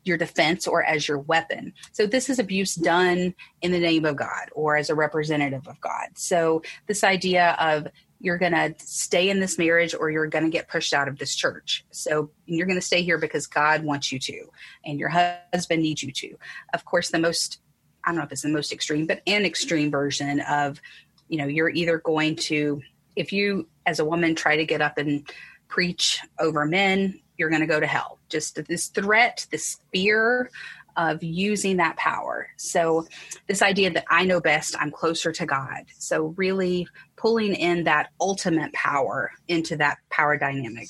your 0.09 0.19
defense 0.19 0.67
or 0.67 0.83
as 0.83 1.07
your 1.07 1.19
weapon. 1.19 1.73
So 1.93 2.07
this 2.07 2.29
is 2.29 2.39
abuse 2.39 2.75
done 2.75 3.35
in 3.63 3.73
the 3.73 3.79
name 3.79 4.05
of 4.05 4.17
God 4.17 4.49
or 4.53 4.77
as 4.77 4.91
a 4.91 4.95
representative 4.95 5.69
of 5.69 5.81
God. 5.81 6.09
So 6.17 6.63
this 6.87 7.05
idea 7.05 7.57
of 7.61 7.87
you're 8.21 8.39
going 8.39 8.53
to 8.53 8.75
stay 8.79 9.31
in 9.31 9.39
this 9.39 9.59
marriage 9.59 9.95
or 9.95 10.11
you're 10.11 10.27
going 10.27 10.45
to 10.45 10.51
get 10.51 10.69
pushed 10.69 10.93
out 10.93 11.07
of 11.07 11.19
this 11.19 11.37
church. 11.37 11.85
So 11.93 12.31
you're 12.47 12.67
going 12.67 12.79
to 12.79 12.85
stay 12.85 13.03
here 13.03 13.19
because 13.19 13.47
God 13.47 13.85
wants 13.85 14.11
you 14.11 14.19
to 14.19 14.47
and 14.85 14.99
your 14.99 15.11
husband 15.11 15.83
needs 15.83 16.03
you 16.03 16.11
to. 16.11 16.37
Of 16.75 16.85
course, 16.85 17.11
the 17.11 17.19
most 17.19 17.61
I 18.05 18.11
don't 18.11 18.19
know 18.19 18.25
if 18.25 18.33
it's 18.33 18.43
the 18.43 18.49
most 18.49 18.73
extreme, 18.73 19.07
but 19.07 19.21
an 19.27 19.45
extreme 19.45 19.91
version 19.91 20.41
of, 20.41 20.81
you 21.29 21.37
know, 21.37 21.47
you're 21.47 21.69
either 21.69 21.99
going 21.99 22.37
to 22.37 22.81
if 23.17 23.33
you 23.33 23.69
as 23.85 23.99
a 23.99 24.05
woman 24.05 24.35
try 24.35 24.57
to 24.57 24.65
get 24.65 24.81
up 24.81 24.97
and 24.97 25.29
preach 25.69 26.21
over 26.39 26.65
men, 26.65 27.21
you're 27.39 27.49
going 27.49 27.63
to 27.63 27.67
go 27.67 27.81
to 27.81 27.87
hell. 27.87 28.19
Just 28.29 28.63
this 28.67 28.89
threat, 28.89 29.47
this 29.51 29.81
fear 29.93 30.51
of 30.97 31.23
using 31.23 31.77
that 31.77 31.97
power. 31.97 32.49
So, 32.57 33.07
this 33.47 33.63
idea 33.63 33.91
that 33.93 34.05
I 34.11 34.25
know 34.25 34.41
best, 34.41 34.75
I'm 34.79 34.91
closer 34.91 35.31
to 35.33 35.47
God. 35.47 35.85
So, 35.97 36.35
really 36.37 36.89
pulling 37.17 37.55
in 37.55 37.85
that 37.85 38.11
ultimate 38.21 38.73
power 38.73 39.31
into 39.47 39.77
that 39.77 39.99
power 40.11 40.37
dynamic. 40.37 40.89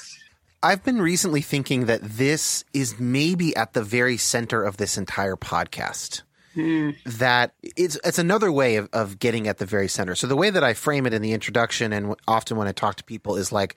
I've 0.62 0.83
been 0.83 1.01
recently 1.01 1.43
thinking 1.43 1.87
that 1.87 2.03
this 2.03 2.65
is 2.73 2.99
maybe 2.99 3.55
at 3.55 3.75
the 3.75 3.83
very 3.83 4.16
center 4.16 4.65
of 4.65 4.77
this 4.77 4.99
entire 4.99 5.37
podcast. 5.37 6.23
Mm. 6.57 6.97
That 7.05 7.53
it's 7.62 7.99
it's 8.03 8.19
another 8.19 8.51
way 8.51 8.77
of, 8.77 8.89
of 8.93 9.19
getting 9.19 9.47
at 9.47 9.59
the 9.59 9.66
very 9.66 9.87
center. 9.87 10.15
So 10.16 10.27
the 10.27 10.35
way 10.35 10.51
that 10.51 10.65
I 10.65 10.75
frame 10.75 11.07
it 11.07 11.12
in 11.12 11.23
the 11.23 11.33
introduction 11.33 11.93
and 11.93 12.16
often 12.27 12.57
when 12.57 12.66
I 12.66 12.73
talk 12.73 12.97
to 12.97 13.05
people 13.05 13.37
is 13.37 13.53
like 13.53 13.77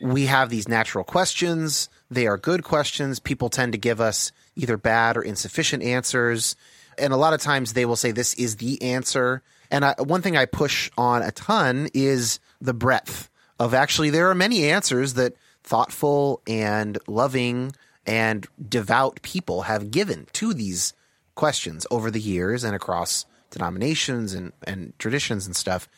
we 0.00 0.26
have 0.26 0.48
these 0.48 0.68
natural 0.68 1.04
questions. 1.04 1.88
They 2.10 2.26
are 2.26 2.38
good 2.38 2.64
questions. 2.64 3.18
People 3.18 3.50
tend 3.50 3.72
to 3.72 3.78
give 3.78 4.00
us 4.00 4.32
either 4.56 4.76
bad 4.76 5.16
or 5.16 5.22
insufficient 5.22 5.82
answers. 5.82 6.56
And 6.98 7.12
a 7.12 7.16
lot 7.16 7.34
of 7.34 7.40
times 7.40 7.72
they 7.72 7.84
will 7.84 7.96
say, 7.96 8.10
This 8.10 8.34
is 8.34 8.56
the 8.56 8.80
answer. 8.82 9.42
And 9.70 9.84
I, 9.84 9.94
one 9.98 10.22
thing 10.22 10.36
I 10.36 10.46
push 10.46 10.90
on 10.98 11.22
a 11.22 11.30
ton 11.30 11.88
is 11.94 12.40
the 12.60 12.74
breadth 12.74 13.30
of 13.58 13.74
actually, 13.74 14.10
there 14.10 14.30
are 14.30 14.34
many 14.34 14.70
answers 14.70 15.14
that 15.14 15.34
thoughtful 15.62 16.40
and 16.46 16.98
loving 17.06 17.72
and 18.06 18.46
devout 18.68 19.20
people 19.22 19.62
have 19.62 19.90
given 19.90 20.26
to 20.32 20.54
these 20.54 20.94
questions 21.34 21.86
over 21.90 22.10
the 22.10 22.20
years 22.20 22.64
and 22.64 22.74
across 22.74 23.26
denominations 23.50 24.34
and, 24.34 24.52
and 24.66 24.98
traditions 24.98 25.46
and 25.46 25.54
stuff. 25.54 25.88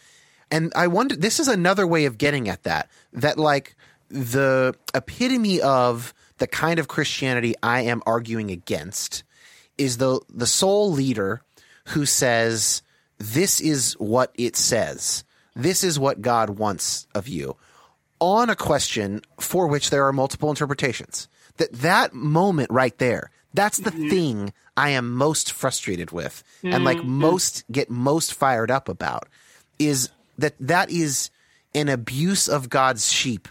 And 0.50 0.72
I 0.76 0.88
wonder, 0.88 1.16
this 1.16 1.40
is 1.40 1.48
another 1.48 1.86
way 1.86 2.04
of 2.04 2.18
getting 2.18 2.48
at 2.48 2.64
that, 2.64 2.90
that 3.12 3.38
like 3.38 3.74
the 4.12 4.74
epitome 4.94 5.60
of 5.60 6.14
the 6.38 6.46
kind 6.46 6.78
of 6.78 6.88
Christianity 6.88 7.54
I 7.62 7.82
am 7.82 8.02
arguing 8.06 8.50
against 8.50 9.24
is 9.78 9.98
the 9.98 10.20
the 10.28 10.46
sole 10.46 10.92
leader 10.92 11.42
who 11.88 12.06
says 12.06 12.82
this 13.18 13.60
is 13.60 13.94
what 13.94 14.32
it 14.34 14.56
says. 14.56 15.24
This 15.54 15.84
is 15.84 15.98
what 15.98 16.22
God 16.22 16.50
wants 16.50 17.06
of 17.14 17.28
you 17.28 17.56
on 18.20 18.50
a 18.50 18.56
question 18.56 19.20
for 19.40 19.66
which 19.66 19.90
there 19.90 20.06
are 20.06 20.12
multiple 20.12 20.50
interpretations. 20.50 21.28
That 21.56 21.72
that 21.72 22.14
moment 22.14 22.70
right 22.70 22.96
there, 22.98 23.30
that's 23.54 23.78
the 23.78 23.90
mm-hmm. 23.90 24.08
thing 24.08 24.52
I 24.76 24.90
am 24.90 25.14
most 25.14 25.52
frustrated 25.52 26.10
with 26.12 26.42
mm-hmm. 26.58 26.74
and 26.74 26.84
like 26.84 26.98
mm-hmm. 26.98 27.18
most 27.20 27.64
get 27.70 27.90
most 27.90 28.34
fired 28.34 28.70
up 28.70 28.88
about 28.88 29.28
is 29.78 30.10
that 30.38 30.54
that 30.60 30.90
is 30.90 31.30
an 31.74 31.88
abuse 31.88 32.48
of 32.48 32.68
God's 32.68 33.10
sheep 33.10 33.48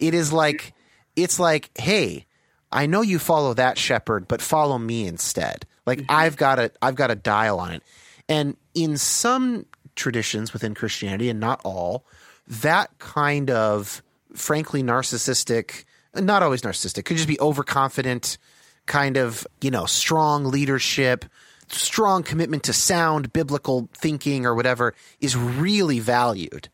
it 0.00 0.14
is 0.14 0.32
like 0.32 0.72
it's 1.16 1.38
like, 1.38 1.70
hey, 1.78 2.26
I 2.72 2.86
know 2.86 3.02
you 3.02 3.18
follow 3.18 3.54
that 3.54 3.78
shepherd, 3.78 4.28
but 4.28 4.40
follow 4.40 4.78
me 4.78 5.06
instead. 5.06 5.66
Like 5.86 6.00
mm-hmm. 6.00 6.10
I've 6.10 6.36
got 6.36 6.58
a 6.58 6.72
I've 6.82 6.94
got 6.94 7.10
a 7.10 7.14
dial 7.14 7.60
on 7.60 7.72
it. 7.72 7.82
And 8.28 8.56
in 8.74 8.96
some 8.96 9.66
traditions 9.96 10.52
within 10.52 10.74
Christianity, 10.74 11.28
and 11.28 11.40
not 11.40 11.60
all, 11.64 12.04
that 12.46 12.98
kind 12.98 13.50
of 13.50 14.02
frankly 14.34 14.82
narcissistic, 14.82 15.84
not 16.14 16.42
always 16.42 16.62
narcissistic, 16.62 17.04
could 17.04 17.16
just 17.16 17.28
be 17.28 17.40
overconfident, 17.40 18.38
kind 18.86 19.16
of, 19.16 19.46
you 19.60 19.70
know, 19.70 19.86
strong 19.86 20.44
leadership, 20.44 21.24
strong 21.68 22.22
commitment 22.22 22.62
to 22.64 22.72
sound 22.72 23.32
biblical 23.32 23.88
thinking 23.94 24.46
or 24.46 24.54
whatever 24.54 24.94
is 25.20 25.36
really 25.36 25.98
valued. 25.98 26.68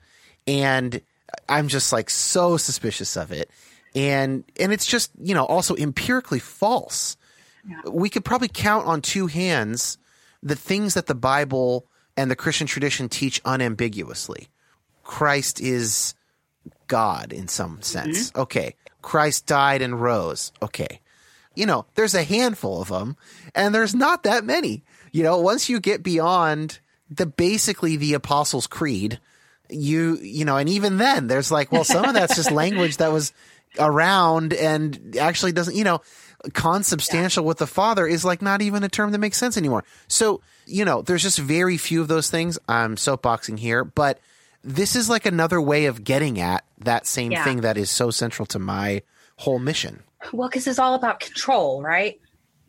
And 0.47 1.01
I'm 1.49 1.69
just 1.69 1.93
like 1.93 2.11
so 2.11 2.57
suspicious 2.57 3.17
of 3.17 3.33
it. 3.33 3.51
And 3.95 4.45
and 4.59 4.73
it's 4.73 4.87
just, 4.87 5.11
you 5.19 5.35
know, 5.35 5.45
also 5.45 5.75
empirically 5.77 6.39
false. 6.39 7.17
Yeah. 7.69 7.91
We 7.91 8.11
could 8.11 8.25
probably 8.25 8.49
count 8.49 8.87
on 8.87 9.01
two 9.01 9.27
hands 9.27 9.99
the 10.43 10.57
things 10.57 10.95
that 10.95 11.07
the 11.07 11.15
Bible 11.15 11.87
and 12.17 12.31
the 12.31 12.37
Christian 12.37 12.67
tradition 12.67 13.09
teach 13.09 13.41
unambiguously. 13.45 14.49
Christ 15.03 15.61
is 15.61 16.15
God 16.89 17.33
in 17.33 17.49
some 17.49 17.83
sense. 17.83 18.31
Mm-hmm. 18.31 18.41
Okay. 18.41 18.75
Christ 19.03 19.47
died 19.47 19.83
and 19.83 20.01
rose. 20.01 20.53
Okay. 20.63 21.01
You 21.55 21.67
know, 21.67 21.87
there's 21.95 22.15
a 22.15 22.23
handful 22.23 22.83
of 22.83 22.89
them 22.89 23.17
and 23.55 23.75
there's 23.75 23.95
not 23.95 24.25
that 24.25 24.45
many. 24.45 24.85
You 25.13 25.23
know, 25.23 25.39
once 25.39 25.69
you 25.69 25.81
get 25.81 26.03
beyond 26.03 26.81
the 27.09 27.27
basically 27.27 27.97
the 27.97 28.15
Apostles' 28.15 28.67
Creed, 28.67 29.21
you 29.71 30.17
you 30.17 30.45
know 30.45 30.57
and 30.57 30.69
even 30.69 30.99
then 30.99 31.27
there's 31.27 31.51
like 31.51 31.73
well 31.73 31.85
some 31.85 32.05
of 32.05 32.15
that's 32.15 32.37
just 32.37 32.51
language 32.53 32.99
that 32.99 33.13
was 33.13 33.33
around 33.79 34.53
and 34.53 35.17
actually 35.19 35.53
doesn't 35.53 35.77
you 35.77 35.85
know 35.85 36.01
consubstantial 36.53 37.43
yeah. 37.43 37.49
with 37.49 37.59
the 37.59 37.67
father 37.67 38.07
is 38.07 38.25
like 38.25 38.43
not 38.43 38.63
even 38.63 38.83
a 38.85 38.89
term 38.89 39.11
that 39.13 39.19
makes 39.19 39.37
sense 39.37 39.57
anymore 39.57 39.85
so 40.09 40.41
you 40.67 40.85
know 40.85 41.03
there's 41.03 41.23
just 41.23 41.39
very 41.39 41.77
few 41.77 42.01
of 42.01 42.09
those 42.09 42.31
things 42.31 42.59
i'm 42.69 42.97
soapboxing 42.97 43.59
here 43.59 43.85
but 43.85 44.19
this 44.63 44.97
is 44.97 45.09
like 45.09 45.27
another 45.27 45.61
way 45.61 45.87
of 45.87 46.05
getting 46.05 46.41
at 46.41 46.65
that 46.79 47.07
same 47.07 47.33
yeah. 47.33 47.45
thing 47.45 47.61
that 47.61 47.77
is 47.77 47.91
so 47.91 48.11
central 48.11 48.47
to 48.47 48.59
my 48.59 49.03
whole 49.39 49.59
mission 49.59 50.03
well 50.33 50.49
because 50.49 50.67
it's 50.67 50.79
all 50.79 50.95
about 50.95 51.21
control 51.21 51.83
right 51.83 52.21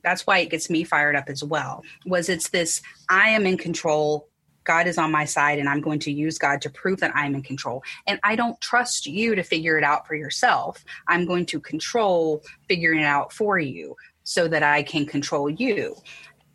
that's 0.04 0.26
why 0.26 0.40
it 0.40 0.50
gets 0.50 0.70
me 0.70 0.84
fired 0.84 1.16
up 1.16 1.26
as 1.28 1.44
well 1.44 1.84
was 2.06 2.30
it's 2.30 2.50
this 2.50 2.82
i 3.10 3.30
am 3.30 3.46
in 3.46 3.58
control 3.58 4.28
God 4.68 4.86
is 4.86 4.98
on 4.98 5.12
my 5.12 5.26
side 5.26 5.58
and 5.58 5.70
I'm 5.70 5.82
going 5.82 6.00
to 6.00 6.12
use 6.12 6.38
God 6.38 6.62
to 6.62 6.70
prove 6.70 7.00
that 7.00 7.16
I'm 7.16 7.34
in 7.34 7.42
control. 7.42 7.82
And 8.06 8.20
I 8.24 8.36
don't 8.36 8.60
trust 8.62 9.08
you 9.08 9.34
to 9.34 9.42
figure 9.42 9.78
it 9.78 9.84
out 9.84 10.06
for 10.06 10.14
yourself. 10.14 10.84
I'm 11.08 11.26
going 11.26 11.46
to 11.48 11.60
control 11.60 12.44
figuring 12.68 13.00
it 13.00 13.06
out 13.06 13.32
for 13.32 13.58
you 13.58 13.96
so 14.24 14.50
that 14.50 14.62
I 14.62 14.84
can 14.84 15.06
control 15.06 15.50
you. 15.50 15.96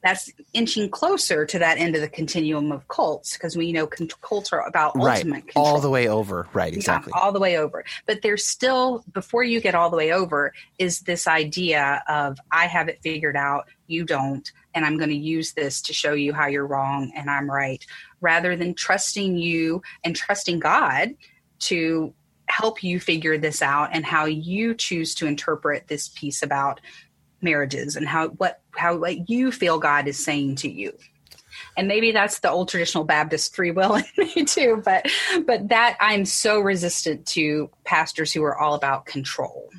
That's 0.05 0.31
inching 0.53 0.91
closer 0.91 1.47
to 1.47 1.59
that 1.61 1.79
end 1.79 1.95
of 1.95 2.01
the 2.03 2.09
continuum 2.09 2.73
of 2.73 2.87
cults 2.89 3.35
because 3.35 3.57
we 3.57 3.73
know 3.73 3.87
cults 3.87 4.53
are 4.53 4.67
about 4.67 4.97
right. 4.97 5.19
ultimate 5.19 5.43
control. 5.43 5.65
All 5.65 5.81
the 5.81 5.91
way 5.91 6.09
over. 6.09 6.49
Right, 6.53 6.75
exactly. 6.75 7.13
Yeah, 7.15 7.23
all 7.23 7.33
the 7.33 7.39
way 7.39 7.57
over. 7.57 7.85
But 8.05 8.21
there's 8.21 8.45
still, 8.45 9.05
before 9.13 9.45
you 9.45 9.61
get 9.61 9.77
all 9.77 9.91
the 9.91 9.97
way 9.97 10.13
over, 10.13 10.53
is 10.79 11.01
this 11.01 11.29
idea 11.29 12.03
of 12.09 12.39
I 12.51 12.67
have 12.67 12.89
it 12.89 12.99
figured 13.01 13.37
out, 13.37 13.69
you 13.87 14.05
don't 14.05 14.51
and 14.75 14.85
I'm 14.85 14.97
going 14.97 15.11
to 15.11 15.17
use 15.17 15.53
this 15.53 15.81
to 15.83 15.93
show 15.93 16.15
you 16.15 16.33
how 16.33 16.47
you're 16.47 16.67
wrong 16.67 17.13
and 17.17 17.31
I'm 17.31 17.51
right, 17.51 17.85
rather 18.21 18.57
than 18.57 18.75
trusting 18.75 19.39
you 19.39 19.83
and 20.05 20.17
trusting 20.17 20.61
God 20.61 21.15
to 21.61 22.15
help 22.49 22.83
you 22.83 23.01
figure 23.01 23.39
this 23.39 23.63
out 23.63 23.91
and 23.93 24.05
how 24.05 24.27
you 24.27 24.75
choose 24.75 25.15
to 25.17 25.27
interpret 25.27 25.89
this 25.89 26.09
piece 26.09 26.43
about 26.43 26.81
marriages 27.41 27.97
and 27.97 28.07
how 28.07 28.29
what 28.29 28.61
how 28.73 28.97
what 28.97 29.29
you 29.29 29.51
feel 29.51 29.79
God 29.79 30.07
is 30.07 30.23
saying 30.23 30.57
to 30.57 30.71
you. 30.71 30.93
And 31.77 31.89
maybe 31.89 32.13
that's 32.13 32.39
the 32.41 32.51
old 32.51 32.69
traditional 32.69 33.05
Baptist 33.05 33.55
free 33.55 33.71
will 33.71 33.95
in 33.97 34.05
me 34.17 34.45
too, 34.45 34.83
but 34.85 35.07
but 35.47 35.69
that 35.69 35.97
I'm 36.01 36.25
so 36.25 36.61
resistant 36.61 37.27
to 37.29 37.71
pastors 37.85 38.33
who 38.33 38.43
are 38.45 38.57
all 38.57 38.75
about 38.75 39.07
control. 39.07 39.71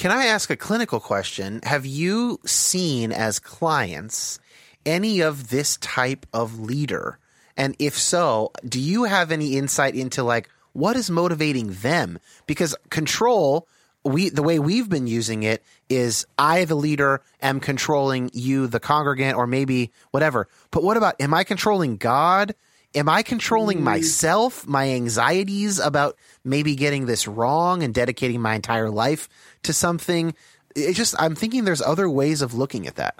Can 0.00 0.10
I 0.10 0.28
ask 0.28 0.48
a 0.48 0.56
clinical 0.56 0.98
question? 0.98 1.60
Have 1.62 1.84
you 1.84 2.40
seen 2.46 3.12
as 3.12 3.38
clients 3.38 4.40
any 4.86 5.20
of 5.20 5.50
this 5.50 5.76
type 5.76 6.24
of 6.32 6.58
leader? 6.58 7.18
And 7.54 7.76
if 7.78 7.98
so, 7.98 8.50
do 8.66 8.80
you 8.80 9.04
have 9.04 9.30
any 9.30 9.58
insight 9.58 9.94
into 9.94 10.22
like 10.22 10.48
what 10.72 10.96
is 10.96 11.10
motivating 11.10 11.74
them? 11.82 12.18
Because 12.46 12.74
control, 12.88 13.68
we 14.02 14.30
the 14.30 14.42
way 14.42 14.58
we've 14.58 14.88
been 14.88 15.06
using 15.06 15.42
it 15.42 15.62
is 15.90 16.26
I 16.38 16.64
the 16.64 16.76
leader 16.76 17.20
am 17.42 17.60
controlling 17.60 18.30
you 18.32 18.68
the 18.68 18.80
congregant 18.80 19.36
or 19.36 19.46
maybe 19.46 19.92
whatever. 20.12 20.48
But 20.70 20.82
what 20.82 20.96
about 20.96 21.20
am 21.20 21.34
I 21.34 21.44
controlling 21.44 21.98
God? 21.98 22.54
Am 22.94 23.08
I 23.08 23.22
controlling 23.22 23.78
mm. 23.78 23.82
myself, 23.82 24.66
my 24.66 24.90
anxieties 24.90 25.78
about 25.78 26.16
maybe 26.44 26.74
getting 26.74 27.06
this 27.06 27.28
wrong 27.28 27.82
and 27.82 27.94
dedicating 27.94 28.40
my 28.40 28.54
entire 28.54 28.90
life 28.90 29.28
to 29.62 29.72
something? 29.72 30.34
It 30.74 30.94
just 30.94 31.14
I'm 31.18 31.34
thinking 31.34 31.64
there's 31.64 31.82
other 31.82 32.08
ways 32.08 32.42
of 32.42 32.54
looking 32.54 32.86
at 32.86 32.96
that. 32.96 33.16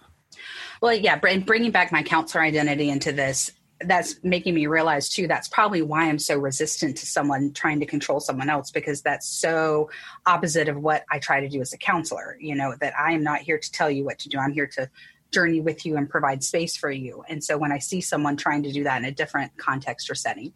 Well, 0.81 0.95
yeah, 0.95 1.21
and 1.29 1.45
bringing 1.45 1.71
back 1.71 1.93
my 1.93 2.03
counselor 2.03 2.43
identity 2.43 2.89
into 2.89 3.13
this, 3.13 3.53
that's 3.83 4.23
making 4.23 4.55
me 4.55 4.67
realize 4.67 5.09
too 5.09 5.27
that's 5.27 5.49
probably 5.49 5.81
why 5.81 6.07
i'm 6.09 6.19
so 6.19 6.37
resistant 6.37 6.97
to 6.99 7.07
someone 7.07 7.53
trying 7.53 7.81
to 7.81 7.87
control 7.87 8.21
someone 8.21 8.51
else 8.51 8.71
because 8.71 9.01
that's 9.01 9.27
so 9.27 9.89
opposite 10.27 10.69
of 10.69 10.77
what 10.77 11.05
i 11.11 11.19
try 11.19 11.41
to 11.41 11.49
do 11.49 11.61
as 11.61 11.73
a 11.73 11.79
counselor 11.79 12.37
you 12.41 12.55
know 12.55 12.75
that 12.81 12.93
i 12.99 13.13
am 13.13 13.23
not 13.23 13.41
here 13.41 13.59
to 13.59 13.73
tell 13.73 13.91
you 13.91 14.05
what 14.05 14.19
to 14.19 14.29
do 14.29 14.39
i'm 14.39 14.53
here 14.53 14.67
to 14.67 14.89
journey 15.33 15.61
with 15.61 15.87
you 15.87 15.97
and 15.97 16.09
provide 16.09 16.43
space 16.43 16.77
for 16.77 16.91
you 16.91 17.25
and 17.29 17.43
so 17.43 17.57
when 17.57 17.73
i 17.73 17.79
see 17.79 18.01
someone 18.01 18.37
trying 18.37 18.63
to 18.63 18.73
do 18.73 18.85
that 18.85 18.99
in 18.99 19.05
a 19.05 19.13
different 19.13 19.57
context 19.57 20.11
or 20.11 20.15
setting 20.15 20.53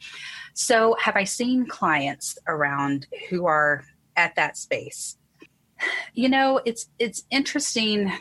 so 0.52 0.96
have 1.00 1.16
i 1.16 1.24
seen 1.24 1.66
clients 1.66 2.38
around 2.46 3.06
who 3.30 3.46
are 3.46 3.84
at 4.16 4.34
that 4.36 4.56
space 4.56 5.16
you 6.14 6.28
know 6.28 6.60
it's 6.64 6.86
it's 6.98 7.24
interesting 7.30 8.12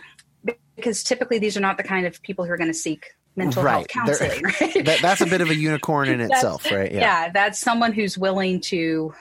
because 0.76 1.04
typically 1.04 1.40
these 1.40 1.56
are 1.56 1.62
not 1.62 1.78
the 1.78 1.84
kind 1.84 2.06
of 2.06 2.22
people 2.22 2.46
who 2.46 2.52
are 2.52 2.58
going 2.58 2.70
to 2.70 2.74
seek 2.74 3.12
mental 3.36 3.64
right. 3.64 3.74
health 3.74 3.88
counseling. 3.88 4.44
Right? 4.44 4.74
That, 4.86 5.00
that's 5.02 5.22
a 5.22 5.26
bit 5.26 5.42
of 5.42 5.50
a 5.50 5.56
unicorn 5.56 6.10
in 6.10 6.22
itself, 6.32 6.66
right? 6.72 6.92
Yeah. 6.92 7.00
yeah, 7.00 7.32
that's 7.32 7.60
someone 7.60 7.94
who's 7.94 8.18
willing 8.18 8.60
to 8.62 9.14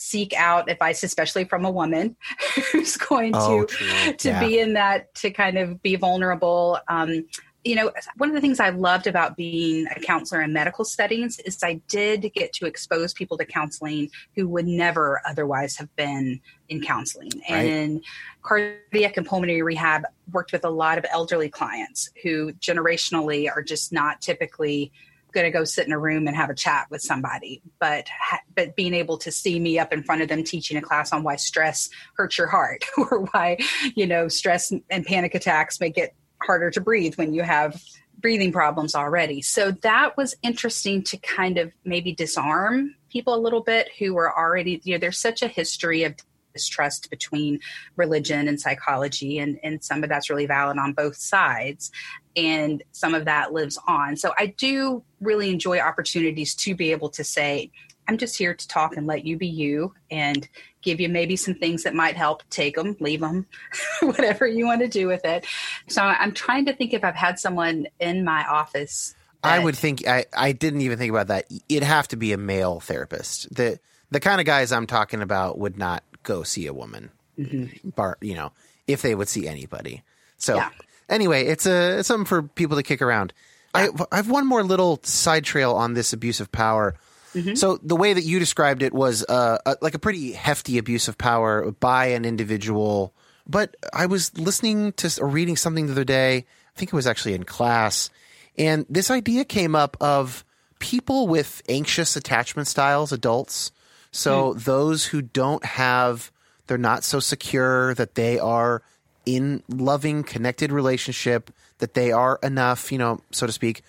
seek 0.00 0.32
out 0.34 0.70
advice, 0.70 1.02
especially 1.02 1.44
from 1.44 1.64
a 1.64 1.70
woman 1.70 2.16
who's 2.72 2.96
going 2.96 3.32
oh, 3.34 3.64
to 3.64 3.66
true. 3.66 4.12
to 4.14 4.28
yeah. 4.28 4.40
be 4.40 4.58
in 4.58 4.74
that 4.74 5.14
to 5.16 5.30
kind 5.30 5.58
of 5.58 5.82
be 5.82 5.96
vulnerable. 5.96 6.78
Um, 6.88 7.26
you 7.64 7.74
know, 7.74 7.92
one 8.16 8.30
of 8.30 8.34
the 8.34 8.40
things 8.40 8.58
I 8.58 8.70
loved 8.70 9.06
about 9.06 9.36
being 9.36 9.86
a 9.94 10.00
counselor 10.00 10.40
in 10.40 10.52
medical 10.52 10.82
settings 10.82 11.38
is 11.40 11.58
I 11.62 11.74
did 11.88 12.32
get 12.34 12.54
to 12.54 12.66
expose 12.66 13.12
people 13.12 13.36
to 13.36 13.44
counseling 13.44 14.10
who 14.34 14.48
would 14.48 14.66
never 14.66 15.20
otherwise 15.28 15.76
have 15.76 15.94
been 15.94 16.40
in 16.70 16.80
counseling. 16.80 17.30
Right. 17.50 17.58
And 17.58 17.68
in 17.68 18.02
cardiac 18.42 19.18
and 19.18 19.26
pulmonary 19.26 19.60
rehab, 19.60 20.04
worked 20.32 20.52
with 20.52 20.64
a 20.64 20.70
lot 20.70 20.96
of 20.96 21.04
elderly 21.10 21.50
clients 21.50 22.08
who 22.22 22.52
generationally 22.54 23.50
are 23.54 23.62
just 23.62 23.92
not 23.92 24.22
typically 24.22 24.90
going 25.32 25.44
to 25.44 25.50
go 25.50 25.64
sit 25.64 25.86
in 25.86 25.92
a 25.92 25.98
room 25.98 26.26
and 26.26 26.36
have 26.36 26.50
a 26.50 26.54
chat 26.54 26.86
with 26.90 27.02
somebody 27.02 27.62
but 27.78 28.08
but 28.54 28.76
being 28.76 28.94
able 28.94 29.18
to 29.18 29.30
see 29.30 29.58
me 29.58 29.78
up 29.78 29.92
in 29.92 30.02
front 30.02 30.22
of 30.22 30.28
them 30.28 30.44
teaching 30.44 30.76
a 30.76 30.82
class 30.82 31.12
on 31.12 31.22
why 31.22 31.36
stress 31.36 31.88
hurts 32.16 32.38
your 32.38 32.46
heart 32.46 32.84
or 32.98 33.20
why 33.32 33.58
you 33.94 34.06
know 34.06 34.28
stress 34.28 34.72
and 34.90 35.06
panic 35.06 35.34
attacks 35.34 35.80
make 35.80 35.96
it 35.96 36.14
harder 36.42 36.70
to 36.70 36.80
breathe 36.80 37.14
when 37.16 37.34
you 37.34 37.42
have 37.42 37.82
breathing 38.20 38.52
problems 38.52 38.94
already. 38.94 39.42
So 39.42 39.72
that 39.82 40.16
was 40.16 40.34
interesting 40.42 41.02
to 41.04 41.16
kind 41.18 41.58
of 41.58 41.72
maybe 41.84 42.12
disarm 42.12 42.94
people 43.10 43.34
a 43.34 43.40
little 43.40 43.62
bit 43.62 43.88
who 43.98 44.14
were 44.14 44.36
already, 44.36 44.80
you 44.84 44.94
know, 44.94 44.98
there's 44.98 45.18
such 45.18 45.42
a 45.42 45.48
history 45.48 46.04
of 46.04 46.14
distrust 46.52 47.10
between 47.10 47.60
religion 47.96 48.48
and 48.48 48.60
psychology 48.60 49.38
and, 49.38 49.58
and 49.62 49.82
some 49.82 50.02
of 50.02 50.08
that's 50.08 50.30
really 50.30 50.46
valid 50.46 50.78
on 50.78 50.92
both 50.92 51.16
sides 51.16 51.90
and 52.36 52.82
some 52.92 53.14
of 53.14 53.24
that 53.24 53.52
lives 53.52 53.78
on 53.86 54.16
so 54.16 54.32
i 54.38 54.46
do 54.46 55.02
really 55.20 55.50
enjoy 55.50 55.78
opportunities 55.78 56.54
to 56.54 56.74
be 56.74 56.92
able 56.92 57.08
to 57.08 57.24
say 57.24 57.70
i'm 58.08 58.18
just 58.18 58.36
here 58.36 58.54
to 58.54 58.68
talk 58.68 58.96
and 58.96 59.06
let 59.06 59.24
you 59.24 59.36
be 59.36 59.48
you 59.48 59.92
and 60.10 60.48
give 60.82 61.00
you 61.00 61.08
maybe 61.08 61.36
some 61.36 61.54
things 61.54 61.82
that 61.82 61.94
might 61.94 62.16
help. 62.16 62.42
Take 62.50 62.76
them, 62.76 62.96
leave 63.00 63.20
them, 63.20 63.46
whatever 64.02 64.46
you 64.46 64.66
want 64.66 64.80
to 64.80 64.88
do 64.88 65.06
with 65.06 65.24
it. 65.24 65.46
So 65.88 66.02
I'm 66.02 66.32
trying 66.32 66.66
to 66.66 66.72
think 66.72 66.92
if 66.92 67.04
I've 67.04 67.14
had 67.14 67.38
someone 67.38 67.86
in 67.98 68.24
my 68.24 68.44
office. 68.46 69.14
That, 69.42 69.52
I 69.52 69.58
would 69.58 69.76
think 69.76 70.06
I, 70.06 70.26
I 70.36 70.52
didn't 70.52 70.82
even 70.82 70.98
think 70.98 71.10
about 71.10 71.28
that. 71.28 71.46
It'd 71.68 71.82
have 71.82 72.08
to 72.08 72.16
be 72.16 72.32
a 72.32 72.38
male 72.38 72.80
therapist. 72.80 73.54
The 73.54 73.78
the 74.10 74.20
kind 74.20 74.40
of 74.40 74.46
guys 74.46 74.72
I'm 74.72 74.86
talking 74.86 75.22
about 75.22 75.58
would 75.58 75.78
not 75.78 76.02
go 76.22 76.42
see 76.42 76.66
a 76.66 76.72
woman, 76.72 77.10
mm-hmm. 77.38 77.90
bar, 77.90 78.18
you 78.20 78.34
know, 78.34 78.52
if 78.86 79.02
they 79.02 79.14
would 79.14 79.28
see 79.28 79.46
anybody. 79.46 80.02
So 80.36 80.56
yeah. 80.56 80.70
anyway, 81.08 81.46
it's 81.46 81.66
a 81.66 81.98
it's 81.98 82.08
something 82.08 82.26
for 82.26 82.42
people 82.42 82.76
to 82.76 82.82
kick 82.82 83.02
around. 83.02 83.32
I 83.74 83.88
I 84.10 84.16
have 84.16 84.30
one 84.30 84.46
more 84.46 84.62
little 84.62 85.00
side 85.02 85.44
trail 85.44 85.74
on 85.74 85.94
this 85.94 86.12
abuse 86.12 86.40
of 86.40 86.50
power. 86.50 86.94
Mm-hmm. 87.34 87.54
So 87.54 87.78
the 87.82 87.96
way 87.96 88.12
that 88.12 88.24
you 88.24 88.38
described 88.40 88.82
it 88.82 88.92
was 88.92 89.24
uh, 89.28 89.58
a, 89.64 89.76
like 89.80 89.94
a 89.94 90.00
pretty 90.00 90.32
hefty 90.32 90.78
abuse 90.78 91.06
of 91.06 91.16
power 91.16 91.70
by 91.70 92.06
an 92.06 92.24
individual. 92.24 93.14
But 93.46 93.76
I 93.92 94.06
was 94.06 94.36
listening 94.36 94.92
to 94.94 95.10
or 95.20 95.28
reading 95.28 95.56
something 95.56 95.86
the 95.86 95.92
other 95.92 96.04
day. 96.04 96.38
I 96.38 96.78
think 96.78 96.92
it 96.92 96.96
was 96.96 97.06
actually 97.06 97.34
in 97.34 97.44
class, 97.44 98.10
and 98.56 98.86
this 98.88 99.10
idea 99.10 99.44
came 99.44 99.76
up 99.76 99.96
of 100.00 100.44
people 100.78 101.28
with 101.28 101.62
anxious 101.68 102.16
attachment 102.16 102.66
styles, 102.66 103.12
adults. 103.12 103.70
So 104.12 104.54
mm. 104.54 104.64
those 104.64 105.06
who 105.06 105.22
don't 105.22 105.64
have, 105.64 106.30
they're 106.66 106.78
not 106.78 107.04
so 107.04 107.20
secure 107.20 107.94
that 107.94 108.14
they 108.14 108.38
are 108.38 108.82
in 109.26 109.62
loving, 109.68 110.22
connected 110.22 110.72
relationship, 110.72 111.50
that 111.78 111.94
they 111.94 112.12
are 112.12 112.38
enough, 112.42 112.90
you 112.90 112.98
know, 112.98 113.20
so 113.30 113.46
to 113.46 113.52
speak, 113.52 113.82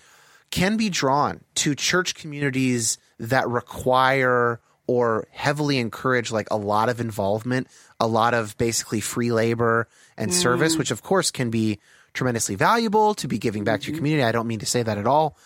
can 0.51 0.77
be 0.77 0.89
drawn 0.89 1.41
to 1.55 1.73
church 1.75 2.15
communities 2.15 2.97
that 3.19 3.47
require 3.47 4.59
or 4.87 5.27
heavily 5.31 5.77
encourage 5.77 6.31
like 6.31 6.47
a 6.51 6.57
lot 6.57 6.89
of 6.89 6.99
involvement, 6.99 7.67
a 7.99 8.07
lot 8.07 8.33
of 8.33 8.57
basically 8.57 8.99
free 8.99 9.31
labor 9.31 9.87
and 10.17 10.31
mm. 10.31 10.33
service, 10.33 10.75
which 10.75 10.91
of 10.91 11.01
course 11.01 11.31
can 11.31 11.49
be 11.49 11.79
tremendously 12.13 12.55
valuable 12.55 13.13
to 13.15 13.27
be 13.27 13.37
giving 13.37 13.63
back 13.63 13.79
mm-hmm. 13.79 13.85
to 13.85 13.87
your 13.87 13.95
mm-hmm. 13.95 13.99
community. 13.99 14.23
I 14.23 14.31
don't 14.33 14.47
mean 14.47 14.59
to 14.59 14.65
say 14.65 14.83
that 14.83 14.97
at 14.97 15.07
all. 15.07 15.37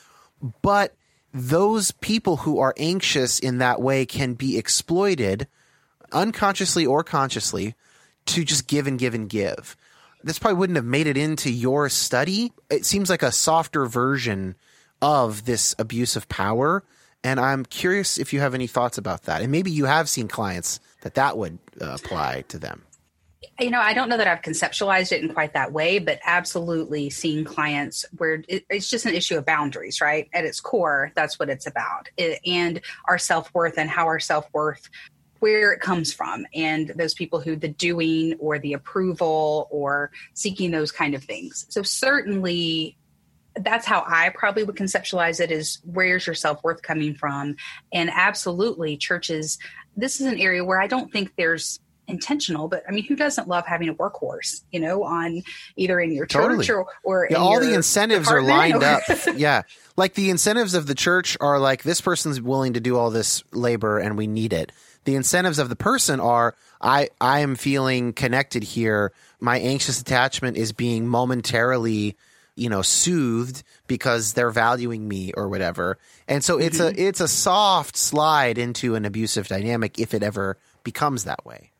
But 0.61 0.95
those 1.35 1.91
people 1.91 2.37
who 2.37 2.59
are 2.59 2.73
anxious 2.77 3.39
in 3.39 3.57
that 3.57 3.81
way 3.81 4.05
can 4.05 4.35
be 4.35 4.57
exploited 4.57 5.47
unconsciously 6.13 6.85
or 6.85 7.03
consciously 7.03 7.75
to 8.25 8.45
just 8.45 8.67
give 8.67 8.87
and 8.87 8.97
give 8.97 9.13
and 9.13 9.29
give. 9.29 9.75
This 10.23 10.39
probably 10.39 10.57
wouldn't 10.57 10.77
have 10.77 10.85
made 10.85 11.07
it 11.07 11.17
into 11.17 11.51
your 11.51 11.89
study. 11.89 12.53
It 12.69 12.85
seems 12.85 13.09
like 13.09 13.21
a 13.21 13.33
softer 13.33 13.85
version 13.85 14.55
of 15.01 15.43
this 15.43 15.75
abuse 15.77 16.15
of 16.15 16.29
power 16.29 16.83
and 17.25 17.39
I'm 17.39 17.65
curious 17.65 18.19
if 18.19 18.33
you 18.33 18.39
have 18.41 18.53
any 18.53 18.67
thoughts 18.67 18.99
about 18.99 19.23
that. 19.23 19.41
And 19.41 19.51
maybe 19.51 19.71
you 19.71 19.85
have 19.85 20.07
seen 20.07 20.27
clients 20.27 20.79
that 21.01 21.15
that 21.15 21.39
would 21.39 21.57
uh, 21.81 21.97
apply 21.99 22.43
to 22.49 22.59
them. 22.59 22.83
You 23.59 23.71
know, 23.71 23.79
I 23.79 23.93
don't 23.93 24.09
know 24.09 24.17
that 24.17 24.27
I've 24.27 24.41
conceptualized 24.41 25.11
it 25.11 25.21
in 25.21 25.33
quite 25.33 25.53
that 25.53 25.71
way, 25.71 25.99
but 25.99 26.19
absolutely 26.25 27.09
seeing 27.09 27.43
clients 27.43 28.05
where 28.17 28.43
it, 28.47 28.65
it's 28.69 28.89
just 28.89 29.05
an 29.05 29.13
issue 29.13 29.37
of 29.37 29.45
boundaries, 29.45 30.01
right? 30.01 30.29
At 30.33 30.45
its 30.45 30.59
core, 30.59 31.11
that's 31.15 31.39
what 31.39 31.49
it's 31.49 31.67
about. 31.67 32.09
It, 32.17 32.39
and 32.45 32.81
our 33.07 33.17
self 33.17 33.53
worth 33.53 33.77
and 33.77 33.89
how 33.89 34.05
our 34.05 34.19
self 34.19 34.47
worth 34.53 34.89
where 35.39 35.73
it 35.73 35.81
comes 35.81 36.13
from 36.13 36.45
and 36.55 36.89
those 36.95 37.13
people 37.13 37.39
who 37.39 37.55
the 37.55 37.67
doing 37.67 38.35
or 38.39 38.57
the 38.57 38.73
approval 38.73 39.67
or 39.69 40.09
seeking 40.33 40.71
those 40.71 40.91
kind 40.91 41.13
of 41.13 41.23
things 41.23 41.65
so 41.69 41.83
certainly 41.83 42.97
that's 43.57 43.85
how 43.85 44.03
I 44.05 44.29
probably 44.29 44.63
would 44.63 44.75
conceptualize 44.75 45.39
it 45.39 45.51
is 45.51 45.79
where's 45.85 46.27
your 46.27 46.33
self 46.33 46.63
worth 46.63 46.81
coming 46.81 47.15
from? 47.15 47.55
And 47.93 48.09
absolutely, 48.13 48.97
churches, 48.97 49.57
this 49.95 50.19
is 50.19 50.27
an 50.27 50.39
area 50.39 50.63
where 50.63 50.81
I 50.81 50.87
don't 50.87 51.11
think 51.11 51.33
there's 51.37 51.79
intentional, 52.07 52.67
but 52.67 52.83
I 52.87 52.91
mean, 52.91 53.03
who 53.05 53.15
doesn't 53.15 53.47
love 53.47 53.65
having 53.65 53.89
a 53.89 53.93
workhorse, 53.93 54.63
you 54.71 54.79
know, 54.79 55.03
on 55.03 55.43
either 55.75 55.99
in 55.99 56.11
your 56.11 56.25
church 56.25 56.41
totally. 56.41 56.69
or, 56.69 56.87
or 57.03 57.27
yeah, 57.29 57.37
all 57.37 57.59
the 57.59 57.73
incentives 57.73 58.29
are 58.29 58.41
lined 58.41 58.83
or... 58.83 58.85
up. 58.85 59.03
yeah. 59.35 59.63
Like 59.97 60.13
the 60.13 60.29
incentives 60.29 60.73
of 60.73 60.87
the 60.87 60.95
church 60.95 61.37
are 61.39 61.59
like, 61.59 61.83
this 61.83 62.01
person's 62.01 62.41
willing 62.41 62.73
to 62.73 62.79
do 62.79 62.97
all 62.97 63.09
this 63.09 63.43
labor 63.51 63.99
and 63.99 64.17
we 64.17 64.27
need 64.27 64.53
it. 64.53 64.71
The 65.05 65.15
incentives 65.15 65.59
of 65.59 65.69
the 65.69 65.75
person 65.75 66.19
are, 66.19 66.55
I, 66.81 67.09
I 67.21 67.41
am 67.41 67.55
feeling 67.55 68.13
connected 68.13 68.63
here. 68.63 69.13
My 69.39 69.59
anxious 69.59 70.01
attachment 70.01 70.57
is 70.57 70.71
being 70.71 71.07
momentarily 71.07 72.15
you 72.55 72.69
know 72.69 72.81
soothed 72.81 73.63
because 73.87 74.33
they're 74.33 74.49
valuing 74.49 75.07
me 75.07 75.33
or 75.33 75.49
whatever 75.49 75.97
and 76.27 76.43
so 76.43 76.57
it's 76.57 76.79
mm-hmm. 76.79 76.97
a 76.97 77.07
it's 77.07 77.19
a 77.19 77.27
soft 77.27 77.97
slide 77.97 78.57
into 78.57 78.95
an 78.95 79.05
abusive 79.05 79.47
dynamic 79.47 79.99
if 79.99 80.13
it 80.13 80.23
ever 80.23 80.57
becomes 80.83 81.25
that 81.25 81.45
way 81.45 81.71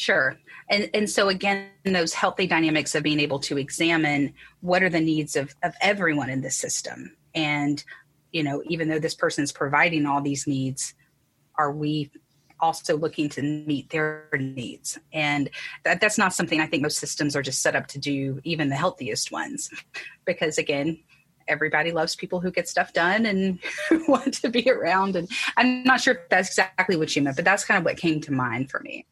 sure 0.00 0.38
and 0.70 0.88
and 0.94 1.10
so 1.10 1.28
again 1.28 1.68
those 1.84 2.14
healthy 2.14 2.46
dynamics 2.46 2.94
of 2.94 3.02
being 3.02 3.20
able 3.20 3.38
to 3.38 3.58
examine 3.58 4.32
what 4.60 4.82
are 4.82 4.88
the 4.88 5.00
needs 5.00 5.36
of 5.36 5.54
of 5.62 5.74
everyone 5.80 6.30
in 6.30 6.40
the 6.40 6.50
system 6.50 7.14
and 7.34 7.84
you 8.32 8.42
know 8.42 8.62
even 8.66 8.88
though 8.88 8.98
this 8.98 9.14
person's 9.14 9.52
providing 9.52 10.06
all 10.06 10.22
these 10.22 10.46
needs 10.46 10.94
are 11.56 11.70
we 11.70 12.10
also 12.60 12.96
looking 12.96 13.28
to 13.30 13.42
meet 13.42 13.88
their 13.90 14.28
needs. 14.38 14.98
And 15.12 15.48
that, 15.84 16.00
that's 16.00 16.18
not 16.18 16.34
something 16.34 16.60
I 16.60 16.66
think 16.66 16.82
most 16.82 16.98
systems 16.98 17.34
are 17.34 17.42
just 17.42 17.62
set 17.62 17.74
up 17.74 17.86
to 17.88 17.98
do, 17.98 18.38
even 18.44 18.68
the 18.68 18.76
healthiest 18.76 19.32
ones. 19.32 19.70
Because 20.26 20.58
again, 20.58 20.98
everybody 21.48 21.90
loves 21.90 22.14
people 22.16 22.40
who 22.40 22.50
get 22.50 22.68
stuff 22.68 22.92
done 22.92 23.26
and 23.26 23.58
want 24.08 24.34
to 24.34 24.48
be 24.48 24.70
around. 24.70 25.16
And 25.16 25.28
I'm 25.56 25.82
not 25.84 26.00
sure 26.00 26.14
if 26.14 26.28
that's 26.28 26.48
exactly 26.48 26.96
what 26.96 27.14
you 27.14 27.22
meant, 27.22 27.36
but 27.36 27.44
that's 27.44 27.64
kind 27.64 27.78
of 27.78 27.84
what 27.84 27.96
came 27.96 28.20
to 28.22 28.32
mind 28.32 28.70
for 28.70 28.80
me. 28.80 29.06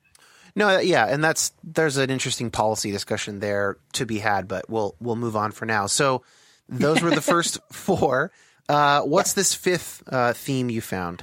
No, 0.58 0.80
yeah, 0.80 1.06
and 1.06 1.22
that's 1.22 1.52
there's 1.62 1.98
an 1.98 2.10
interesting 2.10 2.50
policy 2.50 2.90
discussion 2.90 3.38
there 3.38 3.76
to 3.92 4.04
be 4.04 4.18
had, 4.18 4.48
but 4.48 4.68
we'll 4.68 4.96
we'll 4.98 5.14
move 5.14 5.36
on 5.36 5.52
for 5.52 5.66
now. 5.66 5.86
So 5.86 6.24
those 6.68 7.00
were 7.00 7.10
the 7.10 7.20
first 7.34 7.60
four. 7.70 8.32
Uh, 8.68 9.02
what's 9.02 9.34
this 9.34 9.54
fifth 9.54 10.02
uh, 10.08 10.32
theme 10.32 10.68
you 10.68 10.80
found? 10.80 11.22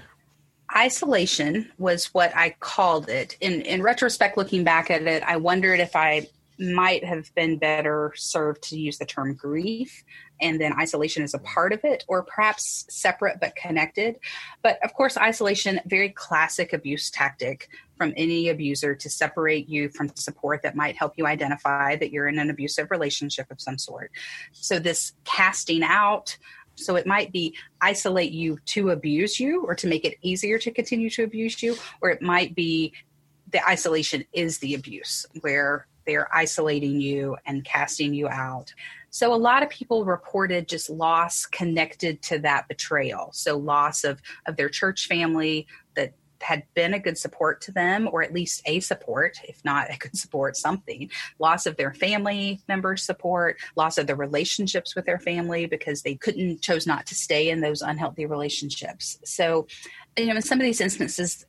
Isolation 0.74 1.70
was 1.78 2.14
what 2.14 2.34
I 2.34 2.56
called 2.62 3.10
it. 3.10 3.36
In 3.42 3.62
in 3.64 3.84
retrospect, 3.84 4.38
looking 4.38 4.64
back 4.64 4.90
at 4.90 5.02
it, 5.02 5.22
I 5.22 5.36
wondered 5.36 5.82
if 5.82 5.98
I 5.98 6.30
might 6.58 7.04
have 7.04 7.36
been 7.36 7.58
better 7.58 8.14
served 8.16 8.62
to 8.70 8.80
use 8.80 9.00
the 9.00 9.06
term 9.06 9.34
grief 9.34 10.06
and 10.42 10.60
then 10.60 10.74
isolation 10.80 11.24
is 11.24 11.34
a 11.34 11.38
mm-hmm. 11.38 11.46
part 11.48 11.74
of 11.74 11.82
it 11.84 12.04
or 12.08 12.24
perhaps 12.24 12.86
separate 12.90 13.40
but 13.40 13.56
connected. 13.56 14.18
But 14.62 14.80
of 14.84 14.94
course 14.94 15.18
isolation 15.18 15.80
very 15.86 16.10
classic 16.10 16.74
abuse 16.74 17.10
tactic 17.10 17.70
from 17.98 18.14
any 18.18 18.50
abuser 18.50 18.94
to 18.96 19.10
separate 19.10 19.70
you 19.70 19.90
from 19.90 20.10
support 20.16 20.62
that 20.64 20.76
might 20.76 20.98
help 20.98 21.14
you 21.18 21.26
identify 21.26 21.96
that 21.96 22.12
you're 22.12 22.28
in 22.28 22.40
an 22.40 22.50
abusive 22.50 22.92
relationship 22.92 23.50
of 23.52 23.62
some 23.62 23.78
sort. 23.78 24.12
So 24.52 24.80
this 24.80 25.14
casting 25.24 25.84
out 25.84 26.38
so 26.78 26.98
it 26.98 27.08
might 27.08 27.32
be 27.32 27.56
isolate 27.80 28.34
you 28.34 28.58
to 28.66 28.90
abuse 28.90 29.40
you 29.40 29.64
or 29.64 29.76
to 29.76 29.88
make 29.88 30.04
it 30.04 30.18
easier 30.22 30.60
to 30.60 30.72
continue 30.72 31.10
to 31.12 31.24
abuse 31.24 31.64
you 31.64 31.78
or 32.02 32.10
it 32.10 32.22
might 32.22 32.54
be 32.54 32.94
the 33.52 33.66
isolation 33.68 34.26
is 34.34 34.58
the 34.58 34.74
abuse 34.74 35.26
where 35.42 35.88
they're 36.06 36.28
isolating 36.36 37.02
you 37.02 37.38
and 37.46 37.64
casting 37.64 38.14
you 38.14 38.28
out. 38.28 38.74
So 39.16 39.34
a 39.34 39.38
lot 39.38 39.64
of 39.64 39.70
people 39.70 40.04
reported 40.04 40.68
just 40.68 40.90
loss 40.90 41.46
connected 41.46 42.22
to 42.24 42.40
that 42.40 42.68
betrayal. 42.68 43.30
So 43.32 43.58
loss 43.58 44.04
of 44.04 44.22
of 44.46 44.58
their 44.58 44.68
church 44.68 45.08
family 45.08 45.68
that 45.96 46.16
had 46.42 46.64
been 46.74 46.94
a 46.94 47.00
good 47.00 47.18
support 47.18 47.62
to 47.62 47.72
them, 47.72 48.10
or 48.12 48.24
at 48.24 48.34
least 48.34 48.62
a 48.66 48.82
support, 48.82 49.38
if 49.48 49.64
not 49.64 49.90
a 49.90 49.98
good 49.98 50.18
support, 50.18 50.58
something. 50.58 51.10
Loss 51.40 51.66
of 51.66 51.78
their 51.78 51.94
family 51.94 52.60
members' 52.68 53.04
support, 53.04 53.56
loss 53.78 53.98
of 53.98 54.06
their 54.06 54.18
relationships 54.18 54.98
with 54.98 55.06
their 55.06 55.20
family 55.20 55.66
because 55.66 56.02
they 56.02 56.16
couldn't, 56.16 56.62
chose 56.62 56.86
not 56.86 57.06
to 57.06 57.16
stay 57.16 57.50
in 57.50 57.62
those 57.62 57.82
unhealthy 57.82 58.26
relationships. 58.26 59.18
So, 59.24 59.66
you 60.18 60.26
know, 60.26 60.36
in 60.36 60.42
some 60.42 60.60
of 60.60 60.66
these 60.66 60.82
instances, 60.82 61.46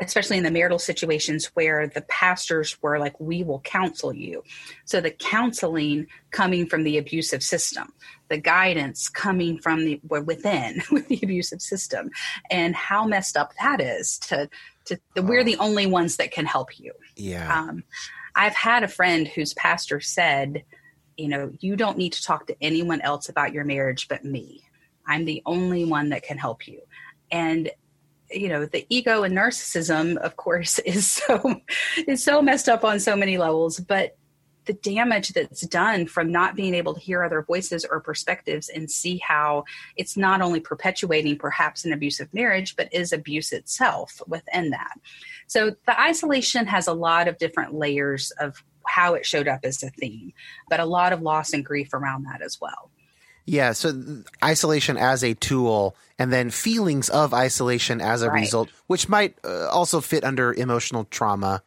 especially 0.00 0.36
in 0.36 0.42
the 0.42 0.50
marital 0.50 0.78
situations 0.78 1.46
where 1.54 1.86
the 1.86 2.02
pastors 2.02 2.76
were 2.82 2.98
like, 2.98 3.18
we 3.20 3.44
will 3.44 3.60
counsel 3.60 4.12
you. 4.12 4.42
So 4.84 5.00
the 5.00 5.12
counseling 5.12 6.08
coming 6.30 6.66
from 6.66 6.82
the 6.82 6.98
abusive 6.98 7.42
system, 7.42 7.92
the 8.28 8.38
guidance 8.38 9.08
coming 9.08 9.58
from 9.58 9.84
the 9.84 10.00
within 10.04 10.82
with 10.90 11.06
the 11.08 11.20
abusive 11.22 11.62
system, 11.62 12.10
and 12.50 12.74
how 12.74 13.06
messed 13.06 13.36
up 13.36 13.52
that 13.62 13.80
is 13.80 14.18
to, 14.20 14.48
to 14.86 14.98
we're 15.22 15.44
the 15.44 15.58
only 15.58 15.86
ones 15.86 16.16
that 16.16 16.32
can 16.32 16.46
help 16.46 16.78
you. 16.78 16.92
Yeah. 17.16 17.56
Um, 17.56 17.84
I've 18.34 18.54
had 18.54 18.82
a 18.82 18.88
friend 18.88 19.28
whose 19.28 19.54
pastor 19.54 20.00
said, 20.00 20.64
you 21.16 21.28
know, 21.28 21.52
you 21.60 21.76
don't 21.76 21.98
need 21.98 22.14
to 22.14 22.22
talk 22.22 22.48
to 22.48 22.56
anyone 22.60 23.00
else 23.00 23.28
about 23.28 23.52
your 23.52 23.64
marriage 23.64 24.08
but 24.08 24.24
me. 24.24 24.62
I'm 25.06 25.24
the 25.24 25.42
only 25.46 25.84
one 25.84 26.08
that 26.08 26.24
can 26.24 26.38
help 26.38 26.66
you. 26.66 26.80
And 27.30 27.70
you 28.30 28.48
know 28.48 28.66
the 28.66 28.86
ego 28.88 29.22
and 29.22 29.36
narcissism 29.36 30.16
of 30.18 30.36
course 30.36 30.78
is 30.80 31.10
so 31.10 31.60
is 32.06 32.22
so 32.22 32.42
messed 32.42 32.68
up 32.68 32.84
on 32.84 33.00
so 33.00 33.16
many 33.16 33.38
levels. 33.38 33.80
But 33.80 34.16
the 34.66 34.72
damage 34.72 35.30
that's 35.30 35.66
done 35.66 36.06
from 36.06 36.32
not 36.32 36.56
being 36.56 36.74
able 36.74 36.94
to 36.94 37.00
hear 37.00 37.22
other 37.22 37.42
voices 37.42 37.84
or 37.84 38.00
perspectives 38.00 38.70
and 38.70 38.90
see 38.90 39.18
how 39.18 39.64
it's 39.96 40.16
not 40.16 40.40
only 40.40 40.58
perpetuating 40.58 41.36
perhaps 41.36 41.84
an 41.84 41.92
abusive 41.92 42.32
marriage 42.32 42.74
but 42.74 42.92
is 42.92 43.12
abuse 43.12 43.52
itself 43.52 44.22
within 44.26 44.70
that. 44.70 44.94
So 45.46 45.76
the 45.86 46.00
isolation 46.00 46.66
has 46.66 46.86
a 46.86 46.94
lot 46.94 47.28
of 47.28 47.36
different 47.36 47.74
layers 47.74 48.30
of 48.40 48.64
how 48.86 49.14
it 49.14 49.26
showed 49.26 49.48
up 49.48 49.60
as 49.64 49.82
a 49.82 49.90
theme 49.90 50.32
but 50.68 50.80
a 50.80 50.84
lot 50.84 51.12
of 51.12 51.22
loss 51.22 51.52
and 51.52 51.64
grief 51.64 51.94
around 51.94 52.24
that 52.24 52.42
as 52.42 52.58
well 52.60 52.90
yeah, 53.46 53.72
so 53.72 54.22
isolation 54.42 54.96
as 54.96 55.22
a 55.22 55.34
tool, 55.34 55.96
and 56.18 56.32
then 56.32 56.50
feelings 56.50 57.08
of 57.10 57.34
isolation 57.34 58.00
as 58.00 58.22
a 58.22 58.30
right. 58.30 58.40
result, 58.40 58.70
which 58.86 59.08
might 59.08 59.36
uh, 59.44 59.68
also 59.68 60.00
fit 60.00 60.24
under 60.24 60.52
emotional 60.52 61.04
trauma, 61.04 61.62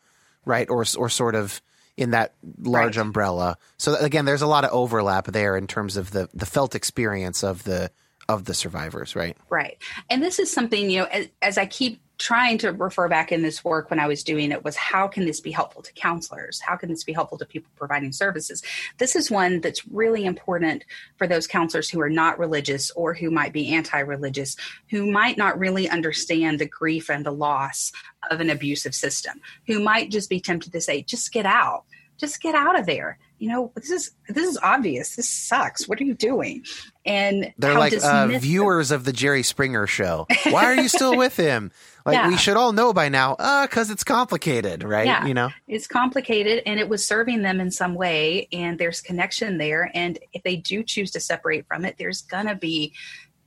right? 0.46 0.70
Or 0.70 0.86
or 0.98 1.10
sort 1.10 1.36
of 1.36 1.62
in 1.96 2.12
that 2.12 2.34
large 2.60 2.98
right. 2.98 3.06
umbrella. 3.06 3.58
So 3.78 3.96
again, 3.96 4.26
there's 4.26 4.42
a 4.42 4.48
lot 4.48 4.64
of 4.64 4.72
overlap 4.72 5.26
there 5.26 5.56
in 5.56 5.68
terms 5.68 5.98
of 5.98 6.12
the 6.12 6.30
the 6.34 6.46
felt 6.46 6.74
experience 6.74 7.44
of 7.44 7.64
the 7.64 7.92
of 8.28 8.46
the 8.46 8.54
survivors, 8.54 9.16
right? 9.16 9.38
Right. 9.50 9.78
And 10.10 10.22
this 10.22 10.40
is 10.40 10.52
something 10.52 10.90
you 10.90 11.02
know, 11.02 11.06
as, 11.06 11.28
as 11.42 11.58
I 11.58 11.66
keep 11.66 12.02
trying 12.18 12.58
to 12.58 12.72
refer 12.72 13.08
back 13.08 13.32
in 13.32 13.42
this 13.42 13.64
work 13.64 13.90
when 13.90 14.00
I 14.00 14.08
was 14.08 14.24
doing 14.24 14.52
it 14.52 14.64
was 14.64 14.76
how 14.76 15.08
can 15.08 15.26
this 15.26 15.40
be 15.40 15.52
helpful 15.52 15.82
to 15.84 15.94
counselors? 15.94 16.60
How 16.60 16.76
can 16.76 16.90
this 16.90 17.04
be 17.04 17.14
helpful 17.14 17.38
to 17.38 17.46
people 17.46 17.72
providing 17.76 18.12
services? 18.12 18.64
This 18.98 19.16
is 19.16 19.30
one 19.30 19.62
that's 19.62 19.88
really 19.88 20.26
important 20.26 20.84
for 21.18 21.28
those 21.28 21.48
counselors 21.48 21.90
who 21.90 22.02
are 22.02 22.10
not 22.10 22.40
religious 22.40 22.92
or 22.92 23.14
who 23.14 23.30
might 23.30 23.54
be 23.54 23.74
anti 23.74 24.00
religious, 24.00 24.56
who 24.90 25.12
might 25.12 25.38
not 25.38 25.60
really 25.60 25.90
understand 25.90 26.60
the 26.60 26.66
grief 26.66 27.10
and 27.10 27.26
the 27.26 27.32
loss 27.32 27.92
of 28.32 28.40
an 28.40 28.50
abusive 28.50 28.96
system, 28.96 29.40
who 29.68 29.80
might 29.80 30.10
just 30.10 30.30
be 30.30 30.40
tempted 30.40 30.72
to 30.72 30.82
say, 30.82 31.04
just 31.04 31.32
get 31.32 31.46
out, 31.46 31.84
just 32.18 32.42
get 32.42 32.56
out 32.56 32.80
of 32.80 32.86
there 32.86 33.20
you 33.40 33.50
know, 33.50 33.72
this 33.76 33.92
is 33.92 34.12
this 34.28 34.48
is 34.48 34.58
obvious. 34.64 35.16
This 35.16 35.30
sucks. 35.30 35.88
What 35.88 36.02
are 36.02 36.04
you 36.04 36.16
doing? 36.16 36.66
And 37.06 37.54
they're 37.58 37.78
like 37.78 37.94
uh, 37.94 38.28
viewers 38.40 38.90
of 38.90 39.06
the 39.06 39.14
Jerry 39.14 39.44
Springer 39.44 39.86
show. 39.86 40.26
Why 40.46 40.66
are 40.66 40.76
you 40.76 40.90
still 40.90 41.16
with 41.16 41.38
him? 41.38 41.72
Like 42.08 42.16
yeah. 42.16 42.30
we 42.30 42.38
should 42.38 42.56
all 42.56 42.72
know 42.72 42.94
by 42.94 43.10
now, 43.10 43.34
uh, 43.34 43.68
because 43.68 43.90
it's 43.90 44.06
complicated, 44.06 44.86
right? 44.86 45.06
Yeah. 45.06 45.26
You 45.26 45.34
know, 45.34 45.50
it's 45.68 45.88
complicated, 45.88 46.64
and 46.66 46.80
it 46.80 46.88
was 46.88 47.06
serving 47.06 47.42
them 47.42 47.60
in 47.60 47.70
some 47.70 47.96
way, 47.96 48.48
and 48.54 48.80
there's 48.80 49.02
connection 49.02 49.58
there. 49.58 49.92
And 49.94 50.18
if 50.32 50.42
they 50.44 50.56
do 50.56 50.84
choose 50.84 51.12
to 51.12 51.20
separate 51.20 51.68
from 51.68 51.84
it, 51.84 51.98
there's 52.00 52.22
gonna 52.22 52.56
be 52.56 52.94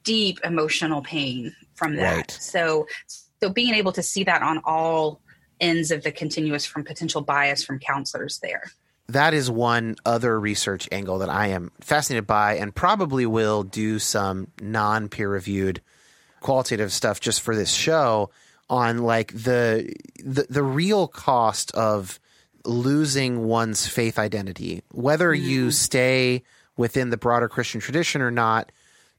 deep 0.04 0.40
emotional 0.44 1.00
pain 1.00 1.56
from 1.74 1.96
that. 1.96 2.16
Right. 2.16 2.30
So, 2.30 2.86
so 3.40 3.48
being 3.48 3.72
able 3.72 3.92
to 3.92 4.02
see 4.02 4.24
that 4.24 4.42
on 4.42 4.60
all 4.66 5.22
ends 5.58 5.90
of 5.90 6.02
the 6.02 6.12
continuous 6.12 6.66
from 6.66 6.84
potential 6.84 7.22
bias 7.22 7.64
from 7.64 7.78
counselors 7.78 8.40
there 8.40 8.64
that 9.08 9.34
is 9.34 9.50
one 9.50 9.96
other 10.06 10.38
research 10.38 10.88
angle 10.90 11.18
that 11.18 11.28
I 11.28 11.48
am 11.48 11.70
fascinated 11.80 12.26
by 12.26 12.54
and 12.54 12.74
probably 12.74 13.26
will 13.26 13.62
do 13.62 13.98
some 13.98 14.48
non 14.60 15.08
peer 15.08 15.28
reviewed 15.28 15.82
qualitative 16.40 16.92
stuff 16.92 17.20
just 17.20 17.42
for 17.42 17.54
this 17.54 17.70
show 17.70 18.30
on 18.70 18.98
like 18.98 19.32
the, 19.32 19.94
the 20.24 20.46
the 20.48 20.62
real 20.62 21.06
cost 21.06 21.70
of 21.72 22.18
losing 22.64 23.44
one's 23.44 23.86
faith 23.86 24.18
identity 24.18 24.82
whether 24.92 25.30
mm. 25.30 25.42
you 25.42 25.70
stay 25.70 26.42
within 26.76 27.10
the 27.10 27.16
broader 27.16 27.48
christian 27.48 27.80
tradition 27.80 28.22
or 28.22 28.30
not 28.30 28.70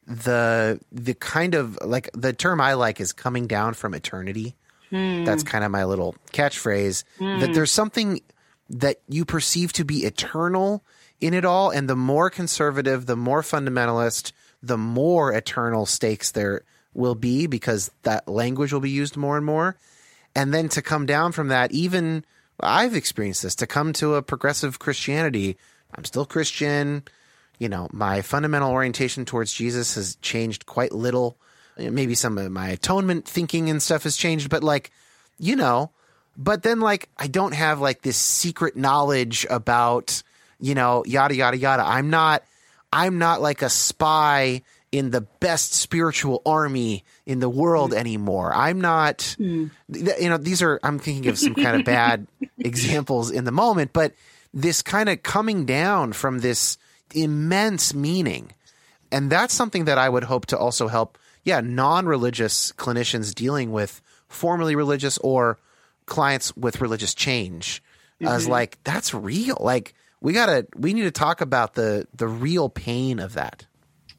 the 0.07 0.79
the 0.91 1.13
kind 1.15 1.53
of 1.53 1.77
like 1.83 2.09
the 2.13 2.33
term 2.33 2.61
i 2.61 2.73
like 2.73 2.99
is 2.99 3.11
coming 3.11 3.47
down 3.47 3.73
from 3.73 3.93
eternity 3.93 4.55
mm. 4.91 5.25
that's 5.25 5.43
kind 5.43 5.63
of 5.63 5.71
my 5.71 5.83
little 5.83 6.15
catchphrase 6.31 7.03
mm. 7.19 7.39
that 7.39 7.53
there's 7.53 7.71
something 7.71 8.21
that 8.71 9.01
you 9.09 9.25
perceive 9.25 9.73
to 9.73 9.83
be 9.83 10.05
eternal 10.05 10.83
in 11.19 11.33
it 11.33 11.45
all. 11.45 11.69
And 11.69 11.87
the 11.89 11.95
more 11.95 12.29
conservative, 12.29 13.05
the 13.05 13.15
more 13.15 13.41
fundamentalist, 13.41 14.31
the 14.63 14.77
more 14.77 15.31
eternal 15.33 15.85
stakes 15.85 16.31
there 16.31 16.63
will 16.93 17.15
be 17.15 17.47
because 17.47 17.91
that 18.03 18.27
language 18.27 18.73
will 18.73 18.79
be 18.79 18.89
used 18.89 19.17
more 19.17 19.37
and 19.37 19.45
more. 19.45 19.77
And 20.35 20.53
then 20.53 20.69
to 20.69 20.81
come 20.81 21.05
down 21.05 21.31
from 21.31 21.49
that, 21.49 21.71
even 21.71 22.25
I've 22.59 22.95
experienced 22.95 23.43
this 23.43 23.55
to 23.55 23.67
come 23.67 23.93
to 23.93 24.15
a 24.15 24.21
progressive 24.21 24.79
Christianity. 24.79 25.57
I'm 25.95 26.05
still 26.05 26.25
Christian. 26.25 27.03
You 27.59 27.69
know, 27.69 27.87
my 27.91 28.21
fundamental 28.21 28.71
orientation 28.71 29.25
towards 29.25 29.53
Jesus 29.53 29.95
has 29.95 30.15
changed 30.17 30.65
quite 30.65 30.91
little. 30.91 31.37
Maybe 31.77 32.15
some 32.15 32.37
of 32.37 32.51
my 32.51 32.69
atonement 32.69 33.27
thinking 33.27 33.69
and 33.69 33.81
stuff 33.81 34.03
has 34.03 34.17
changed, 34.17 34.49
but 34.49 34.63
like, 34.63 34.91
you 35.39 35.55
know, 35.55 35.91
but 36.37 36.63
then 36.63 36.79
like 36.79 37.09
I 37.17 37.27
don't 37.27 37.53
have 37.53 37.79
like 37.79 38.01
this 38.01 38.17
secret 38.17 38.75
knowledge 38.75 39.45
about, 39.49 40.23
you 40.59 40.75
know, 40.75 41.03
yada 41.05 41.35
yada 41.35 41.57
yada. 41.57 41.83
I'm 41.85 42.09
not 42.09 42.43
I'm 42.93 43.17
not 43.17 43.41
like 43.41 43.61
a 43.61 43.69
spy 43.69 44.61
in 44.91 45.11
the 45.11 45.21
best 45.21 45.73
spiritual 45.73 46.41
army 46.45 47.03
in 47.25 47.39
the 47.39 47.49
world 47.49 47.93
anymore. 47.93 48.53
I'm 48.53 48.81
not 48.81 49.19
mm. 49.39 49.71
you 49.89 50.29
know, 50.29 50.37
these 50.37 50.61
are 50.61 50.79
I'm 50.83 50.99
thinking 50.99 51.29
of 51.29 51.39
some 51.39 51.55
kind 51.55 51.77
of 51.77 51.85
bad 51.85 52.27
examples 52.57 53.31
in 53.31 53.45
the 53.45 53.51
moment, 53.51 53.93
but 53.93 54.13
this 54.53 54.81
kind 54.81 55.07
of 55.07 55.23
coming 55.23 55.65
down 55.65 56.13
from 56.13 56.39
this 56.39 56.77
immense 57.13 57.93
meaning. 57.93 58.51
And 59.13 59.29
that's 59.29 59.53
something 59.53 59.85
that 59.85 59.97
I 59.97 60.07
would 60.07 60.23
hope 60.23 60.47
to 60.47 60.57
also 60.57 60.87
help 60.87 61.17
yeah, 61.43 61.61
non-religious 61.61 62.71
clinicians 62.73 63.33
dealing 63.33 63.71
with 63.71 64.01
formerly 64.27 64.75
religious 64.75 65.17
or 65.19 65.57
clients 66.05 66.55
with 66.55 66.81
religious 66.81 67.13
change. 67.13 67.81
Mm-hmm. 68.15 68.27
I 68.27 68.33
was 68.33 68.43
mm-hmm. 68.43 68.51
like, 68.51 68.77
that's 68.83 69.13
real. 69.13 69.57
Like 69.59 69.95
we 70.19 70.33
gotta, 70.33 70.67
we 70.75 70.93
need 70.93 71.03
to 71.03 71.11
talk 71.11 71.41
about 71.41 71.73
the 71.73 72.07
the 72.13 72.27
real 72.27 72.69
pain 72.69 73.19
of 73.19 73.33
that. 73.33 73.65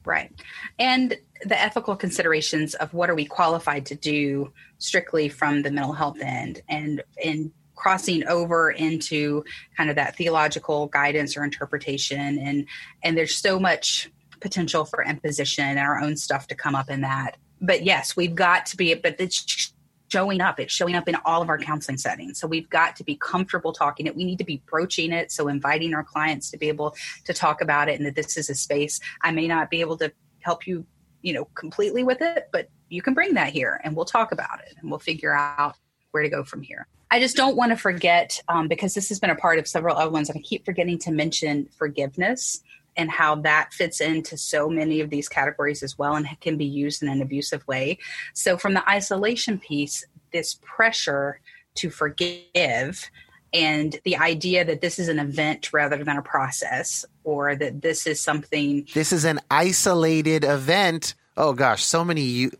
Right, 0.05 0.31
and 0.79 1.15
the 1.45 1.59
ethical 1.59 1.95
considerations 1.95 2.73
of 2.75 2.93
what 2.93 3.09
are 3.09 3.15
we 3.15 3.25
qualified 3.25 3.85
to 3.87 3.95
do 3.95 4.51
strictly 4.77 5.29
from 5.29 5.61
the 5.61 5.71
mental 5.71 5.93
health 5.93 6.19
end, 6.21 6.61
and 6.67 7.03
and 7.23 7.51
crossing 7.75 8.25
over 8.27 8.71
into 8.71 9.43
kind 9.75 9.89
of 9.89 9.95
that 9.95 10.15
theological 10.15 10.87
guidance 10.87 11.35
or 11.35 11.43
interpretation. 11.43 12.37
And 12.39 12.65
and 13.03 13.17
there's 13.17 13.35
so 13.35 13.59
much 13.59 14.09
potential 14.39 14.85
for 14.85 15.03
imposition 15.03 15.65
and 15.65 15.79
our 15.79 15.99
own 15.99 16.15
stuff 16.15 16.47
to 16.47 16.55
come 16.55 16.75
up 16.75 16.89
in 16.89 17.01
that. 17.01 17.37
But 17.61 17.83
yes 17.83 18.15
we've 18.15 18.35
got 18.35 18.65
to 18.67 18.77
be 18.77 18.93
but 18.93 19.15
it's 19.19 19.72
showing 20.13 20.41
up. 20.41 20.59
It's 20.59 20.71
showing 20.71 20.93
up 20.93 21.09
in 21.09 21.15
all 21.25 21.41
of 21.41 21.49
our 21.49 21.57
counseling 21.57 21.97
settings. 21.97 22.39
So 22.39 22.47
we've 22.47 22.69
got 22.69 22.95
to 22.97 23.03
be 23.03 23.15
comfortable 23.15 23.73
talking 23.73 24.05
it. 24.05 24.15
We 24.15 24.25
need 24.25 24.37
to 24.37 24.43
be 24.43 24.61
broaching 24.69 25.11
it. 25.11 25.31
So 25.31 25.47
inviting 25.47 25.95
our 25.95 26.03
clients 26.03 26.51
to 26.51 26.57
be 26.57 26.67
able 26.67 26.95
to 27.25 27.33
talk 27.33 27.61
about 27.61 27.89
it 27.89 27.99
and 27.99 28.05
that 28.05 28.13
this 28.13 28.37
is 28.37 28.47
a 28.47 28.53
space. 28.53 28.99
I 29.23 29.31
may 29.31 29.47
not 29.47 29.71
be 29.71 29.81
able 29.81 29.97
to 29.97 30.11
help 30.41 30.67
you 30.67 30.85
you 31.23 31.33
know 31.33 31.45
completely 31.55 32.03
with 32.03 32.21
it 32.21 32.49
but 32.51 32.67
you 32.89 33.01
can 33.01 33.13
bring 33.13 33.33
that 33.33 33.53
here 33.53 33.79
and 33.83 33.95
we'll 33.95 34.05
talk 34.05 34.33
about 34.33 34.59
it 34.67 34.75
and 34.79 34.89
we'll 34.89 34.99
figure 34.99 35.33
out 35.33 35.75
where 36.11 36.21
to 36.21 36.29
go 36.29 36.43
from 36.43 36.61
here. 36.61 36.85
I 37.09 37.19
just 37.19 37.35
don't 37.35 37.55
want 37.55 37.71
to 37.71 37.77
forget 37.77 38.39
um, 38.49 38.67
because 38.67 38.93
this 38.93 39.09
has 39.09 39.19
been 39.19 39.29
a 39.29 39.35
part 39.35 39.57
of 39.57 39.67
several 39.67 39.95
other 39.97 40.11
ones 40.11 40.29
and 40.29 40.37
i 40.37 40.41
keep 40.41 40.65
forgetting 40.65 40.99
to 40.99 41.11
mention 41.11 41.69
forgiveness 41.77 42.61
and 42.95 43.09
how 43.09 43.35
that 43.35 43.73
fits 43.73 44.01
into 44.01 44.37
so 44.37 44.69
many 44.69 45.01
of 45.01 45.09
these 45.09 45.27
categories 45.27 45.83
as 45.83 45.97
well 45.97 46.15
and 46.15 46.27
can 46.41 46.57
be 46.57 46.65
used 46.65 47.01
in 47.01 47.09
an 47.09 47.21
abusive 47.21 47.65
way. 47.67 47.97
So 48.33 48.57
from 48.57 48.73
the 48.73 48.87
isolation 48.89 49.59
piece 49.59 50.05
this 50.31 50.59
pressure 50.61 51.39
to 51.75 51.89
forgive 51.89 53.09
and 53.53 53.95
the 54.03 54.17
idea 54.17 54.65
that 54.65 54.81
this 54.81 54.97
is 54.97 55.07
an 55.07 55.19
event 55.19 55.71
rather 55.71 56.03
than 56.03 56.17
a 56.17 56.23
process 56.23 57.05
or 57.23 57.55
that 57.55 57.81
this 57.81 58.07
is 58.07 58.19
something 58.19 58.87
this 58.93 59.13
is 59.13 59.25
an 59.25 59.39
isolated 59.49 60.43
event. 60.43 61.15
Oh 61.37 61.53
gosh 61.53 61.83
so 61.83 62.03
many 62.03 62.21
you 62.21 62.51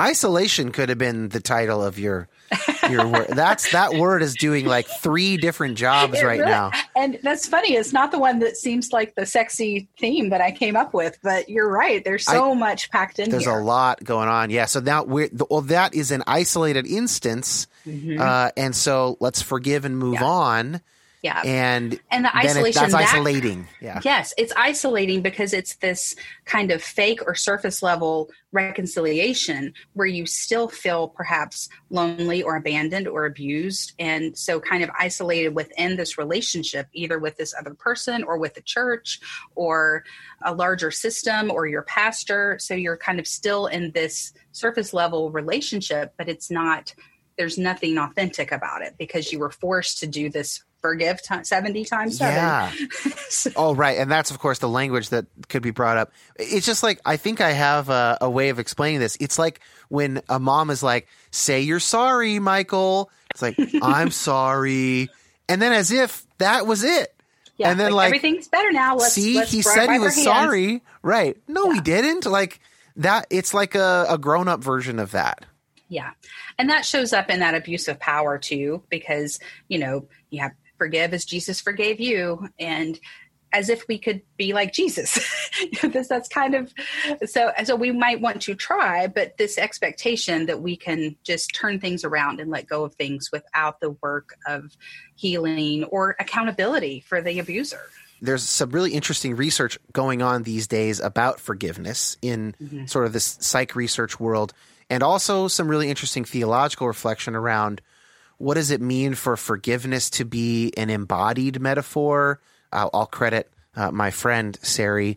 isolation 0.00 0.72
could 0.72 0.88
have 0.88 0.98
been 0.98 1.28
the 1.28 1.40
title 1.40 1.82
of 1.82 1.98
your 1.98 2.28
your 2.90 3.06
word 3.06 3.28
that's 3.28 3.70
that 3.72 3.94
word 3.94 4.22
is 4.22 4.34
doing 4.34 4.64
like 4.66 4.86
three 4.86 5.36
different 5.36 5.76
jobs 5.78 6.18
It 6.20 6.24
right 6.24 6.38
really- 6.40 6.50
now 6.50 6.70
And 6.96 7.18
that's 7.22 7.46
funny. 7.46 7.74
It's 7.74 7.92
not 7.92 8.10
the 8.12 8.18
one 8.18 8.40
that 8.40 8.56
seems 8.56 8.92
like 8.92 9.14
the 9.14 9.24
sexy 9.26 9.88
theme 9.98 10.30
that 10.30 10.40
I 10.40 10.50
came 10.50 10.76
up 10.76 10.92
with, 10.94 11.18
but 11.22 11.48
you're 11.48 11.70
right. 11.70 12.04
There's 12.04 12.24
so 12.24 12.54
much 12.54 12.90
packed 12.90 13.18
in 13.18 13.30
there's 13.30 13.44
here. 13.44 13.58
a 13.58 13.64
lot 13.64 14.02
going 14.04 14.28
on 14.28 14.50
yeah 14.50 14.66
so 14.66 14.80
now 14.80 15.04
we're 15.04 15.28
well 15.50 15.62
that 15.62 15.94
is 15.94 16.10
an 16.10 16.22
isolated 16.26 16.86
instance 16.86 17.66
uh, 17.86 18.50
and 18.56 18.74
so 18.76 19.16
let's 19.20 19.42
forgive 19.42 19.84
and 19.84 19.98
move 19.98 20.14
Mm-hmm. 20.16 20.24
Yeah. 20.24 20.28
on 20.28 20.80
yeah. 21.22 21.40
and 21.44 21.98
And 22.10 22.24
the 22.24 22.28
it- 22.30 22.34
isolation, 22.44 22.82
that's 22.82 22.92
that- 22.94 23.08
isolating 23.14 23.68
yeah 23.80 24.00
Yes, 24.04 24.34
it's 24.36 24.52
isolating 24.56 25.22
because 25.22 25.52
it's 25.52 25.76
this 25.76 26.14
kind 26.44 26.70
of 26.70 26.82
fake 26.82 27.20
or 27.26 27.34
surface 27.34 27.82
level 27.82 28.30
reconciliation 28.52 29.72
where 29.94 30.06
you 30.06 30.26
still 30.26 30.68
feel 30.68 31.08
perhaps 31.08 31.68
lonely 31.90 32.42
or 32.42 32.56
abandoned 32.56 33.08
or 33.08 33.24
abused. 33.24 33.92
And 33.98 34.36
so, 34.36 34.60
kind 34.60 34.82
of 34.82 34.90
isolated 34.98 35.50
within 35.54 35.96
this 35.96 36.18
relationship, 36.18 36.88
either 36.92 37.18
with 37.18 37.36
this 37.36 37.54
other 37.58 37.74
person 37.74 38.24
or 38.24 38.38
with 38.38 38.54
the 38.54 38.60
church 38.62 39.20
or 39.54 40.04
a 40.44 40.54
larger 40.54 40.90
system 40.90 41.50
or 41.50 41.66
your 41.66 41.82
pastor. 41.82 42.58
So, 42.60 42.74
you're 42.74 42.96
kind 42.96 43.18
of 43.18 43.26
still 43.26 43.66
in 43.66 43.92
this 43.92 44.32
surface 44.52 44.92
level 44.92 45.30
relationship, 45.30 46.12
but 46.18 46.28
it's 46.28 46.50
not, 46.50 46.94
there's 47.38 47.56
nothing 47.58 47.96
authentic 47.98 48.52
about 48.52 48.82
it 48.82 48.94
because 48.98 49.32
you 49.32 49.38
were 49.38 49.50
forced 49.50 49.98
to 50.00 50.06
do 50.06 50.28
this 50.28 50.62
forgive 50.82 51.22
ti 51.22 51.36
70 51.42 51.84
times 51.86 52.18
7 52.18 52.34
Yeah. 52.34 52.72
Oh, 53.56 53.74
right. 53.74 53.96
And 53.96 54.10
that's, 54.10 54.30
of 54.30 54.38
course, 54.38 54.58
the 54.58 54.68
language 54.68 55.08
that 55.08 55.24
could 55.48 55.62
be 55.62 55.70
brought 55.70 55.96
up. 55.96 56.12
It's 56.36 56.66
just 56.66 56.82
like, 56.82 57.00
I 57.04 57.16
think 57.16 57.40
I 57.40 57.52
have 57.52 57.88
a, 57.88 58.18
a 58.20 58.28
way 58.28 58.50
of 58.50 58.58
explaining 58.58 59.00
this. 59.00 59.16
It's 59.20 59.38
like 59.38 59.60
when 59.88 60.20
a 60.28 60.38
mom 60.38 60.68
is 60.68 60.82
like, 60.82 61.08
say 61.30 61.62
you're 61.62 61.80
sorry, 61.80 62.38
Michael. 62.38 63.10
It's 63.30 63.40
like, 63.40 63.58
I'm 63.82 64.10
sorry. 64.10 65.08
And 65.48 65.62
then 65.62 65.72
as 65.72 65.90
if 65.90 66.26
that 66.38 66.66
was 66.66 66.84
it. 66.84 67.14
Yeah, 67.56 67.70
and 67.70 67.78
then 67.78 67.92
like, 67.92 68.06
everything's 68.06 68.48
better 68.48 68.72
now. 68.72 68.96
Let's 68.96 69.12
see, 69.12 69.36
let's 69.36 69.52
he 69.52 69.62
said 69.62 69.90
he 69.90 69.98
was 69.98 70.20
sorry. 70.22 70.82
Right. 71.02 71.36
No, 71.46 71.70
he 71.70 71.80
didn't. 71.80 72.26
Like 72.26 72.60
that. 72.96 73.26
It's 73.30 73.54
like 73.54 73.74
a, 73.74 74.06
a 74.08 74.18
grown 74.18 74.48
up 74.48 74.64
version 74.64 74.98
of 74.98 75.12
that. 75.12 75.44
Yeah, 75.88 76.12
and 76.58 76.70
that 76.70 76.86
shows 76.86 77.12
up 77.12 77.28
in 77.28 77.40
that 77.40 77.54
abuse 77.54 77.86
of 77.88 78.00
power 78.00 78.38
too, 78.38 78.82
because 78.88 79.38
you 79.68 79.78
know 79.78 80.08
you 80.30 80.40
have 80.40 80.52
forgive 80.82 81.14
as 81.14 81.24
Jesus 81.24 81.60
forgave 81.60 82.00
you, 82.00 82.48
and 82.58 82.98
as 83.54 83.68
if 83.68 83.86
we 83.86 83.98
could 83.98 84.22
be 84.38 84.54
like 84.54 84.72
Jesus. 84.72 85.10
this 85.82 86.08
that's 86.08 86.28
kind 86.28 86.54
of 86.54 86.72
so. 87.26 87.52
So 87.64 87.76
we 87.76 87.90
might 87.92 88.20
want 88.20 88.40
to 88.42 88.54
try, 88.54 89.06
but 89.06 89.36
this 89.36 89.58
expectation 89.58 90.46
that 90.46 90.62
we 90.62 90.74
can 90.76 91.16
just 91.22 91.54
turn 91.54 91.78
things 91.78 92.02
around 92.04 92.40
and 92.40 92.50
let 92.50 92.66
go 92.66 92.82
of 92.84 92.94
things 92.94 93.30
without 93.30 93.80
the 93.80 93.90
work 94.02 94.28
of 94.46 94.76
healing 95.16 95.84
or 95.84 96.16
accountability 96.18 97.00
for 97.08 97.20
the 97.20 97.38
abuser. 97.38 97.82
there's 98.22 98.42
some 98.42 98.70
really 98.70 98.92
interesting 98.92 99.36
research 99.36 99.78
going 99.92 100.22
on 100.22 100.44
these 100.44 100.66
days 100.66 100.98
about 101.00 101.38
forgiveness 101.40 102.16
in 102.22 102.54
Mm-hmm. 102.62 102.86
sort 102.86 103.04
of 103.06 103.12
this 103.12 103.36
psych 103.40 103.76
research 103.76 104.18
world, 104.18 104.54
and 104.88 105.02
also 105.02 105.46
some 105.48 105.68
really 105.68 105.88
interesting 105.90 106.24
theological 106.24 106.86
reflection 106.86 107.34
around 107.36 107.82
what 108.42 108.54
does 108.54 108.72
it 108.72 108.80
mean 108.80 109.14
for 109.14 109.36
forgiveness 109.36 110.10
to 110.10 110.24
be 110.24 110.72
an 110.76 110.90
embodied 110.90 111.60
metaphor. 111.60 112.40
I'll, 112.72 112.90
I'll 112.92 113.06
credit 113.06 113.48
uh, 113.76 113.92
my 113.92 114.10
friend 114.10 114.58
Sari 114.62 115.16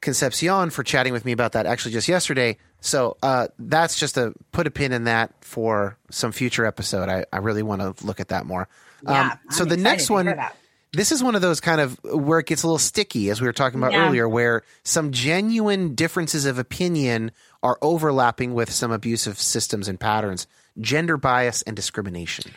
Concepcion 0.00 0.70
for 0.70 0.84
chatting 0.84 1.12
with 1.12 1.24
me 1.24 1.32
about 1.32 1.52
that 1.52 1.66
actually 1.66 1.90
just 1.90 2.06
yesterday. 2.06 2.58
So 2.80 3.16
uh, 3.20 3.48
that's 3.58 3.98
just 3.98 4.16
a 4.16 4.32
put 4.52 4.68
a 4.68 4.70
pin 4.70 4.92
in 4.92 5.04
that 5.04 5.32
for 5.40 5.96
some 6.10 6.30
future 6.30 6.64
episode. 6.64 7.08
I, 7.08 7.24
I 7.32 7.38
really 7.38 7.64
want 7.64 7.82
to 7.82 8.06
look 8.06 8.20
at 8.20 8.28
that 8.28 8.46
more. 8.46 8.68
Yeah, 9.04 9.38
so 9.50 9.64
I'm 9.64 9.68
the 9.68 9.76
next 9.76 10.08
one 10.08 10.32
this 10.92 11.10
is 11.10 11.22
one 11.22 11.34
of 11.34 11.40
those 11.40 11.60
kind 11.60 11.80
of 11.80 11.98
where 12.04 12.38
it 12.38 12.46
gets 12.46 12.62
a 12.62 12.66
little 12.66 12.78
sticky, 12.78 13.30
as 13.30 13.40
we 13.40 13.46
were 13.46 13.52
talking 13.52 13.80
about 13.80 13.92
Yeah. 13.92 14.06
earlier, 14.06 14.28
where 14.28 14.62
some 14.84 15.10
genuine 15.10 15.94
differences 15.94 16.44
of 16.44 16.58
opinion 16.58 17.32
are 17.62 17.78
overlapping 17.80 18.52
with 18.54 18.70
some 18.70 18.92
abusive 18.92 19.40
systems 19.40 19.88
and 19.88 19.98
patterns, 19.98 20.46
gender 20.80 21.16
bias 21.16 21.62
and 21.62 21.76
discrimination. 21.76 22.50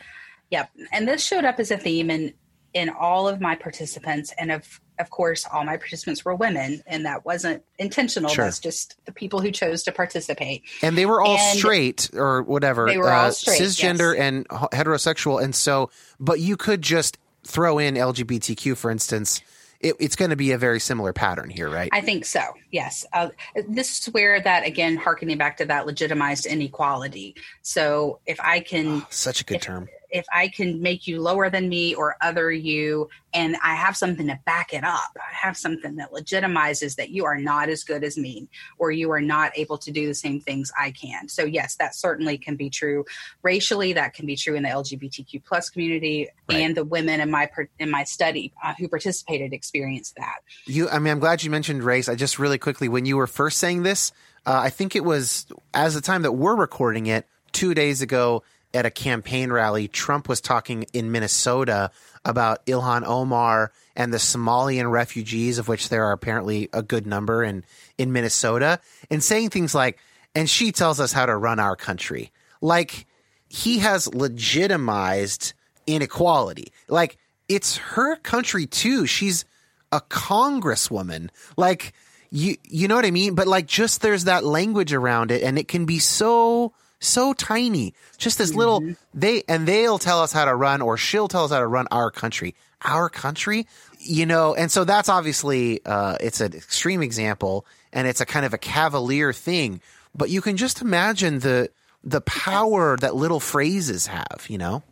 Yep. 0.51 0.69
And 0.91 1.07
this 1.07 1.25
showed 1.25 1.45
up 1.45 1.59
as 1.59 1.71
a 1.71 1.77
theme 1.77 2.09
in 2.09 2.33
in 2.73 2.89
all 2.89 3.27
of 3.29 3.39
my 3.39 3.55
participants 3.55 4.33
and 4.37 4.51
of 4.51 4.81
of 4.99 5.09
course 5.09 5.45
all 5.51 5.63
my 5.63 5.77
participants 5.77 6.25
were 6.25 6.35
women 6.35 6.83
and 6.85 7.05
that 7.05 7.25
wasn't 7.25 7.63
intentional. 7.79 8.29
Sure. 8.29 8.45
That's 8.45 8.59
just 8.59 8.95
the 9.05 9.11
people 9.13 9.39
who 9.41 9.51
chose 9.51 9.83
to 9.83 9.91
participate. 9.93 10.63
And 10.81 10.97
they 10.97 11.05
were 11.05 11.21
all 11.21 11.37
And- 11.37 11.57
straight 11.57 12.09
or 12.13 12.43
whatever, 12.43 12.85
They 12.85 12.97
were 12.97 13.11
all 13.11 13.27
uh, 13.27 13.31
straight, 13.31 13.61
cisgender 13.61 14.13
yes. 14.15 14.21
and 14.21 14.47
heterosexual. 14.49 15.41
And 15.41 15.55
so, 15.55 15.89
but 16.19 16.39
you 16.41 16.57
could 16.57 16.81
just 16.81 17.17
throw 17.45 17.77
in 17.77 17.95
LGBTQ, 17.95 18.75
for 18.77 18.91
instance. 18.91 19.41
It, 19.79 19.95
it's 19.99 20.15
going 20.15 20.31
to 20.31 20.35
be 20.35 20.51
a 20.51 20.57
very 20.57 20.79
similar 20.79 21.13
pattern 21.13 21.49
here, 21.49 21.69
right? 21.69 21.89
I 21.91 22.01
think 22.01 22.25
so. 22.25 22.41
Yes. 22.71 23.05
Uh, 23.13 23.29
this 23.67 23.99
is 23.99 24.13
where 24.13 24.39
that 24.41 24.65
again 24.65 24.97
harkening 24.97 25.37
back 25.37 25.57
to 25.57 25.65
that 25.65 25.85
legitimized 25.85 26.45
inequality. 26.45 27.35
So 27.61 28.19
if 28.25 28.39
I 28.41 28.59
can 28.59 29.05
Such 29.09 29.41
a 29.41 29.43
good 29.43 29.61
term. 29.61 29.89
If 30.15 30.25
I 30.33 30.47
can 30.47 30.81
make 30.81 31.07
you 31.07 31.21
lower 31.21 31.49
than 31.49 31.67
me 31.67 31.93
or 31.93 32.15
other 32.21 32.49
you, 32.49 33.09
and 33.33 33.57
I 33.61 33.75
have 33.75 33.97
something 33.97 34.27
to 34.27 34.39
back 34.45 34.73
it 34.73 34.85
up, 34.85 35.11
I 35.17 35.33
have 35.45 35.57
something 35.57 35.97
that 35.97 36.13
legitimizes 36.13 36.95
that 36.95 37.09
you 37.09 37.25
are 37.25 37.37
not 37.37 37.67
as 37.67 37.83
good 37.83 38.01
as 38.01 38.17
me, 38.17 38.47
or 38.77 38.91
you 38.91 39.11
are 39.11 39.19
not 39.19 39.51
able 39.57 39.77
to 39.79 39.91
do 39.91 40.07
the 40.07 40.15
same 40.15 40.39
things 40.39 40.71
I 40.79 40.91
can. 40.91 41.27
So 41.27 41.43
yes, 41.43 41.75
that 41.75 41.95
certainly 41.95 42.37
can 42.37 42.55
be 42.55 42.69
true 42.69 43.03
racially. 43.43 43.91
That 43.91 44.13
can 44.13 44.25
be 44.25 44.37
true 44.37 44.55
in 44.55 44.63
the 44.63 44.69
LGBTQ 44.69 45.43
plus 45.43 45.69
community, 45.69 46.29
Right. 46.47 46.59
and 46.61 46.77
the 46.77 46.85
women 46.85 47.19
in 47.19 47.29
my 47.29 47.49
in 47.77 47.91
my 47.91 48.05
study 48.05 48.53
uh, 48.63 48.73
who 48.79 48.87
participated 48.87 49.51
experienced 49.51 50.15
that. 50.15 50.37
You, 50.65 50.87
I 50.87 50.99
mean, 50.99 51.11
I'm 51.11 51.19
glad 51.19 51.43
you 51.43 51.51
mentioned 51.51 51.83
race. 51.83 52.07
I 52.07 52.15
just 52.15 52.39
really 52.39 52.57
quickly, 52.57 52.87
when 52.87 53.05
you 53.05 53.17
were 53.17 53.27
first 53.27 53.59
saying 53.59 53.83
this, 53.83 54.13
uh, 54.45 54.61
I 54.63 54.69
think 54.69 54.95
it 54.95 55.03
was 55.03 55.45
as 55.73 55.93
the 55.93 56.01
time 56.01 56.21
that 56.21 56.31
we're 56.31 56.55
recording 56.55 57.07
it, 57.07 57.27
two 57.51 57.73
days 57.73 58.01
ago 58.01 58.43
at 58.75 58.85
a 58.85 58.91
campaign 58.91 59.51
rally, 59.51 59.87
Trump 59.87 60.29
was 60.29 60.41
talking 60.41 60.85
in 60.93 61.11
Minnesota 61.11 61.91
about 62.23 62.65
Ilhan 62.65 63.03
Omar 63.05 63.71
and 63.95 64.13
the 64.13 64.17
Somalian 64.17 64.91
refugees, 64.91 65.57
of 65.57 65.67
which 65.67 65.89
there 65.89 66.05
are 66.05 66.11
apparently 66.11 66.69
a 66.73 66.83
good 66.83 67.07
number 67.07 67.43
in, 67.43 67.63
in 67.97 68.11
Minnesota, 68.11 68.79
and 69.09 69.23
saying 69.23 69.49
things 69.49 69.73
like, 69.73 69.97
and 70.35 70.49
she 70.49 70.71
tells 70.71 70.99
us 70.99 71.13
how 71.13 71.25
to 71.25 71.35
run 71.35 71.59
our 71.59 71.75
country. 71.75 72.31
Like, 72.61 73.07
he 73.47 73.79
has 73.79 74.13
legitimized 74.13 75.53
inequality. 75.87 76.73
Like, 76.89 77.17
it's 77.47 77.77
her 77.77 78.15
country 78.17 78.65
too. 78.65 79.05
She's 79.05 79.45
a 79.91 80.01
congresswoman. 80.01 81.29
Like 81.57 81.93
you 82.31 82.57
you 82.63 82.87
know 82.87 82.95
what 82.95 83.05
I 83.05 83.11
mean? 83.11 83.35
But 83.35 83.47
like 83.47 83.67
just 83.67 84.01
there's 84.01 84.25
that 84.25 84.43
language 84.43 84.93
around 84.93 85.31
it 85.31 85.43
and 85.43 85.57
it 85.57 85.67
can 85.67 85.85
be 85.85 85.99
so 85.99 86.73
so 86.99 87.33
tiny. 87.33 87.93
Just 88.17 88.37
this 88.37 88.53
little 88.53 88.83
they 89.13 89.43
and 89.47 89.67
they'll 89.67 89.99
tell 89.99 90.21
us 90.21 90.31
how 90.31 90.45
to 90.45 90.55
run 90.55 90.81
or 90.81 90.97
she'll 90.97 91.27
tell 91.27 91.45
us 91.45 91.51
how 91.51 91.59
to 91.59 91.67
run 91.67 91.87
our 91.91 92.11
country. 92.11 92.55
Our 92.83 93.09
country? 93.09 93.67
You 93.99 94.25
know, 94.25 94.53
and 94.55 94.71
so 94.71 94.83
that's 94.83 95.09
obviously 95.09 95.85
uh 95.85 96.17
it's 96.19 96.41
an 96.41 96.53
extreme 96.53 97.01
example 97.01 97.65
and 97.93 98.07
it's 98.07 98.21
a 98.21 98.25
kind 98.25 98.45
of 98.45 98.53
a 98.53 98.57
cavalier 98.57 99.33
thing. 99.33 99.81
But 100.13 100.29
you 100.29 100.41
can 100.41 100.57
just 100.57 100.81
imagine 100.81 101.39
the 101.39 101.69
the 102.03 102.21
power 102.21 102.97
that 102.97 103.15
little 103.15 103.39
phrases 103.39 104.07
have, 104.07 104.45
you 104.47 104.57
know? 104.57 104.83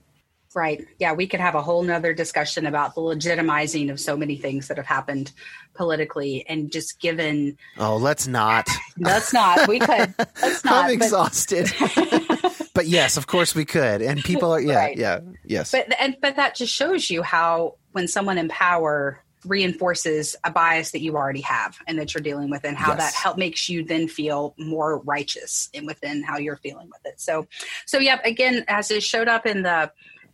Right. 0.55 0.85
Yeah, 0.99 1.13
we 1.13 1.27
could 1.27 1.39
have 1.39 1.55
a 1.55 1.61
whole 1.61 1.81
nother 1.84 2.13
discussion 2.13 2.65
about 2.65 2.95
the 2.95 3.01
legitimizing 3.01 3.89
of 3.89 3.99
so 3.99 4.15
many 4.15 4.35
things 4.38 4.67
that 4.67 4.77
have 4.77 4.85
happened 4.85 5.31
politically 5.73 6.45
and 6.47 6.71
just 6.71 6.99
given 6.99 7.57
Oh, 7.77 7.97
let's 7.97 8.27
not. 8.27 8.67
Let's 8.97 9.34
not. 9.34 9.67
We 9.67 9.80
could. 9.80 10.13
Let's 10.41 10.63
not. 10.63 10.85
I'm 10.85 10.91
exhausted. 10.91 11.71
But, 11.80 12.69
but, 12.73 12.88
yes, 12.88 13.17
of 13.17 13.25
course 13.27 13.55
we 13.55 13.65
could. 13.65 14.01
And 14.01 14.23
people 14.23 14.51
are 14.51 14.61
yeah, 14.61 14.75
right. 14.75 14.97
yeah, 14.97 15.19
yes. 15.43 15.71
But 15.71 15.99
and 15.99 16.15
but 16.21 16.35
that 16.35 16.55
just 16.55 16.73
shows 16.73 17.09
you 17.09 17.23
how 17.23 17.75
when 17.91 18.07
someone 18.07 18.38
in 18.38 18.49
power 18.49 19.23
reinforces 19.45 20.35
a 20.43 20.51
bias 20.51 20.91
that 20.91 21.01
you 21.01 21.15
already 21.15 21.41
have 21.41 21.77
and 21.88 21.99
that 21.99 22.13
you're 22.13 22.21
dealing 22.21 22.49
with 22.49 22.63
and 22.63 22.77
how 22.77 22.91
yes. 22.91 22.99
that 22.99 23.13
help 23.13 23.38
makes 23.38 23.67
you 23.67 23.84
then 23.84 24.07
feel 24.07 24.53
more 24.57 24.99
righteous 24.99 25.69
in 25.73 25.85
within 25.85 26.23
how 26.23 26.38
you're 26.38 26.55
feeling 26.57 26.88
with 26.88 27.05
it 27.05 27.19
so 27.19 27.45
so 27.85 27.99
yeah 27.99 28.19
again 28.23 28.63
as 28.67 28.89
it 28.89 29.03
showed 29.03 29.27
up 29.27 29.45
in 29.45 29.63
the 29.63 29.91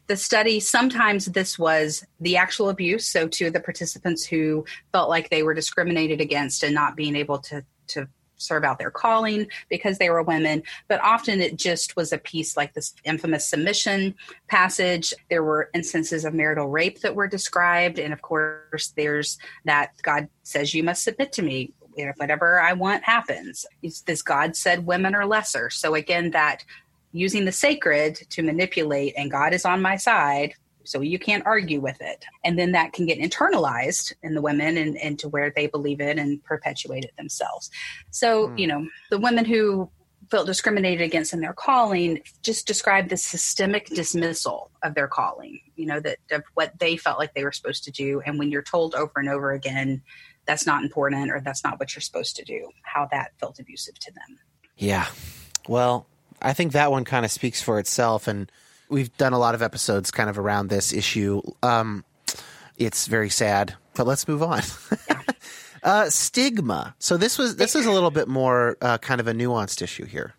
the 0.10 0.18
study 0.18 0.60
sometimes 0.60 1.26
this 1.28 1.58
was 1.58 2.04
the 2.20 2.36
actual 2.36 2.70
abuse 2.70 3.06
so 3.06 3.28
to 3.28 3.50
the 3.50 3.60
participants 3.60 4.26
who 4.26 4.66
felt 4.92 5.08
like 5.08 5.30
they 5.30 5.44
were 5.44 5.54
discriminated 5.54 6.20
against 6.20 6.64
and 6.64 6.76
not 6.76 6.98
being 6.98 7.16
able 7.16 7.38
to 7.38 7.64
to 7.88 8.08
serve 8.40 8.64
out 8.64 8.80
their 8.80 8.92
calling 8.92 9.48
because 9.70 9.98
they 9.98 10.10
were 10.10 10.24
women, 10.24 10.64
but 10.88 11.02
often 11.04 11.42
it 11.42 11.58
just 11.58 11.96
was 11.96 12.12
a 12.12 12.18
piece 12.18 12.58
like 12.58 12.74
this 12.74 12.96
infamous 13.04 13.48
submission 13.48 14.16
passage. 14.48 15.14
There 15.30 15.44
were 15.44 15.70
instances 15.74 16.26
of 16.26 16.34
marital 16.34 16.68
rape 16.68 17.02
that 17.02 17.16
were 17.16 17.28
described. 17.28 18.00
And 18.00 18.14
of 18.14 18.22
course, 18.22 18.94
there's 18.96 19.38
that 19.66 19.92
God 20.02 20.30
says, 20.44 20.74
You 20.74 20.84
must 20.84 21.04
submit 21.04 21.32
to 21.34 21.42
me. 21.42 21.74
If 21.96 22.16
whatever 22.16 22.62
I 22.62 22.74
want 22.74 23.04
happens. 23.04 23.66
It's 23.82 24.02
this 24.02 24.22
God 24.22 24.56
said 24.56 24.86
women 24.86 25.16
are 25.16 25.26
lesser. 25.26 25.70
So 25.70 25.96
again, 25.96 26.32
that 26.32 26.64
using 27.12 27.46
the 27.46 27.52
sacred 27.52 28.16
to 28.30 28.44
manipulate 28.44 29.14
and 29.18 29.32
God 29.32 29.54
is 29.54 29.66
on 29.66 29.82
my 29.82 29.96
side 29.96 30.54
so 30.90 31.02
you 31.02 31.20
can't 31.20 31.46
argue 31.46 31.80
with 31.80 32.02
it. 32.02 32.26
And 32.44 32.58
then 32.58 32.72
that 32.72 32.94
can 32.94 33.06
get 33.06 33.20
internalized 33.20 34.14
in 34.24 34.34
the 34.34 34.42
women 34.42 34.76
and, 34.76 34.98
and 34.98 35.20
to 35.20 35.30
where 35.30 35.52
they 35.56 35.68
believe 35.68 36.02
it 36.02 36.18
and 36.18 36.44
perpetuate 36.44 37.04
it 37.04 37.16
themselves. 37.16 37.70
So, 38.10 38.48
mm. 38.48 38.60
you 38.60 38.66
know, 38.66 38.88
the 39.12 39.20
women 39.20 39.46
who 39.46 39.90
felt 40.32 40.48
discriminated 40.48 41.02
against 41.02 41.34
in 41.34 41.42
their 41.42 41.54
calling 41.54 42.22
just 42.42 42.66
described 42.66 43.10
the 43.10 43.18
systemic 43.18 43.88
dismissal 43.88 44.72
of 44.84 44.96
their 44.96 45.08
calling, 45.08 45.60
you 45.76 45.86
know, 45.86 46.00
that 46.00 46.18
of 46.32 46.44
what 46.54 46.78
they 46.80 46.98
felt 46.98 47.20
like 47.20 47.34
they 47.34 47.44
were 47.44 47.52
supposed 47.52 47.84
to 47.84 47.92
do. 47.92 48.22
And 48.26 48.40
when 48.40 48.52
you're 48.52 48.64
told 48.64 48.96
over 48.96 49.14
and 49.18 49.30
over 49.30 49.52
again, 49.52 50.02
that's 50.46 50.66
not 50.66 50.84
important 50.84 51.32
or 51.32 51.40
that's 51.40 51.64
not 51.64 51.80
what 51.80 51.94
you're 51.94 52.02
supposed 52.02 52.36
to 52.38 52.44
do, 52.44 52.70
how 52.82 53.08
that 53.12 53.32
felt 53.40 53.60
abusive 53.60 54.00
to 54.00 54.12
them. 54.12 54.40
Yeah. 54.78 55.08
Well, 55.68 56.08
I 56.42 56.54
think 56.54 56.74
that 56.74 56.92
one 56.92 57.06
kind 57.06 57.26
of 57.26 57.32
speaks 57.32 57.62
for 57.62 57.80
itself. 57.80 58.28
And 58.28 58.52
we've 58.90 59.16
done 59.18 59.34
a 59.34 59.40
lot 59.40 59.56
of 59.56 59.62
episodes 59.62 60.12
kind 60.12 60.30
of 60.30 60.38
around 60.38 60.70
this 60.70 60.94
issue. 60.94 61.42
Um, 61.64 62.04
it's 62.78 63.08
very 63.08 63.30
sad, 63.30 63.76
but 63.96 64.08
let's 64.08 64.28
move 64.28 64.42
on. 64.44 64.62
uh, 65.84 66.10
stigma. 66.10 66.96
So 67.00 67.18
this 67.18 67.38
was 67.38 67.58
this 67.58 67.76
is 67.76 67.86
a 67.86 67.92
little 67.92 68.12
bit 68.12 68.28
more 68.28 68.78
uh, 68.82 68.98
kind 68.98 69.20
of 69.20 69.28
a 69.28 69.34
nuanced 69.34 69.82
issue 69.82 70.06
here. 70.06 70.34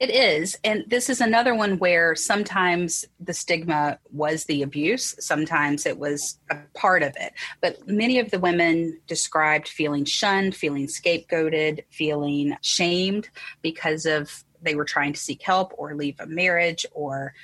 It 0.00 0.10
is. 0.10 0.56
And 0.62 0.84
this 0.86 1.10
is 1.10 1.20
another 1.20 1.56
one 1.56 1.78
where 1.78 2.14
sometimes 2.14 3.04
the 3.18 3.34
stigma 3.34 3.98
was 4.12 4.44
the 4.44 4.62
abuse, 4.62 5.16
sometimes 5.18 5.86
it 5.86 5.98
was 5.98 6.38
a 6.50 6.56
part 6.74 7.02
of 7.02 7.16
it. 7.18 7.32
But 7.60 7.88
many 7.88 8.20
of 8.20 8.30
the 8.30 8.38
women 8.38 9.00
described 9.08 9.66
feeling 9.66 10.04
shunned, 10.04 10.54
feeling 10.54 10.86
scapegoated, 10.86 11.82
feeling 11.90 12.56
shamed 12.62 13.28
because 13.60 14.06
of 14.06 14.44
they 14.62 14.74
were 14.74 14.84
trying 14.84 15.12
to 15.12 15.20
seek 15.20 15.42
help 15.42 15.72
or 15.76 15.94
leave 15.94 16.18
a 16.20 16.26
marriage 16.26 16.86
or 16.92 17.34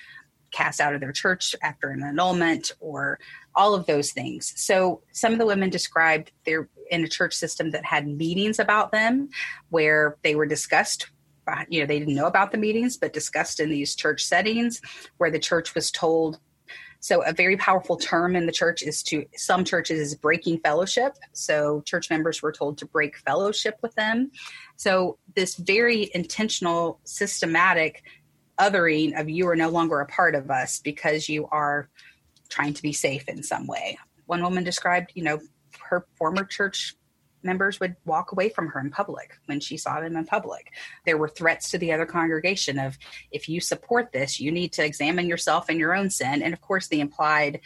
cast 0.51 0.81
out 0.81 0.95
of 0.95 1.01
their 1.01 1.13
church 1.13 1.55
after 1.63 1.91
an 1.91 2.03
annulment 2.03 2.73
or 2.79 3.19
all 3.57 3.75
of 3.75 3.87
those 3.87 4.13
things. 4.13 4.53
So 4.57 5.03
some 5.13 5.33
of 5.33 5.39
the 5.39 5.47
women 5.47 5.69
described 5.69 6.31
they're 6.47 6.69
in 6.91 7.05
a 7.05 7.09
church 7.09 7.35
system 7.35 7.73
that 7.73 7.85
had 7.85 8.07
meetings 8.07 8.59
about 8.59 8.93
them 8.93 9.31
where 9.71 10.17
they 10.23 10.35
were 10.35 10.47
discussed 10.47 11.11
you 11.69 11.81
know 11.81 11.87
they 11.87 11.99
didn't 11.99 12.15
know 12.15 12.27
about 12.27 12.53
the 12.53 12.59
meetings 12.59 12.97
but 12.97 13.13
discussed 13.13 13.61
in 13.61 13.69
these 13.69 13.95
church 13.95 14.25
settings 14.25 14.81
where 15.19 15.31
the 15.31 15.39
church 15.39 15.75
was 15.75 15.91
told 15.91 16.39
so 17.05 17.21
a 17.21 17.35
very 17.35 17.59
powerful 17.59 17.99
term 17.99 18.35
in 18.35 18.47
the 18.47 18.53
church 18.53 18.83
is 18.83 19.03
to 19.03 19.27
some 19.37 19.63
churches 19.63 20.01
is 20.01 20.15
breaking 20.15 20.61
fellowship. 20.61 21.13
So 21.35 21.83
church 21.83 22.09
members 22.09 22.41
were 22.41 22.51
told 22.51 22.79
to 22.79 22.87
break 22.87 23.19
fellowship 23.19 23.77
with 23.83 23.95
them. 23.95 24.31
So 24.77 25.19
this 25.35 25.57
very 25.57 26.11
intentional, 26.15 26.99
systematic 27.05 28.05
othering 28.59 29.21
of 29.21 29.29
you 29.29 29.47
are 29.49 29.55
no 29.55 29.69
longer 29.69 30.01
a 30.01 30.07
part 30.07 30.35
of 30.35 30.51
us 30.51 30.79
because 30.79 31.29
you 31.29 31.47
are 31.53 31.91
trying 32.49 32.73
to 32.73 32.81
be 32.81 32.95
safe 32.95 33.29
in 33.29 33.43
some 33.43 33.67
way. 33.67 33.99
One 34.25 34.43
woman 34.43 34.65
described, 34.65 35.13
you 35.15 35.25
know, 35.25 35.41
her 35.91 36.07
former 36.17 36.45
church 36.45 36.97
members 37.45 37.81
would 37.81 37.97
walk 38.05 38.33
away 38.33 38.49
from 38.49 38.69
her 38.69 38.81
in 38.81 38.91
public 38.91 39.37
when 39.47 39.61
she 39.61 39.77
saw 39.77 40.01
them 40.01 40.17
in 40.17 40.25
public. 40.25 40.73
There 41.05 41.19
were 41.19 41.29
threats 41.29 41.71
to 41.71 41.79
the 41.79 41.93
other 41.93 42.07
congregation 42.07 42.79
of 42.79 42.99
if 43.31 43.49
you 43.49 43.61
support 43.61 44.13
this, 44.13 44.41
you 44.41 44.51
need 44.51 44.73
to 44.75 44.85
examine 44.85 45.29
yourself 45.29 45.69
and 45.69 45.79
your 45.79 45.95
own 45.95 46.11
sin. 46.11 46.43
And 46.43 46.55
of 46.55 46.61
course, 46.61 46.89
the 46.89 47.01
implied 47.01 47.61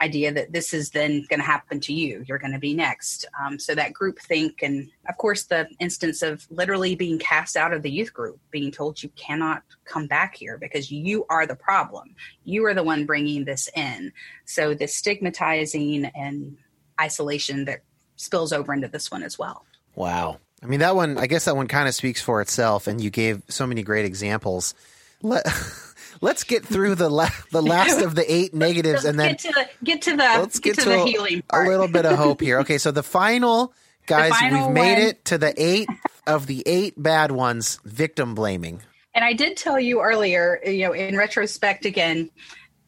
idea 0.00 0.32
that 0.32 0.52
this 0.52 0.72
is 0.72 0.90
then 0.90 1.24
going 1.28 1.40
to 1.40 1.46
happen 1.46 1.80
to 1.80 1.92
you. 1.92 2.24
You're 2.26 2.38
going 2.38 2.52
to 2.52 2.58
be 2.58 2.74
next. 2.74 3.24
Um, 3.40 3.58
so 3.58 3.74
that 3.74 3.92
group 3.92 4.18
think, 4.18 4.62
and 4.62 4.90
of 5.08 5.16
course, 5.16 5.44
the 5.44 5.68
instance 5.78 6.22
of 6.22 6.46
literally 6.50 6.94
being 6.94 7.18
cast 7.18 7.56
out 7.56 7.72
of 7.72 7.82
the 7.82 7.90
youth 7.90 8.12
group, 8.12 8.40
being 8.50 8.72
told 8.72 9.02
you 9.02 9.10
cannot 9.10 9.62
come 9.84 10.06
back 10.06 10.34
here 10.34 10.58
because 10.58 10.90
you 10.90 11.24
are 11.28 11.46
the 11.46 11.54
problem. 11.54 12.14
You 12.44 12.64
are 12.66 12.74
the 12.74 12.82
one 12.82 13.06
bringing 13.06 13.44
this 13.44 13.68
in. 13.76 14.12
So 14.44 14.74
the 14.74 14.88
stigmatizing 14.88 16.06
and 16.06 16.56
isolation 17.00 17.64
that 17.66 17.82
spills 18.22 18.52
over 18.52 18.72
into 18.72 18.88
this 18.88 19.10
one 19.10 19.22
as 19.22 19.38
well. 19.38 19.64
Wow. 19.94 20.38
I 20.62 20.66
mean, 20.66 20.80
that 20.80 20.94
one, 20.94 21.18
I 21.18 21.26
guess 21.26 21.46
that 21.46 21.56
one 21.56 21.66
kind 21.66 21.88
of 21.88 21.94
speaks 21.94 22.20
for 22.20 22.40
itself, 22.40 22.86
and 22.86 23.00
you 23.00 23.10
gave 23.10 23.42
so 23.48 23.66
many 23.66 23.82
great 23.82 24.04
examples. 24.04 24.74
Let, 25.20 25.44
let's 26.20 26.44
get 26.44 26.64
through 26.64 26.94
the 26.94 27.10
la- 27.10 27.30
the 27.50 27.62
last 27.62 28.00
of 28.00 28.14
the 28.14 28.32
eight 28.32 28.54
negatives, 28.54 29.04
and 29.04 29.18
then 29.18 29.32
get 29.32 29.38
to 29.40 29.48
the 29.48 29.68
get 29.84 30.02
to 30.02 30.10
the 30.12 30.16
let's 30.16 30.60
get, 30.60 30.76
get 30.76 30.84
to, 30.84 30.90
to, 30.90 30.90
the 30.90 31.02
a, 31.02 31.06
healing 31.06 31.42
part. 31.42 31.66
A 31.66 31.70
little 31.70 31.88
bit 31.88 32.06
of 32.06 32.16
hope 32.16 32.40
here. 32.40 32.60
Okay, 32.60 32.78
so 32.78 32.92
the 32.92 33.02
final 33.02 33.74
guys, 34.06 34.30
the 34.30 34.36
final 34.36 34.66
we've 34.68 34.74
made 34.74 34.98
one. 34.98 35.08
it 35.08 35.24
to 35.26 35.38
the 35.38 35.52
eight 35.56 35.88
of 36.26 36.46
the 36.46 36.62
eight 36.64 36.94
bad 37.00 37.32
ones. 37.32 37.80
Victim 37.84 38.34
blaming. 38.34 38.82
And 39.14 39.24
I 39.24 39.34
did 39.34 39.56
tell 39.56 39.78
you 39.78 40.00
earlier, 40.00 40.60
you 40.64 40.86
know, 40.86 40.92
in 40.92 41.16
retrospect, 41.16 41.84
again, 41.84 42.30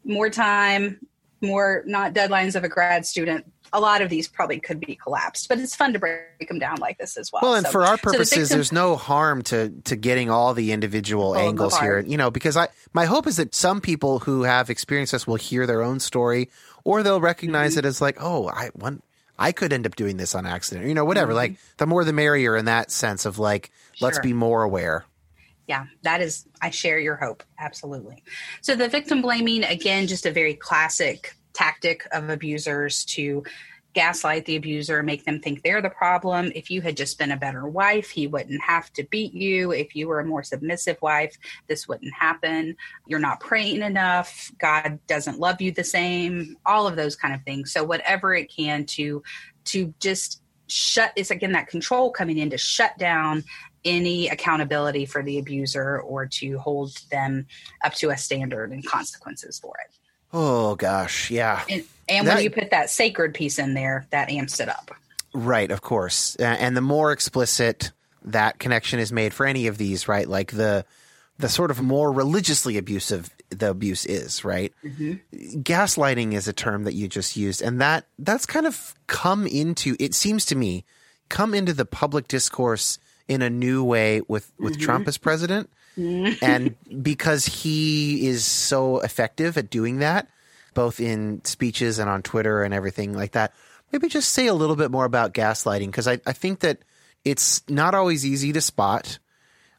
more 0.03 0.29
time, 0.29 1.05
more 1.41 1.83
not 1.85 2.13
deadlines 2.13 2.55
of 2.55 2.63
a 2.63 2.69
grad 2.69 3.05
student, 3.05 3.51
a 3.73 3.79
lot 3.79 4.01
of 4.01 4.09
these 4.09 4.27
probably 4.27 4.59
could 4.59 4.79
be 4.79 4.95
collapsed, 4.95 5.49
but 5.49 5.59
it's 5.59 5.75
fun 5.75 5.93
to 5.93 5.99
break 5.99 6.47
them 6.47 6.59
down 6.59 6.77
like 6.77 6.97
this 6.97 7.17
as 7.17 7.31
well. 7.31 7.41
Well, 7.43 7.55
and 7.55 7.65
so, 7.65 7.71
for 7.71 7.85
our 7.85 7.97
purposes, 7.97 8.29
so 8.29 8.35
the 8.35 8.41
victim, 8.41 8.57
there's 8.57 8.71
no 8.71 8.95
harm 8.95 9.41
to 9.43 9.69
to 9.85 9.95
getting 9.95 10.29
all 10.29 10.53
the 10.53 10.71
individual 10.71 11.35
angles 11.35 11.77
here. 11.77 11.99
You 11.99 12.17
know, 12.17 12.31
because 12.31 12.57
I 12.57 12.69
my 12.93 13.05
hope 13.05 13.27
is 13.27 13.37
that 13.37 13.53
some 13.55 13.81
people 13.81 14.19
who 14.19 14.43
have 14.43 14.69
experienced 14.69 15.11
this 15.11 15.27
will 15.27 15.35
hear 15.35 15.65
their 15.67 15.81
own 15.81 15.99
story, 15.99 16.49
or 16.83 17.03
they'll 17.03 17.21
recognize 17.21 17.71
mm-hmm. 17.71 17.79
it 17.79 17.85
as 17.85 18.01
like, 18.01 18.17
oh, 18.19 18.47
I 18.47 18.69
one. 18.73 19.01
I 19.37 19.51
could 19.51 19.73
end 19.73 19.85
up 19.85 19.97
doing 19.97 20.15
this 20.15 20.33
on 20.33 20.45
accident, 20.45 20.87
you 20.87 20.93
know, 20.93 21.03
whatever. 21.03 21.31
Mm-hmm. 21.31 21.37
Like 21.37 21.55
the 21.75 21.85
more 21.85 22.05
the 22.05 22.13
merrier 22.13 22.55
in 22.55 22.65
that 22.65 22.89
sense 22.89 23.25
of 23.25 23.37
like, 23.37 23.69
sure. 23.91 24.07
let's 24.07 24.19
be 24.19 24.31
more 24.31 24.63
aware 24.63 25.05
yeah, 25.67 25.85
that 26.03 26.21
is, 26.21 26.45
I 26.61 26.69
share 26.69 26.99
your 26.99 27.15
hope. 27.15 27.43
Absolutely. 27.59 28.23
So, 28.61 28.75
the 28.75 28.87
victim 28.87 29.21
blaming, 29.21 29.63
again, 29.63 30.07
just 30.07 30.25
a 30.25 30.31
very 30.31 30.53
classic 30.53 31.35
tactic 31.55 32.07
of 32.11 32.29
abusers 32.29 33.05
to 33.05 33.43
gaslight 33.95 34.45
the 34.45 34.57
abuser, 34.57 35.01
make 35.01 35.23
them 35.23 35.39
think 35.39 35.63
they're 35.63 35.81
the 35.81 35.89
problem. 35.89 36.51
If 36.53 36.69
you 36.69 36.81
had 36.81 36.97
just 36.97 37.17
been 37.17 37.31
a 37.31 37.37
better 37.37 37.65
wife, 37.65 38.09
he 38.09 38.27
wouldn't 38.27 38.61
have 38.61 38.91
to 38.93 39.03
beat 39.05 39.33
you. 39.33 39.71
If 39.71 39.95
you 39.95 40.07
were 40.07 40.19
a 40.19 40.25
more 40.25 40.43
submissive 40.43 41.01
wife, 41.01 41.35
this 41.67 41.87
wouldn't 41.87 42.13
happen. 42.13 42.75
You're 43.07 43.19
not 43.19 43.39
praying 43.39 43.81
enough. 43.81 44.51
God 44.59 44.99
doesn't 45.07 45.39
love 45.39 45.61
you 45.61 45.71
the 45.71 45.83
same. 45.83 46.57
All 46.65 46.87
of 46.87 46.97
those 46.97 47.15
kind 47.15 47.33
of 47.33 47.41
things. 47.43 47.71
So 47.71 47.83
whatever 47.83 48.35
it 48.35 48.53
can 48.53 48.85
to 48.87 49.23
to 49.65 49.93
just 49.99 50.43
shut 50.67 51.13
is 51.15 51.31
again 51.31 51.53
that 51.53 51.67
control 51.67 52.11
coming 52.11 52.37
in 52.37 52.49
to 52.49 52.57
shut 52.57 52.97
down 52.97 53.43
any 53.85 54.27
accountability 54.27 55.05
for 55.05 55.23
the 55.23 55.37
abuser 55.37 56.01
or 56.01 56.25
to 56.25 56.57
hold 56.57 56.97
them 57.11 57.45
up 57.83 57.93
to 57.93 58.09
a 58.09 58.17
standard 58.17 58.71
and 58.71 58.85
consequences 58.85 59.59
for 59.59 59.75
it. 59.85 59.95
Oh 60.33 60.75
gosh, 60.75 61.31
yeah. 61.31 61.63
And, 61.69 61.83
and 62.07 62.27
that, 62.27 62.35
when 62.35 62.43
you 62.43 62.51
put 62.51 62.71
that 62.71 62.89
sacred 62.89 63.33
piece 63.33 63.59
in 63.59 63.73
there, 63.73 64.07
that 64.11 64.29
amps 64.29 64.59
it 64.59 64.69
up. 64.69 64.91
Right, 65.33 65.71
of 65.71 65.81
course. 65.81 66.35
And 66.37 66.77
the 66.77 66.81
more 66.81 67.11
explicit 67.11 67.91
that 68.23 68.59
connection 68.59 68.99
is 68.99 69.11
made 69.11 69.33
for 69.33 69.45
any 69.45 69.67
of 69.67 69.77
these, 69.77 70.07
right? 70.07 70.27
Like 70.27 70.51
the 70.51 70.85
the 71.37 71.49
sort 71.49 71.71
of 71.71 71.81
more 71.81 72.11
religiously 72.11 72.77
abusive 72.77 73.29
the 73.49 73.69
abuse 73.69 74.05
is, 74.05 74.43
right? 74.43 74.73
Mm-hmm. 74.83 75.59
Gaslighting 75.61 76.33
is 76.33 76.47
a 76.47 76.53
term 76.53 76.85
that 76.85 76.93
you 76.93 77.07
just 77.07 77.35
used, 77.35 77.61
and 77.61 77.81
that 77.81 78.05
that's 78.19 78.45
kind 78.45 78.65
of 78.65 78.95
come 79.07 79.45
into 79.45 79.95
it 79.99 80.13
seems 80.13 80.45
to 80.47 80.55
me 80.55 80.85
come 81.29 81.53
into 81.53 81.73
the 81.73 81.85
public 81.85 82.27
discourse 82.27 82.99
in 83.27 83.41
a 83.41 83.49
new 83.49 83.83
way 83.83 84.21
with 84.27 84.51
with 84.59 84.73
mm-hmm. 84.73 84.83
Trump 84.83 85.07
as 85.07 85.17
president. 85.17 85.69
Mm. 85.97 86.37
and 86.41 87.03
because 87.03 87.45
he 87.45 88.27
is 88.27 88.43
so 88.43 88.99
effective 88.99 89.57
at 89.57 89.69
doing 89.69 89.99
that, 89.99 90.27
both 90.73 90.99
in 90.99 91.43
speeches 91.45 91.99
and 91.99 92.09
on 92.09 92.21
Twitter 92.21 92.63
and 92.63 92.73
everything 92.73 93.13
like 93.13 93.31
that, 93.31 93.53
maybe 93.91 94.09
just 94.09 94.33
say 94.33 94.47
a 94.47 94.53
little 94.53 94.75
bit 94.75 94.91
more 94.91 95.05
about 95.05 95.33
gaslighting 95.33 95.87
because 95.87 96.07
I, 96.07 96.19
I 96.25 96.33
think 96.33 96.59
that 96.59 96.79
it's 97.23 97.63
not 97.69 97.95
always 97.95 98.25
easy 98.25 98.51
to 98.53 98.61
spot. 98.61 99.19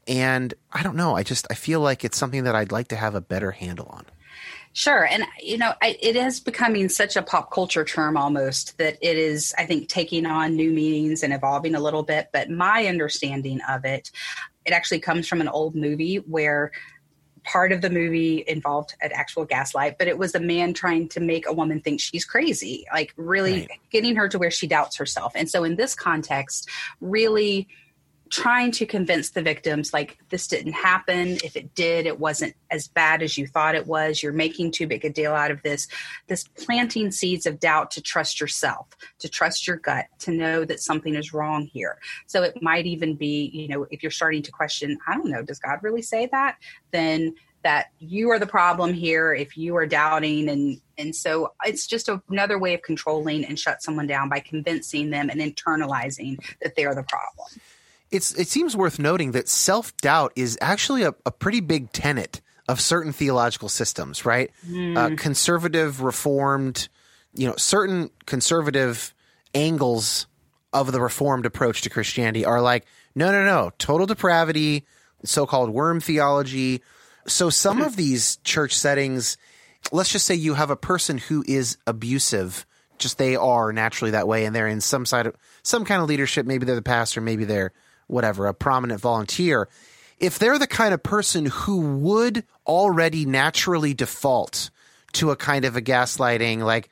And 0.09 0.55
I 0.73 0.83
don't 0.83 0.97
know. 0.97 1.17
I 1.17 1.23
just 1.23 1.47
I 1.51 1.55
feel 1.55 1.81
like 1.81 2.05
it's 2.05 2.17
something 2.17 2.45
that 2.45 2.55
I'd 2.55 2.73
like 2.73 2.89
to 2.89 2.97
have 2.97 3.15
a 3.15 3.21
better 3.21 3.51
handle 3.51 3.87
on. 3.87 4.07
Sure. 4.73 5.07
And, 5.07 5.25
you 5.41 5.57
know, 5.57 5.73
I, 5.81 5.97
it 6.03 6.17
is 6.17 6.39
becoming 6.39 6.91
such 6.91 7.17
a 7.17 7.23
pop 7.23 7.51
culture 7.51 7.83
term 7.83 8.19
almost 8.19 8.77
that 8.77 8.99
it 9.01 9.17
is, 9.17 9.55
I 9.57 9.65
think, 9.65 9.89
taking 9.89 10.27
on 10.27 10.55
new 10.55 10.71
meanings 10.71 11.23
and 11.23 11.33
evolving 11.33 11.75
a 11.75 11.81
little 11.81 12.03
bit. 12.03 12.29
But 12.31 12.51
my 12.51 12.87
understanding 12.87 13.61
of 13.67 13.87
it, 13.87 14.11
it 14.67 14.73
actually 14.73 15.01
comes 15.01 15.27
from 15.29 15.41
an 15.41 15.49
old 15.49 15.75
movie 15.75 16.17
where 16.17 16.73
part 17.45 17.71
of 17.71 17.81
the 17.81 17.89
movie 17.89 18.45
involved 18.47 18.95
an 19.01 19.11
actual 19.15 19.45
gaslight, 19.45 19.99
but 19.99 20.09
it 20.09 20.19
was 20.19 20.35
a 20.35 20.41
man 20.41 20.75
trying 20.75 21.09
to 21.09 21.21
make 21.21 21.47
a 21.47 21.53
woman 21.53 21.81
think 21.81 22.01
she's 22.01 22.25
crazy, 22.25 22.85
like 22.93 23.15
really 23.17 23.61
right. 23.61 23.71
getting 23.91 24.17
her 24.17 24.29
to 24.29 24.39
where 24.39 24.51
she 24.51 24.67
doubts 24.67 24.97
herself. 24.97 25.33
And 25.37 25.49
so 25.49 25.63
in 25.63 25.77
this 25.77 25.95
context, 25.95 26.69
really 27.01 27.69
trying 28.31 28.73
to 28.73 28.87
convince 28.87 29.31
the 29.31 29.43
victims 29.43 29.93
like 29.93 30.19
this 30.31 30.47
didn't 30.47 30.73
happen. 30.73 31.39
If 31.45 31.57
it 31.57 31.75
did 31.75 32.07
it 32.07 32.19
wasn't 32.19 32.55
as 32.71 32.89
bad 32.89 33.23
as 33.23 33.39
you 33.39 33.47
thought 33.47 33.75
it 33.75 33.87
was. 33.87 34.23
You're 34.23 34.33
making 34.33 34.73
too 34.73 34.87
big 34.87 35.05
a 35.05 35.11
deal 35.11 35.33
out 35.33 35.51
of 35.51 35.63
this. 35.63 35.89
This 36.27 36.45
planting 36.45 37.11
seeds 37.11 37.47
of 37.47 37.61
doubt 37.61 37.91
to 37.93 38.03
trust 38.03 38.41
yourself 38.41 38.89
to 39.19 39.29
trust 39.29 39.67
your 39.67 39.77
gut 39.77 40.07
to 40.21 40.31
know 40.31 40.65
that 40.65 40.81
something 40.81 41.15
is 41.15 41.33
wrong 41.33 41.67
here. 41.67 41.99
So 42.27 42.43
it 42.43 42.61
might 42.63 42.87
even 42.87 43.15
be 43.15 43.51
you 43.53 43.69
know 43.69 43.87
if 43.91 44.03
you're 44.03 44.11
starting 44.11 44.43
to 44.43 44.51
question 44.51 44.99
i 45.07 45.15
don't 45.15 45.31
know 45.31 45.43
does 45.43 45.59
god 45.59 45.79
really 45.83 46.03
say 46.03 46.27
that? 46.33 46.57
Then 46.91 47.35
that 47.63 47.87
you 47.99 48.31
are 48.31 48.39
the 48.39 48.47
problem 48.47 48.93
here 48.93 49.35
if 49.35 49.57
you 49.57 49.77
are 49.77 49.87
doubting. 49.87 50.49
And 50.49 50.81
and 50.99 51.15
so 51.15 51.53
it's 51.65 51.87
just 51.87 52.09
another 52.29 52.59
way 52.59 52.75
of 52.75 52.83
controlling 52.83 53.45
and 53.45 53.59
shut 53.59 53.83
someone 53.83 54.07
down 54.07 54.29
by 54.29 54.41
convincing 54.41 55.11
them 55.11 55.31
and 55.31 55.41
internalizing 55.41 56.39
that 56.63 56.75
they're 56.75 56.95
the 56.95 57.03
problem 57.03 57.49
it's 58.17 58.33
it 58.35 58.49
seems 58.49 58.77
worth 58.77 58.99
noting 58.99 59.33
that 59.33 59.49
self 59.49 59.97
doubt 59.99 60.33
is 60.35 60.59
actually 60.61 61.03
a, 61.03 61.15
a, 61.25 61.31
pretty 61.31 61.61
big 61.61 61.93
tenet 61.93 62.41
of 62.69 62.81
certain 62.81 63.13
theological 63.13 63.69
systems, 63.69 64.25
right? 64.25 64.51
Mm. 64.67 64.97
Uh, 64.97 65.17
conservative, 65.17 66.01
reformed, 66.01 66.89
you 67.35 67.47
know, 67.47 67.55
certain 67.57 68.11
conservative 68.25 69.15
angles 69.55 70.27
of 70.73 70.93
the 70.93 71.01
reformed 71.01 71.47
approach 71.47 71.83
to 71.83 71.91
Christianity 71.91 72.45
are 72.45 72.61
like, 72.61 72.87
no, 73.15 73.31
no, 73.31 73.45
no, 73.45 73.71
total 73.79 74.07
depravity, 74.07 74.85
so 75.25 75.47
called 75.47 75.71
worm 75.71 76.01
theology. 76.01 76.83
So 77.27 77.51
some 77.51 77.81
of 77.81 77.97
these 77.97 78.39
church 78.39 78.77
settings, 78.77 79.37
let's 79.93 80.11
just 80.11 80.27
say 80.27 80.35
you 80.35 80.55
have 80.55 80.71
a 80.71 80.77
person 80.77 81.19
who 81.19 81.45
is 81.47 81.79
abusive, 81.87 82.67
just 82.99 83.19
they 83.19 83.37
are 83.37 83.73
naturally 83.73 84.11
that 84.13 84.27
way, 84.27 84.45
and 84.45 84.57
they're 84.57 84.67
in 84.67 84.81
some 84.81 85.07
side 85.07 85.27
of 85.27 85.37
some 85.63 85.85
kind 85.85 86.03
of 86.03 86.09
leadership. 86.09 86.47
Maybe 86.47 86.67
they're 86.67 86.75
the 86.75 86.83
pastor, 86.83 87.21
maybe 87.21 87.45
they're 87.45 87.73
whatever, 88.07 88.47
a 88.47 88.55
prominent 88.55 89.01
volunteer, 89.01 89.69
if 90.19 90.39
they're 90.39 90.59
the 90.59 90.67
kind 90.67 90.95
of 90.95 91.03
person 91.03 91.47
who 91.47 91.99
would 91.99 92.45
already 92.67 93.25
naturally 93.27 93.95
default 93.95 94.71
to 95.13 95.31
a 95.31 95.37
kind 95.37 95.65
of 95.65 95.77
a 95.77 95.83
gaslighting, 95.83 96.61
like 96.61 96.89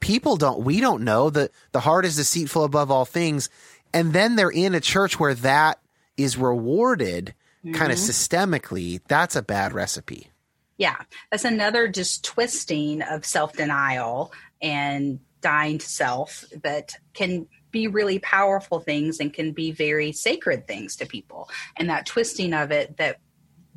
people 0.00 0.36
don't, 0.36 0.64
we 0.64 0.80
don't 0.80 1.04
know 1.04 1.30
that 1.30 1.50
the 1.72 1.80
heart 1.80 2.04
is 2.04 2.16
deceitful 2.16 2.64
above 2.64 2.90
all 2.90 3.04
things. 3.04 3.48
And 3.92 4.12
then 4.12 4.36
they're 4.36 4.50
in 4.50 4.74
a 4.74 4.80
church 4.80 5.18
where 5.18 5.34
that 5.34 5.78
is 6.16 6.36
rewarded 6.36 7.34
mm-hmm. 7.64 7.74
kind 7.74 7.92
of 7.92 7.98
systemically. 7.98 9.00
That's 9.08 9.36
a 9.36 9.42
bad 9.42 9.72
recipe. 9.72 10.28
Yeah. 10.76 10.96
That's 11.30 11.44
another 11.44 11.88
just 11.88 12.24
twisting 12.24 13.02
of 13.02 13.24
self 13.24 13.52
denial 13.54 14.32
and 14.60 15.20
dying 15.40 15.78
to 15.78 15.86
self 15.86 16.44
that 16.62 16.96
can 17.12 17.46
be 17.74 17.88
really 17.88 18.20
powerful 18.20 18.78
things 18.78 19.18
and 19.18 19.34
can 19.34 19.50
be 19.50 19.72
very 19.72 20.12
sacred 20.12 20.66
things 20.68 20.94
to 20.94 21.04
people. 21.04 21.50
And 21.76 21.90
that 21.90 22.06
twisting 22.06 22.54
of 22.54 22.70
it 22.70 22.96
that 22.98 23.18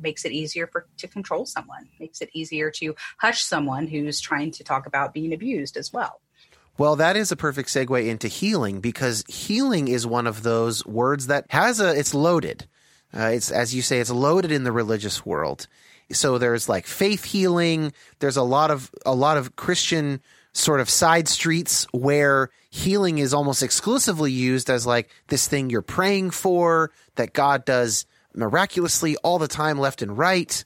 makes 0.00 0.24
it 0.24 0.30
easier 0.30 0.68
for 0.68 0.86
to 0.98 1.08
control 1.08 1.44
someone, 1.44 1.88
makes 1.98 2.20
it 2.22 2.30
easier 2.32 2.70
to 2.70 2.94
hush 3.18 3.42
someone 3.42 3.88
who's 3.88 4.20
trying 4.20 4.52
to 4.52 4.62
talk 4.62 4.86
about 4.86 5.12
being 5.12 5.34
abused 5.34 5.76
as 5.76 5.92
well. 5.92 6.20
Well, 6.78 6.94
that 6.94 7.16
is 7.16 7.32
a 7.32 7.36
perfect 7.36 7.70
segue 7.70 8.06
into 8.06 8.28
healing 8.28 8.80
because 8.80 9.24
healing 9.26 9.88
is 9.88 10.06
one 10.06 10.28
of 10.28 10.44
those 10.44 10.86
words 10.86 11.26
that 11.26 11.46
has 11.50 11.80
a 11.80 11.98
it's 11.98 12.14
loaded. 12.14 12.68
Uh, 13.12 13.32
it's 13.34 13.50
as 13.50 13.74
you 13.74 13.82
say, 13.82 13.98
it's 13.98 14.10
loaded 14.10 14.52
in 14.52 14.62
the 14.62 14.70
religious 14.70 15.26
world. 15.26 15.66
So 16.12 16.38
there's 16.38 16.68
like 16.68 16.86
faith 16.86 17.24
healing. 17.24 17.92
There's 18.20 18.36
a 18.36 18.44
lot 18.44 18.70
of 18.70 18.92
a 19.04 19.14
lot 19.14 19.36
of 19.36 19.56
Christian 19.56 20.20
sort 20.58 20.80
of 20.80 20.90
side 20.90 21.28
streets 21.28 21.86
where 21.92 22.50
healing 22.70 23.18
is 23.18 23.32
almost 23.32 23.62
exclusively 23.62 24.32
used 24.32 24.68
as 24.68 24.86
like 24.86 25.08
this 25.28 25.46
thing 25.46 25.70
you're 25.70 25.82
praying 25.82 26.30
for 26.30 26.90
that 27.14 27.32
God 27.32 27.64
does 27.64 28.06
miraculously 28.34 29.16
all 29.18 29.38
the 29.38 29.48
time, 29.48 29.78
left 29.78 30.02
and 30.02 30.18
right. 30.18 30.64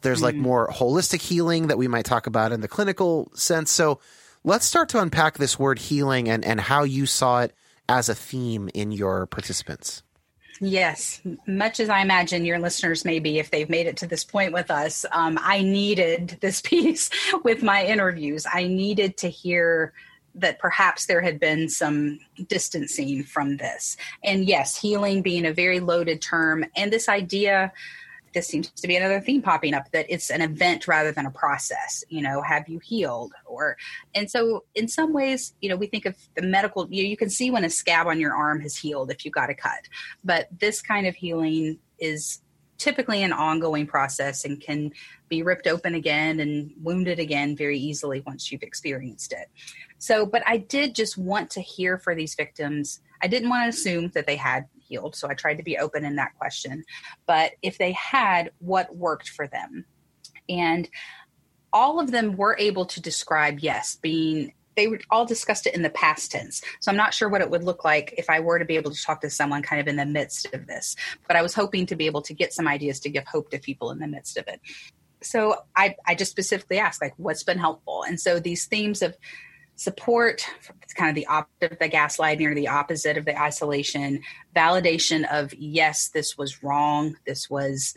There's 0.00 0.22
like 0.22 0.34
mm. 0.34 0.40
more 0.40 0.68
holistic 0.68 1.20
healing 1.20 1.68
that 1.68 1.78
we 1.78 1.88
might 1.88 2.04
talk 2.04 2.26
about 2.26 2.52
in 2.52 2.60
the 2.60 2.68
clinical 2.68 3.30
sense. 3.34 3.70
So 3.70 4.00
let's 4.44 4.66
start 4.66 4.88
to 4.90 5.00
unpack 5.00 5.38
this 5.38 5.58
word 5.58 5.78
healing 5.78 6.28
and, 6.28 6.44
and 6.44 6.60
how 6.60 6.84
you 6.84 7.06
saw 7.06 7.40
it 7.40 7.54
as 7.88 8.08
a 8.08 8.14
theme 8.14 8.70
in 8.74 8.92
your 8.92 9.26
participants. 9.26 10.02
Yes, 10.60 11.20
much 11.46 11.80
as 11.80 11.88
I 11.88 12.00
imagine 12.00 12.44
your 12.44 12.58
listeners 12.58 13.04
may 13.04 13.18
be, 13.18 13.38
if 13.38 13.50
they've 13.50 13.68
made 13.68 13.86
it 13.86 13.96
to 13.98 14.06
this 14.06 14.24
point 14.24 14.52
with 14.52 14.70
us, 14.70 15.04
um, 15.10 15.38
I 15.42 15.62
needed 15.62 16.38
this 16.40 16.60
piece 16.64 17.10
with 17.42 17.62
my 17.62 17.84
interviews. 17.84 18.46
I 18.52 18.66
needed 18.66 19.16
to 19.18 19.28
hear 19.28 19.92
that 20.36 20.58
perhaps 20.58 21.06
there 21.06 21.20
had 21.20 21.38
been 21.38 21.68
some 21.68 22.18
distancing 22.48 23.22
from 23.22 23.56
this. 23.56 23.96
And 24.22 24.44
yes, 24.44 24.80
healing 24.80 25.22
being 25.22 25.46
a 25.46 25.52
very 25.52 25.80
loaded 25.80 26.20
term, 26.20 26.64
and 26.76 26.92
this 26.92 27.08
idea 27.08 27.72
this 28.34 28.46
seems 28.46 28.70
to 28.70 28.88
be 28.88 28.96
another 28.96 29.20
theme 29.20 29.40
popping 29.40 29.74
up 29.74 29.90
that 29.92 30.06
it's 30.08 30.30
an 30.30 30.42
event 30.42 30.86
rather 30.86 31.12
than 31.12 31.26
a 31.26 31.30
process 31.30 32.04
you 32.08 32.20
know 32.20 32.42
have 32.42 32.68
you 32.68 32.78
healed? 32.78 33.32
Or 33.46 33.76
and 34.14 34.30
so 34.30 34.64
in 34.74 34.88
some 34.88 35.12
ways 35.12 35.54
you 35.60 35.68
know 35.68 35.76
we 35.76 35.86
think 35.86 36.04
of 36.04 36.16
the 36.34 36.42
medical 36.42 36.86
you, 36.90 37.04
you 37.04 37.16
can 37.16 37.30
see 37.30 37.50
when 37.50 37.64
a 37.64 37.70
scab 37.70 38.06
on 38.06 38.20
your 38.20 38.34
arm 38.34 38.60
has 38.60 38.76
healed 38.76 39.10
if 39.10 39.24
you 39.24 39.30
got 39.30 39.50
a 39.50 39.54
cut. 39.54 39.88
But 40.24 40.48
this 40.58 40.82
kind 40.82 41.06
of 41.06 41.14
healing 41.14 41.78
is 41.98 42.40
typically 42.76 43.22
an 43.22 43.32
ongoing 43.32 43.86
process 43.86 44.44
and 44.44 44.60
can 44.60 44.92
be 45.28 45.42
ripped 45.42 45.66
open 45.66 45.94
again 45.94 46.40
and 46.40 46.72
wounded 46.82 47.18
again 47.18 47.56
very 47.56 47.78
easily 47.78 48.20
once 48.26 48.50
you've 48.50 48.62
experienced 48.62 49.32
it. 49.32 49.48
So 49.98 50.26
but 50.26 50.42
i 50.46 50.58
did 50.58 50.94
just 50.94 51.16
want 51.16 51.50
to 51.50 51.60
hear 51.60 51.98
for 51.98 52.14
these 52.14 52.34
victims. 52.34 53.00
I 53.22 53.26
didn't 53.26 53.48
want 53.48 53.64
to 53.64 53.68
assume 53.68 54.10
that 54.14 54.26
they 54.26 54.36
had 54.36 54.66
healed. 54.94 55.16
So 55.16 55.28
I 55.28 55.34
tried 55.34 55.56
to 55.56 55.64
be 55.64 55.76
open 55.76 56.04
in 56.04 56.16
that 56.16 56.36
question. 56.38 56.84
But 57.26 57.52
if 57.62 57.78
they 57.78 57.92
had, 57.92 58.52
what 58.58 58.94
worked 58.94 59.28
for 59.28 59.48
them? 59.48 59.84
And 60.48 60.88
all 61.72 61.98
of 61.98 62.12
them 62.12 62.36
were 62.36 62.56
able 62.58 62.86
to 62.86 63.00
describe, 63.00 63.58
yes, 63.58 63.96
being 64.00 64.52
they 64.76 64.88
all 65.08 65.24
discussed 65.24 65.68
it 65.68 65.74
in 65.76 65.82
the 65.82 65.90
past 65.90 66.32
tense. 66.32 66.60
So 66.80 66.90
I'm 66.90 66.96
not 66.96 67.14
sure 67.14 67.28
what 67.28 67.40
it 67.40 67.48
would 67.48 67.62
look 67.62 67.84
like 67.84 68.12
if 68.18 68.28
I 68.28 68.40
were 68.40 68.58
to 68.58 68.64
be 68.64 68.74
able 68.74 68.90
to 68.90 69.00
talk 69.00 69.20
to 69.20 69.30
someone 69.30 69.62
kind 69.62 69.80
of 69.80 69.86
in 69.86 69.94
the 69.94 70.04
midst 70.04 70.52
of 70.52 70.66
this. 70.66 70.96
But 71.28 71.36
I 71.36 71.42
was 71.42 71.54
hoping 71.54 71.86
to 71.86 71.94
be 71.94 72.06
able 72.06 72.22
to 72.22 72.34
get 72.34 72.52
some 72.52 72.66
ideas 72.66 72.98
to 73.00 73.08
give 73.08 73.24
hope 73.24 73.50
to 73.50 73.60
people 73.60 73.92
in 73.92 74.00
the 74.00 74.08
midst 74.08 74.36
of 74.36 74.48
it. 74.48 74.60
So 75.22 75.58
I, 75.76 75.94
I 76.08 76.16
just 76.16 76.32
specifically 76.32 76.78
asked, 76.78 77.00
like, 77.00 77.14
what's 77.18 77.44
been 77.44 77.58
helpful? 77.58 78.02
And 78.02 78.20
so 78.20 78.40
these 78.40 78.66
themes 78.66 79.00
of 79.00 79.16
support 79.76 80.46
it's 80.82 80.94
kind 80.94 81.10
of 81.10 81.14
the 81.14 81.26
opposite 81.26 81.72
of 81.72 81.78
the 81.78 81.88
gaslighting 81.88 82.46
or 82.46 82.54
the 82.54 82.68
opposite 82.68 83.16
of 83.16 83.24
the 83.24 83.40
isolation. 83.40 84.20
Validation 84.54 85.24
of 85.32 85.52
yes 85.54 86.08
this 86.08 86.38
was 86.38 86.62
wrong 86.62 87.16
this 87.26 87.50
was 87.50 87.94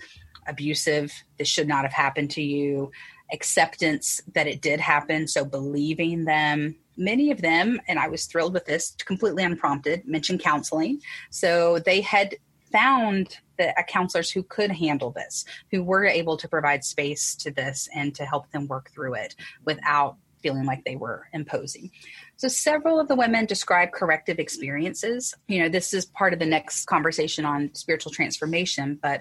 abusive 0.48 1.14
this 1.38 1.48
should 1.48 1.68
not 1.68 1.84
have 1.84 1.94
happened 1.94 2.32
to 2.32 2.42
you. 2.42 2.92
Acceptance 3.32 4.22
that 4.34 4.48
it 4.48 4.62
did 4.62 4.80
happen 4.80 5.28
so 5.28 5.46
believing 5.46 6.26
them. 6.26 6.76
Many 6.96 7.30
of 7.32 7.42
them 7.42 7.80
and 7.88 8.00
i 8.00 8.08
was 8.08 8.26
thrilled 8.26 8.54
with 8.54 8.66
this 8.66 8.96
completely 9.06 9.44
unprompted 9.44 10.08
mentioned 10.08 10.40
counseling. 10.40 11.02
So 11.30 11.80
they 11.80 12.02
had 12.02 12.36
found 12.72 13.38
the 13.58 13.78
uh, 13.80 13.84
counselors 13.84 14.30
who 14.30 14.44
could 14.44 14.72
handle 14.72 15.12
this 15.12 15.46
who 15.72 15.84
were 15.84 16.06
able 16.06 16.38
to 16.38 16.48
provide 16.48 16.84
space 16.84 17.36
to 17.36 17.52
this 17.52 17.88
and 17.96 18.14
to 18.16 18.26
help 18.26 18.52
them 18.52 18.68
work 18.68 18.90
through 18.92 19.14
it 19.16 19.36
without 19.66 20.18
feeling 20.48 20.68
like 20.72 20.84
they 20.86 20.96
were 20.96 21.20
imposing. 21.34 21.86
So 22.42 22.48
several 22.48 23.00
of 23.00 23.08
the 23.08 23.20
women 23.24 23.46
describe 23.46 23.92
corrective 23.92 24.40
experiences. 24.40 25.36
You 25.48 25.60
know, 25.62 25.70
this 25.70 25.94
is 25.94 26.06
part 26.06 26.34
of 26.34 26.40
the 26.40 26.46
next 26.56 26.86
conversation 26.86 27.44
on 27.46 27.74
spiritual 27.74 28.12
transformation, 28.12 28.88
but 29.08 29.20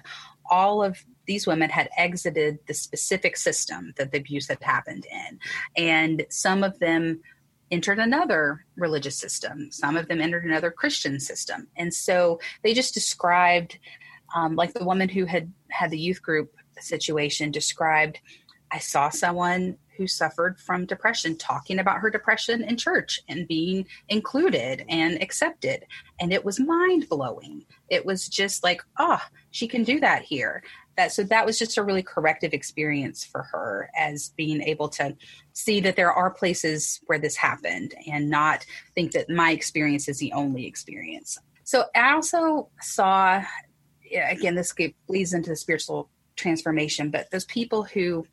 all 0.57 0.77
of 0.87 0.93
these 1.25 1.45
women 1.51 1.69
had 1.69 1.89
exited 1.97 2.59
the 2.67 2.73
specific 2.73 3.35
system 3.35 3.81
that 3.97 4.11
the 4.11 4.19
abuse 4.19 4.47
had 4.47 4.63
happened 4.63 5.05
in. 5.11 5.39
And 5.75 6.25
some 6.29 6.63
of 6.63 6.79
them 6.79 7.21
entered 7.69 7.99
another 7.99 8.65
religious 8.77 9.17
system, 9.17 9.55
some 9.71 9.97
of 9.97 10.07
them 10.07 10.21
entered 10.21 10.45
another 10.45 10.71
Christian 10.71 11.19
system. 11.19 11.67
And 11.75 11.93
so 11.93 12.39
they 12.63 12.73
just 12.73 12.93
described 12.93 13.73
Um, 14.35 14.51
like 14.61 14.73
the 14.73 14.89
woman 14.91 15.09
who 15.15 15.25
had 15.25 15.45
had 15.79 15.89
the 15.89 16.05
youth 16.07 16.21
group 16.27 16.49
situation 16.79 17.51
described, 17.51 18.15
I 18.77 18.79
saw 18.79 19.09
someone 19.09 19.77
who 19.97 20.07
suffered 20.07 20.59
from 20.59 20.85
depression 20.85 21.35
talking 21.37 21.79
about 21.79 21.99
her 21.99 22.09
depression 22.09 22.63
in 22.63 22.77
church 22.77 23.19
and 23.27 23.47
being 23.47 23.85
included 24.09 24.85
and 24.87 25.21
accepted. 25.21 25.85
And 26.19 26.31
it 26.31 26.45
was 26.45 26.59
mind 26.59 27.09
blowing. 27.09 27.65
It 27.89 28.05
was 28.05 28.27
just 28.27 28.63
like, 28.63 28.81
oh, 28.99 29.21
she 29.51 29.67
can 29.67 29.83
do 29.83 29.99
that 29.99 30.21
here. 30.21 30.63
That 30.95 31.11
so 31.11 31.23
that 31.23 31.45
was 31.45 31.59
just 31.59 31.77
a 31.77 31.83
really 31.83 32.03
corrective 32.03 32.53
experience 32.53 33.23
for 33.23 33.43
her 33.43 33.89
as 33.97 34.29
being 34.37 34.61
able 34.61 34.89
to 34.89 35.15
see 35.53 35.79
that 35.81 35.95
there 35.95 36.11
are 36.11 36.31
places 36.31 36.99
where 37.05 37.19
this 37.19 37.35
happened 37.35 37.93
and 38.11 38.29
not 38.29 38.65
think 38.95 39.11
that 39.11 39.29
my 39.29 39.51
experience 39.51 40.07
is 40.07 40.17
the 40.19 40.33
only 40.33 40.65
experience. 40.65 41.37
So 41.63 41.85
I 41.95 42.13
also 42.13 42.69
saw 42.81 43.43
again 44.29 44.55
this 44.55 44.73
leads 45.07 45.33
into 45.33 45.49
the 45.49 45.55
spiritual 45.55 46.09
transformation, 46.35 47.11
but 47.11 47.29
those 47.31 47.45
people 47.45 47.83
who 47.83 48.25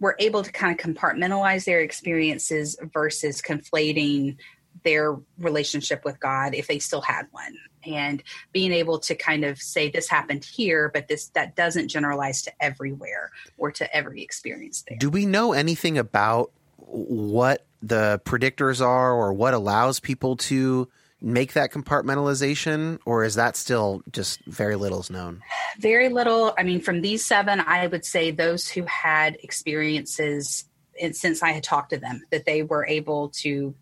were 0.00 0.16
able 0.18 0.42
to 0.42 0.52
kind 0.52 0.78
of 0.78 0.84
compartmentalize 0.84 1.64
their 1.64 1.80
experiences 1.80 2.76
versus 2.92 3.42
conflating 3.42 4.36
their 4.84 5.16
relationship 5.38 6.04
with 6.04 6.20
God 6.20 6.54
if 6.54 6.66
they 6.68 6.78
still 6.78 7.00
had 7.00 7.26
one 7.32 7.56
and 7.84 8.22
being 8.52 8.72
able 8.72 8.98
to 8.98 9.14
kind 9.14 9.44
of 9.44 9.58
say 9.58 9.90
this 9.90 10.08
happened 10.08 10.44
here 10.44 10.90
but 10.92 11.08
this 11.08 11.28
that 11.28 11.56
doesn't 11.56 11.88
generalize 11.88 12.42
to 12.42 12.52
everywhere 12.60 13.30
or 13.56 13.70
to 13.72 13.96
every 13.96 14.22
experience 14.22 14.84
there. 14.88 14.98
Do 14.98 15.10
we 15.10 15.26
know 15.26 15.52
anything 15.52 15.98
about 15.98 16.52
what 16.76 17.66
the 17.82 18.20
predictors 18.24 18.84
are 18.84 19.12
or 19.12 19.32
what 19.32 19.54
allows 19.54 20.00
people 20.00 20.36
to 20.36 20.88
make 21.20 21.54
that 21.54 21.72
compartmentalization 21.72 22.98
or 23.04 23.24
is 23.24 23.34
that 23.34 23.56
still 23.56 24.02
just 24.12 24.44
very 24.44 24.76
little 24.76 25.00
is 25.00 25.10
known? 25.10 25.42
Very 25.78 26.08
little. 26.08 26.54
I 26.56 26.62
mean 26.62 26.80
from 26.80 27.00
these 27.00 27.24
seven 27.24 27.60
i 27.60 27.86
would 27.86 28.04
say 28.04 28.30
those 28.30 28.68
who 28.68 28.84
had 28.84 29.36
experiences 29.42 30.64
since 31.12 31.42
i 31.42 31.52
had 31.52 31.62
talked 31.62 31.90
to 31.90 31.98
them 31.98 32.22
that 32.30 32.44
they 32.44 32.62
were 32.62 32.86
able 32.86 33.28
to 33.30 33.74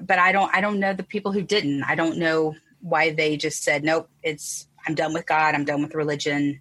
but 0.00 0.18
i 0.18 0.32
don't 0.32 0.54
i 0.54 0.60
don't 0.60 0.80
know 0.80 0.92
the 0.92 1.02
people 1.02 1.32
who 1.32 1.42
didn't. 1.42 1.82
I 1.84 1.94
don't 1.94 2.18
know 2.18 2.54
why 2.80 3.12
they 3.12 3.36
just 3.36 3.62
said 3.62 3.84
nope 3.84 4.08
it's 4.22 4.68
i'm 4.86 4.94
done 4.94 5.12
with 5.12 5.26
god 5.26 5.54
i'm 5.54 5.64
done 5.64 5.82
with 5.82 5.94
religion 5.94 6.60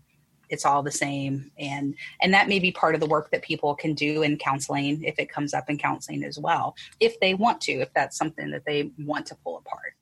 it's 0.50 0.66
all 0.66 0.84
the 0.84 0.92
same. 0.92 1.52
And 1.58 1.96
and 2.22 2.34
that 2.34 2.48
may 2.48 2.60
be 2.60 2.72
part 2.72 2.96
of 2.96 3.02
the 3.02 3.08
work 3.08 3.32
that 3.32 3.42
people 3.42 3.76
can 3.76 3.94
do 3.94 4.22
in 4.22 4.38
counseling 4.38 5.04
if 5.04 5.20
it 5.20 5.30
comes 5.30 5.54
up 5.54 5.70
in 5.70 5.78
counseling 5.78 6.24
as 6.24 6.38
well 6.38 6.76
if 7.00 7.20
they 7.20 7.34
want 7.34 7.62
to 7.62 7.74
if 7.74 7.94
that's 7.94 8.18
something 8.18 8.52
that 8.52 8.66
they 8.66 8.92
want 9.00 9.26
to 9.28 9.36
pull 9.36 9.58
apart 9.58 9.96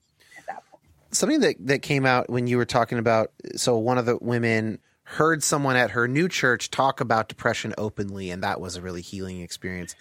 something 1.13 1.41
that 1.41 1.55
that 1.67 1.81
came 1.81 2.05
out 2.05 2.29
when 2.29 2.47
you 2.47 2.57
were 2.57 2.65
talking 2.65 2.97
about 2.97 3.31
so 3.55 3.77
one 3.77 3.97
of 3.97 4.05
the 4.05 4.17
women 4.21 4.79
heard 5.03 5.43
someone 5.43 5.75
at 5.75 5.91
her 5.91 6.07
new 6.07 6.27
church 6.27 6.71
talk 6.71 6.99
about 6.99 7.27
depression 7.27 7.73
openly 7.77 8.29
and 8.29 8.43
that 8.43 8.59
was 8.59 8.75
a 8.75 8.81
really 8.81 9.01
healing 9.01 9.41
experience 9.41 9.95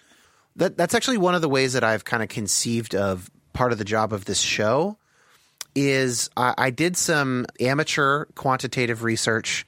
that 0.57 0.77
that's 0.77 0.95
actually 0.95 1.19
one 1.19 1.35
of 1.35 1.43
the 1.43 1.49
ways 1.49 1.73
that 1.73 1.85
I've 1.85 2.05
kind 2.05 2.23
of 2.23 2.29
conceived 2.29 2.95
of 2.95 3.31
part 3.53 3.73
of 3.73 3.79
the 3.79 3.85
job 3.85 4.13
of 4.13 4.25
this 4.25 4.41
show 4.41 4.99
is 5.75 6.31
I, 6.37 6.55
I 6.59 6.71
did 6.71 6.97
some 6.97 7.47
amateur 7.61 8.27
quantitative 8.35 9.03
research 9.03 9.67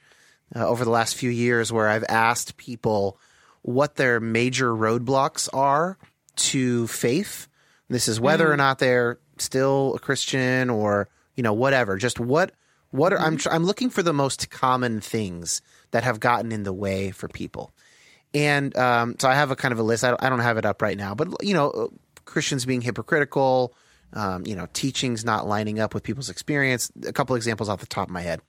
uh, 0.55 0.67
over 0.67 0.85
the 0.85 0.91
last 0.91 1.15
few 1.15 1.29
years 1.29 1.71
where 1.71 1.87
I've 1.87 2.05
asked 2.07 2.57
people 2.57 3.17
what 3.63 3.95
their 3.95 4.19
major 4.19 4.71
roadblocks 4.71 5.49
are 5.53 5.97
to 6.35 6.87
faith. 6.87 7.47
This 7.89 8.07
is 8.07 8.19
whether 8.19 8.47
mm. 8.47 8.51
or 8.51 8.57
not 8.57 8.79
they're 8.79 9.19
still 9.37 9.95
a 9.95 9.99
Christian 9.99 10.69
or 10.69 11.09
you 11.35 11.43
know, 11.43 11.53
whatever. 11.53 11.97
Just 11.97 12.19
what 12.19 12.51
what 12.91 13.13
are, 13.13 13.19
I'm 13.19 13.37
I'm 13.49 13.65
looking 13.65 13.89
for 13.89 14.03
the 14.03 14.13
most 14.13 14.49
common 14.49 15.01
things 15.01 15.61
that 15.91 16.03
have 16.03 16.19
gotten 16.19 16.51
in 16.51 16.63
the 16.63 16.73
way 16.73 17.11
for 17.11 17.27
people. 17.27 17.71
And 18.33 18.75
um, 18.77 19.15
so 19.19 19.29
I 19.29 19.35
have 19.35 19.51
a 19.51 19.55
kind 19.55 19.71
of 19.71 19.79
a 19.79 19.83
list. 19.83 20.03
I 20.03 20.09
don't, 20.09 20.23
I 20.23 20.29
don't 20.29 20.39
have 20.39 20.57
it 20.57 20.65
up 20.65 20.81
right 20.81 20.97
now, 20.97 21.15
but 21.15 21.29
you 21.41 21.53
know, 21.53 21.89
Christians 22.25 22.65
being 22.65 22.81
hypocritical, 22.81 23.73
um, 24.13 24.45
you 24.45 24.55
know, 24.55 24.67
teachings 24.73 25.23
not 25.23 25.47
lining 25.47 25.79
up 25.79 25.93
with 25.93 26.03
people's 26.03 26.29
experience. 26.29 26.91
A 27.07 27.13
couple 27.13 27.35
examples 27.35 27.69
off 27.69 27.79
the 27.79 27.85
top 27.85 28.07
of 28.07 28.13
my 28.13 28.21
head. 28.21 28.41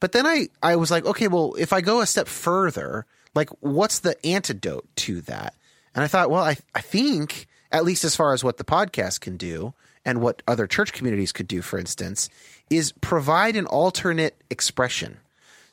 But 0.00 0.12
then 0.12 0.26
I 0.26 0.48
I 0.62 0.76
was 0.76 0.90
like, 0.90 1.06
okay, 1.06 1.28
well, 1.28 1.54
if 1.58 1.72
I 1.72 1.80
go 1.80 2.00
a 2.00 2.06
step 2.06 2.28
further, 2.28 3.06
like 3.34 3.50
what's 3.60 4.00
the 4.00 4.16
antidote 4.26 4.86
to 4.96 5.20
that? 5.22 5.54
And 5.94 6.02
I 6.02 6.06
thought, 6.06 6.30
well, 6.30 6.42
I 6.42 6.56
I 6.74 6.80
think 6.80 7.46
at 7.72 7.84
least 7.84 8.04
as 8.04 8.16
far 8.16 8.34
as 8.34 8.44
what 8.44 8.56
the 8.56 8.64
podcast 8.64 9.20
can 9.20 9.36
do, 9.36 9.74
and 10.04 10.20
what 10.20 10.42
other 10.46 10.66
church 10.66 10.92
communities 10.92 11.32
could 11.32 11.48
do, 11.48 11.62
for 11.62 11.78
instance, 11.78 12.28
is 12.70 12.92
provide 13.00 13.56
an 13.56 13.66
alternate 13.66 14.36
expression. 14.50 15.18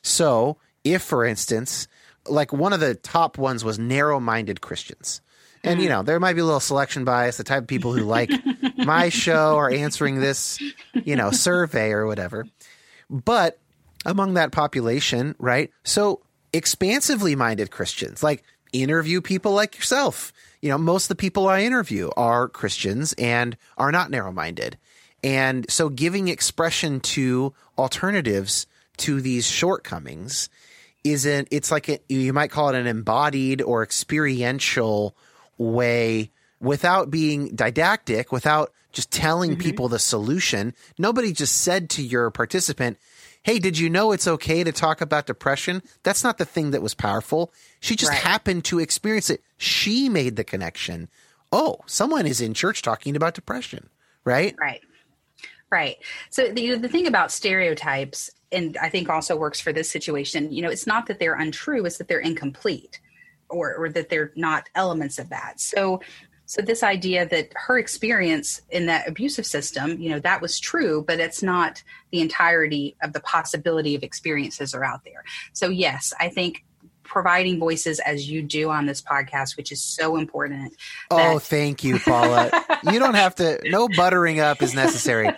So, 0.02 0.56
if, 0.84 1.02
for 1.02 1.24
instance, 1.24 1.86
like 2.26 2.52
one 2.52 2.72
of 2.72 2.80
the 2.80 2.94
top 2.94 3.38
ones 3.38 3.64
was 3.64 3.78
narrow 3.78 4.20
minded 4.20 4.60
Christians. 4.60 5.20
And, 5.64 5.80
you 5.80 5.86
mm. 5.86 5.90
know, 5.90 6.02
there 6.02 6.18
might 6.18 6.32
be 6.32 6.40
a 6.40 6.44
little 6.44 6.60
selection 6.60 7.04
bias. 7.04 7.36
The 7.36 7.44
type 7.44 7.62
of 7.62 7.68
people 7.68 7.92
who 7.92 8.02
like 8.02 8.30
my 8.78 9.10
show 9.10 9.56
are 9.56 9.70
answering 9.70 10.20
this, 10.20 10.60
you 10.92 11.14
know, 11.14 11.30
survey 11.30 11.92
or 11.92 12.06
whatever. 12.06 12.46
But 13.08 13.58
among 14.04 14.34
that 14.34 14.50
population, 14.50 15.36
right? 15.38 15.70
So, 15.84 16.22
expansively 16.52 17.36
minded 17.36 17.70
Christians, 17.70 18.22
like 18.22 18.42
interview 18.72 19.20
people 19.20 19.52
like 19.52 19.76
yourself 19.76 20.32
you 20.62 20.68
know, 20.68 20.78
most 20.78 21.04
of 21.04 21.08
the 21.08 21.16
people 21.16 21.48
I 21.48 21.62
interview 21.62 22.08
are 22.16 22.48
Christians 22.48 23.12
and 23.14 23.56
are 23.76 23.92
not 23.92 24.10
narrow 24.10 24.32
minded. 24.32 24.78
And 25.24 25.68
so 25.70 25.88
giving 25.88 26.28
expression 26.28 27.00
to 27.00 27.52
alternatives 27.76 28.66
to 28.98 29.20
these 29.20 29.46
shortcomings 29.46 30.48
isn't, 31.04 31.48
it's 31.50 31.70
like 31.72 31.88
a, 31.88 31.98
you 32.08 32.32
might 32.32 32.50
call 32.50 32.68
it 32.68 32.76
an 32.76 32.86
embodied 32.86 33.60
or 33.60 33.82
experiential 33.82 35.16
way 35.58 36.30
without 36.60 37.10
being 37.10 37.54
didactic, 37.54 38.30
without 38.30 38.72
just 38.92 39.10
telling 39.10 39.52
mm-hmm. 39.52 39.62
people 39.62 39.88
the 39.88 39.98
solution. 39.98 40.74
Nobody 40.96 41.32
just 41.32 41.60
said 41.60 41.90
to 41.90 42.02
your 42.02 42.30
participant, 42.30 42.98
hey, 43.42 43.58
did 43.58 43.76
you 43.76 43.90
know 43.90 44.12
it's 44.12 44.28
okay 44.28 44.62
to 44.62 44.70
talk 44.70 45.00
about 45.00 45.26
depression? 45.26 45.82
That's 46.04 46.22
not 46.22 46.38
the 46.38 46.44
thing 46.44 46.70
that 46.70 46.82
was 46.82 46.94
powerful. 46.94 47.52
She 47.80 47.96
just 47.96 48.12
right. 48.12 48.20
happened 48.20 48.64
to 48.66 48.78
experience 48.78 49.30
it. 49.30 49.42
She 49.62 50.08
made 50.08 50.34
the 50.34 50.42
connection. 50.42 51.08
Oh, 51.52 51.78
someone 51.86 52.26
is 52.26 52.40
in 52.40 52.52
church 52.52 52.82
talking 52.82 53.14
about 53.14 53.34
depression, 53.34 53.88
right? 54.24 54.56
Right. 54.60 54.80
Right. 55.70 55.96
So 56.30 56.48
the, 56.48 56.74
the 56.74 56.88
thing 56.88 57.06
about 57.06 57.30
stereotypes, 57.30 58.28
and 58.50 58.76
I 58.76 58.88
think 58.88 59.08
also 59.08 59.36
works 59.36 59.60
for 59.60 59.72
this 59.72 59.88
situation, 59.88 60.52
you 60.52 60.62
know, 60.62 60.68
it's 60.68 60.86
not 60.86 61.06
that 61.06 61.20
they're 61.20 61.36
untrue, 61.36 61.86
it's 61.86 61.98
that 61.98 62.08
they're 62.08 62.18
incomplete 62.18 62.98
or, 63.48 63.76
or 63.76 63.88
that 63.90 64.08
they're 64.08 64.32
not 64.34 64.68
elements 64.74 65.20
of 65.20 65.28
that. 65.28 65.60
So 65.60 66.00
so 66.44 66.60
this 66.60 66.82
idea 66.82 67.24
that 67.28 67.52
her 67.54 67.78
experience 67.78 68.62
in 68.68 68.86
that 68.86 69.08
abusive 69.08 69.46
system, 69.46 69.98
you 70.00 70.10
know, 70.10 70.18
that 70.18 70.42
was 70.42 70.58
true, 70.58 71.04
but 71.06 71.20
it's 71.20 71.42
not 71.42 71.82
the 72.10 72.20
entirety 72.20 72.96
of 73.00 73.12
the 73.12 73.20
possibility 73.20 73.94
of 73.94 74.02
experiences 74.02 74.74
are 74.74 74.84
out 74.84 75.04
there. 75.04 75.24
So 75.52 75.68
yes, 75.68 76.12
I 76.20 76.28
think 76.28 76.64
providing 77.12 77.58
voices 77.58 78.00
as 78.00 78.28
you 78.28 78.42
do 78.42 78.70
on 78.70 78.86
this 78.86 79.02
podcast, 79.02 79.56
which 79.58 79.70
is 79.70 79.82
so 79.82 80.16
important. 80.16 80.74
oh, 81.10 81.38
thank 81.38 81.84
you, 81.84 81.98
Paula. 81.98 82.50
you 82.90 82.98
don't 82.98 83.14
have 83.14 83.34
to. 83.34 83.60
No 83.64 83.86
buttering 83.86 84.40
up 84.40 84.62
is 84.62 84.74
necessary. 84.74 85.28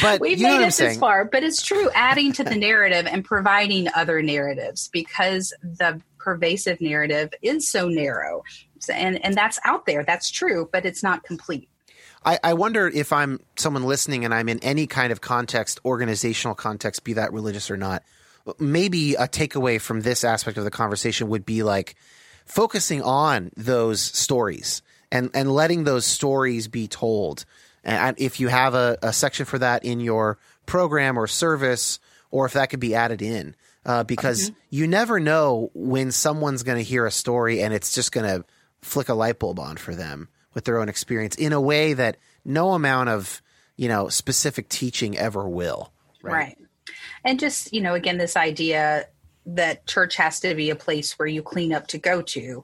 But 0.00 0.20
we've 0.20 0.38
you 0.38 0.46
know 0.46 0.58
made 0.58 0.68
it 0.68 0.74
this 0.74 0.96
far. 0.96 1.24
But 1.24 1.44
it's 1.44 1.60
true, 1.60 1.90
adding 1.94 2.32
to 2.34 2.44
the 2.44 2.54
narrative 2.54 3.06
and 3.06 3.24
providing 3.24 3.88
other 3.94 4.22
narratives 4.22 4.88
because 4.88 5.52
the 5.62 6.00
pervasive 6.18 6.80
narrative 6.80 7.30
is 7.42 7.68
so 7.68 7.88
narrow 7.88 8.42
and 8.88 9.22
and 9.24 9.34
that's 9.34 9.58
out 9.64 9.86
there 9.86 10.04
that's 10.04 10.30
true 10.30 10.68
but 10.72 10.86
it's 10.86 11.02
not 11.02 11.24
complete 11.24 11.68
I, 12.24 12.38
I 12.44 12.54
wonder 12.54 12.86
if 12.86 13.12
I'm 13.12 13.40
someone 13.56 13.82
listening 13.82 14.24
and 14.24 14.32
I'm 14.32 14.48
in 14.48 14.60
any 14.60 14.86
kind 14.86 15.10
of 15.10 15.20
context, 15.20 15.80
organizational 15.84 16.54
context, 16.54 17.02
be 17.02 17.14
that 17.14 17.32
religious 17.32 17.68
or 17.68 17.76
not. 17.76 18.04
Maybe 18.58 19.14
a 19.14 19.28
takeaway 19.28 19.80
from 19.80 20.00
this 20.00 20.24
aspect 20.24 20.58
of 20.58 20.64
the 20.64 20.70
conversation 20.70 21.28
would 21.28 21.46
be 21.46 21.62
like 21.62 21.94
focusing 22.44 23.02
on 23.02 23.50
those 23.56 24.00
stories 24.00 24.82
and, 25.10 25.30
and 25.34 25.52
letting 25.52 25.84
those 25.84 26.04
stories 26.04 26.68
be 26.68 26.88
told. 26.88 27.44
And 27.84 28.18
if 28.18 28.40
you 28.40 28.48
have 28.48 28.74
a, 28.74 28.98
a 29.02 29.12
section 29.12 29.46
for 29.46 29.58
that 29.58 29.84
in 29.84 30.00
your 30.00 30.38
program 30.66 31.18
or 31.18 31.26
service, 31.26 31.98
or 32.30 32.46
if 32.46 32.52
that 32.54 32.70
could 32.70 32.80
be 32.80 32.94
added 32.94 33.22
in, 33.22 33.56
uh, 33.84 34.04
because 34.04 34.50
mm-hmm. 34.50 34.58
you 34.70 34.86
never 34.86 35.18
know 35.20 35.70
when 35.74 36.12
someone's 36.12 36.62
going 36.62 36.78
to 36.78 36.84
hear 36.84 37.06
a 37.06 37.10
story 37.10 37.62
and 37.62 37.74
it's 37.74 37.94
just 37.94 38.12
going 38.12 38.26
to 38.26 38.44
flick 38.80 39.08
a 39.08 39.14
light 39.14 39.38
bulb 39.38 39.58
on 39.58 39.76
for 39.76 39.94
them 39.94 40.28
with 40.54 40.64
their 40.64 40.80
own 40.80 40.88
experience 40.88 41.34
in 41.36 41.52
a 41.52 41.60
way 41.60 41.94
that 41.94 42.16
no 42.44 42.72
amount 42.72 43.08
of 43.08 43.42
you 43.76 43.88
know 43.88 44.08
specific 44.08 44.68
teaching 44.68 45.16
ever 45.16 45.48
will 45.48 45.92
right, 46.22 46.32
right. 46.32 46.58
And 47.24 47.38
just 47.38 47.72
you 47.72 47.80
know 47.80 47.94
again 47.94 48.18
this 48.18 48.36
idea 48.36 49.06
that 49.44 49.86
church 49.86 50.16
has 50.16 50.40
to 50.40 50.54
be 50.54 50.70
a 50.70 50.76
place 50.76 51.18
where 51.18 51.26
you 51.26 51.42
clean 51.42 51.72
up 51.72 51.86
to 51.88 51.98
go 51.98 52.22
to 52.22 52.62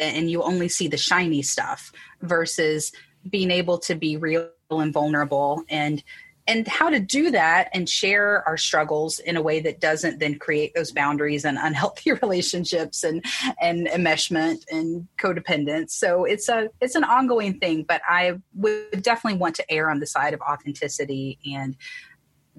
and 0.00 0.30
you 0.30 0.42
only 0.42 0.68
see 0.68 0.88
the 0.88 0.96
shiny 0.96 1.42
stuff 1.42 1.92
versus 2.22 2.92
being 3.28 3.50
able 3.50 3.78
to 3.78 3.94
be 3.94 4.16
real 4.16 4.50
and 4.70 4.92
vulnerable. 4.92 5.62
And 5.68 6.02
and 6.48 6.68
how 6.68 6.90
to 6.90 7.00
do 7.00 7.32
that 7.32 7.68
and 7.74 7.88
share 7.88 8.46
our 8.46 8.56
struggles 8.56 9.18
in 9.18 9.36
a 9.36 9.42
way 9.42 9.58
that 9.58 9.80
doesn't 9.80 10.20
then 10.20 10.38
create 10.38 10.72
those 10.76 10.92
boundaries 10.92 11.44
and 11.44 11.58
unhealthy 11.60 12.12
relationships 12.22 13.02
and 13.02 13.24
and 13.60 13.88
enmeshment 13.88 14.64
and 14.70 15.08
codependence. 15.18 15.90
So 15.90 16.24
it's 16.24 16.48
a 16.48 16.68
it's 16.80 16.94
an 16.94 17.04
ongoing 17.04 17.58
thing 17.58 17.82
but 17.82 18.00
i 18.08 18.38
would 18.54 19.02
definitely 19.02 19.38
want 19.38 19.56
to 19.56 19.72
err 19.72 19.90
on 19.90 19.98
the 19.98 20.06
side 20.06 20.34
of 20.34 20.40
authenticity 20.40 21.38
and 21.52 21.76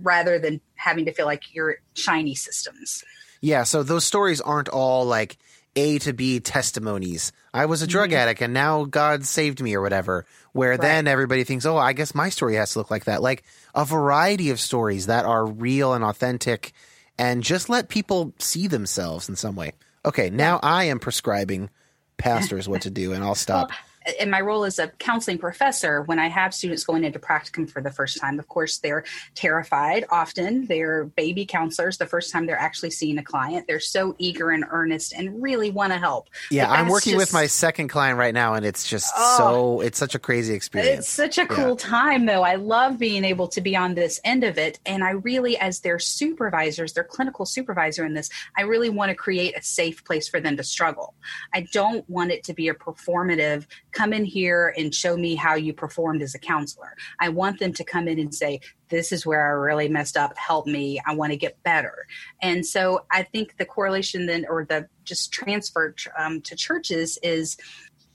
rather 0.02 0.40
than 0.40 0.62
having 0.76 1.06
to 1.06 1.14
feel 1.14 1.26
like 1.26 1.54
you're 1.54 1.78
shiny 1.94 2.36
systems 2.36 3.04
yeah 3.42 3.64
so 3.64 3.84
those 3.84 4.06
stories 4.06 4.42
aren't 4.42 4.70
all 4.70 5.06
like 5.06 5.38
a 5.78 6.00
to 6.00 6.12
B 6.12 6.40
testimonies. 6.40 7.32
I 7.54 7.68
was 7.68 7.84
a 7.84 7.88
drug 7.88 8.10
mm-hmm. 8.10 8.18
addict 8.18 8.42
and 8.42 8.52
now 8.52 8.86
God 8.86 9.26
saved 9.26 9.62
me 9.62 9.76
or 9.76 9.82
whatever. 9.82 10.26
Where 10.52 10.72
right. 10.72 10.82
then 10.82 11.08
everybody 11.08 11.44
thinks, 11.44 11.68
oh, 11.68 11.78
I 11.78 11.94
guess 11.94 12.16
my 12.16 12.30
story 12.30 12.56
has 12.56 12.74
to 12.74 12.80
look 12.80 12.90
like 12.90 13.06
that. 13.06 13.22
Like 13.22 13.44
a 13.76 13.86
variety 13.86 14.50
of 14.50 14.60
stories 14.60 15.06
that 15.06 15.26
are 15.26 15.46
real 15.46 15.94
and 15.94 16.04
authentic 16.04 16.74
and 17.20 17.44
just 17.44 17.70
let 17.70 17.90
people 17.90 18.34
see 18.40 18.66
themselves 18.66 19.30
in 19.30 19.36
some 19.36 19.56
way. 19.56 19.74
Okay, 20.04 20.32
now 20.32 20.60
I 20.64 20.86
am 20.86 21.00
prescribing 21.00 21.70
pastors 22.18 22.68
what 22.68 22.82
to 22.82 22.90
do 22.90 23.14
and 23.14 23.24
I'll 23.24 23.36
stop. 23.36 23.70
Well, 23.70 23.78
in 24.20 24.30
my 24.30 24.42
role 24.42 24.64
as 24.64 24.80
a 24.80 24.88
counseling 24.88 25.38
professor, 25.38 26.02
when 26.04 26.20
I 26.20 26.28
have 26.28 26.54
students 26.54 26.84
going 26.84 27.04
into 27.04 27.20
practicum 27.20 27.70
for 27.70 27.82
the 27.82 27.92
first 27.92 28.20
time, 28.20 28.40
of 28.40 28.48
course, 28.48 28.78
they're 28.80 29.04
terrified. 29.36 30.06
Often 30.10 30.66
they're 30.66 31.06
baby 31.06 31.46
counselors 31.46 31.98
the 31.98 32.06
first 32.06 32.32
time 32.32 32.46
they're 32.46 32.60
actually 32.60 32.92
seeing 32.92 33.18
a 33.18 33.24
client. 33.24 33.68
They're 33.68 33.80
so 33.80 34.16
eager 34.18 34.50
and 34.52 34.66
earnest 34.70 35.14
and 35.14 35.42
really 35.42 35.72
want 35.72 35.94
to 35.94 36.00
help. 36.00 36.30
Yeah, 36.52 36.72
I'm 36.72 36.88
working 36.88 37.14
just, 37.14 37.18
with 37.18 37.34
my 37.34 37.48
second 37.48 37.90
client 37.90 38.18
right 38.18 38.34
now, 38.34 38.54
and 38.54 38.66
it's 38.66 38.88
just 38.88 39.14
oh, 39.18 39.36
so, 39.38 39.82
it's 39.82 39.98
such 39.98 40.16
a 40.16 40.20
crazy 40.20 40.54
experience. 40.54 41.00
It's 41.00 41.10
such 41.10 41.38
a 41.38 41.46
cool 41.46 41.70
yeah. 41.70 41.76
time, 41.78 42.26
though. 42.26 42.44
I 42.44 42.56
love 42.56 42.98
being 42.98 43.24
able 43.24 43.48
to 43.50 43.62
be 43.62 43.76
on 43.76 43.96
this 43.96 44.20
end 44.24 44.44
of 44.44 44.58
it. 44.58 44.80
And 44.86 45.04
I 45.04 45.12
really, 45.12 45.58
as 45.58 45.82
their 45.82 46.00
supervisors, 46.00 46.94
their 46.94 47.04
clinical 47.04 47.46
supervisor 47.46 48.06
in 48.06 48.14
this, 48.14 48.30
I 48.58 48.64
really 48.64 48.90
want 48.90 49.10
to 49.10 49.16
create 49.16 49.58
a 49.58 49.62
safe 49.62 50.04
place 50.06 50.28
for 50.28 50.40
them 50.40 50.58
to 50.58 50.64
struggle. 50.64 51.14
I 51.54 51.68
don't 51.74 52.08
want 52.10 52.32
it 52.32 52.44
to 52.46 52.54
be 52.54 52.70
a 52.70 52.74
performative 52.74 53.66
come 53.98 54.14
in 54.14 54.26
here 54.26 54.76
and 54.78 54.94
show 54.94 55.18
me 55.18 55.34
how 55.34 55.56
you 55.56 55.74
performed 55.74 56.22
as 56.22 56.36
a 56.36 56.40
counselor. 56.40 56.96
I 57.20 57.30
want 57.30 57.60
them 57.60 57.74
to 57.74 57.84
come 57.84 58.08
in 58.08 58.20
and 58.20 58.34
say, 58.34 58.60
this 58.90 59.12
is 59.12 59.26
where 59.26 59.44
I 59.44 59.50
really 59.50 59.90
messed 59.90 60.16
up. 60.16 60.38
Help 60.38 60.68
me. 60.68 61.02
I 61.08 61.16
want 61.16 61.32
to 61.32 61.38
get 61.38 61.62
better. 61.64 62.06
And 62.40 62.64
so 62.64 63.06
I 63.12 63.24
think 63.24 63.58
the 63.58 63.66
correlation 63.66 64.28
then, 64.28 64.46
or 64.48 64.66
the 64.66 64.88
just 65.04 65.34
transfer 65.34 65.96
um, 66.16 66.42
to 66.42 66.56
churches 66.56 67.18
is 67.24 67.58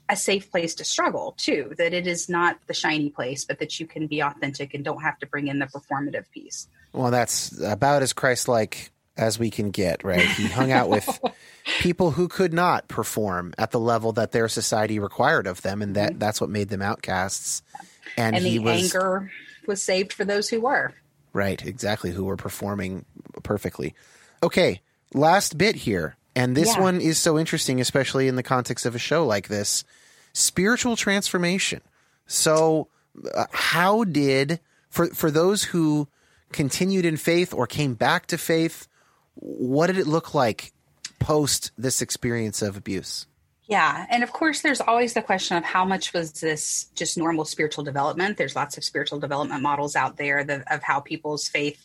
a 0.07 0.15
safe 0.15 0.49
place 0.49 0.73
to 0.75 0.85
struggle 0.85 1.35
too, 1.37 1.73
that 1.77 1.93
it 1.93 2.07
is 2.07 2.29
not 2.29 2.59
the 2.67 2.73
shiny 2.73 3.09
place, 3.09 3.43
but 3.43 3.59
that 3.59 3.77
you 3.77 3.85
can 3.85 4.07
be 4.07 4.21
authentic 4.21 4.73
and 4.73 4.85
don't 4.85 5.01
have 5.01 5.19
to 5.19 5.27
bring 5.27 5.47
in 5.47 5.59
the 5.59 5.65
performative 5.65 6.31
piece. 6.31 6.69
Well, 6.93 7.11
that's 7.11 7.59
about 7.61 8.03
as 8.03 8.13
Christ 8.13 8.47
like 8.47 8.92
as 9.15 9.37
we 9.37 9.49
can 9.49 9.71
get, 9.71 10.03
right? 10.03 10.21
He 10.21 10.47
hung 10.47 10.71
out 10.71 10.89
with 10.89 11.19
people 11.79 12.11
who 12.11 12.27
could 12.27 12.53
not 12.53 12.87
perform 12.87 13.53
at 13.57 13.71
the 13.71 13.79
level 13.79 14.11
that 14.13 14.31
their 14.31 14.47
society 14.47 14.99
required 14.99 15.47
of 15.47 15.61
them, 15.61 15.81
and 15.81 15.95
that 15.95 16.11
mm-hmm. 16.11 16.19
that's 16.19 16.41
what 16.41 16.49
made 16.49 16.69
them 16.69 16.81
outcasts. 16.81 17.61
And, 18.17 18.35
and 18.35 18.45
the 18.45 18.59
was, 18.59 18.83
anger 18.83 19.31
was 19.67 19.81
saved 19.81 20.13
for 20.13 20.25
those 20.25 20.49
who 20.49 20.61
were. 20.61 20.93
Right, 21.31 21.63
exactly, 21.65 22.11
who 22.11 22.25
were 22.25 22.37
performing 22.37 23.05
perfectly. 23.43 23.95
Okay, 24.41 24.81
last 25.13 25.57
bit 25.57 25.75
here. 25.75 26.15
And 26.35 26.57
this 26.57 26.75
yeah. 26.75 26.81
one 26.81 26.99
is 26.99 27.19
so 27.19 27.37
interesting, 27.37 27.79
especially 27.79 28.27
in 28.27 28.35
the 28.35 28.43
context 28.43 28.85
of 28.85 28.95
a 28.95 28.99
show 28.99 29.25
like 29.25 29.47
this 29.47 29.83
spiritual 30.33 30.95
transformation. 30.95 31.81
So, 32.25 32.87
uh, 33.35 33.45
how 33.51 34.03
did, 34.03 34.59
for, 34.89 35.07
for 35.07 35.29
those 35.29 35.65
who 35.65 36.07
continued 36.51 37.05
in 37.05 37.17
faith 37.17 37.53
or 37.53 37.67
came 37.67 37.93
back 37.93 38.25
to 38.27 38.37
faith, 38.37 38.87
what 39.35 39.87
did 39.87 39.97
it 39.97 40.07
look 40.07 40.33
like 40.33 40.73
post 41.19 41.71
this 41.77 42.01
experience 42.01 42.61
of 42.61 42.77
abuse? 42.77 43.27
Yeah. 43.65 44.05
And 44.09 44.23
of 44.23 44.33
course, 44.33 44.61
there's 44.61 44.81
always 44.81 45.13
the 45.13 45.21
question 45.21 45.55
of 45.55 45.63
how 45.63 45.85
much 45.85 46.13
was 46.13 46.33
this 46.33 46.87
just 46.95 47.17
normal 47.17 47.45
spiritual 47.45 47.83
development? 47.83 48.37
There's 48.37 48.55
lots 48.55 48.77
of 48.77 48.83
spiritual 48.83 49.19
development 49.19 49.61
models 49.61 49.95
out 49.95 50.17
there 50.17 50.39
of 50.69 50.83
how 50.83 50.99
people's 50.99 51.47
faith, 51.47 51.81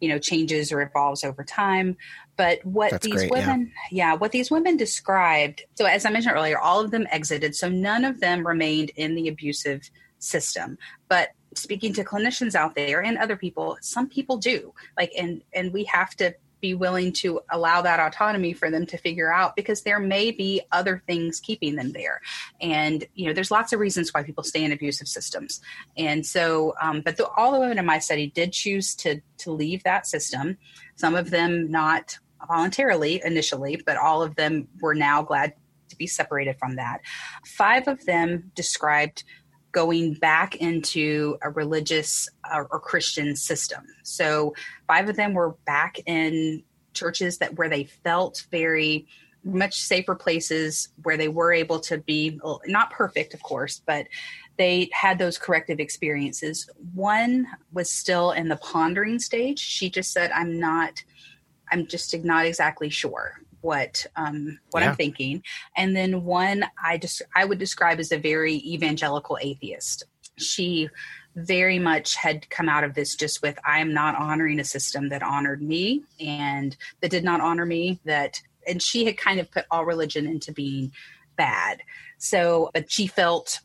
you 0.00 0.10
know, 0.10 0.18
changes 0.18 0.70
or 0.72 0.82
evolves 0.82 1.24
over 1.24 1.42
time. 1.42 1.96
But 2.36 2.64
what 2.64 2.90
That's 2.90 3.04
these 3.06 3.14
great, 3.14 3.30
women, 3.30 3.72
yeah. 3.90 4.10
yeah, 4.10 4.14
what 4.14 4.32
these 4.32 4.50
women 4.50 4.76
described. 4.76 5.64
So, 5.74 5.86
as 5.86 6.04
I 6.04 6.10
mentioned 6.10 6.36
earlier, 6.36 6.58
all 6.58 6.80
of 6.80 6.90
them 6.90 7.06
exited. 7.10 7.54
So, 7.56 7.68
none 7.68 8.04
of 8.04 8.20
them 8.20 8.46
remained 8.46 8.90
in 8.96 9.14
the 9.14 9.28
abusive 9.28 9.88
system. 10.18 10.76
But 11.08 11.30
speaking 11.54 11.92
to 11.94 12.04
clinicians 12.04 12.54
out 12.54 12.74
there 12.74 13.02
and 13.02 13.16
other 13.18 13.36
people, 13.36 13.78
some 13.80 14.08
people 14.08 14.36
do. 14.36 14.74
Like, 14.98 15.12
and 15.18 15.42
and 15.54 15.72
we 15.72 15.84
have 15.84 16.14
to 16.16 16.34
be 16.62 16.72
willing 16.72 17.12
to 17.12 17.40
allow 17.50 17.82
that 17.82 18.00
autonomy 18.00 18.54
for 18.54 18.70
them 18.70 18.86
to 18.86 18.96
figure 18.96 19.30
out 19.30 19.54
because 19.54 19.82
there 19.82 19.98
may 19.98 20.30
be 20.30 20.62
other 20.70 21.02
things 21.06 21.40
keeping 21.40 21.76
them 21.76 21.92
there. 21.92 22.22
And 22.60 23.04
you 23.14 23.26
know 23.26 23.34
there's 23.34 23.50
lots 23.50 23.74
of 23.74 23.80
reasons 23.80 24.14
why 24.14 24.22
people 24.22 24.44
stay 24.44 24.64
in 24.64 24.72
abusive 24.72 25.08
systems. 25.08 25.60
And 25.98 26.24
so 26.24 26.74
um, 26.80 27.02
but 27.02 27.18
the, 27.18 27.28
all 27.36 27.52
the 27.52 27.60
women 27.60 27.78
in 27.78 27.84
my 27.84 27.98
study 27.98 28.28
did 28.28 28.52
choose 28.52 28.94
to 28.96 29.20
to 29.38 29.52
leave 29.52 29.82
that 29.82 30.06
system. 30.06 30.56
Some 30.96 31.14
of 31.14 31.28
them 31.28 31.70
not 31.70 32.18
voluntarily 32.48 33.20
initially 33.24 33.80
but 33.84 33.96
all 33.96 34.22
of 34.22 34.34
them 34.36 34.68
were 34.80 34.94
now 34.94 35.22
glad 35.22 35.52
to 35.88 35.96
be 35.96 36.06
separated 36.06 36.58
from 36.58 36.76
that. 36.76 37.00
Five 37.44 37.86
of 37.86 38.04
them 38.06 38.50
described 38.54 39.24
going 39.72 40.14
back 40.14 40.56
into 40.56 41.38
a 41.42 41.50
religious 41.50 42.28
uh, 42.52 42.64
or 42.70 42.78
Christian 42.78 43.34
system. 43.34 43.84
So 44.02 44.54
five 44.86 45.08
of 45.08 45.16
them 45.16 45.32
were 45.32 45.56
back 45.66 45.98
in 46.06 46.62
churches 46.92 47.38
that 47.38 47.56
where 47.56 47.70
they 47.70 47.84
felt 47.84 48.46
very 48.50 49.06
much 49.44 49.80
safer 49.80 50.14
places 50.14 50.90
where 51.02 51.16
they 51.16 51.28
were 51.28 51.52
able 51.52 51.80
to 51.80 51.98
be 51.98 52.38
not 52.66 52.90
perfect 52.90 53.34
of 53.34 53.42
course 53.42 53.82
but 53.86 54.06
they 54.56 54.88
had 54.92 55.18
those 55.18 55.38
corrective 55.38 55.80
experiences. 55.80 56.68
One 56.94 57.48
was 57.72 57.90
still 57.90 58.32
in 58.32 58.48
the 58.48 58.56
pondering 58.56 59.18
stage. 59.18 59.58
She 59.58 59.90
just 59.90 60.12
said 60.12 60.30
i'm 60.32 60.60
not 60.60 61.02
i'm 61.72 61.86
just 61.86 62.14
not 62.22 62.46
exactly 62.46 62.90
sure 62.90 63.41
what 63.62 64.06
um, 64.16 64.58
what 64.70 64.82
yeah. 64.82 64.90
I'm 64.90 64.96
thinking. 64.96 65.42
And 65.76 65.96
then 65.96 66.24
one 66.24 66.64
I 66.84 66.98
just 66.98 67.22
I 67.34 67.44
would 67.44 67.58
describe 67.58 67.98
as 67.98 68.12
a 68.12 68.18
very 68.18 68.56
evangelical 68.56 69.38
atheist. 69.40 70.04
She 70.36 70.88
very 71.34 71.78
much 71.78 72.14
had 72.14 72.48
come 72.50 72.68
out 72.68 72.84
of 72.84 72.94
this 72.94 73.14
just 73.14 73.40
with 73.40 73.58
I'm 73.64 73.94
not 73.94 74.16
honoring 74.16 74.60
a 74.60 74.64
system 74.64 75.08
that 75.08 75.22
honored 75.22 75.62
me 75.62 76.02
and 76.20 76.76
that 77.00 77.10
did 77.10 77.24
not 77.24 77.40
honor 77.40 77.64
me 77.64 78.00
that 78.04 78.40
and 78.66 78.82
she 78.82 79.06
had 79.06 79.16
kind 79.16 79.40
of 79.40 79.50
put 79.50 79.64
all 79.70 79.86
religion 79.86 80.26
into 80.26 80.52
being 80.52 80.92
bad. 81.36 81.82
So 82.18 82.70
but 82.74 82.90
she 82.90 83.06
felt 83.06 83.60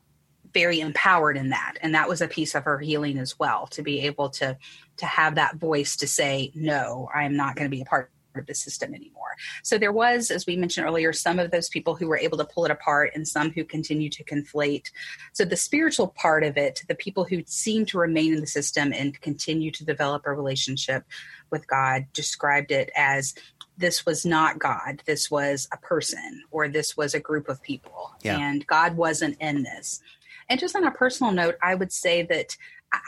very 0.54 0.80
empowered 0.80 1.38
in 1.38 1.50
that 1.50 1.74
and 1.82 1.94
that 1.94 2.08
was 2.08 2.22
a 2.22 2.28
piece 2.28 2.56
of 2.56 2.64
her 2.64 2.80
healing 2.80 3.18
as 3.18 3.38
well 3.38 3.68
to 3.68 3.82
be 3.84 4.00
able 4.02 4.30
to 4.30 4.58
to 4.96 5.06
have 5.06 5.36
that 5.36 5.58
voice 5.58 5.98
to 5.98 6.08
say 6.08 6.52
no 6.56 7.10
i'm 7.14 7.36
not 7.36 7.56
going 7.56 7.70
to 7.70 7.76
be 7.76 7.82
a 7.82 7.86
part 7.86 8.12
the 8.46 8.54
system 8.54 8.94
anymore. 8.94 9.36
So 9.64 9.78
there 9.78 9.92
was, 9.92 10.32
as 10.32 10.46
we 10.46 10.56
mentioned 10.56 10.86
earlier, 10.86 11.14
some 11.14 11.40
of 11.40 11.52
those 11.52 11.70
people 11.70 11.96
who 11.96 12.08
were 12.08 12.18
able 12.18 12.38
to 12.38 12.46
pull 12.46 12.66
it 12.66 12.72
apart 12.72 13.12
and 13.16 13.28
some 13.28 13.52
who 13.52 13.64
continue 13.64 14.10
to 14.10 14.24
conflate. 14.24 14.92
So 15.34 15.46
the 15.46 15.56
spiritual 15.56 16.10
part 16.10 16.44
of 16.44 16.58
it, 16.58 16.84
the 16.88 16.96
people 16.96 17.24
who 17.24 17.44
seem 17.46 17.86
to 17.88 17.98
remain 17.98 18.34
in 18.34 18.42
the 18.42 18.48
system 18.48 18.94
and 18.94 19.20
continue 19.22 19.72
to 19.72 19.86
develop 19.86 20.24
a 20.26 20.34
relationship 20.34 21.04
with 21.50 21.68
God, 21.68 22.06
described 22.14 22.72
it 22.72 22.92
as 22.96 23.34
this 23.78 24.06
was 24.06 24.26
not 24.26 24.60
God. 24.60 25.02
This 25.06 25.30
was 25.30 25.68
a 25.72 25.78
person 25.78 26.44
or 26.52 26.68
this 26.68 26.98
was 26.98 27.14
a 27.14 27.20
group 27.20 27.48
of 27.48 27.62
people. 27.62 28.12
Yeah. 28.22 28.40
And 28.40 28.66
God 28.68 28.98
wasn't 28.98 29.38
in 29.40 29.64
this. 29.64 30.02
And 30.50 30.60
just 30.60 30.76
on 30.76 30.86
a 30.86 30.92
personal 30.92 31.32
note, 31.32 31.56
I 31.62 31.76
would 31.76 31.92
say 31.92 32.24
that 32.24 32.58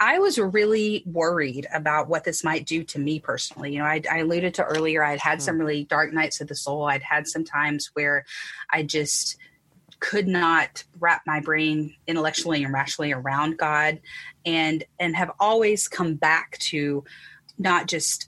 I 0.01 0.19
was 0.19 0.37
really 0.37 1.03
worried 1.05 1.67
about 1.73 2.09
what 2.09 2.23
this 2.23 2.43
might 2.43 2.65
do 2.65 2.83
to 2.85 2.99
me 2.99 3.19
personally. 3.19 3.73
You 3.73 3.79
know, 3.79 3.85
I, 3.85 4.01
I 4.11 4.17
alluded 4.19 4.53
to 4.55 4.65
earlier, 4.65 5.03
I'd 5.03 5.19
had 5.19 5.41
some 5.41 5.55
hmm. 5.55 5.61
really 5.61 5.83
dark 5.85 6.13
nights 6.13 6.41
of 6.41 6.47
the 6.47 6.55
soul. 6.55 6.85
I'd 6.85 7.03
had 7.03 7.27
some 7.27 7.43
times 7.43 7.89
where 7.93 8.25
I 8.71 8.83
just 8.83 9.37
could 9.99 10.27
not 10.27 10.83
wrap 10.99 11.21
my 11.25 11.39
brain 11.39 11.93
intellectually 12.07 12.63
and 12.63 12.73
rationally 12.73 13.11
around 13.11 13.57
God 13.57 13.99
and 14.45 14.83
and 14.99 15.15
have 15.15 15.31
always 15.39 15.87
come 15.89 16.15
back 16.15 16.57
to 16.69 17.03
not 17.57 17.87
just 17.87 18.25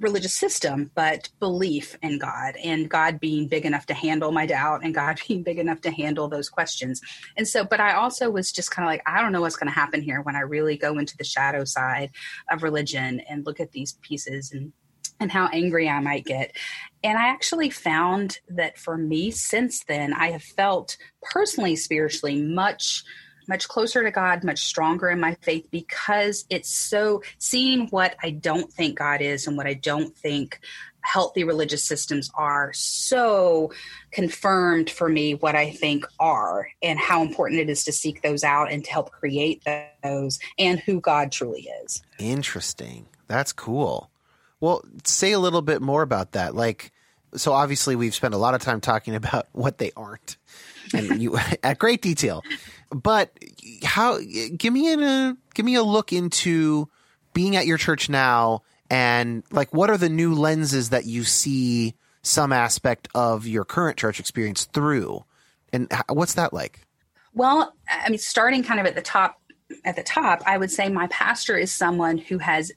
religious 0.00 0.34
system, 0.34 0.90
but 0.94 1.28
belief 1.38 1.96
in 2.02 2.18
God 2.18 2.56
and 2.62 2.88
God 2.88 3.20
being 3.20 3.48
big 3.48 3.64
enough 3.64 3.86
to 3.86 3.94
handle 3.94 4.32
my 4.32 4.46
doubt 4.46 4.84
and 4.84 4.94
God 4.94 5.20
being 5.28 5.42
big 5.42 5.58
enough 5.58 5.80
to 5.82 5.90
handle 5.90 6.28
those 6.28 6.48
questions. 6.48 7.00
And 7.36 7.46
so, 7.46 7.64
but 7.64 7.80
I 7.80 7.94
also 7.94 8.30
was 8.30 8.52
just 8.52 8.70
kind 8.70 8.86
of 8.86 8.90
like, 8.90 9.02
I 9.06 9.20
don't 9.20 9.32
know 9.32 9.40
what's 9.40 9.56
going 9.56 9.72
to 9.72 9.78
happen 9.78 10.02
here 10.02 10.22
when 10.22 10.36
I 10.36 10.40
really 10.40 10.76
go 10.76 10.98
into 10.98 11.16
the 11.16 11.24
shadow 11.24 11.64
side 11.64 12.10
of 12.50 12.62
religion 12.62 13.20
and 13.28 13.44
look 13.46 13.60
at 13.60 13.72
these 13.72 13.94
pieces 14.02 14.52
and 14.52 14.72
and 15.18 15.32
how 15.32 15.48
angry 15.48 15.88
I 15.88 15.98
might 16.00 16.26
get. 16.26 16.54
And 17.02 17.16
I 17.16 17.28
actually 17.28 17.70
found 17.70 18.38
that 18.50 18.76
for 18.76 18.98
me, 18.98 19.30
since 19.30 19.82
then, 19.84 20.12
I 20.12 20.30
have 20.32 20.42
felt 20.42 20.98
personally, 21.22 21.74
spiritually, 21.74 22.38
much 22.42 23.02
much 23.48 23.68
closer 23.68 24.02
to 24.02 24.10
God, 24.10 24.44
much 24.44 24.64
stronger 24.64 25.08
in 25.10 25.20
my 25.20 25.34
faith 25.40 25.68
because 25.70 26.44
it's 26.50 26.68
so 26.68 27.22
seeing 27.38 27.88
what 27.88 28.16
I 28.22 28.30
don't 28.30 28.72
think 28.72 28.98
God 28.98 29.20
is 29.20 29.46
and 29.46 29.56
what 29.56 29.66
I 29.66 29.74
don't 29.74 30.16
think 30.16 30.60
healthy 31.06 31.44
religious 31.44 31.84
systems 31.84 32.30
are 32.34 32.72
so 32.72 33.72
confirmed 34.10 34.90
for 34.90 35.08
me 35.08 35.34
what 35.34 35.54
I 35.54 35.70
think 35.70 36.04
are 36.18 36.68
and 36.82 36.98
how 36.98 37.22
important 37.22 37.60
it 37.60 37.70
is 37.70 37.84
to 37.84 37.92
seek 37.92 38.22
those 38.22 38.42
out 38.42 38.72
and 38.72 38.84
to 38.84 38.90
help 38.90 39.12
create 39.12 39.62
those 40.02 40.38
and 40.58 40.80
who 40.80 41.00
God 41.00 41.30
truly 41.30 41.68
is. 41.84 42.02
Interesting. 42.18 43.06
That's 43.28 43.52
cool. 43.52 44.10
Well, 44.60 44.84
say 45.04 45.32
a 45.32 45.38
little 45.38 45.62
bit 45.62 45.80
more 45.80 46.02
about 46.02 46.32
that. 46.32 46.54
Like, 46.54 46.92
so 47.36 47.52
obviously 47.52 47.94
we've 47.94 48.14
spent 48.14 48.34
a 48.34 48.38
lot 48.38 48.54
of 48.54 48.62
time 48.62 48.80
talking 48.80 49.14
about 49.22 49.46
what 49.52 49.78
they 49.78 49.92
aren't 49.96 50.36
and 50.94 51.22
you 51.22 51.38
at 51.62 51.78
great 51.78 52.02
detail. 52.02 52.42
But 52.90 53.36
how? 53.84 54.18
Give 54.56 54.72
me 54.72 54.92
a 54.92 54.98
uh, 54.98 55.34
give 55.54 55.64
me 55.66 55.74
a 55.74 55.82
look 55.82 56.12
into 56.12 56.88
being 57.34 57.56
at 57.56 57.66
your 57.66 57.78
church 57.78 58.08
now, 58.08 58.62
and 58.90 59.42
like 59.50 59.72
what 59.74 59.90
are 59.90 59.98
the 59.98 60.08
new 60.08 60.34
lenses 60.34 60.90
that 60.90 61.06
you 61.06 61.24
see 61.24 61.94
some 62.22 62.52
aspect 62.52 63.08
of 63.14 63.46
your 63.46 63.64
current 63.64 63.96
church 63.96 64.20
experience 64.20 64.64
through, 64.64 65.24
and 65.72 65.90
what's 66.08 66.34
that 66.34 66.52
like? 66.52 66.86
Well, 67.36 67.74
I 67.88 68.08
mean, 68.08 68.18
starting 68.18 68.64
kind 68.64 68.80
of 68.80 68.86
at 68.86 68.94
the 68.94 69.02
top, 69.02 69.38
at 69.84 69.94
the 69.94 70.02
top, 70.02 70.42
I 70.46 70.56
would 70.56 70.70
say 70.70 70.88
my 70.88 71.06
pastor 71.08 71.56
is 71.58 71.70
someone 71.70 72.16
who 72.16 72.38
has, 72.38 72.72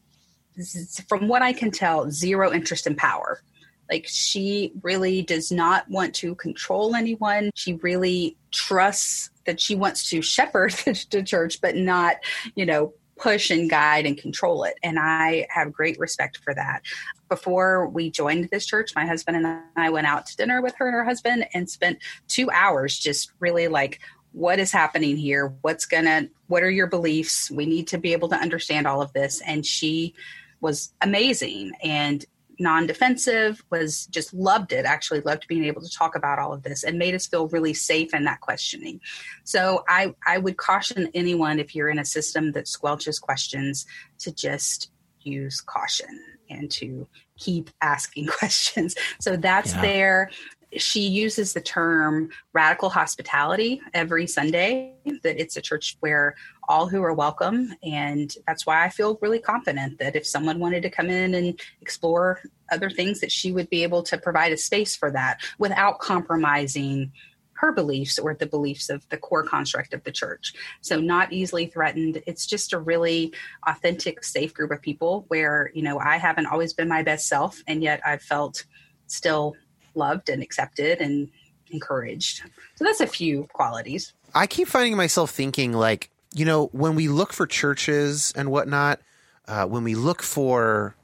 from 1.07 1.29
what 1.29 1.41
I 1.41 1.53
can 1.53 1.71
tell, 1.71 2.11
zero 2.11 2.51
interest 2.51 2.85
in 2.85 2.95
power. 2.95 3.41
Like 3.89 4.05
she 4.07 4.71
really 4.83 5.21
does 5.21 5.51
not 5.51 5.89
want 5.89 6.13
to 6.15 6.35
control 6.35 6.95
anyone. 6.95 7.51
She 7.55 7.73
really 7.75 8.37
trusts 8.51 9.31
that 9.45 9.59
she 9.59 9.75
wants 9.75 10.09
to 10.09 10.21
shepherd 10.21 10.71
the 11.11 11.23
church, 11.23 11.61
but 11.61 11.75
not, 11.75 12.17
you 12.55 12.65
know, 12.65 12.93
push 13.19 13.49
and 13.51 13.69
guide 13.69 14.05
and 14.05 14.17
control 14.17 14.63
it. 14.63 14.75
And 14.81 14.97
I 14.97 15.45
have 15.49 15.73
great 15.73 15.99
respect 15.99 16.37
for 16.37 16.53
that. 16.55 16.81
Before 17.27 17.87
we 17.87 18.09
joined 18.09 18.49
this 18.49 18.65
church, 18.65 18.95
my 18.95 19.05
husband 19.05 19.37
and 19.37 19.61
I 19.75 19.89
went 19.89 20.07
out 20.07 20.25
to 20.27 20.37
dinner 20.37 20.61
with 20.61 20.75
her 20.77 20.87
and 20.87 20.95
her 20.95 21.03
husband 21.03 21.45
and 21.53 21.69
spent 21.69 21.99
two 22.27 22.49
hours 22.51 22.97
just 22.97 23.31
really 23.39 23.67
like, 23.67 23.99
what 24.31 24.59
is 24.59 24.71
happening 24.71 25.17
here? 25.17 25.53
What's 25.61 25.85
gonna, 25.85 26.29
what 26.47 26.63
are 26.63 26.69
your 26.69 26.87
beliefs? 26.87 27.51
We 27.51 27.65
need 27.65 27.87
to 27.89 27.97
be 27.97 28.13
able 28.13 28.29
to 28.29 28.35
understand 28.35 28.87
all 28.87 29.01
of 29.01 29.11
this. 29.13 29.41
And 29.41 29.65
she 29.65 30.13
was 30.61 30.93
amazing. 31.01 31.71
And 31.83 32.25
non-defensive 32.59 33.63
was 33.69 34.05
just 34.07 34.33
loved 34.33 34.73
it 34.73 34.85
actually 34.85 35.21
loved 35.21 35.47
being 35.47 35.63
able 35.63 35.81
to 35.81 35.89
talk 35.89 36.15
about 36.15 36.39
all 36.39 36.53
of 36.53 36.63
this 36.63 36.83
and 36.83 36.99
made 36.99 37.15
us 37.15 37.25
feel 37.25 37.47
really 37.47 37.73
safe 37.73 38.13
in 38.13 38.25
that 38.25 38.41
questioning. 38.41 38.99
So 39.43 39.83
i 39.87 40.13
i 40.27 40.37
would 40.37 40.57
caution 40.57 41.09
anyone 41.13 41.59
if 41.59 41.73
you're 41.73 41.89
in 41.89 41.99
a 41.99 42.05
system 42.05 42.51
that 42.53 42.65
squelches 42.65 43.19
questions 43.21 43.85
to 44.19 44.33
just 44.33 44.91
use 45.21 45.61
caution 45.61 46.19
and 46.49 46.69
to 46.71 47.07
keep 47.37 47.69
asking 47.81 48.27
questions. 48.39 48.95
So 49.19 49.35
that's 49.35 49.73
yeah. 49.75 49.81
there. 49.81 50.31
She 50.77 51.01
uses 51.01 51.53
the 51.53 51.61
term 51.61 52.29
radical 52.53 52.89
hospitality 52.89 53.81
every 53.93 54.27
Sunday, 54.27 54.93
that 55.23 55.41
it's 55.41 55.57
a 55.57 55.61
church 55.61 55.97
where 55.99 56.35
all 56.69 56.87
who 56.87 57.01
are 57.01 57.13
welcome. 57.13 57.73
And 57.83 58.33
that's 58.47 58.65
why 58.65 58.85
I 58.85 58.89
feel 58.89 59.17
really 59.21 59.39
confident 59.39 59.97
that 59.97 60.15
if 60.15 60.25
someone 60.25 60.59
wanted 60.59 60.83
to 60.83 60.89
come 60.89 61.09
in 61.09 61.33
and 61.33 61.59
explore 61.81 62.39
other 62.71 62.91
things, 62.91 63.19
that 63.19 63.31
she 63.31 63.51
would 63.51 63.69
be 63.69 63.83
able 63.83 64.03
to 64.03 64.17
provide 64.17 64.53
a 64.53 64.57
space 64.57 64.95
for 64.95 65.09
that 65.11 65.41
without 65.57 65.99
compromising 65.99 67.11
her 67.53 67.73
beliefs 67.73 68.17
or 68.17 68.33
the 68.35 68.45
beliefs 68.45 68.89
of 68.89 69.07
the 69.09 69.17
core 69.17 69.43
construct 69.43 69.93
of 69.93 70.03
the 70.05 70.11
church. 70.11 70.53
So 70.79 71.01
not 71.01 71.33
easily 71.33 71.65
threatened. 71.65 72.21
It's 72.25 72.45
just 72.45 72.71
a 72.71 72.79
really 72.79 73.33
authentic, 73.67 74.23
safe 74.23 74.53
group 74.53 74.71
of 74.71 74.81
people 74.81 75.25
where, 75.27 75.71
you 75.73 75.81
know, 75.81 75.99
I 75.99 76.17
haven't 76.17 76.45
always 76.45 76.71
been 76.71 76.87
my 76.87 77.03
best 77.03 77.27
self 77.27 77.61
and 77.67 77.83
yet 77.83 77.99
I've 78.05 78.21
felt 78.21 78.63
still 79.07 79.55
loved 79.95 80.29
and 80.29 80.41
accepted 80.41 81.01
and 81.01 81.29
encouraged. 81.71 82.43
So 82.75 82.85
that's 82.85 83.01
a 83.01 83.07
few 83.07 83.47
qualities. 83.51 84.13
I 84.33 84.47
keep 84.47 84.67
finding 84.67 84.95
myself 84.95 85.31
thinking, 85.31 85.73
like, 85.73 86.11
you 86.33 86.45
know, 86.45 86.67
when 86.67 86.95
we 86.95 87.07
look 87.07 87.33
for 87.33 87.47
churches 87.47 88.33
and 88.35 88.51
whatnot, 88.51 88.99
uh, 89.47 89.65
when 89.65 89.83
we 89.83 89.95
look 89.95 90.21
for 90.21 90.95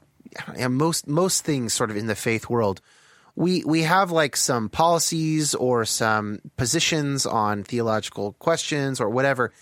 most 0.68 1.06
most 1.08 1.44
things 1.44 1.72
sort 1.72 1.90
of 1.90 1.96
in 1.96 2.06
the 2.06 2.14
faith 2.14 2.48
world, 2.48 2.80
we 3.34 3.64
we 3.64 3.82
have 3.82 4.10
like 4.10 4.36
some 4.36 4.68
policies 4.68 5.54
or 5.54 5.84
some 5.84 6.40
positions 6.56 7.26
on 7.26 7.64
theological 7.64 8.34
questions 8.34 9.00
or 9.00 9.10
whatever. 9.10 9.52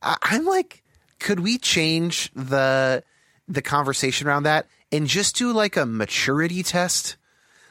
I, 0.00 0.16
I'm 0.22 0.44
like, 0.44 0.82
could 1.18 1.40
we 1.40 1.58
change 1.58 2.30
the 2.34 3.04
the 3.48 3.62
conversation 3.62 4.26
around 4.26 4.44
that 4.44 4.66
and 4.90 5.06
just 5.06 5.36
do 5.36 5.52
like 5.52 5.76
a 5.76 5.86
maturity 5.86 6.62
test? 6.62 7.16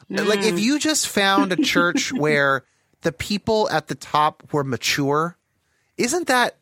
Mm. 0.09 0.27
Like 0.27 0.43
if 0.43 0.59
you 0.59 0.79
just 0.79 1.07
found 1.07 1.53
a 1.53 1.57
church 1.57 2.13
where 2.13 2.63
the 3.01 3.11
people 3.11 3.69
at 3.69 3.87
the 3.87 3.95
top 3.95 4.43
were 4.51 4.63
mature, 4.63 5.37
isn't 5.97 6.27
that 6.27 6.55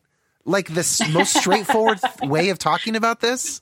like 0.50 0.68
the 0.68 1.10
most 1.12 1.34
straightforward 1.34 2.00
way 2.24 2.50
of 2.50 2.60
talking 2.60 2.96
about 2.96 3.22
this? 3.22 3.62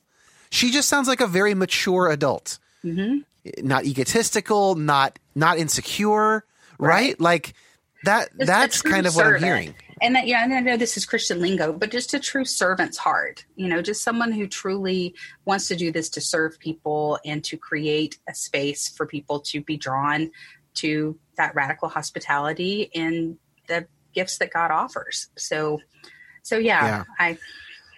She 0.49 0.71
just 0.71 0.87
sounds 0.87 1.07
like 1.07 1.21
a 1.21 1.27
very 1.27 1.53
mature 1.53 2.09
adult. 2.09 2.59
Mm-hmm. 2.83 3.19
Not 3.67 3.85
egotistical, 3.85 4.75
not 4.75 5.19
not 5.35 5.57
insecure, 5.57 6.45
right? 6.79 6.89
right? 6.89 7.19
Like 7.19 7.53
that 8.03 8.29
it's 8.37 8.47
that's 8.47 8.81
kind 8.81 9.05
of 9.05 9.13
servant. 9.13 9.33
what 9.33 9.35
I'm 9.35 9.43
hearing. 9.43 9.75
And 10.01 10.15
that, 10.15 10.27
yeah, 10.27 10.43
and 10.43 10.53
I 10.53 10.59
know 10.59 10.77
this 10.77 10.95
is 10.95 11.05
Christian 11.05 11.41
lingo, 11.41 11.73
but 11.73 11.91
just 11.91 12.13
a 12.13 12.19
true 12.19 12.45
servant's 12.45 12.97
heart, 12.97 13.45
you 13.55 13.67
know, 13.67 13.81
just 13.81 14.03
someone 14.03 14.31
who 14.31 14.47
truly 14.47 15.15
wants 15.45 15.67
to 15.69 15.75
do 15.75 15.91
this 15.91 16.09
to 16.09 16.21
serve 16.21 16.59
people 16.59 17.17
and 17.25 17.43
to 17.45 17.57
create 17.57 18.19
a 18.29 18.35
space 18.35 18.87
for 18.89 19.07
people 19.07 19.39
to 19.41 19.61
be 19.61 19.75
drawn 19.75 20.29
to 20.75 21.17
that 21.37 21.55
radical 21.55 21.89
hospitality 21.89 22.91
and 22.93 23.37
the 23.67 23.87
gifts 24.13 24.37
that 24.37 24.53
God 24.53 24.69
offers. 24.69 25.29
So, 25.35 25.81
so 26.47 26.57
yeah, 26.57 26.85
yeah. 26.85 27.03
I. 27.19 27.37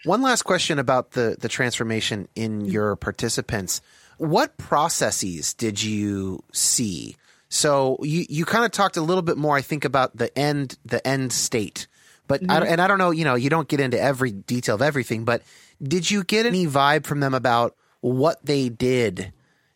One 0.05 0.21
last 0.21 0.43
question 0.43 0.79
about 0.79 1.11
the 1.11 1.35
the 1.39 1.49
transformation 1.49 2.27
in 2.35 2.65
your 2.65 2.95
participants. 2.95 3.81
What 4.17 4.57
processes 4.57 5.53
did 5.53 5.81
you 5.81 6.43
see 6.51 7.15
so 7.49 7.97
you 8.03 8.25
you 8.29 8.45
kind 8.45 8.63
of 8.63 8.71
talked 8.71 8.95
a 8.95 9.01
little 9.01 9.23
bit 9.23 9.37
more, 9.37 9.57
I 9.57 9.61
think, 9.61 9.83
about 9.83 10.15
the 10.15 10.35
end 10.37 10.77
the 10.85 11.05
end 11.05 11.33
state. 11.33 11.87
But 12.27 12.41
mm-hmm. 12.41 12.51
I, 12.51 12.67
and 12.67 12.79
I 12.79 12.87
don't 12.87 12.99
know, 12.99 13.09
you 13.09 13.25
know, 13.25 13.33
you 13.33 13.49
don't 13.49 13.67
get 13.67 13.79
into 13.79 13.99
every 13.99 14.31
detail 14.31 14.75
of 14.75 14.83
everything. 14.83 15.25
But 15.25 15.41
did 15.81 16.09
you 16.09 16.23
get 16.23 16.45
any 16.45 16.67
vibe 16.67 17.05
from 17.05 17.21
them 17.21 17.33
about 17.33 17.75
what 18.01 18.45
they 18.45 18.69
did 18.69 19.33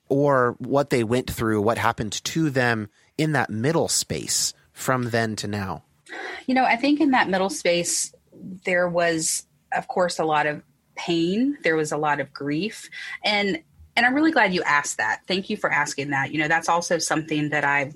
or 0.08 0.56
what 0.60 0.92
they 0.92 1.04
went 1.04 1.32
through, 1.32 1.64
what 1.64 1.80
happened 1.80 2.12
to 2.24 2.52
them 2.52 2.90
in 3.18 3.32
that 3.32 3.50
middle 3.50 3.88
space 3.88 4.54
from 4.72 5.10
then 5.10 5.36
to 5.38 5.48
now? 5.48 5.84
You 6.46 6.54
know, 6.54 6.64
I 6.64 6.76
think 6.76 7.02
in 7.02 7.10
that 7.12 7.28
middle 7.28 7.50
space 7.50 8.14
there 8.66 8.88
was, 8.88 9.46
of 9.74 9.88
course, 9.88 10.20
a 10.20 10.26
lot 10.26 10.46
of 10.46 10.62
pain. 10.96 11.58
There 11.64 11.76
was 11.76 11.92
a 11.92 11.98
lot 11.98 12.20
of 12.20 12.34
grief, 12.34 12.90
and 13.24 13.62
and 13.96 14.06
I'm 14.06 14.14
really 14.14 14.32
glad 14.32 14.54
you 14.54 14.64
asked 14.64 14.98
that. 14.98 15.22
Thank 15.28 15.50
you 15.50 15.58
for 15.58 15.72
asking 15.72 16.10
that. 16.12 16.32
You 16.32 16.40
know, 16.40 16.48
that's 16.48 16.70
also 16.70 16.98
something 16.98 17.50
that 17.50 17.64
I 17.64 17.94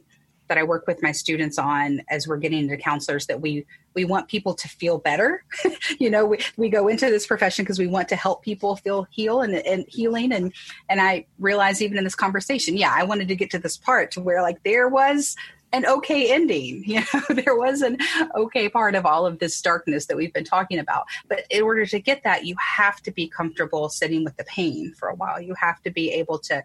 that 0.48 0.58
I 0.58 0.64
work 0.64 0.88
with 0.88 1.02
my 1.04 1.12
students 1.12 1.58
on 1.58 2.02
as 2.10 2.28
we're 2.28 2.38
getting 2.38 2.60
into 2.60 2.78
counselors 2.78 3.28
that 3.28 3.42
we 3.42 3.66
we 3.94 4.06
want 4.06 4.28
people 4.28 4.54
to 4.54 4.68
feel 4.68 5.00
better. 5.00 5.44
you 6.00 6.10
know, 6.10 6.26
we, 6.26 6.40
we 6.56 6.70
go 6.70 6.88
into 6.88 7.10
this 7.10 7.26
profession 7.26 7.66
because 7.66 7.80
we 7.80 7.88
want 7.88 8.08
to 8.10 8.16
help 8.16 8.44
people 8.44 8.76
feel 8.76 9.08
heal 9.10 9.42
and, 9.42 9.56
and 9.56 9.86
healing 9.88 10.32
and 10.32 10.54
and 10.90 11.02
I 11.02 11.26
realize 11.40 11.82
even 11.82 11.98
in 11.98 12.04
this 12.04 12.16
conversation, 12.16 12.78
yeah, 12.78 12.94
I 12.96 13.04
wanted 13.04 13.28
to 13.28 13.36
get 13.36 13.52
to 13.52 13.60
this 13.60 13.78
part 13.78 14.12
to 14.12 14.22
where 14.22 14.42
like 14.42 14.64
there 14.64 14.88
was 14.88 15.36
an 15.74 15.86
okay 15.86 16.32
ending. 16.34 16.84
You 16.88 17.02
know, 17.14 17.22
there 17.30 17.56
was 17.56 17.82
an 17.82 17.98
okay 18.36 18.70
part 18.70 18.96
of 18.96 19.06
all 19.06 19.26
of 19.26 19.40
this 19.40 19.62
darkness 19.62 20.06
that 20.06 20.18
we've 20.18 20.34
been 20.34 20.46
talking 20.46 20.80
about. 20.80 21.06
But 21.28 21.46
in 21.50 21.64
order 21.64 21.86
to 21.86 22.00
get 22.00 22.24
that, 22.24 22.46
you 22.46 22.56
have 22.60 23.02
to 23.04 23.12
be 23.12 23.28
comfortable 23.28 23.90
sitting 23.90 24.24
with 24.24 24.38
the 24.38 24.46
pain 24.46 24.94
for 24.98 25.10
a 25.10 25.16
while. 25.16 25.42
You 25.42 25.54
have 25.56 25.82
to 25.84 25.92
be 25.92 26.12
able 26.12 26.40
to 26.40 26.64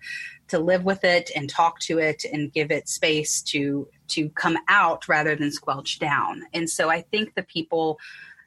to 0.49 0.59
live 0.59 0.85
with 0.85 1.03
it 1.05 1.31
and 1.35 1.51
talk 1.51 1.81
to 1.81 1.99
it 1.99 2.25
and 2.25 2.53
give 2.53 2.71
it 2.71 2.89
space 2.89 3.43
to 3.43 3.89
to 4.09 4.29
come 4.31 4.59
out 4.69 5.09
rather 5.09 5.35
than 5.35 5.51
squelch 5.51 5.99
down. 5.99 6.43
And 6.53 6.71
so 6.71 6.89
I 6.89 7.03
think 7.03 7.35
the 7.35 7.43
people 7.43 7.99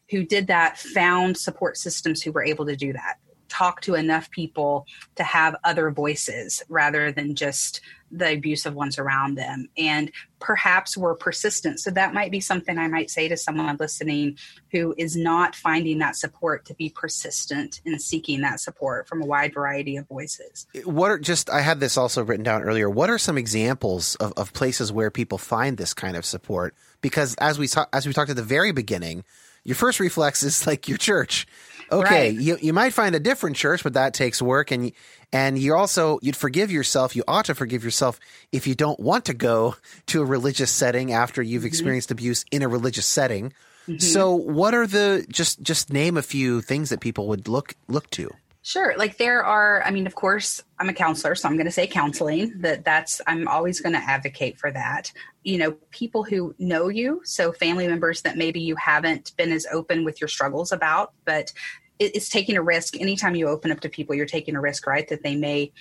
who 0.10 0.24
did 0.24 0.48
that 0.48 0.78
found 0.78 1.38
support 1.38 1.78
systems 1.78 2.22
who 2.22 2.32
were 2.32 2.44
able 2.44 2.66
to 2.68 2.76
do 2.76 2.94
that 2.94 3.18
talk 3.56 3.82
to 3.82 3.96
enough 3.96 4.30
people 4.32 4.86
to 5.16 5.24
have 5.24 5.56
other 5.64 5.90
voices 5.92 6.62
rather 6.68 7.12
than 7.12 7.36
just 7.36 7.80
the 8.12 8.34
abusive 8.34 8.76
ones 8.76 9.00
around 9.00 9.36
them. 9.36 9.68
And 9.78 10.12
perhaps 10.40 10.96
we're 10.96 11.16
persistent. 11.16 11.80
So 11.80 11.90
that 11.92 12.14
might 12.14 12.32
be 12.32 12.40
something 12.40 12.78
i 12.78 12.88
might 12.88 13.10
say 13.10 13.28
to 13.28 13.38
someone 13.38 13.78
listening 13.80 14.38
who 14.72 14.94
is 14.98 15.16
not 15.16 15.56
finding 15.56 16.00
that 16.00 16.16
support 16.16 16.66
to 16.66 16.74
be 16.76 16.90
persistent 16.90 17.82
in 17.86 17.98
seeking 18.00 18.42
that 18.42 18.60
support 18.60 19.08
from 19.08 19.22
a 19.22 19.26
wide 19.26 19.54
variety 19.54 19.98
of 19.98 20.08
voices. 20.08 20.68
What 20.84 21.12
are 21.12 21.20
just 21.20 21.50
i 21.50 21.62
had 21.62 21.80
this 21.80 21.98
also 21.98 22.24
written 22.24 22.44
down 22.44 22.64
earlier. 22.64 22.90
What 22.90 23.10
are 23.10 23.18
some 23.18 23.38
examples 23.38 24.16
of, 24.16 24.34
of 24.38 24.54
places 24.54 24.92
where 24.92 25.10
people 25.10 25.38
find 25.38 25.78
this 25.78 25.94
kind 25.94 26.16
of 26.16 26.26
support? 26.26 26.76
Because 27.02 27.36
as 27.36 27.58
we 27.58 27.68
as 27.94 28.06
we 28.06 28.14
talked 28.14 28.30
at 28.30 28.36
the 28.36 28.44
very 28.44 28.72
beginning 28.72 29.24
your 29.66 29.76
first 29.76 30.00
reflex 30.00 30.44
is 30.44 30.66
like 30.68 30.88
your 30.88 31.00
church. 31.00 31.48
Okay, 31.92 32.30
Right. 32.30 32.34
you 32.34 32.58
you 32.62 32.74
might 32.74 32.94
find 32.94 33.16
a 33.16 33.20
different 33.20 33.56
church, 33.56 33.84
but 33.84 33.94
that 33.94 34.14
takes 34.14 34.42
work, 34.42 34.72
and 34.72 34.92
and 35.32 35.58
you 35.60 35.76
also 35.76 36.20
you'd 36.22 36.36
forgive 36.36 36.72
yourself. 36.72 37.16
You 37.16 37.24
ought 37.28 37.46
to 37.46 37.56
forgive 37.56 37.84
yourself 37.84 38.20
if 38.52 38.66
you 38.68 38.74
don't 38.76 39.00
want 39.00 39.26
to 39.26 39.34
go 39.34 39.76
to 40.08 40.22
a 40.22 40.26
religious 40.26 40.72
setting 40.72 41.12
after 41.14 41.42
you've 41.42 41.62
Mm-hmm. 41.62 41.68
experienced 41.68 42.12
abuse 42.12 42.44
in 42.52 42.64
a 42.64 42.68
religious 42.68 43.06
setting. 43.06 43.54
So, 44.00 44.34
what 44.34 44.74
are 44.74 44.88
the 44.88 45.26
just 45.30 45.62
just 45.62 45.94
name 45.94 46.18
a 46.18 46.24
few 46.24 46.62
things 46.62 46.90
that 46.90 47.02
people 47.02 47.28
would 47.28 47.48
look 47.48 47.76
look 47.88 48.10
to? 48.12 48.32
Sure. 48.66 48.96
Like 48.98 49.18
there 49.18 49.46
are, 49.46 49.84
I 49.84 49.92
mean, 49.92 50.08
of 50.08 50.16
course, 50.16 50.64
I'm 50.80 50.90
a 50.90 50.94
counselor, 50.94 51.36
so 51.36 51.48
I'm 51.48 51.56
going 51.56 51.68
to 51.68 51.72
say 51.72 51.86
counseling. 51.86 52.52
That 52.62 52.84
that's 52.84 53.22
I'm 53.28 53.48
always 53.48 53.80
going 53.80 53.94
to 53.94 54.00
advocate 54.00 54.58
for 54.58 54.72
that. 54.72 55.12
You 55.44 55.60
know, 55.60 55.72
people 55.92 56.24
who 56.24 56.56
know 56.58 56.88
you, 56.88 57.22
so 57.24 57.52
family 57.52 57.88
members 57.88 58.24
that 58.24 58.38
maybe 58.38 58.60
you 58.60 58.76
haven't 58.76 59.34
been 59.38 59.52
as 59.52 59.68
open 59.72 60.04
with 60.04 60.20
your 60.20 60.28
struggles 60.28 60.72
about, 60.72 61.14
but 61.26 61.54
it's 62.00 62.28
taking 62.28 62.58
a 62.58 62.64
risk. 62.64 63.00
Anytime 63.00 63.36
you 63.36 63.50
open 63.50 63.72
up 63.72 63.82
to 63.82 63.90
people, 63.90 64.16
you're 64.16 64.26
taking 64.26 64.56
a 64.56 64.62
risk, 64.62 64.88
right? 64.88 65.08
That 65.10 65.22
they 65.22 65.36
may 65.36 65.72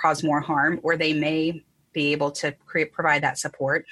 cause 0.00 0.24
more 0.24 0.40
harm, 0.40 0.80
or 0.82 0.96
they 0.96 1.12
may 1.12 1.62
be 1.92 2.12
able 2.12 2.30
to 2.30 2.52
create 2.64 2.94
provide 2.94 3.22
that 3.24 3.38
support. 3.38 3.84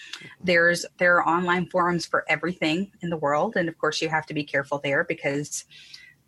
There's 0.42 0.86
there 0.96 1.16
are 1.16 1.28
online 1.28 1.66
forums 1.66 2.06
for 2.06 2.24
everything 2.26 2.92
in 3.02 3.10
the 3.10 3.18
world, 3.18 3.56
and 3.56 3.68
of 3.68 3.76
course, 3.76 4.00
you 4.00 4.08
have 4.08 4.24
to 4.28 4.34
be 4.34 4.44
careful 4.44 4.80
there 4.82 5.04
because 5.04 5.66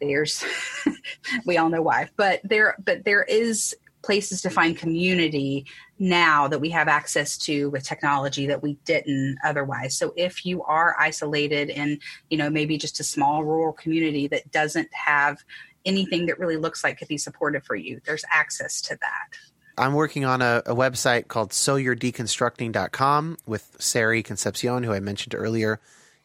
there's 0.08 0.44
we 1.46 1.56
all 1.56 1.68
know 1.68 1.82
why 1.82 2.08
but 2.16 2.40
there 2.44 2.74
but 2.84 3.04
there 3.04 3.22
is 3.22 3.74
places 4.02 4.42
to 4.42 4.50
find 4.50 4.76
community 4.76 5.64
now 5.98 6.48
that 6.48 6.60
we 6.60 6.68
have 6.70 6.88
access 6.88 7.38
to 7.38 7.70
with 7.70 7.84
technology 7.84 8.46
that 8.46 8.62
we 8.62 8.74
didn't 8.84 9.36
otherwise 9.44 9.96
so 9.96 10.12
if 10.16 10.44
you 10.44 10.62
are 10.64 10.96
isolated 10.98 11.70
in 11.70 11.98
you 12.30 12.36
know 12.36 12.50
maybe 12.50 12.76
just 12.76 13.00
a 13.00 13.04
small 13.04 13.44
rural 13.44 13.72
community 13.72 14.26
that 14.26 14.50
doesn't 14.50 14.88
have 14.92 15.38
anything 15.84 16.26
that 16.26 16.38
really 16.38 16.56
looks 16.56 16.82
like 16.84 16.98
could 16.98 17.08
be 17.08 17.18
supportive 17.18 17.64
for 17.64 17.76
you 17.76 18.00
there's 18.04 18.24
access 18.30 18.80
to 18.80 18.96
that 19.00 19.36
I'm 19.78 19.94
working 19.94 20.24
on 20.24 20.42
a, 20.42 20.62
a 20.66 20.74
website 20.74 21.28
called 21.28 21.50
soyouredeconstructing.com 21.50 23.38
with 23.46 23.76
Sari 23.80 24.22
Concepcion, 24.22 24.82
who 24.82 24.92
I 24.92 25.00
mentioned 25.00 25.34
earlier 25.34 25.80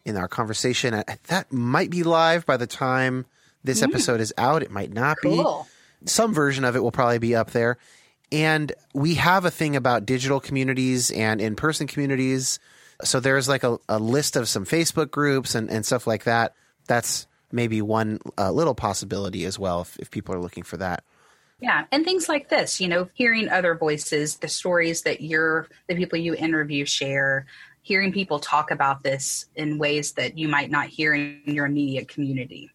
in 0.07 0.17
our 0.17 0.27
conversation. 0.27 1.03
That 1.27 1.51
might 1.51 1.89
be 1.89 2.03
live 2.03 2.45
by 2.45 2.57
the 2.57 2.67
time 2.67 3.25
this 3.67 3.83
episode 3.83 4.19
is 4.19 4.33
out. 4.37 4.63
It 4.63 4.71
might 4.71 4.91
not 4.91 5.17
be. 5.21 5.43
Some 6.05 6.33
version 6.33 6.65
of 6.65 6.75
it 6.75 6.81
will 6.81 6.91
probably 6.91 7.19
be 7.19 7.35
up 7.35 7.51
there. 7.51 7.77
And 8.31 8.73
we 8.93 9.15
have 9.15 9.45
a 9.45 9.51
thing 9.51 9.75
about 9.75 10.05
digital 10.05 10.39
communities 10.39 11.11
and 11.11 11.39
in 11.39 11.55
person 11.55 11.87
communities. 11.87 12.59
So 13.03 13.19
there's 13.19 13.47
like 13.47 13.63
a, 13.63 13.77
a 13.87 13.99
list 13.99 14.35
of 14.35 14.49
some 14.49 14.65
Facebook 14.65 15.11
groups 15.11 15.55
and, 15.55 15.69
and 15.69 15.85
stuff 15.85 16.07
like 16.07 16.23
that. 16.23 16.55
That's 16.87 17.27
maybe 17.51 17.81
one 17.81 18.19
uh, 18.37 18.51
little 18.51 18.75
possibility 18.75 19.45
as 19.45 19.57
well 19.57 19.81
if, 19.81 19.97
if 19.99 20.11
people 20.11 20.35
are 20.35 20.39
looking 20.41 20.63
for 20.63 20.77
that. 20.77 21.03
Yeah, 21.59 21.85
and 21.91 22.05
things 22.05 22.29
like 22.29 22.49
this, 22.49 22.79
you 22.79 22.87
know, 22.87 23.09
hearing 23.13 23.49
other 23.49 23.73
voices, 23.73 24.37
the 24.37 24.47
stories 24.47 25.01
that 25.03 25.21
you're, 25.21 25.67
the 25.87 25.95
people 25.95 26.19
you 26.19 26.35
interview 26.35 26.85
share, 26.85 27.47
hearing 27.81 28.11
people 28.11 28.39
talk 28.39 28.69
about 28.69 29.01
this 29.01 29.47
in 29.55 29.79
ways 29.79 30.11
that 30.13 30.37
you 30.37 30.47
might 30.47 30.69
not 30.69 30.87
hear 30.87 31.15
in 31.15 31.41
your 31.45 31.65
immediate 31.65 32.09
community. 32.09 32.69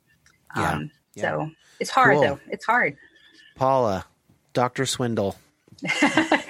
Yeah, 0.57 0.73
Um, 0.73 0.91
yeah. 1.15 1.23
So 1.23 1.51
it's 1.81 1.91
hard 1.91 2.15
Cool. 2.15 2.23
though. 2.23 2.41
It's 2.49 2.65
hard. 2.65 2.97
Paula, 3.57 4.05
Dr. 4.53 4.87
Swindle. 4.87 5.37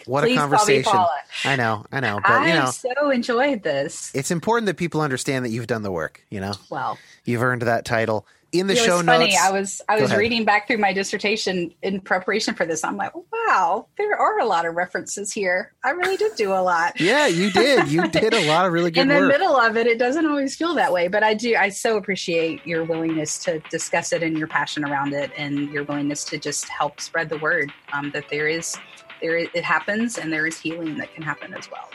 What 0.04 0.24
a 0.24 0.34
conversation. 0.34 0.98
I 1.44 1.54
know, 1.54 1.86
I 1.92 2.00
know. 2.00 2.18
But, 2.20 2.30
I 2.32 2.48
you 2.48 2.54
know, 2.54 2.70
so 2.72 3.10
enjoyed 3.10 3.62
this. 3.62 4.10
it's 4.16 4.32
important 4.32 4.66
that 4.66 4.76
people 4.76 5.00
understand 5.00 5.44
that 5.44 5.50
you've 5.50 5.68
done 5.68 5.82
the 5.82 5.92
work, 5.92 6.24
you 6.28 6.40
know? 6.40 6.54
Well, 6.70 6.98
You've 7.24 7.40
earned 7.42 7.62
that 7.62 7.84
title. 7.84 8.26
In 8.52 8.66
the 8.66 8.74
it 8.74 8.78
show 8.78 8.98
was 8.98 9.06
funny. 9.06 9.30
notes. 9.30 9.40
I 9.42 9.50
was 9.50 9.82
I 9.88 10.00
was 10.00 10.14
reading 10.14 10.44
back 10.44 10.66
through 10.66 10.76
my 10.76 10.92
dissertation 10.92 11.72
in 11.82 12.00
preparation 12.00 12.54
for 12.54 12.66
this. 12.66 12.84
I'm 12.84 12.98
like, 12.98 13.12
wow, 13.32 13.86
there 13.96 14.14
are 14.14 14.38
a 14.40 14.44
lot 14.44 14.66
of 14.66 14.74
references 14.74 15.32
here. 15.32 15.72
I 15.82 15.90
really 15.90 16.18
did 16.18 16.36
do 16.36 16.52
a 16.52 16.60
lot. 16.60 17.00
yeah, 17.00 17.26
you 17.26 17.50
did. 17.50 17.88
You 17.88 18.06
did 18.10 18.34
a 18.34 18.46
lot 18.46 18.66
of 18.66 18.72
really 18.72 18.90
good 18.90 19.00
in 19.02 19.08
the 19.08 19.14
work. 19.14 19.28
middle 19.28 19.56
of 19.56 19.78
it, 19.78 19.86
it 19.86 19.98
doesn't 19.98 20.26
always 20.26 20.54
feel 20.54 20.74
that 20.74 20.92
way. 20.92 21.08
But 21.08 21.22
I 21.22 21.32
do. 21.32 21.56
I 21.56 21.70
so 21.70 21.96
appreciate 21.96 22.66
your 22.66 22.84
willingness 22.84 23.38
to 23.44 23.60
discuss 23.70 24.12
it 24.12 24.22
and 24.22 24.36
your 24.36 24.48
passion 24.48 24.84
around 24.84 25.14
it, 25.14 25.30
and 25.36 25.70
your 25.70 25.84
willingness 25.84 26.24
to 26.26 26.38
just 26.38 26.68
help 26.68 27.00
spread 27.00 27.30
the 27.30 27.38
word 27.38 27.72
um, 27.94 28.10
that 28.12 28.28
there 28.28 28.48
is, 28.48 28.76
there 29.22 29.36
is, 29.38 29.48
it 29.54 29.64
happens, 29.64 30.18
and 30.18 30.30
there 30.30 30.46
is 30.46 30.58
healing 30.58 30.98
that 30.98 31.14
can 31.14 31.22
happen 31.22 31.54
as 31.54 31.70
well. 31.70 31.88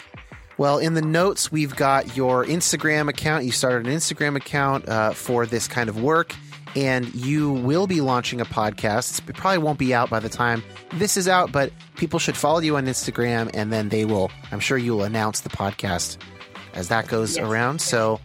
Well, 0.57 0.79
in 0.79 0.95
the 0.95 1.03
notes, 1.03 1.51
we've 1.51 1.75
got 1.75 2.17
your 2.17 2.43
Instagram 2.43 3.09
account. 3.09 3.45
You 3.45 3.51
started 3.51 3.85
an 3.85 3.93
Instagram 3.93 4.35
account 4.35 4.89
uh, 4.89 5.11
for 5.11 5.45
this 5.45 5.67
kind 5.67 5.88
of 5.88 6.01
work, 6.01 6.34
and 6.76 7.14
you 7.15 7.52
will 7.52 7.88
be 7.88 8.02
launching 8.02 8.41
a 8.41 8.45
podcast. 8.45 9.27
It 9.27 9.35
probably 9.35 9.60
won't 9.60 9.80
be 9.80 9.94
out 9.94 10.10
by 10.10 10.19
the 10.19 10.30
time 10.30 10.64
this 10.94 11.18
is 11.18 11.27
out, 11.27 11.52
but 11.52 11.72
people 11.95 12.19
should 12.19 12.38
follow 12.38 12.60
you 12.60 12.76
on 12.77 12.85
Instagram, 12.85 13.49
and 13.53 13.72
then 13.73 13.89
they 13.89 14.06
will, 14.06 14.31
I'm 14.52 14.60
sure 14.60 14.77
you 14.77 14.94
will 14.94 15.03
announce 15.03 15.41
the 15.41 15.49
podcast 15.49 16.18
as 16.73 16.89
that 16.89 17.07
goes 17.07 17.35
Yes. 17.38 17.45
around. 17.45 17.81
So, 17.81 18.19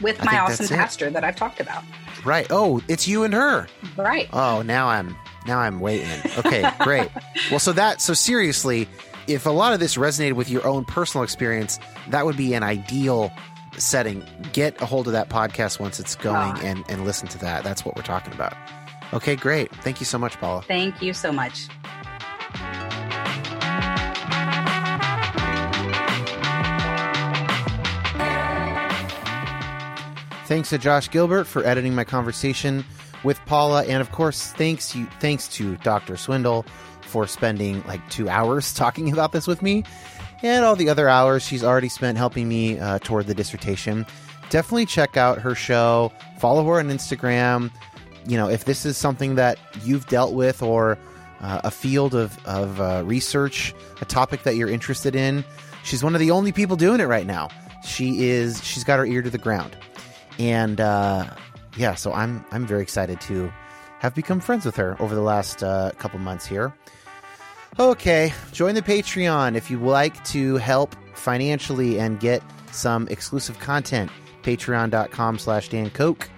With 0.00 0.20
I 0.20 0.24
my 0.24 0.38
awesome 0.40 0.56
that's 0.64 0.70
it. 0.70 0.76
pastor 0.76 1.10
that 1.10 1.24
I've 1.24 1.36
talked 1.36 1.60
about. 1.60 1.82
right. 2.24 2.46
Oh, 2.50 2.80
it's 2.88 3.08
you 3.08 3.24
and 3.24 3.34
her. 3.34 3.66
Right. 3.96 4.28
Oh, 4.32 4.62
now 4.62 4.88
I'm 4.88 5.16
now 5.46 5.58
I'm 5.58 5.80
waiting. 5.80 6.08
Okay, 6.38 6.68
great. 6.80 7.08
well, 7.50 7.60
so 7.60 7.72
that 7.72 8.00
so 8.00 8.12
seriously, 8.14 8.88
if 9.26 9.46
a 9.46 9.50
lot 9.50 9.72
of 9.72 9.80
this 9.80 9.96
resonated 9.96 10.34
with 10.34 10.48
your 10.50 10.66
own 10.66 10.84
personal 10.84 11.24
experience, 11.24 11.78
that 12.10 12.24
would 12.26 12.36
be 12.36 12.54
an 12.54 12.62
ideal 12.62 13.32
setting. 13.78 14.24
Get 14.52 14.80
a 14.80 14.86
hold 14.86 15.06
of 15.06 15.12
that 15.12 15.28
podcast 15.28 15.78
once 15.80 15.98
it's 16.00 16.14
going 16.14 16.36
Ah. 16.36 16.60
and 16.62 16.84
and 16.88 17.04
listen 17.04 17.28
to 17.28 17.38
that. 17.38 17.64
That's 17.64 17.84
what 17.84 17.96
we're 17.96 18.02
talking 18.02 18.32
about. 18.32 18.54
Okay, 19.12 19.36
great. 19.36 19.70
Thank 19.76 20.00
you 20.00 20.06
so 20.06 20.18
much, 20.18 20.38
Paula. 20.40 20.62
Thank 20.62 21.00
you 21.00 21.12
so 21.12 21.30
much. 21.32 21.68
Thanks 30.46 30.70
to 30.70 30.78
Josh 30.78 31.10
Gilbert 31.10 31.44
for 31.44 31.64
editing 31.66 31.94
my 31.96 32.04
conversation 32.04 32.84
with 33.24 33.44
Paula, 33.46 33.82
and 33.84 34.00
of 34.00 34.12
course, 34.12 34.52
thanks 34.52 34.94
you 34.94 35.06
thanks 35.18 35.48
to 35.48 35.76
Dr. 35.78 36.16
Swindle 36.16 36.64
for 37.00 37.26
spending 37.26 37.82
like 37.84 38.08
two 38.10 38.28
hours 38.28 38.72
talking 38.74 39.12
about 39.12 39.32
this 39.32 39.48
with 39.48 39.60
me, 39.60 39.82
and 40.46 40.64
all 40.64 40.76
the 40.76 40.88
other 40.88 41.08
hours 41.08 41.42
she's 41.42 41.64
already 41.64 41.88
spent 41.88 42.18
helping 42.18 42.48
me 42.48 42.78
uh, 42.78 42.98
toward 43.00 43.26
the 43.26 43.34
dissertation. 43.34 44.06
Definitely 44.50 44.86
check 44.86 45.16
out 45.16 45.38
her 45.38 45.54
show. 45.54 46.12
Follow 46.38 46.64
her 46.66 46.78
on 46.78 46.88
Instagram. 46.88 47.70
You 48.26 48.36
know, 48.36 48.48
if 48.48 48.64
this 48.64 48.86
is 48.86 48.96
something 48.96 49.34
that 49.36 49.58
you've 49.84 50.06
dealt 50.06 50.34
with 50.34 50.62
or 50.62 50.98
uh, 51.40 51.60
a 51.64 51.70
field 51.70 52.14
of, 52.14 52.38
of 52.46 52.80
uh, 52.80 53.02
research, 53.04 53.74
a 54.00 54.04
topic 54.04 54.44
that 54.44 54.56
you're 54.56 54.70
interested 54.70 55.14
in, 55.14 55.44
she's 55.84 56.02
one 56.02 56.14
of 56.14 56.20
the 56.20 56.30
only 56.30 56.52
people 56.52 56.76
doing 56.76 57.00
it 57.00 57.06
right 57.06 57.26
now. 57.26 57.48
She 57.84 58.24
is. 58.28 58.62
She's 58.64 58.84
got 58.84 58.98
her 58.98 59.06
ear 59.06 59.22
to 59.22 59.30
the 59.30 59.38
ground 59.38 59.76
and 60.38 60.80
uh, 60.80 61.30
yeah, 61.76 61.94
so 61.94 62.12
I'm 62.12 62.44
I'm 62.50 62.66
very 62.66 62.82
excited 62.82 63.20
to 63.22 63.52
have 63.98 64.14
become 64.14 64.40
friends 64.40 64.64
with 64.64 64.76
her 64.76 64.96
over 65.00 65.14
the 65.14 65.22
last 65.22 65.62
uh, 65.62 65.92
couple 65.98 66.18
months 66.18 66.46
here. 66.46 66.74
Okay, 67.78 68.32
join 68.52 68.74
the 68.74 68.82
Patreon 68.82 69.54
if 69.54 69.70
you 69.70 69.78
would 69.78 69.90
like 69.90 70.24
to 70.26 70.56
help 70.56 70.96
financially 71.14 71.98
and 72.00 72.18
get 72.18 72.42
some 72.72 73.06
exclusive 73.08 73.58
content. 73.58 74.10
Patreon.com 74.42 75.38
slash 75.38 75.68
Dan 75.68 75.90
Koch. 75.90 76.28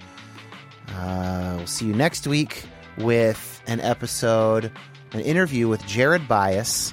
Uh, 0.94 1.54
we'll 1.58 1.66
see 1.66 1.86
you 1.86 1.94
next 1.94 2.26
week 2.26 2.64
with 2.96 3.62
an 3.66 3.80
episode, 3.80 4.72
an 5.12 5.20
interview 5.20 5.68
with 5.68 5.84
Jared 5.86 6.22
Byas 6.22 6.92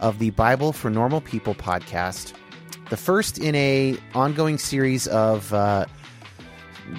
of 0.00 0.18
the 0.18 0.30
Bible 0.30 0.72
for 0.72 0.90
Normal 0.90 1.20
People 1.20 1.54
podcast. 1.54 2.32
The 2.90 2.96
first 2.96 3.38
in 3.38 3.54
a 3.54 3.96
ongoing 4.14 4.58
series 4.58 5.06
of 5.08 5.52
uh, 5.52 5.86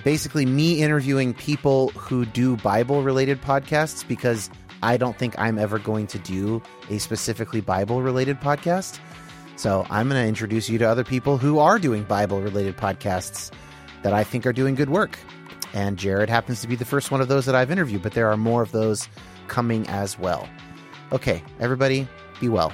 basically 0.03 0.45
me 0.45 0.81
interviewing 0.81 1.33
people 1.33 1.89
who 1.89 2.25
do 2.25 2.57
Bible 2.57 3.03
related 3.03 3.41
podcasts 3.41 4.07
because 4.07 4.49
I 4.81 4.97
don't 4.97 5.17
think 5.17 5.37
I'm 5.39 5.57
ever 5.57 5.79
going 5.79 6.07
to 6.07 6.19
do 6.19 6.61
a 6.89 6.97
specifically 6.99 7.61
Bible 7.61 8.01
related 8.01 8.39
podcast. 8.39 8.99
So 9.55 9.85
I'm 9.89 10.09
going 10.09 10.21
to 10.21 10.27
introduce 10.27 10.69
you 10.69 10.77
to 10.79 10.85
other 10.85 11.03
people 11.03 11.37
who 11.37 11.59
are 11.59 11.79
doing 11.79 12.03
Bible 12.03 12.41
related 12.41 12.77
podcasts 12.77 13.51
that 14.03 14.13
I 14.13 14.23
think 14.23 14.45
are 14.45 14.53
doing 14.53 14.75
good 14.75 14.89
work. 14.89 15.17
And 15.73 15.97
Jared 15.97 16.29
happens 16.29 16.61
to 16.61 16.67
be 16.67 16.75
the 16.75 16.85
first 16.85 17.11
one 17.11 17.21
of 17.21 17.27
those 17.27 17.45
that 17.45 17.55
I've 17.55 17.71
interviewed, 17.71 18.01
but 18.01 18.13
there 18.13 18.29
are 18.29 18.37
more 18.37 18.61
of 18.61 18.71
those 18.71 19.07
coming 19.47 19.87
as 19.87 20.17
well. 20.19 20.47
Okay, 21.11 21.43
everybody, 21.59 22.07
be 22.39 22.49
well. 22.49 22.73